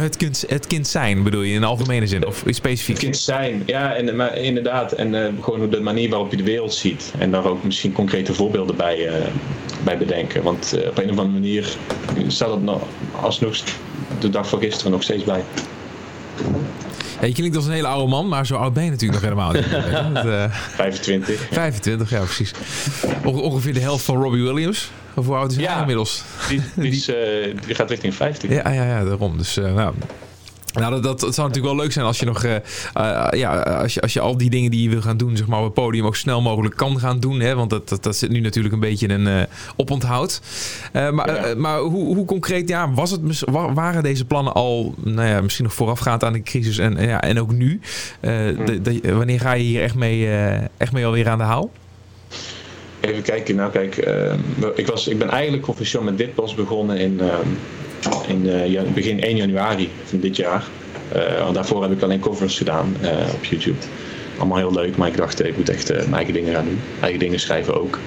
het, 0.00 0.16
kind, 0.16 0.44
het 0.48 0.66
kind 0.66 0.86
zijn, 0.88 1.22
bedoel 1.22 1.42
je 1.42 1.54
in 1.54 1.60
de 1.60 1.66
algemene 1.66 2.06
zin? 2.06 2.26
Of 2.26 2.42
specifiek? 2.46 2.94
Het 2.94 3.04
kind 3.04 3.16
zijn, 3.16 3.62
ja, 3.66 3.94
en, 3.94 4.16
maar 4.16 4.36
inderdaad. 4.38 4.92
En 4.92 5.24
eh, 5.24 5.32
gewoon 5.40 5.70
de 5.70 5.80
manier 5.80 6.08
waarop 6.10 6.30
je 6.30 6.36
de 6.36 6.42
wereld 6.42 6.74
ziet. 6.74 7.12
En 7.18 7.30
daar 7.30 7.44
ook 7.46 7.64
misschien 7.64 7.92
concrete 7.92 8.34
voorbeelden 8.34 8.76
bij, 8.76 9.06
eh, 9.08 9.26
bij 9.84 9.98
bedenken. 9.98 10.42
Want 10.42 10.74
op 10.88 10.98
een 10.98 11.10
of 11.10 11.18
andere 11.18 11.28
manier 11.28 11.76
staat 12.28 12.50
het 12.50 12.62
nog, 12.62 12.82
alsnog 13.20 13.56
de 14.20 14.30
dag 14.30 14.48
van 14.48 14.58
gisteren 14.60 14.92
nog 14.92 15.02
steeds 15.02 15.24
bij. 15.24 15.42
Ja, 17.20 17.26
je 17.26 17.32
klinkt 17.32 17.56
als 17.56 17.66
een 17.66 17.72
hele 17.72 17.86
oude 17.86 18.10
man, 18.10 18.28
maar 18.28 18.46
zo 18.46 18.54
oud 18.56 18.72
ben 18.72 18.84
je 18.84 18.90
natuurlijk 18.90 19.20
nog 19.22 19.30
helemaal 19.30 19.52
niet. 19.52 19.70
Weet 19.70 19.84
je, 19.84 20.10
dat, 20.12 20.26
eh, 20.26 20.52
25. 20.54 21.46
25, 21.50 22.10
ja 22.10 22.20
precies. 22.20 22.52
Onge- 23.24 23.40
ongeveer 23.40 23.74
de 23.74 23.80
helft 23.80 24.04
van 24.04 24.22
Robbie 24.22 24.42
Williams. 24.42 24.90
Of 25.14 25.26
hoe 25.26 25.34
oud 25.36 25.50
is 25.50 25.56
hij 25.56 25.64
Ja. 25.64 25.80
inmiddels? 25.80 26.22
Die, 26.48 26.60
die, 26.74 26.90
is, 27.00 27.08
eh, 27.08 27.16
die 27.66 27.74
gaat 27.74 27.90
richting 27.90 28.14
50. 28.14 28.50
Ja, 28.50 28.70
ja, 28.70 28.84
ja 28.84 29.04
daarom. 29.04 29.36
Dus 29.36 29.56
eh, 29.56 29.74
nou... 29.74 29.94
Nou, 30.74 31.02
dat, 31.02 31.20
dat, 31.20 31.34
zou 31.34 31.48
natuurlijk 31.48 31.74
wel 31.74 31.82
leuk 31.84 31.92
zijn 31.92 32.06
als 32.06 32.18
je 32.18 32.24
nog, 32.26 32.44
eh, 32.44 32.54
eh, 32.56 33.38
ja, 33.38 33.60
als 33.60 33.94
je, 33.94 34.00
als 34.00 34.12
je 34.12 34.20
al 34.20 34.36
die 34.36 34.50
dingen 34.50 34.70
die 34.70 34.82
je 34.82 34.88
wil 34.88 35.00
gaan 35.00 35.16
doen, 35.16 35.36
zeg 35.36 35.46
maar, 35.46 35.58
op 35.58 35.64
het 35.64 35.74
podium 35.74 36.06
ook 36.06 36.16
snel 36.16 36.40
mogelijk 36.42 36.76
kan 36.76 37.00
gaan 37.00 37.20
doen. 37.20 37.40
Hè? 37.40 37.54
Want 37.54 37.70
dat, 37.70 37.88
dat, 37.88 38.02
dat 38.02 38.16
zit 38.16 38.30
nu 38.30 38.40
natuurlijk 38.40 38.74
een 38.74 38.80
beetje 38.80 39.08
een 39.08 39.26
eh 39.26 39.42
oponthoud. 39.76 40.40
Maar 40.92 41.48
Ja. 41.48 41.54
maar 41.56 41.78
hoe, 41.78 42.14
hoe 42.16 42.24
concreet, 42.24 42.68
ja, 42.68 42.92
was 42.92 43.10
het, 43.10 43.20
waren 43.74 44.02
deze 44.02 44.24
plannen 44.24 44.52
al, 44.52 44.94
nou 44.96 45.28
ja, 45.28 45.40
misschien 45.40 45.64
nog 45.64 45.74
voorafgaand 45.74 46.24
aan 46.24 46.32
de 46.32 46.42
crisis 46.42 46.78
en, 46.78 46.96
ja, 47.06 47.20
en 47.22 47.40
ook 47.40 47.52
nu? 47.52 47.80
Eh, 48.20 48.30
de- 48.64 48.80
de- 48.82 49.14
wanneer 49.14 49.40
ga 49.40 49.52
je 49.52 49.62
hier 49.64 49.82
echt 49.82 49.94
mee, 49.94 50.28
echt 50.76 50.92
mee 50.92 51.06
alweer 51.06 51.28
aan 51.28 51.38
de 51.38 51.44
haal? 51.44 51.70
Even 53.00 53.22
kijken, 53.22 53.54
nou 53.56 53.70
kijk, 53.70 53.96
ik, 54.74 54.86
was, 54.86 55.08
ik 55.08 55.18
ben 55.18 55.28
eigenlijk 55.30 55.68
officieel 55.68 56.02
met 56.02 56.18
dit 56.18 56.34
pas 56.34 56.54
begonnen 56.54 56.98
in, 56.98 57.20
eh, 57.20 57.26
in 58.28 58.50
eh, 58.50 58.66
ja- 58.66 58.82
begin 58.94 59.20
1 59.22 59.36
januari 59.36 59.90
van 60.04 60.20
dit 60.20 60.36
jaar. 60.36 60.64
Eh, 61.12 61.42
want 61.42 61.54
daarvoor 61.54 61.82
heb 61.82 61.92
ik 61.92 62.02
alleen 62.02 62.20
covers 62.20 62.56
gedaan 62.58 62.96
eh, 63.00 63.10
op 63.34 63.44
YouTube. 63.44 63.78
Allemaal 64.38 64.58
heel 64.58 64.72
leuk, 64.72 64.96
maar 64.96 65.08
ik 65.08 65.16
dacht, 65.16 65.44
ik 65.46 65.56
moet 65.56 65.68
echt 65.68 65.90
eh, 65.90 65.96
mijn 65.96 66.14
eigen 66.14 66.34
dingen 66.34 66.54
gaan 66.54 66.64
doen. 66.64 66.80
Eigen 67.00 67.18
dingen 67.20 67.40
schrijven 67.40 67.80
ook. 67.80 67.98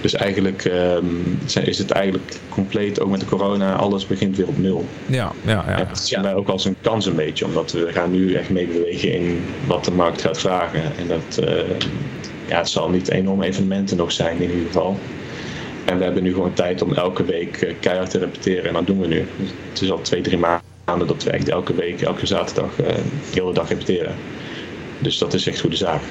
Dus 0.00 0.14
eigenlijk 0.14 0.64
ehm, 0.64 1.04
zijn- 1.46 1.66
is 1.66 1.78
het 1.78 1.90
eigenlijk 1.90 2.36
compleet, 2.48 3.00
ook 3.00 3.10
met 3.10 3.20
de 3.20 3.26
corona, 3.26 3.74
alles 3.74 4.06
begint 4.06 4.36
weer 4.36 4.46
op 4.46 4.58
nul. 4.58 4.84
Ja, 5.06 5.32
ja, 5.44 5.64
ja. 5.66 5.78
En 5.78 5.86
dat 5.88 5.98
zien 5.98 6.22
wij 6.22 6.34
ook 6.34 6.48
als 6.48 6.64
een 6.64 6.76
kans 6.80 7.06
een 7.06 7.14
beetje, 7.14 7.44
omdat 7.44 7.72
we 7.72 7.88
gaan 7.92 8.10
nu 8.10 8.34
echt 8.34 8.50
meebewegen 8.50 9.12
in 9.12 9.44
wat 9.66 9.84
de 9.84 9.90
markt 9.90 10.20
gaat 10.20 10.38
vragen. 10.38 10.82
En 10.82 11.06
dat, 11.08 11.44
eh, 11.44 11.56
ja, 12.48 12.58
het 12.58 12.68
zal 12.68 12.90
niet 12.90 13.10
enorme 13.10 13.46
evenementen 13.46 13.96
nog 13.96 14.12
zijn 14.12 14.36
in 14.40 14.50
ieder 14.50 14.66
geval. 14.66 14.98
En 15.86 15.98
we 15.98 16.04
hebben 16.04 16.22
nu 16.22 16.32
gewoon 16.32 16.52
tijd 16.52 16.82
om 16.82 16.92
elke 16.92 17.24
week 17.24 17.56
eh, 17.56 17.74
keihard 17.80 18.10
te 18.10 18.18
repeteren 18.18 18.64
en 18.64 18.72
dat 18.72 18.86
doen 18.86 19.00
we 19.00 19.06
nu. 19.06 19.26
Dus 19.36 19.50
het 19.68 19.80
is 19.80 19.90
al 19.90 20.00
twee, 20.00 20.20
drie 20.20 20.38
maanden 20.38 21.06
dat 21.06 21.22
we 21.22 21.30
echt 21.30 21.48
elke 21.48 21.74
week, 21.74 22.02
elke 22.02 22.26
zaterdag, 22.26 22.80
eh, 22.80 22.86
de 22.94 23.40
hele 23.40 23.52
dag 23.52 23.68
repeteren. 23.68 24.14
Dus 24.98 25.18
dat 25.18 25.34
is 25.34 25.46
echt 25.46 25.60
goede 25.60 25.76
zaak. 25.76 26.02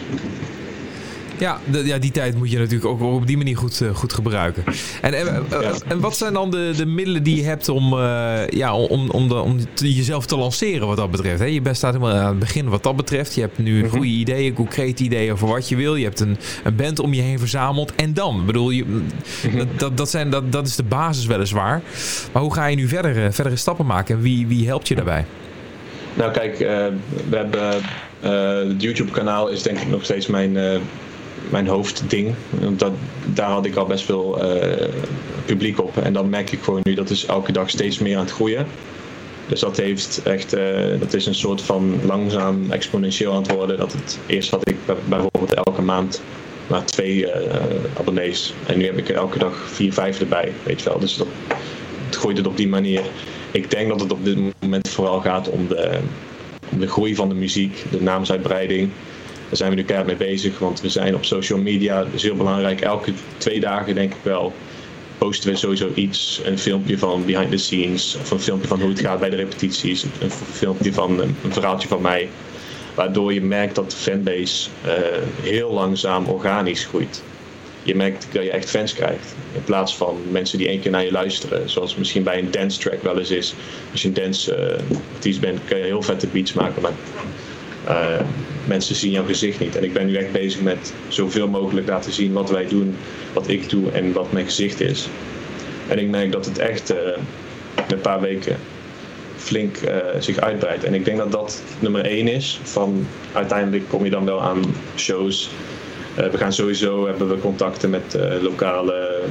Ja, 1.37 1.59
de- 1.71 1.85
ja, 1.85 1.97
die 1.97 2.11
tijd 2.11 2.37
moet 2.37 2.51
je 2.51 2.57
natuurlijk 2.57 2.85
ook 2.85 3.01
op 3.01 3.27
die 3.27 3.37
manier 3.37 3.57
goed, 3.57 3.81
eh, 3.81 3.95
goed 3.95 4.13
gebruiken. 4.13 4.63
En, 5.01 5.13
en, 5.13 5.27
eh, 5.27 5.61
Ja. 5.61 5.71
en 5.87 5.99
wat 5.99 6.17
zijn 6.17 6.33
dan 6.33 6.51
de, 6.51 6.73
de 6.77 6.85
middelen 6.85 7.23
die 7.23 7.35
je 7.35 7.43
hebt 7.43 7.69
om, 7.69 7.93
eh, 7.99 8.47
ja, 8.47 8.75
om, 8.75 9.09
om, 9.09 9.27
de, 9.27 9.35
om 9.35 9.57
te- 9.73 9.93
jezelf 9.93 10.25
te 10.25 10.37
lanceren 10.37 10.87
wat 10.87 10.97
dat 10.97 11.11
betreft? 11.11 11.39
Hè? 11.39 11.45
Je 11.45 11.61
bent 11.61 11.77
staat 11.77 11.93
helemaal 11.93 12.15
aan 12.15 12.25
het 12.27 12.39
begin 12.39 12.69
wat 12.69 12.83
dat 12.83 12.95
betreft. 12.95 13.35
Je 13.35 13.41
hebt 13.41 13.57
nu 13.57 13.87
goede 13.89 14.05
ideeën, 14.07 14.53
concrete 14.53 15.03
ideeën 15.03 15.37
voor 15.37 15.49
wat 15.49 15.69
je 15.69 15.75
wil. 15.75 15.95
Je 15.95 16.03
hebt 16.03 16.19
een, 16.19 16.37
een 16.63 16.75
band 16.75 16.99
om 16.99 17.13
je 17.13 17.21
heen 17.21 17.39
verzameld. 17.39 17.95
En 17.95 18.13
dan? 18.13 18.39
Ik 18.39 18.45
bedoel, 18.45 18.69
je, 18.69 18.85
dat, 19.57 19.67
dat, 19.77 19.97
dat, 19.97 20.09
zijn, 20.09 20.29
dat, 20.29 20.51
dat 20.51 20.67
is 20.67 20.75
de 20.75 20.83
basis 20.83 21.25
weliswaar. 21.25 21.81
Maar 22.31 22.41
hoe 22.41 22.53
ga 22.53 22.65
je 22.65 22.75
nu 22.75 22.87
verder, 22.87 23.25
eh, 23.25 23.31
verdere 23.31 23.55
stappen 23.55 23.85
maken? 23.85 24.15
En 24.15 24.21
wie, 24.21 24.47
wie 24.47 24.67
helpt 24.67 24.87
je 24.87 24.95
daarbij? 24.95 25.25
Nou 26.13 26.31
kijk, 26.31 26.59
eh, 26.59 26.85
we 27.29 27.35
hebben 27.37 27.71
eh, 28.21 28.67
het 28.69 28.81
YouTube 28.81 29.11
kanaal 29.11 29.47
is 29.47 29.61
denk 29.61 29.77
ik 29.79 29.87
nog 29.87 30.03
steeds 30.03 30.27
mijn, 30.27 30.57
eh, 30.57 30.79
mijn 31.49 31.67
hoofdding. 31.67 32.33
Dat, 32.75 32.91
daar 33.25 33.49
had 33.49 33.65
ik 33.65 33.75
al 33.75 33.85
best 33.85 34.05
veel 34.05 34.41
eh, 34.43 34.87
publiek 35.45 35.81
op. 35.81 35.97
En 35.97 36.13
dan 36.13 36.29
merk 36.29 36.51
ik 36.51 36.59
gewoon 36.63 36.79
nu 36.83 36.93
dat 36.93 37.09
is 37.09 37.25
elke 37.25 37.51
dag 37.51 37.69
steeds 37.69 37.99
meer 37.99 38.15
aan 38.17 38.23
het 38.23 38.33
groeien. 38.33 38.67
Dus 39.47 39.59
dat 39.59 39.77
heeft 39.77 40.21
echt, 40.23 40.53
eh, 40.53 40.99
dat 40.99 41.13
is 41.13 41.25
een 41.25 41.35
soort 41.35 41.61
van 41.61 41.99
langzaam 42.05 42.71
exponentieel 42.71 43.31
aan 43.31 43.41
het 43.41 43.51
worden. 43.51 43.77
Dat 43.77 43.91
het, 43.91 44.19
eerst 44.25 44.49
had 44.51 44.69
ik 44.69 44.75
bij- 44.85 44.95
bijvoorbeeld 45.07 45.53
elke 45.53 45.81
maand 45.81 46.21
maar 46.67 46.85
twee 46.85 47.31
eh, 47.31 47.75
abonnees. 47.99 48.53
En 48.65 48.77
nu 48.77 48.85
heb 48.85 48.97
ik 48.97 49.09
er 49.09 49.15
elke 49.15 49.37
dag 49.39 49.69
vier, 49.71 49.93
vijf 49.93 50.19
erbij, 50.19 50.51
weet 50.63 50.81
je 50.81 50.89
wel. 50.89 50.99
Dus 50.99 51.17
dat, 51.17 51.27
het 52.05 52.15
groeit 52.15 52.37
het 52.37 52.47
op 52.47 52.57
die 52.57 52.67
manier. 52.67 53.01
Ik 53.51 53.69
denk 53.71 53.89
dat 53.89 53.99
het 53.99 54.11
op 54.11 54.25
dit 54.25 54.37
moment 54.59 54.89
vooral 54.89 55.21
gaat 55.21 55.49
om 55.49 55.67
de, 55.67 55.99
om 56.71 56.79
de 56.79 56.87
groei 56.87 57.15
van 57.15 57.29
de 57.29 57.35
muziek, 57.35 57.83
de 57.91 58.01
naamsuitbreiding. 58.01 58.89
Daar 59.47 59.57
zijn 59.57 59.69
we 59.69 59.75
nu 59.75 59.83
keihard 59.83 60.07
mee 60.07 60.29
bezig, 60.29 60.59
want 60.59 60.81
we 60.81 60.89
zijn 60.89 61.15
op 61.15 61.25
social 61.25 61.59
media, 61.59 62.03
dat 62.03 62.13
is 62.13 62.23
heel 62.23 62.35
belangrijk. 62.35 62.81
Elke 62.81 63.11
twee 63.37 63.59
dagen 63.59 63.95
denk 63.95 64.13
ik 64.13 64.19
wel 64.23 64.53
posten 65.17 65.51
we 65.51 65.57
sowieso 65.57 65.91
iets. 65.93 66.41
Een 66.43 66.59
filmpje 66.59 66.97
van 66.97 67.25
behind 67.25 67.51
the 67.51 67.57
scenes, 67.57 68.15
of 68.21 68.31
een 68.31 68.39
filmpje 68.39 68.67
van 68.67 68.81
hoe 68.81 68.89
het 68.89 68.99
gaat 68.99 69.19
bij 69.19 69.29
de 69.29 69.35
repetities. 69.35 70.03
Een 70.03 70.31
filmpje 70.31 70.93
van 70.93 71.19
een, 71.19 71.35
verhaaltje 71.49 71.87
van 71.87 72.01
mij. 72.01 72.29
Waardoor 72.95 73.33
je 73.33 73.41
merkt 73.41 73.75
dat 73.75 73.91
de 73.91 73.97
fanbase 73.97 74.69
eh, 74.85 74.93
heel 75.41 75.71
langzaam 75.71 76.25
organisch 76.25 76.85
groeit. 76.85 77.23
Je 77.83 77.95
merkt 77.95 78.27
dat 78.31 78.43
je 78.43 78.51
echt 78.51 78.69
fans 78.69 78.93
krijgt. 78.93 79.35
In 79.53 79.63
plaats 79.63 79.97
van 79.97 80.17
mensen 80.31 80.57
die 80.57 80.67
één 80.67 80.79
keer 80.79 80.91
naar 80.91 81.05
je 81.05 81.11
luisteren. 81.11 81.69
Zoals 81.69 81.95
misschien 81.95 82.23
bij 82.23 82.39
een 82.39 82.51
dance 82.51 82.79
track 82.79 83.03
wel 83.03 83.19
eens 83.19 83.31
is. 83.31 83.53
Als 83.91 84.01
je 84.01 84.07
een 84.07 84.13
dance 84.13 84.79
artiest 85.13 85.39
bent, 85.39 85.59
kun 85.65 85.77
je 85.77 85.83
heel 85.83 86.01
vette 86.01 86.27
beats 86.27 86.53
maken. 86.53 86.81
Maar 86.81 86.93
eh, 87.85 88.25
mensen 88.67 88.95
zien 88.95 89.11
jouw 89.11 89.25
gezicht 89.25 89.59
niet. 89.59 89.75
En 89.75 89.83
ik 89.83 89.93
ben 89.93 90.05
nu 90.05 90.15
echt 90.15 90.31
bezig 90.31 90.61
met 90.61 90.93
zoveel 91.07 91.47
mogelijk 91.47 91.87
laten 91.87 92.11
zien 92.11 92.33
wat 92.33 92.49
wij 92.49 92.67
doen, 92.67 92.95
wat 93.33 93.47
ik 93.47 93.69
doe 93.69 93.91
en 93.91 94.13
wat 94.13 94.31
mijn 94.31 94.45
gezicht 94.45 94.81
is. 94.81 95.07
En 95.87 95.99
ik 95.99 96.09
merk 96.09 96.31
dat 96.31 96.45
het 96.45 96.57
echt 96.57 96.89
in 96.89 97.83
een 97.87 98.01
paar 98.01 98.21
weken 98.21 98.57
flink 99.37 99.77
eh, 99.77 99.97
zich 100.19 100.39
uitbreidt. 100.39 100.83
En 100.83 100.93
ik 100.93 101.05
denk 101.05 101.17
dat 101.17 101.31
dat 101.31 101.61
nummer 101.79 102.05
één 102.05 102.27
is. 102.27 102.59
Van 102.63 103.07
uiteindelijk 103.33 103.89
kom 103.89 104.03
je 104.03 104.09
dan 104.09 104.25
wel 104.25 104.41
aan 104.41 104.61
shows. 104.95 105.49
Eh, 106.15 106.27
we 106.27 106.37
gaan 106.37 106.53
sowieso 106.53 107.07
hebben 107.07 107.29
we 107.29 107.39
contacten 107.39 107.89
met 107.89 108.17
lokale 108.41 109.21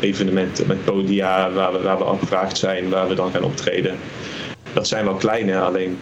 evenementen, 0.00 0.66
met 0.66 0.84
podia 0.84 1.52
waar 1.52 1.72
we, 1.72 1.80
waar 1.80 1.98
we 1.98 2.56
zijn, 2.56 2.88
waar 2.88 3.08
we 3.08 3.14
dan 3.14 3.30
gaan 3.30 3.42
optreden. 3.42 3.96
Dat 4.72 4.88
zijn 4.88 5.04
wel 5.04 5.14
kleine, 5.14 5.60
alleen 5.60 5.98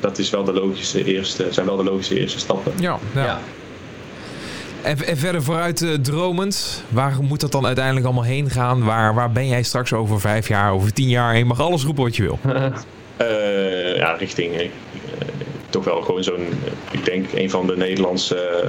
dat 0.00 0.18
is 0.18 0.30
wel 0.30 0.44
de 0.44 0.52
logische 0.52 1.04
eerste, 1.04 1.46
zijn 1.50 1.66
wel 1.66 1.76
de 1.76 1.84
logische 1.84 2.20
eerste 2.20 2.38
stappen. 2.38 2.72
Ja, 2.80 2.98
ja. 3.14 3.24
Ja. 3.24 3.40
En, 4.82 5.06
en 5.06 5.16
verder 5.16 5.42
vooruit 5.42 5.82
eh, 5.82 5.92
dromend, 5.94 6.84
waar 6.88 7.16
moet 7.20 7.40
dat 7.40 7.52
dan 7.52 7.66
uiteindelijk 7.66 8.06
allemaal 8.06 8.24
heen 8.24 8.50
gaan? 8.50 8.84
Waar, 8.84 9.14
waar 9.14 9.32
ben 9.32 9.48
jij 9.48 9.62
straks 9.62 9.92
over 9.92 10.20
vijf 10.20 10.48
jaar, 10.48 10.72
over 10.72 10.92
tien 10.92 11.08
jaar? 11.08 11.38
Je 11.38 11.44
mag 11.44 11.60
alles 11.60 11.84
roepen 11.84 12.02
wat 12.04 12.16
je 12.16 12.22
wil. 12.22 12.38
Eh, 13.18 13.96
ja, 13.96 14.12
richting 14.12 14.56
eh, 14.56 14.68
toch 15.70 15.84
wel 15.84 16.02
gewoon 16.02 16.24
zo'n, 16.24 16.46
ik 16.90 17.04
denk 17.04 17.32
een 17.32 17.50
van 17.50 17.66
de 17.66 17.76
Nederlandse 17.76 18.64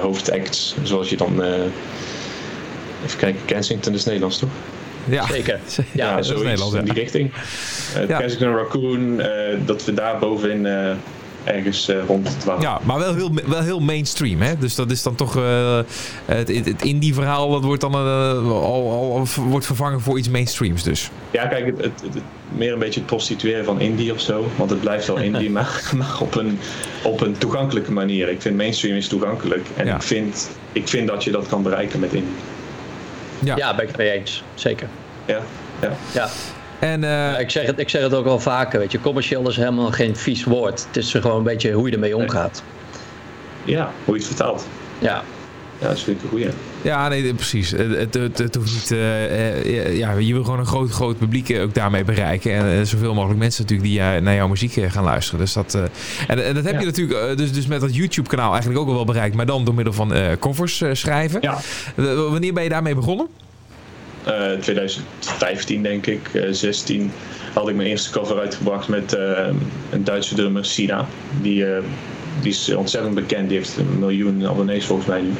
hoofdacts, 0.00 0.74
zoals 0.82 1.10
je 1.10 1.16
dan, 1.16 1.42
eh, 1.42 1.52
even 3.04 3.18
kijken, 3.18 3.44
Kensington 3.44 3.94
is 3.94 4.04
Nederlands 4.04 4.38
toch? 4.38 4.48
Ja, 5.10 5.26
Zeker. 5.36 5.60
Ja, 5.76 5.84
Ja, 5.92 6.10
dat 6.14 6.20
is 6.20 6.26
zoiets 6.26 6.44
Nederland, 6.46 6.74
in 6.74 6.78
ja. 6.86 6.92
die 6.92 7.02
richting. 7.02 7.30
Eh 7.96 8.08
Ja. 8.08 8.18
Kensington 8.18 8.54
Raccoon, 8.56 9.20
eh, 9.20 9.28
dat 9.64 9.84
we 9.84 9.94
daar 9.94 10.18
bovenin 10.18 10.66
eh, 10.66 10.90
ergens 11.44 11.88
eh, 11.88 11.96
rond 12.06 12.28
het 12.28 12.40
twaalf. 12.40 12.62
Ja, 12.62 12.80
maar 12.84 12.98
wel 12.98 13.14
heel, 13.14 13.30
wel 13.46 13.60
heel 13.62 13.80
mainstream, 13.80 14.40
hè? 14.40 14.58
Dus 14.58 14.74
dat 14.74 14.90
is 14.90 15.02
dan 15.02 15.14
toch... 15.14 15.36
eh, 15.36 15.78
het, 16.24 16.48
het 16.48 16.82
indie 16.82 17.14
verhaal, 17.14 17.50
dat 17.50 17.64
wordt 17.64 17.80
dan 17.80 17.92
eh, 17.94 17.98
al, 18.48 18.90
al, 18.90 19.12
al 19.16 19.26
wordt 19.48 19.66
vervangen 19.66 20.00
voor 20.00 20.18
iets 20.18 20.28
mainstreams 20.28 20.82
dus. 20.82 21.10
Ja, 21.30 21.46
kijk, 21.46 21.66
het, 21.66 21.76
het, 21.84 21.92
het- 22.12 22.22
meer 22.56 22.72
een 22.72 22.78
beetje 22.78 23.00
het 23.00 23.08
prostitueren 23.08 23.64
van 23.64 23.80
indie 23.80 24.12
of 24.12 24.20
zo. 24.20 24.46
Want 24.56 24.70
het 24.70 24.80
blijft 24.80 25.06
wel 25.06 25.16
indie, 25.28 25.50
maar, 25.50 25.90
maar 25.96 26.16
op, 26.20 26.34
een, 26.36 26.58
op 27.02 27.20
een 27.20 27.38
toegankelijke 27.38 27.92
manier. 27.92 28.28
Ik 28.28 28.42
vind 28.42 28.56
mainstream 28.56 28.96
is 28.96 29.08
toegankelijk. 29.08 29.66
En 29.76 29.86
Ja. 29.86 29.94
ik, 29.94 30.02
vind, 30.02 30.50
ik 30.72 30.88
vind 30.88 31.08
dat 31.08 31.24
je 31.24 31.30
dat 31.30 31.46
kan 31.48 31.62
bereiken 31.62 32.00
met 32.00 32.12
indie. 32.12 32.32
Ja. 33.40 33.56
Ja, 33.56 33.74
ben 33.74 33.82
ik 33.82 33.88
het 33.88 33.96
mee 33.96 34.10
eens. 34.10 34.42
Zeker. 34.54 34.88
Ja, 35.24 35.40
ja. 35.80 35.92
Ja. 36.12 36.28
En 36.78 37.04
eh, 37.04 37.10
Ja, 37.10 37.38
ik, 37.38 37.50
zeg 37.50 37.66
het, 37.66 37.78
ik 37.78 37.88
zeg 37.88 38.02
het 38.02 38.14
ook 38.14 38.24
wel 38.24 38.40
vaker, 38.40 38.78
weet 38.78 38.92
je. 38.92 39.00
Commercieel 39.00 39.48
is 39.48 39.56
helemaal 39.56 39.90
geen 39.90 40.16
vies 40.16 40.44
woord. 40.44 40.84
Het 40.86 40.96
is 40.96 41.10
gewoon 41.10 41.36
een 41.36 41.42
beetje 41.42 41.72
hoe 41.72 41.86
je 41.88 41.92
ermee 41.94 42.16
omgaat. 42.16 42.62
ja, 43.64 43.90
hoe 44.04 44.14
je 44.14 44.20
het 44.20 44.28
vertaalt. 44.28 44.66
Ja. 44.98 45.22
Ja, 45.78 45.88
dat 45.88 46.00
vind 46.00 46.16
ik 46.16 46.22
een 46.22 46.28
goeie. 46.28 46.48
Ja, 46.82 47.08
nee, 47.08 47.34
precies. 47.34 47.70
Het, 47.70 47.94
het, 47.96 48.14
het, 48.14 48.38
het 48.38 48.54
hoeft 48.54 48.72
niet... 48.74 48.90
eh, 48.90 49.58
eh, 49.86 49.96
ja, 49.98 50.12
je 50.12 50.32
wil 50.32 50.44
gewoon 50.44 50.58
een 50.58 50.66
groot, 50.66 50.90
groot 50.90 51.18
publiek 51.18 51.48
eh, 51.48 51.62
ook 51.62 51.74
daarmee 51.74 52.04
bereiken. 52.04 52.52
En 52.54 52.78
eh, 52.78 52.84
zoveel 52.84 53.14
mogelijk 53.14 53.38
mensen 53.38 53.62
natuurlijk 53.62 53.90
die 53.90 54.00
eh, 54.00 54.20
naar 54.22 54.34
jouw 54.34 54.48
muziek 54.48 54.76
eh, 54.76 54.90
gaan 54.90 55.04
luisteren. 55.04 55.40
Dus 55.40 55.52
dat, 55.52 55.74
eh, 55.74 55.82
en, 56.26 56.44
en 56.44 56.54
dat 56.54 56.64
heb 56.64 56.72
Ja. 56.74 56.80
je 56.80 56.86
natuurlijk 56.86 57.18
eh, 57.30 57.36
dus, 57.36 57.52
dus 57.52 57.66
met 57.66 57.80
dat 57.80 57.94
YouTube-kanaal 57.96 58.50
eigenlijk 58.50 58.80
ook 58.80 58.88
al 58.88 58.94
wel 58.94 59.04
bereikt. 59.04 59.34
Maar 59.36 59.46
dan 59.46 59.64
door 59.64 59.74
middel 59.74 59.92
van 59.92 60.12
eh, 60.14 60.26
covers 60.38 60.80
eh, 60.80 60.90
schrijven. 60.92 61.38
Ja. 61.42 61.58
Eh, 61.96 62.04
wanneer 62.14 62.52
ben 62.52 62.62
je 62.62 62.68
daarmee 62.68 62.94
begonnen? 62.94 63.26
Eh, 64.24 64.52
2015 64.60 65.82
denk 65.82 66.06
ik, 66.06 66.20
eh 66.32 66.42
16, 66.50 67.12
had 67.54 67.68
ik 67.68 67.74
mijn 67.74 67.88
eerste 67.88 68.10
cover 68.10 68.38
uitgebracht 68.38 68.88
met 68.88 69.12
eh, 69.14 69.46
een 69.90 70.04
Duitse 70.04 70.34
drummer, 70.34 70.64
Sina. 70.64 71.06
Die, 71.42 71.66
eh, 71.66 71.82
die 72.42 72.50
is 72.50 72.74
ontzettend 72.74 73.14
bekend, 73.14 73.48
die 73.48 73.58
heeft 73.58 73.76
een 73.76 73.98
miljoen 73.98 74.46
abonnees 74.46 74.84
volgens 74.86 75.08
mij 75.08 75.20
nu. 75.20 75.30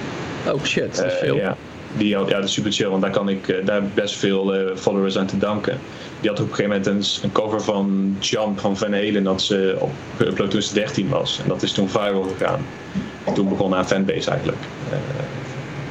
Oh 0.47 0.65
shit, 0.65 0.97
dat 0.97 1.05
is 1.07 1.13
Eh, 1.13 1.19
veel. 1.19 1.37
ja. 1.37 1.57
Die, 1.97 2.09
ja, 2.09 2.25
dat 2.25 2.45
is 2.45 2.53
super 2.53 2.73
chill, 2.73 2.89
want 2.89 3.03
daar, 3.03 3.11
kan 3.11 3.29
ik, 3.29 3.49
eh, 3.49 3.65
daar 3.67 3.75
heb 3.75 3.85
ik 3.85 3.95
best 3.95 4.17
veel 4.17 4.55
eh, 4.55 4.77
followers 4.77 5.19
aan 5.19 5.27
te 5.27 5.39
danken. 5.39 5.79
Die 6.21 6.31
had 6.31 6.41
op 6.41 6.49
een 6.49 6.55
gegeven 6.55 6.83
moment 6.83 6.87
een, 6.87 7.23
een 7.25 7.33
cover 7.33 7.61
van 7.63 8.17
Jump 8.21 8.61
van 8.61 8.77
Van 8.77 8.93
Halen 8.93 9.23
dat 9.23 9.43
ze 9.43 9.77
op 9.79 9.91
geüpload 10.19 10.49
toen 10.51 10.63
ze 10.63 10.75
13 10.75 11.09
was. 11.09 11.41
En 11.43 11.49
dat 11.49 11.63
is 11.63 11.73
toen 11.73 11.89
viral 11.89 12.23
gegaan. 12.39 12.67
En 13.25 13.35
toen 13.35 13.49
begon 13.49 13.73
haar 13.73 13.85
fanbase 13.85 14.31
eigenlijk. 14.31 14.59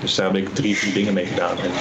Dus 0.02 0.16
daar 0.16 0.26
heb 0.26 0.36
ik 0.36 0.54
drie, 0.54 0.78
vier 0.78 0.94
dingen 0.94 1.14
mee 1.14 1.26
gedaan. 1.26 1.58
En 1.58 1.72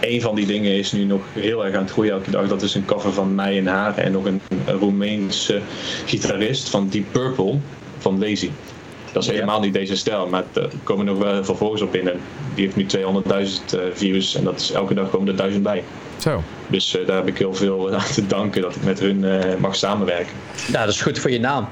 één 0.00 0.20
van 0.20 0.34
die 0.34 0.46
dingen 0.46 0.72
is 0.72 0.92
nu 0.92 1.04
nog 1.04 1.20
heel 1.32 1.64
erg 1.64 1.74
aan 1.74 1.82
het 1.82 1.90
groeien 1.90 2.12
elke 2.12 2.30
dag. 2.30 2.48
Dat 2.48 2.62
is 2.62 2.74
een 2.74 2.84
cover 2.84 3.12
van 3.12 3.34
mij 3.34 3.58
en 3.58 3.66
haar 3.66 3.96
en 3.96 4.12
nog 4.12 4.24
een, 4.24 4.40
een 4.66 4.78
Roemeense 4.78 5.60
gitarist 6.06 6.68
van 6.68 6.88
Deep 6.88 7.04
Purple 7.12 7.58
van 7.98 8.18
Lazy. 8.18 8.50
Dat 9.12 9.22
is 9.22 9.28
helemaal 9.28 9.60
niet 9.60 9.72
deze 9.72 9.96
stijl, 9.96 10.26
maar 10.26 10.44
er 10.52 10.70
komen 10.82 11.04
nog 11.04 11.18
wel 11.18 11.44
veel 11.44 11.56
volgers 11.56 11.82
op 11.82 11.92
binnen. 11.92 12.20
Die 12.54 12.64
heeft 12.64 12.76
nu 12.76 12.86
200.000 12.86 13.30
eh, 13.74 13.80
views 13.92 14.34
en 14.34 14.44
dat 14.44 14.60
is 14.60 14.72
elke 14.72 14.94
dag 14.94 15.10
komen 15.10 15.28
er 15.28 15.36
duizend 15.36 15.62
bij. 15.62 15.84
Zo. 16.16 16.42
Dus 16.66 16.96
eh, 16.96 17.06
daar 17.06 17.16
heb 17.16 17.28
ik 17.28 17.38
heel 17.38 17.54
veel 17.54 17.94
aan 17.94 18.12
te 18.14 18.26
danken 18.26 18.62
dat 18.62 18.76
ik 18.76 18.84
met 18.84 19.00
hun 19.00 19.24
eh, 19.24 19.56
mag 19.58 19.76
samenwerken. 19.76 20.32
Ja, 20.72 20.84
dat 20.84 20.94
is 20.94 21.00
goed 21.00 21.18
voor 21.18 21.30
je 21.30 21.40
naam. 21.40 21.68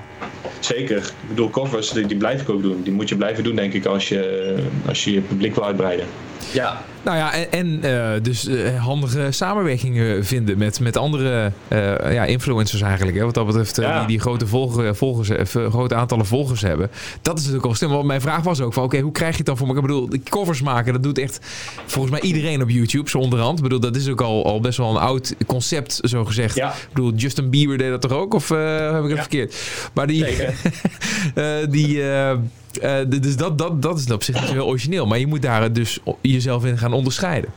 Zeker. 0.60 0.96
Ik 0.96 1.28
bedoel, 1.28 1.50
covers 1.50 1.90
die, 1.90 2.06
die 2.06 2.16
blijf 2.16 2.40
ik 2.40 2.48
ook 2.48 2.62
doen. 2.62 2.82
Die 2.82 2.92
moet 2.92 3.08
je 3.08 3.16
blijven 3.16 3.44
doen, 3.44 3.56
denk 3.56 3.72
ik, 3.72 3.86
als 3.86 4.08
je 4.08 4.56
als 4.86 5.04
je, 5.04 5.12
je 5.12 5.20
publiek 5.20 5.54
wil 5.54 5.64
uitbreiden. 5.64 6.06
Ja. 6.52 6.84
Nou 7.02 7.16
ja, 7.16 7.32
en, 7.34 7.50
en 7.50 7.82
eh, 7.82 8.22
dus 8.22 8.46
eh, 8.46 8.84
handige 8.84 9.26
samenwerkingen 9.30 10.24
vinden 10.24 10.58
met, 10.58 10.80
met 10.80 10.96
andere 10.96 11.52
eh, 11.68 12.12
ja, 12.12 12.24
influencers 12.24 12.82
eigenlijk. 12.82 13.16
Hè, 13.16 13.24
wat 13.24 13.34
dat 13.34 13.46
betreft, 13.46 13.76
Ja. 13.76 13.98
die, 13.98 14.06
die 14.06 14.20
grote, 14.20 14.46
volger, 14.46 14.96
volgers, 14.96 15.30
grote 15.52 15.94
aantallen 15.94 16.26
volgers 16.26 16.60
hebben. 16.60 16.90
Dat 17.22 17.34
is 17.36 17.40
natuurlijk 17.40 17.68
al 17.68 17.74
slim. 17.74 17.90
Want 17.90 18.04
mijn 18.04 18.20
vraag 18.20 18.42
was 18.42 18.60
ook 18.60 18.72
van, 18.72 18.82
oké, 18.84 19.00
hoe 19.00 19.12
krijg 19.12 19.30
je 19.30 19.36
het 19.36 19.46
dan 19.46 19.56
voor 19.56 19.66
elkaar? 19.66 19.82
Ik 19.82 19.88
bedoel, 19.88 20.08
die 20.08 20.22
covers 20.28 20.62
maken, 20.62 20.92
dat 20.92 21.02
doet 21.02 21.18
echt 21.18 21.40
volgens 21.86 22.12
mij 22.12 22.22
iedereen 22.22 22.62
op 22.62 22.70
YouTube, 22.70 23.10
zo 23.10 23.18
onderhand. 23.18 23.56
Ik 23.56 23.62
bedoel, 23.62 23.80
dat 23.80 23.96
is 23.96 24.08
ook 24.08 24.20
al, 24.20 24.44
al 24.44 24.60
best 24.60 24.78
wel 24.78 24.90
een 24.90 24.96
oud 24.96 25.34
concept, 25.46 26.00
zo 26.02 26.24
gezegd. 26.24 26.54
Ja. 26.54 26.70
Ik 26.70 26.88
bedoel, 26.92 27.12
Justin 27.14 27.50
Bieber 27.50 27.78
deed 27.78 27.90
dat 27.90 28.00
toch 28.00 28.12
ook? 28.12 28.34
Of 28.34 28.48
heb 28.48 29.04
ik 29.04 29.10
het 29.10 29.18
verkeerd? 29.18 29.56
Maar 29.94 30.06
die... 30.06 30.26
Die, 31.68 32.02
eh, 32.78 33.20
dus 33.20 33.36
dat, 33.36 33.58
dat, 33.58 33.82
dat 33.82 33.98
is 33.98 34.10
op 34.10 34.22
zich 34.22 34.50
heel 34.50 34.66
origineel. 34.66 35.06
Maar 35.06 35.18
je 35.18 35.26
moet 35.26 35.42
daar 35.42 35.72
dus 35.72 35.98
jezelf 36.20 36.64
in 36.64 36.78
gaan 36.78 36.92
onderscheiden. 36.92 37.50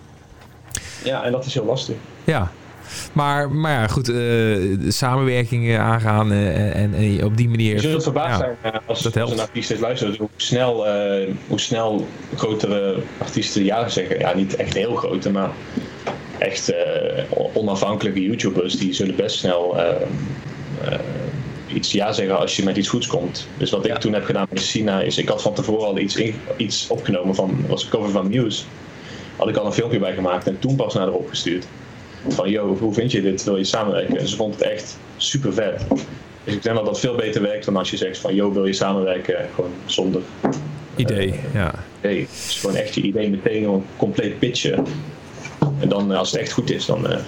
Ja, 1.04 1.24
en 1.24 1.32
dat 1.32 1.46
is 1.46 1.54
heel 1.54 1.66
lastig. 1.66 1.96
Ja. 2.24 2.52
Maar, 3.14 3.52
maar 3.52 3.72
ja, 3.72 3.88
goed. 3.88 4.10
eh, 4.10 4.16
de 4.16 4.92
samenwerking 4.92 5.68
eh, 5.68 5.80
aangaan 5.80 6.32
eh, 6.32 6.76
en, 6.76 6.94
en 6.94 7.24
op 7.24 7.38
die 7.38 7.50
manier... 7.50 7.74
Je 7.74 7.80
zult 7.80 8.04
verbaasd 8.04 8.42
ja. 8.42 8.56
zijn 8.62 8.82
als, 8.86 9.02
dat 9.02 9.18
als 9.18 9.32
een 9.32 9.40
artiest 9.40 9.72
eens 9.72 9.80
luistert 9.80 10.18
hoe 10.18 10.30
snel, 10.36 10.86
hoe 11.48 11.60
snel 11.60 12.08
grotere 12.36 12.96
artiesten 13.18 13.64
ja 13.64 13.90
zeggen. 13.90 14.20
Ja, 14.20 14.36
niet 14.36 14.56
echt 14.56 14.74
heel 14.74 14.96
grote, 14.96 15.32
maar 15.32 15.50
echt 16.38 16.74
onafhankelijke 17.54 18.22
YouTubers 18.22 18.78
die 18.78 18.94
zullen 18.94 19.16
best 19.16 19.38
snel 19.38 19.76
iets 21.74 21.92
ja 21.92 22.12
zeggen 22.12 22.38
als 22.40 22.56
je 22.56 22.64
met 22.64 22.78
iets 22.78 22.88
goeds 22.88 23.08
komt. 23.08 23.48
Dus 23.58 23.70
wat 23.72 23.86
ik 23.86 23.92
Ja. 23.92 23.98
toen 23.98 24.14
heb 24.14 24.24
gedaan 24.26 24.48
met 24.50 24.62
Sina 24.62 25.02
is, 25.02 25.18
ik 25.18 25.30
had 25.30 25.42
van 25.42 25.54
tevoren 25.54 25.88
al 25.88 25.98
iets, 25.98 26.16
in- 26.16 26.36
iets 26.58 26.88
opgenomen 26.88 27.36
van, 27.36 27.66
was 27.68 27.84
een 27.84 27.90
cover 27.90 28.12
van 28.12 28.28
Muse. 28.30 28.64
Had 29.36 29.50
ik 29.50 29.56
al 29.56 29.66
een 29.66 29.74
filmpje 29.74 30.00
bij 30.00 30.14
gemaakt 30.14 30.48
en 30.48 30.60
toen 30.60 30.76
pas 30.76 30.94
naar 30.94 31.04
haar 31.04 31.14
opgestuurd. 31.14 31.66
Van, 32.28 32.50
yo, 32.50 32.78
hoe 32.80 32.94
vind 32.94 33.12
je 33.12 33.22
dit? 33.22 33.44
Wil 33.44 33.58
je 33.58 33.64
samenwerken? 33.64 34.18
En 34.18 34.28
ze 34.28 34.36
vond 34.36 34.54
het 34.54 34.64
echt 34.64 34.98
super 35.18 35.54
vet. 35.54 35.86
Dus 36.44 36.54
ik 36.54 36.64
denk 36.64 36.76
dat 36.76 36.86
dat 36.86 37.00
veel 37.00 37.16
beter 37.16 37.42
werkt 37.42 37.66
dan 37.66 37.76
als 37.78 37.90
je 37.90 37.98
zegt 37.98 38.18
van, 38.18 38.36
yo, 38.36 38.52
wil 38.54 38.66
je 38.66 38.74
samenwerken? 38.74 39.36
Gewoon 39.56 39.72
zonder 39.86 40.22
Idee, 40.96 41.34
ja. 41.54 41.74
idee. 42.00 42.20
Het 42.20 42.46
is 42.50 42.58
gewoon 42.60 42.76
echt 42.76 42.96
je 42.96 43.02
idee 43.02 43.30
meteen 43.30 43.64
gewoon 43.64 43.86
compleet 43.98 44.40
pitchen. 44.40 44.86
En 45.80 45.90
dan, 45.90 46.12
eh, 46.12 46.18
als 46.18 46.32
het 46.32 46.42
echt 46.42 46.52
goed 46.52 46.72
is, 46.72 46.86
dan... 46.86 47.08
eh, 47.10 47.18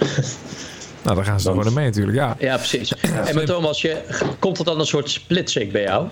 Nou, 1.04 1.16
dan 1.16 1.24
gaan 1.24 1.40
ze 1.40 1.48
er 1.50 1.56
gewoon 1.56 1.74
mee 1.74 1.84
natuurlijk, 1.84 2.16
ja. 2.16 2.36
Ja, 2.38 2.56
precies. 2.56 2.94
en 3.00 3.34
met 3.34 3.46
Thomas, 3.46 3.80
je, 3.82 3.96
komt 4.38 4.58
er 4.58 4.64
dan 4.64 4.80
een 4.80 4.86
soort 4.86 5.10
splitsing 5.10 5.72
bij 5.72 5.82
jou? 5.82 6.08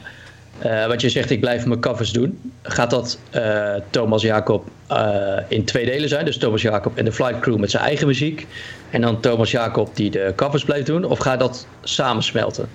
Eh 0.58 0.86
want 0.86 1.00
je 1.00 1.08
zegt, 1.08 1.30
ik 1.30 1.40
blijf 1.40 1.66
mijn 1.66 1.80
covers 1.80 2.10
doen. 2.10 2.52
Gaat 2.62 2.90
dat 2.90 3.18
eh, 3.30 3.74
Thomas 3.90 4.22
Jacob 4.22 4.68
eh, 4.86 5.36
in 5.48 5.64
twee 5.64 5.84
delen 5.84 6.08
zijn? 6.08 6.24
Dus 6.24 6.38
Thomas 6.38 6.62
Jacob 6.62 6.96
en 6.96 7.04
de 7.04 7.12
Flight 7.12 7.40
Crew 7.40 7.58
met 7.58 7.70
zijn 7.70 7.82
eigen 7.82 8.06
muziek. 8.06 8.46
En 8.90 9.00
dan 9.00 9.20
Thomas 9.20 9.50
Jacob 9.50 9.96
die 9.96 10.10
de 10.10 10.32
covers 10.36 10.64
blijft 10.64 10.86
doen? 10.86 11.04
Of 11.04 11.18
gaat 11.18 11.38
dat 11.38 11.66
samensmelten? 11.82 12.68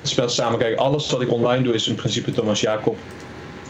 Het 0.00 0.08
speelt 0.10 0.32
samen. 0.32 0.58
Kijk, 0.58 0.76
alles 0.76 1.10
wat 1.10 1.20
ik 1.20 1.32
online 1.32 1.62
doe 1.62 1.74
is 1.74 1.88
in 1.88 1.94
principe 1.94 2.32
Thomas 2.32 2.60
Jacob. 2.60 2.96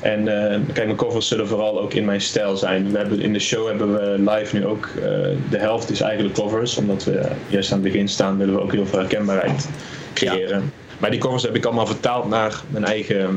En 0.01 0.29
eh, 0.29 0.61
kijk, 0.73 0.87
mijn 0.87 0.97
covers 0.97 1.29
zullen 1.29 1.49
vooral 1.49 1.81
ook 1.81 1.95
in 1.95 2.05
mijn 2.05 2.21
stijl 2.21 2.57
zijn. 2.57 2.93
We 2.93 2.99
hebben, 2.99 3.21
in 3.21 3.33
de 3.33 3.39
show 3.39 3.67
hebben 3.67 3.93
we 3.93 4.31
live 4.31 4.57
nu 4.57 4.67
ook, 4.67 4.87
eh, 4.97 5.03
de 5.51 5.59
helft 5.59 5.91
is 5.91 6.01
eigenlijk 6.01 6.35
covers. 6.35 6.77
Omdat 6.77 7.05
we 7.05 7.19
eh, 7.19 7.31
juist 7.49 7.73
aan 7.73 7.83
het 7.83 7.93
begin 7.93 8.09
staan, 8.09 8.39
willen 8.39 8.55
we 8.55 8.61
ook 8.61 8.73
heel 8.73 8.87
veel 8.87 8.99
herkenbaarheid 8.99 9.69
creëren. 10.15 10.73
Maar 10.99 11.11
die 11.11 11.21
covers 11.21 11.43
heb 11.43 11.57
ik 11.57 11.65
allemaal 11.65 11.87
vertaald 11.87 12.29
naar 12.29 12.63
mijn 12.69 12.85
eigen 12.85 13.21
ehm, 13.21 13.35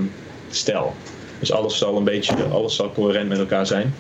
stijl. 0.50 0.94
Dus 1.40 1.52
alles 1.52 1.78
zal 1.78 1.98
een 1.98 2.04
beetje, 2.04 2.36
alles 2.52 2.76
zal 2.76 2.92
coherent 2.92 3.30
met 3.30 3.40
elkaar 3.40 3.66
zijn. 3.66 3.94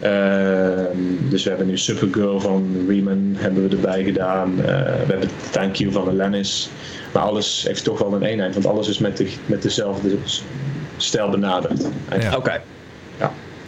Ehm, 0.00 0.98
dus 1.28 1.42
we 1.42 1.48
hebben 1.48 1.66
nu 1.66 1.78
Supergirl 1.78 2.40
van 2.40 2.84
Riemann 2.88 3.34
hebben 3.38 3.68
we 3.68 3.76
erbij 3.76 4.04
gedaan. 4.04 4.56
We 4.56 4.62
hebben 5.06 5.28
Thank 5.50 5.74
You 5.74 5.92
van 5.92 6.08
Alanis. 6.08 6.70
Maar 7.12 7.22
alles 7.22 7.64
heeft 7.66 7.84
toch 7.84 7.98
wel 7.98 8.12
een 8.14 8.22
eenheid, 8.22 8.54
want 8.54 8.66
alles 8.66 8.88
is 8.88 8.98
met, 8.98 9.16
de, 9.16 9.32
met 9.46 9.62
dezelfde 9.62 10.16
stijl 10.96 11.30
benaderd. 11.30 11.82
Ja. 12.20 12.36
Oké. 12.36 12.60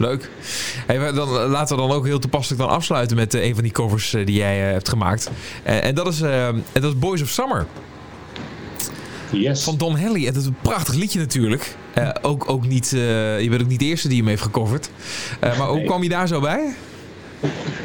Leuk. 0.00 0.30
Hey, 0.86 0.98
maar 0.98 1.14
dan, 1.14 1.28
eh, 1.28 1.48
laten 1.50 1.76
we 1.76 1.82
dan 1.82 1.90
ook 1.92 2.06
heel 2.06 2.18
toepasselijk 2.18 2.62
dan 2.62 2.70
afsluiten 2.70 3.16
met 3.16 3.34
eh, 3.34 3.44
een 3.44 3.54
van 3.54 3.62
die 3.62 3.72
covers 3.72 4.14
eh, 4.14 4.26
die 4.26 4.34
jij 4.36 4.56
hebt 4.58 4.88
gemaakt. 4.88 5.30
Eh, 5.62 5.84
en, 5.84 5.94
dat 5.94 6.06
is, 6.06 6.20
en 6.20 6.64
dat 6.72 6.84
is 6.84 6.98
Boys 6.98 7.22
of 7.22 7.28
Summer 7.28 7.66
Yes. 9.30 9.62
van 9.64 9.76
Don 9.76 9.96
Henley. 9.96 10.26
En 10.26 10.32
dat 10.32 10.42
is 10.42 10.48
een 10.48 10.56
prachtig 10.62 10.94
liedje 10.94 11.18
natuurlijk. 11.18 11.76
Eh, 11.94 12.08
ook, 12.22 12.50
ook 12.50 12.66
niet, 12.66 12.92
eh, 12.92 13.40
je 13.40 13.46
bent 13.48 13.62
ook 13.62 13.68
niet 13.68 13.78
de 13.78 13.84
eerste 13.84 14.08
die 14.08 14.18
hem 14.18 14.28
heeft 14.28 14.42
gecoverd. 14.42 14.90
Eh, 15.40 15.58
maar 15.58 15.66
hoe 15.68 15.76
Nee. 15.76 15.86
kwam 15.86 16.02
je 16.02 16.08
daar 16.08 16.28
zo 16.28 16.40
bij? 16.40 16.74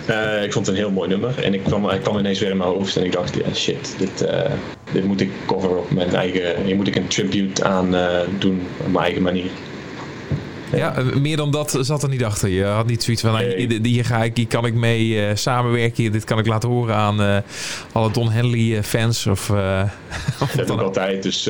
Eh, 0.06 0.44
ik 0.44 0.54
vond 0.54 0.66
het 0.66 0.76
een 0.76 0.82
heel 0.82 0.92
mooi 0.92 1.10
nummer 1.10 1.44
en 1.44 1.54
ik 1.54 1.64
kwam, 1.64 1.86
hij 1.86 2.00
kwam 2.00 2.18
ineens 2.18 2.40
weer 2.40 2.50
in 2.50 2.58
mijn 2.58 2.70
hoofd 2.70 2.96
en 2.98 3.04
ik 3.06 3.12
dacht, 3.12 3.36
ja 3.36 3.54
shit, 3.54 3.96
dit, 3.98 4.22
eh, 4.22 4.52
dit 4.94 5.06
moet 5.06 5.22
ik 5.22 5.30
coveren 5.46 5.78
op 5.78 5.92
mijn 5.92 6.16
eigen, 6.16 6.64
hier 6.64 6.76
moet 6.76 6.88
ik 6.88 6.96
een 6.96 7.08
tribute 7.08 7.64
aan 7.64 7.96
eh, 7.96 8.20
doen 8.40 8.62
op 8.78 8.92
mijn 8.92 9.04
eigen 9.06 9.22
manier. 9.22 9.50
Ja, 10.76 10.96
eh, 10.96 11.16
meer 11.16 11.38
dan 11.38 11.52
dat 11.52 11.78
zat 11.82 12.04
er 12.04 12.10
niet 12.10 12.24
achter. 12.24 12.50
Je 12.50 12.64
had 12.64 12.86
niet 12.86 13.04
zoiets 13.04 13.22
van, 13.22 13.32
nou, 13.32 13.56
hier, 13.56 13.80
hier 13.82 14.06
ga 14.06 14.24
ik, 14.24 14.38
hier 14.38 14.48
kan 14.48 14.66
ik 14.66 14.74
mee 14.74 15.26
eh, 15.26 15.36
samenwerken. 15.36 16.12
Dit 16.12 16.24
kan 16.24 16.40
ik 16.40 16.48
laten 16.48 16.70
horen 16.70 16.96
aan 16.96 17.44
alle 17.92 18.12
Don 18.12 18.32
Henley 18.32 18.84
fans. 18.84 19.28
Of, 19.28 19.50
eh, 19.50 19.84
of 20.42 20.52
Dat 20.52 20.72
ook. 20.72 20.82
altijd, 20.82 21.24
dus 21.24 21.50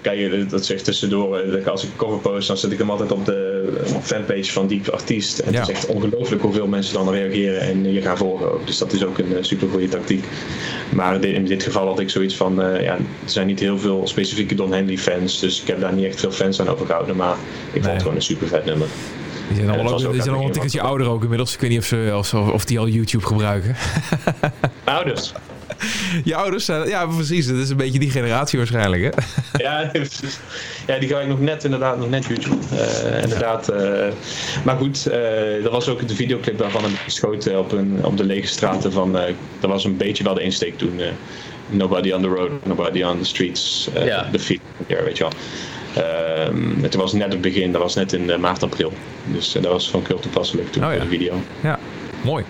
kijk, 0.00 0.50
dat 0.50 0.66
zegt 0.66 0.84
tussendoor, 0.84 1.68
als 1.70 1.84
ik 1.84 1.90
cover 1.96 2.18
post, 2.18 2.48
dan 2.48 2.56
zet 2.56 2.72
ik 2.72 2.78
hem 2.78 2.90
altijd 2.90 3.12
op 3.12 3.24
de 3.24 3.57
op 3.94 4.02
fanpage 4.02 4.52
van 4.52 4.66
die 4.66 4.82
artiest. 4.90 5.38
En 5.38 5.52
Ja. 5.52 5.60
het 5.60 5.68
is 5.68 5.74
echt 5.74 5.86
ongelooflijk 5.86 6.42
hoeveel 6.42 6.66
mensen 6.66 6.94
dan 6.94 7.10
reageren 7.10 7.60
en 7.60 7.92
je 7.92 8.00
gaan 8.02 8.16
volgen 8.16 8.52
ook. 8.52 8.66
Dus 8.66 8.78
dat 8.78 8.92
is 8.92 9.04
ook 9.04 9.18
een 9.18 9.36
super 9.40 9.68
goede 9.68 9.88
tactiek. 9.88 10.24
Maar 10.90 11.24
in 11.24 11.44
dit 11.44 11.62
geval 11.62 11.86
had 11.86 12.00
ik 12.00 12.10
zoiets 12.10 12.36
van, 12.36 12.62
eh, 12.62 12.82
ja, 12.82 12.94
er 12.94 13.00
zijn 13.24 13.46
niet 13.46 13.60
heel 13.60 13.78
veel 13.78 14.06
specifieke 14.06 14.54
Don 14.54 14.72
Henley 14.72 14.98
fans, 14.98 15.40
dus 15.40 15.60
ik 15.60 15.66
heb 15.66 15.80
daar 15.80 15.92
niet 15.92 16.04
echt 16.04 16.20
veel 16.20 16.32
fans 16.32 16.60
aan 16.60 16.68
overgehouden. 16.68 17.16
Maar 17.16 17.36
ik 17.72 17.82
vond 17.82 17.92
het 17.92 18.02
gewoon 18.02 18.16
een 18.16 18.22
super 18.22 18.48
vet 18.48 18.64
nummer. 18.64 18.86
Die 19.48 19.56
zijn 19.56 19.70
allemaal, 19.70 19.92
ook, 19.92 20.12
die 20.12 20.22
zijn 20.22 20.34
het 20.34 20.44
een 20.44 20.50
tikkeltje 20.50 20.80
ouder 20.80 21.08
ook 21.08 21.22
inmiddels. 21.22 21.54
Ik 21.54 21.60
weet 21.60 21.70
niet 21.70 21.78
of, 21.78 21.84
ze, 21.84 22.12
of, 22.16 22.26
ze- 22.26 22.36
of 22.52 22.64
die 22.64 22.78
al 22.78 22.88
YouTube 22.88 23.26
gebruiken. 23.26 23.76
Ouders. 24.84 25.32
Je 26.24 26.34
ouders 26.34 26.64
zijn... 26.64 26.88
Ja, 26.88 27.06
precies. 27.06 27.46
Dat 27.46 27.56
is 27.56 27.70
een 27.70 27.76
beetje 27.76 27.98
die 27.98 28.10
generatie 28.10 28.58
waarschijnlijk, 28.58 29.02
hè? 29.02 29.10
Ja, 29.64 29.88
precies. 29.92 30.38
ja, 30.86 30.98
die 30.98 31.08
ga 31.08 31.20
ik 31.20 31.28
nog 31.28 31.40
net, 31.40 31.64
inderdaad, 31.64 31.98
nog 31.98 32.10
net 32.10 32.24
YouTube. 32.24 32.56
Eh, 32.70 33.22
inderdaad. 33.22 33.68
eh, 33.68 34.06
maar 34.64 34.76
goed, 34.76 35.06
eh 35.06 35.64
er 35.64 35.70
was 35.70 35.88
ook 35.88 36.08
de 36.08 36.14
videoclip 36.14 36.58
daarvan 36.58 36.82
geschoten 37.04 37.58
op, 37.58 37.72
een, 37.72 37.98
op 38.02 38.16
de 38.16 38.24
lege 38.24 38.46
straten 38.46 38.92
van. 38.92 39.18
eh 39.18 39.32
dat 39.60 39.70
was 39.70 39.84
een 39.84 39.96
beetje 39.96 40.24
wel 40.24 40.34
de 40.34 40.42
insteek 40.42 40.78
toen. 40.78 41.00
eh, 41.00 41.06
nobody 41.70 42.10
on 42.12 42.22
the 42.22 42.28
road, 42.28 42.50
nobody 42.64 43.02
on 43.02 43.18
the 43.18 43.24
streets. 43.24 43.88
Ja. 44.04 44.28
The 44.32 44.38
feet, 44.38 44.60
ja, 44.86 45.02
weet 45.04 45.16
je 45.18 45.24
wel. 45.24 45.32
Ehm, 46.04 46.82
het 46.82 46.94
was 46.94 47.12
net 47.12 47.32
het 47.32 47.40
begin, 47.40 47.72
dat 47.72 47.82
was 47.82 47.94
net 47.94 48.12
in 48.12 48.40
maart, 48.40 48.62
april. 48.62 48.92
Dus 49.24 49.54
eh, 49.54 49.62
dat 49.62 49.72
was 49.72 49.86
gewoon 49.88 50.04
heel 50.08 50.18
toepasselijk 50.20 50.72
toen 50.72 50.84
Oh, 50.84 50.92
ja. 50.92 50.98
de 50.98 51.06
video. 51.08 51.42
Ja, 51.62 51.78
mooi. 52.22 52.44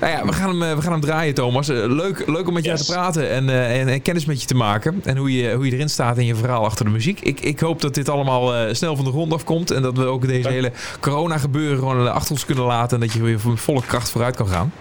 Nou 0.00 0.12
ja, 0.12 0.24
we 0.26 0.32
gaan 0.32 0.48
hem, 0.48 0.62
eh, 0.62 0.74
we 0.74 0.82
gaan 0.82 0.92
hem 0.92 1.00
draaien, 1.00 1.34
Thomas. 1.34 1.68
Eh, 1.68 1.76
Leuk, 1.86 2.22
leuk 2.26 2.48
om 2.48 2.54
met 2.54 2.64
jou 2.64 2.76
Yes. 2.76 2.86
te 2.86 2.92
praten 2.92 3.30
en, 3.30 3.48
eh, 3.48 3.80
en, 3.80 3.88
en 3.88 4.02
kennis 4.02 4.24
met 4.24 4.40
je 4.40 4.46
te 4.46 4.54
maken. 4.54 5.00
En 5.04 5.16
hoe 5.16 5.36
je, 5.36 5.54
hoe 5.54 5.66
je 5.66 5.72
erin 5.72 5.88
staat 5.88 6.18
in 6.18 6.26
je 6.26 6.34
verhaal 6.34 6.64
achter 6.64 6.84
de 6.84 6.90
muziek. 6.90 7.20
Ik, 7.20 7.40
ik 7.40 7.60
hoop 7.60 7.80
dat 7.80 7.94
dit 7.94 8.08
allemaal 8.08 8.54
eh, 8.54 8.74
snel 8.74 8.96
van 8.96 9.04
de 9.04 9.10
grond 9.10 9.32
afkomt. 9.32 9.70
En 9.70 9.82
dat 9.82 9.96
we 9.96 10.04
ook 10.04 10.26
deze 10.26 10.48
hele 10.48 10.72
corona-gebeuren 11.00 11.78
gewoon 11.78 12.12
achter 12.12 12.30
ons 12.32 12.44
kunnen 12.44 12.64
laten. 12.64 13.00
En 13.00 13.06
dat 13.06 13.14
je 13.14 13.22
weer 13.22 13.38
met 13.46 13.60
volle 13.60 13.82
kracht 13.86 14.10
vooruit 14.10 14.36
kan 14.36 14.48
gaan. 14.48 14.72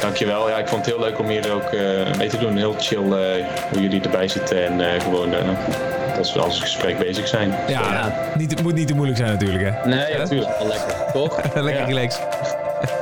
Dankjewel. 0.00 0.48
Ja, 0.48 0.56
ik 0.56 0.68
vond 0.68 0.84
het 0.86 0.94
heel 0.94 1.04
leuk 1.04 1.18
om 1.18 1.28
hier 1.28 1.52
ook 1.54 1.62
eh, 1.62 2.16
mee 2.18 2.28
te 2.28 2.38
doen. 2.38 2.56
Heel 2.56 2.74
chill 2.78 3.12
eh, 3.12 3.44
hoe 3.72 3.82
jullie 3.82 4.00
erbij 4.00 4.28
zitten 4.28 4.66
en 4.66 4.94
eh, 4.94 5.00
gewoon 5.02 5.30
dat 6.16 6.32
we 6.32 6.40
als 6.40 6.60
gesprek 6.60 6.98
bezig 6.98 7.28
zijn. 7.28 7.48
Ja, 7.68 7.80
Ja. 7.92 8.14
Niet, 8.38 8.50
het 8.50 8.62
moet 8.62 8.74
niet 8.74 8.86
te 8.86 8.94
moeilijk 8.94 9.18
zijn 9.18 9.30
natuurlijk, 9.32 9.64
hè? 9.64 9.88
Nee, 9.88 10.04
is 10.22 10.28
wel 10.28 10.66
lekker, 10.68 10.94
toch? 11.12 11.40
Lekker 11.54 11.84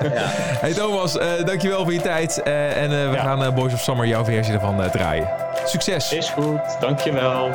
Ja. 0.03 0.22
Hey 0.64 0.72
Thomas, 0.72 1.18
eh, 1.18 1.45
dankjewel 1.45 1.83
voor 1.85 1.93
je 1.93 2.01
tijd. 2.01 2.43
Eh, 2.43 2.83
en 2.83 2.83
eh, 3.03 3.09
we 3.11 3.14
Ja. 3.16 3.22
gaan 3.22 3.55
Boys 3.55 3.72
of 3.72 3.81
Summer, 3.81 4.07
jouw 4.07 4.25
versie 4.25 4.55
ervan, 4.55 4.91
draaien. 4.91 5.29
Succes! 5.64 6.12
Is 6.12 6.29
goed, 6.31 6.61
dankjewel. 6.81 7.51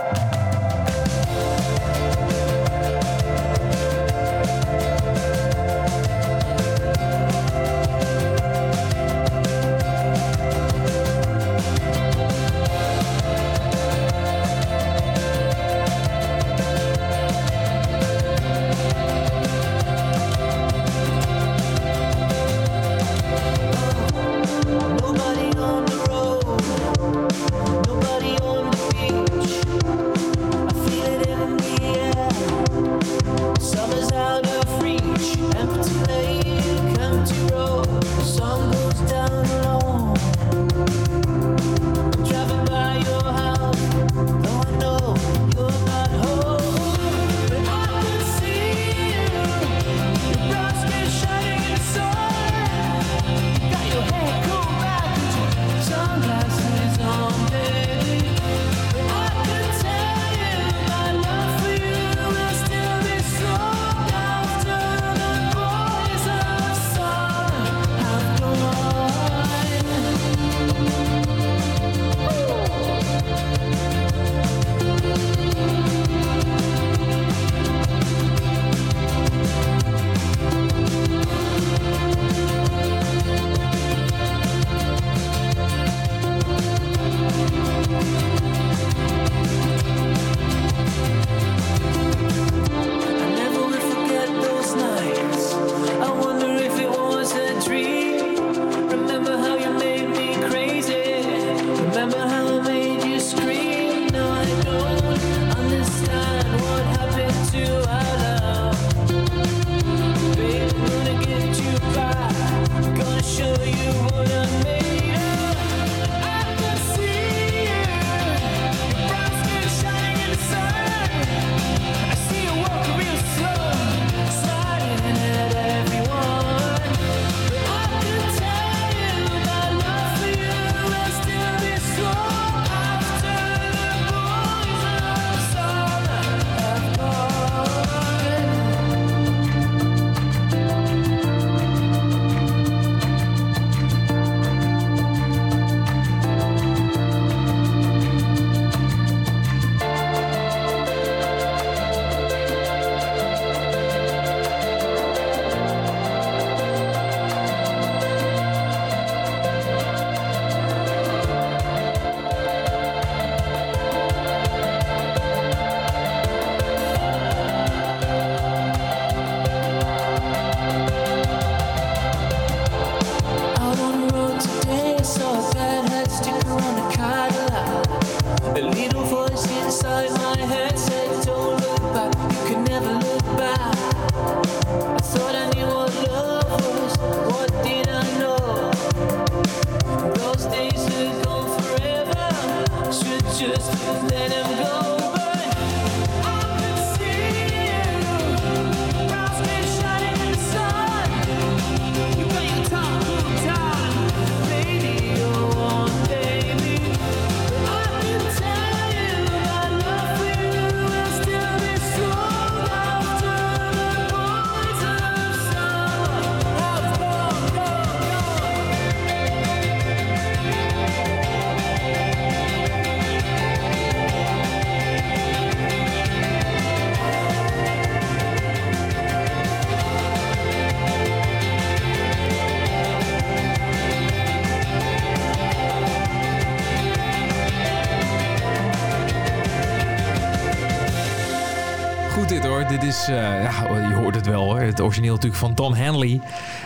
Het 244.80 244.88
origineel 244.88 245.14
natuurlijk 245.14 245.42
van 245.42 245.56
Don 245.56 245.76
Henley. 245.76 246.22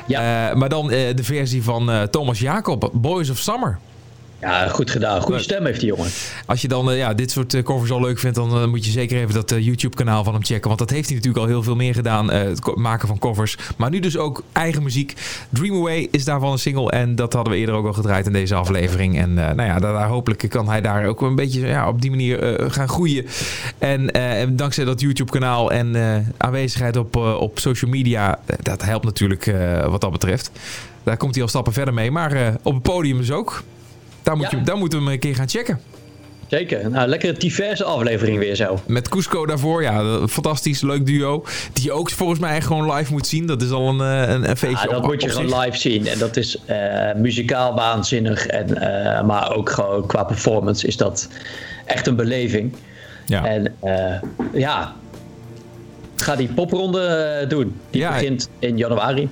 Eh, 0.07 0.53
maar 0.53 0.69
dan 0.69 0.91
eh, 0.91 1.15
de 1.15 1.23
versie 1.23 1.63
van 1.63 1.91
eh, 1.91 2.01
Thomas 2.01 2.39
Jacob, 2.39 2.89
Boys 2.93 3.29
of 3.29 3.37
Summer. 3.37 3.79
Ja, 4.43 4.67
goed 4.67 4.91
gedaan. 4.91 5.21
Goede 5.21 5.39
stem 5.39 5.65
heeft 5.65 5.79
die 5.79 5.89
jongen. 5.89 6.09
Als 6.45 6.61
je 6.61 6.67
dan 6.67 6.91
eh, 6.91 6.97
ja, 6.97 7.13
dit 7.13 7.31
soort 7.31 7.53
eh, 7.53 7.63
covers 7.63 7.91
al 7.91 8.01
leuk 8.01 8.19
vindt, 8.19 8.35
dan 8.35 8.61
eh, 8.61 8.65
moet 8.65 8.85
je 8.85 8.91
zeker 8.91 9.17
even 9.17 9.33
dat 9.33 9.53
YouTube-kanaal 9.59 10.23
van 10.23 10.33
hem 10.33 10.43
checken. 10.43 10.67
Want 10.67 10.79
dat 10.79 10.89
heeft 10.89 11.07
hij 11.07 11.15
natuurlijk 11.15 11.43
al 11.43 11.49
heel 11.49 11.63
veel 11.63 11.75
meer 11.75 11.93
gedaan, 11.93 12.31
het 12.31 12.75
maken 12.75 13.07
van 13.07 13.19
covers. 13.19 13.57
Maar 13.77 13.89
nu 13.89 13.99
dus 13.99 14.17
ook 14.17 14.43
eigen 14.51 14.83
muziek. 14.83 15.13
Dream 15.49 15.75
Away 15.75 16.07
is 16.11 16.25
daarvan 16.25 16.51
een 16.51 16.57
single 16.57 16.91
en 16.91 17.15
dat 17.15 17.33
hadden 17.33 17.53
we 17.53 17.59
eerder 17.59 17.75
ook 17.75 17.85
al 17.85 17.93
gedraaid 17.93 18.25
in 18.25 18.33
deze 18.33 18.55
aflevering. 18.55 19.17
En 19.17 19.33
nou 19.33 19.63
ja, 19.63 19.79
daar, 19.79 20.07
hopelijk 20.07 20.45
kan 20.49 20.69
hij 20.69 20.81
daar 20.81 21.05
ook 21.05 21.21
een 21.21 21.35
beetje 21.35 21.67
ja, 21.67 21.87
op 21.87 22.01
die 22.01 22.09
manier 22.09 22.65
gaan 22.71 22.87
groeien. 22.87 23.25
En, 23.77 24.11
dankzij 24.55 24.85
dat 24.85 25.01
YouTube-kanaal 25.01 25.71
en 25.71 25.95
aanwezigheid 26.37 26.97
op, 26.97 27.15
op 27.15 27.59
social 27.59 27.91
media, 27.91 28.39
dat 28.61 28.83
helpt 28.83 29.05
natuurlijk 29.05 29.53
wat 29.87 30.01
dat 30.01 30.11
betreft. 30.11 30.51
Daar 31.03 31.17
komt 31.17 31.33
hij 31.33 31.43
al 31.43 31.49
stappen 31.49 31.73
verder 31.73 31.93
mee. 31.93 32.11
Maar 32.11 32.55
op 32.63 32.73
het 32.73 32.83
podium 32.83 33.17
dus 33.17 33.31
ook. 33.31 33.63
Daar, 34.23 34.37
moet 34.37 34.51
Ja. 34.51 34.57
je, 34.57 34.63
daar 34.63 34.77
moeten 34.77 34.97
we 34.99 35.03
hem 35.05 35.13
een 35.13 35.19
keer 35.19 35.35
gaan 35.35 35.49
checken. 35.49 35.79
Zeker. 36.47 36.89
Nou, 36.89 37.07
lekkere 37.07 37.33
diverse 37.33 37.83
aflevering 37.83 38.37
weer 38.39 38.55
zo. 38.55 38.79
Met 38.87 39.09
Cusco 39.09 39.45
daarvoor, 39.45 39.81
ja, 39.83 39.99
een 39.99 40.29
fantastisch, 40.29 40.81
leuk 40.81 41.05
duo. 41.05 41.45
Die 41.73 41.83
je 41.83 41.91
ook 41.91 42.09
volgens 42.09 42.39
mij 42.39 42.61
gewoon 42.61 42.91
live 42.93 43.11
moet 43.11 43.27
zien. 43.27 43.45
Dat 43.45 43.61
is 43.61 43.71
al 43.71 43.87
een, 43.89 44.01
eh, 44.01 44.33
een, 44.33 44.49
een 44.49 44.57
feestje 44.57 44.87
Ja, 44.87 44.93
dat 44.93 45.03
op- 45.03 45.09
moet 45.11 45.21
je 45.21 45.29
gewoon 45.29 45.49
zich. 45.49 45.63
live 45.65 45.77
zien. 45.77 46.07
En 46.07 46.19
dat 46.19 46.37
is 46.37 46.57
eh, 46.65 47.13
muzikaal 47.15 47.75
waanzinnig. 47.75 48.45
En, 48.47 48.81
eh, 48.81 49.23
maar 49.23 49.55
ook 49.55 49.69
gewoon 49.69 50.05
qua 50.07 50.23
performance 50.23 50.87
is 50.87 50.97
dat 50.97 51.27
echt 51.85 52.07
een 52.07 52.15
beleving. 52.15 52.73
Ja. 53.25 53.45
En 53.45 53.75
ja, 54.53 54.93
ga 56.15 56.35
die 56.35 56.47
popronde 56.53 57.45
doen. 57.47 57.75
Die 57.89 58.01
Ja. 58.01 58.11
begint 58.13 58.49
in 58.59 58.77
januari. 58.77 59.29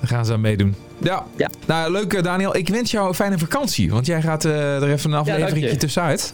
Daar 0.00 0.08
gaan 0.08 0.26
ze 0.26 0.32
aan 0.32 0.40
meedoen. 0.40 0.74
Ja. 1.02 1.24
Ja. 1.36 1.50
Nou, 1.66 1.92
leuk 1.92 2.12
eh, 2.12 2.22
Daniel. 2.22 2.56
Ik 2.56 2.68
wens 2.68 2.90
jou 2.90 3.08
een 3.08 3.14
fijne 3.14 3.38
vakantie. 3.38 3.90
Want 3.90 4.06
jij 4.06 4.22
gaat 4.22 4.44
eh, 4.44 4.82
er 4.82 4.90
even 4.92 5.12
een 5.12 5.18
aflevering 5.18 5.70
je. 5.70 5.76
tussenuit. 5.76 6.32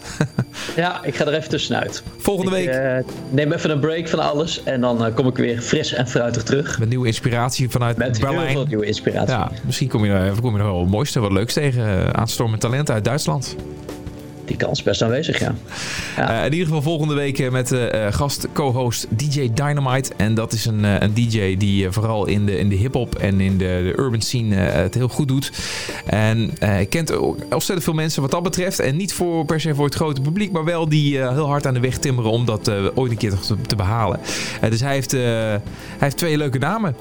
Ja, 0.76 1.04
ik 1.04 1.16
ga 1.16 1.26
er 1.26 1.32
even 1.34 1.48
tussenuit. 1.48 2.02
Volgende 2.18 2.60
Ik, 2.60 2.66
week 2.66 2.74
eh, 2.76 2.96
neem 3.30 3.52
even 3.52 3.70
een 3.70 3.80
break 3.80 4.08
van 4.08 4.18
alles. 4.18 4.62
En 4.62 4.80
dan 4.80 5.14
kom 5.14 5.26
ik 5.26 5.36
weer 5.36 5.60
fris 5.60 5.92
en 5.92 6.08
fruitig 6.08 6.42
terug. 6.42 6.78
met 6.78 6.88
nieuwe 6.88 7.06
inspiratie 7.06 7.70
vanuit 7.70 7.96
Met 7.96 8.16
heel 8.18 8.26
Berlijn. 8.26 8.52
veel 8.52 8.66
nieuwe 8.66 8.86
inspiratie. 8.86 9.34
Ja, 9.34 9.50
misschien 9.64 9.88
kom 9.88 10.04
je, 10.04 10.12
er- 10.12 10.40
kom 10.40 10.52
je 10.52 10.58
er 10.58 10.64
wel 10.64 10.78
wat 10.80 10.88
mooiste, 10.88 11.20
wat 11.20 11.32
leuks 11.32 11.52
tegen. 11.52 12.14
Aanstormend 12.14 12.60
talent 12.60 12.90
uit 12.90 13.04
Duitsland. 13.04 13.56
Die 14.48 14.56
kans 14.56 14.82
best 14.82 15.02
aanwezig, 15.02 15.38
ja. 15.38 15.54
Eh, 16.16 16.44
in 16.44 16.52
ieder 16.52 16.66
geval 16.66 16.82
volgende 16.82 17.14
week 17.14 17.38
eh, 17.38 17.50
met 17.50 17.72
eh, 17.72 18.06
gast 18.12 18.46
co-host 18.52 19.06
DJ 19.08 19.50
Dynamite. 19.54 20.12
En 20.16 20.34
dat 20.34 20.52
is 20.52 20.64
een, 20.64 20.84
een 20.84 21.14
DJ 21.14 21.56
die 21.56 21.90
vooral 21.90 22.26
in 22.26 22.46
de, 22.46 22.58
in 22.58 22.68
de 22.68 22.74
hip-hop 22.74 23.14
en 23.14 23.40
in 23.40 23.58
de, 23.58 23.64
de 23.64 24.02
urban 24.02 24.20
scene 24.20 24.54
het 24.54 24.94
heel 24.94 25.08
goed 25.08 25.28
doet. 25.28 25.52
En 26.06 26.52
kent 26.88 27.16
ontzettend 27.18 27.82
veel 27.84 27.92
mensen 27.92 28.22
wat 28.22 28.30
dat 28.30 28.42
betreft. 28.42 28.78
En 28.80 28.96
niet 28.96 29.12
voor, 29.12 29.44
per 29.44 29.60
se 29.60 29.74
voor 29.74 29.84
het 29.84 29.94
grote 29.94 30.20
publiek, 30.20 30.52
maar 30.52 30.64
wel 30.64 30.88
die 30.88 31.18
heel 31.18 31.46
hard 31.46 31.66
aan 31.66 31.74
de 31.74 31.80
weg 31.80 31.98
timmeren 31.98 32.30
om 32.30 32.44
dat 32.44 32.70
ooit 32.94 33.10
een 33.10 33.16
keer 33.16 33.30
te, 33.38 33.56
te 33.66 33.76
behalen. 33.76 34.20
Eh, 34.60 34.70
dus 34.70 34.80
hij 34.80 34.92
heeft, 34.92 35.10
hij 35.10 35.60
heeft 35.98 36.16
twee 36.16 36.36
leuke 36.36 36.58
namen 36.58 36.96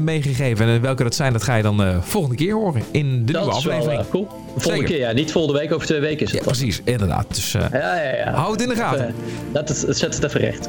meegegeven. 0.00 0.66
En 0.66 0.80
welke 0.80 1.02
dat 1.02 1.14
zijn, 1.14 1.32
dat 1.32 1.42
ga 1.42 1.54
je 1.54 1.62
dan 1.62 2.02
volgende 2.02 2.36
keer 2.36 2.54
horen 2.54 2.82
in 2.90 3.26
de 3.26 3.32
Dat 3.32 3.42
nieuwe 3.42 3.62
wel 3.64 3.72
aflevering. 3.74 4.08
cool. 4.10 4.28
Volgende 4.50 4.76
Zeker. 4.76 4.84
keer, 4.84 4.98
ja. 4.98 5.12
Niet 5.12 5.32
volgende 5.32 5.58
week, 5.58 5.72
over 5.72 5.86
twee 5.86 6.00
weken 6.00 6.26
is 6.26 6.32
het 6.32 6.40
Ja, 6.40 6.46
precies, 6.46 6.82
inderdaad. 6.92 7.24
Dus 7.28 7.54
eh, 7.54 7.62
Ja, 7.72 7.96
ja, 8.02 8.14
ja. 8.16 8.32
hou 8.32 8.52
het 8.52 8.62
in 8.62 8.68
de 8.68 8.74
gaten. 8.76 9.00
Even, 9.00 9.14
dat 9.52 9.68
het, 9.68 9.78
zet 9.98 10.14
het 10.14 10.24
even 10.24 10.40
recht. 10.40 10.68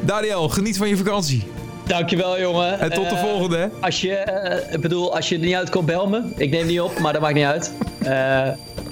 Daniel, 0.00 0.48
geniet 0.48 0.76
van 0.76 0.88
je 0.88 0.96
vakantie. 0.96 1.42
Dankjewel, 1.86 2.40
jongen. 2.40 2.78
En 2.80 2.90
tot 2.90 3.08
de 3.08 3.14
Eh, 3.14 3.22
volgende. 3.22 3.56
hè. 3.56 3.66
Als 3.80 4.00
je, 4.00 4.14
eh, 4.14 4.74
ik 4.74 4.80
bedoel, 4.80 5.14
als 5.16 5.28
je 5.28 5.34
er 5.34 5.40
niet 5.40 5.54
uitkomt, 5.54 5.86
bel 5.86 6.06
me. 6.08 6.22
Ik 6.36 6.50
neem 6.50 6.66
niet 6.66 6.80
op, 6.80 6.98
maar 6.98 7.12
dat 7.12 7.22
maakt 7.22 7.34
niet 7.34 7.44
uit. 7.44 7.72
Eh, 8.02 8.08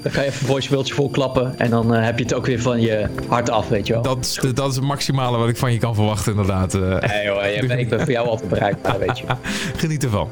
dan 0.03 0.13
kan 0.13 0.23
je 0.23 0.29
even 0.29 0.41
een 0.41 0.47
voicemailtje 0.47 0.95
vol 0.95 1.09
klappen. 1.09 1.55
En 1.59 1.71
dan 1.71 1.95
eh, 1.95 2.05
heb 2.05 2.19
je 2.19 2.25
het 2.25 2.35
ook 2.35 2.47
weer 2.47 2.61
van 2.61 2.81
je 2.81 3.07
hart 3.29 3.51
af, 3.51 3.69
weet 3.69 3.87
je 3.87 3.93
wel. 3.93 4.03
Dat 4.03 4.19
is, 4.25 4.39
dat 4.55 4.69
is 4.71 4.75
het 4.77 4.85
maximale 4.85 5.39
wat 5.39 5.49
ik 5.49 5.57
van 5.57 5.73
je 5.73 5.79
kan 5.79 5.95
verwachten, 5.95 6.31
inderdaad. 6.33 6.75
Eh, 6.75 6.81
Nee, 6.81 7.25
joh, 7.25 7.79
ik 7.79 7.89
ben 7.89 8.01
voor 8.01 8.11
jou 8.11 8.29
altijd 8.29 8.49
bereikbaar, 8.49 8.99
weet 8.99 9.19
je. 9.19 9.25
Geniet 9.81 10.05
ervan. 10.05 10.31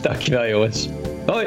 Dankjewel, 0.00 0.46
jongens. 0.48 0.88
Hoi. 1.26 1.46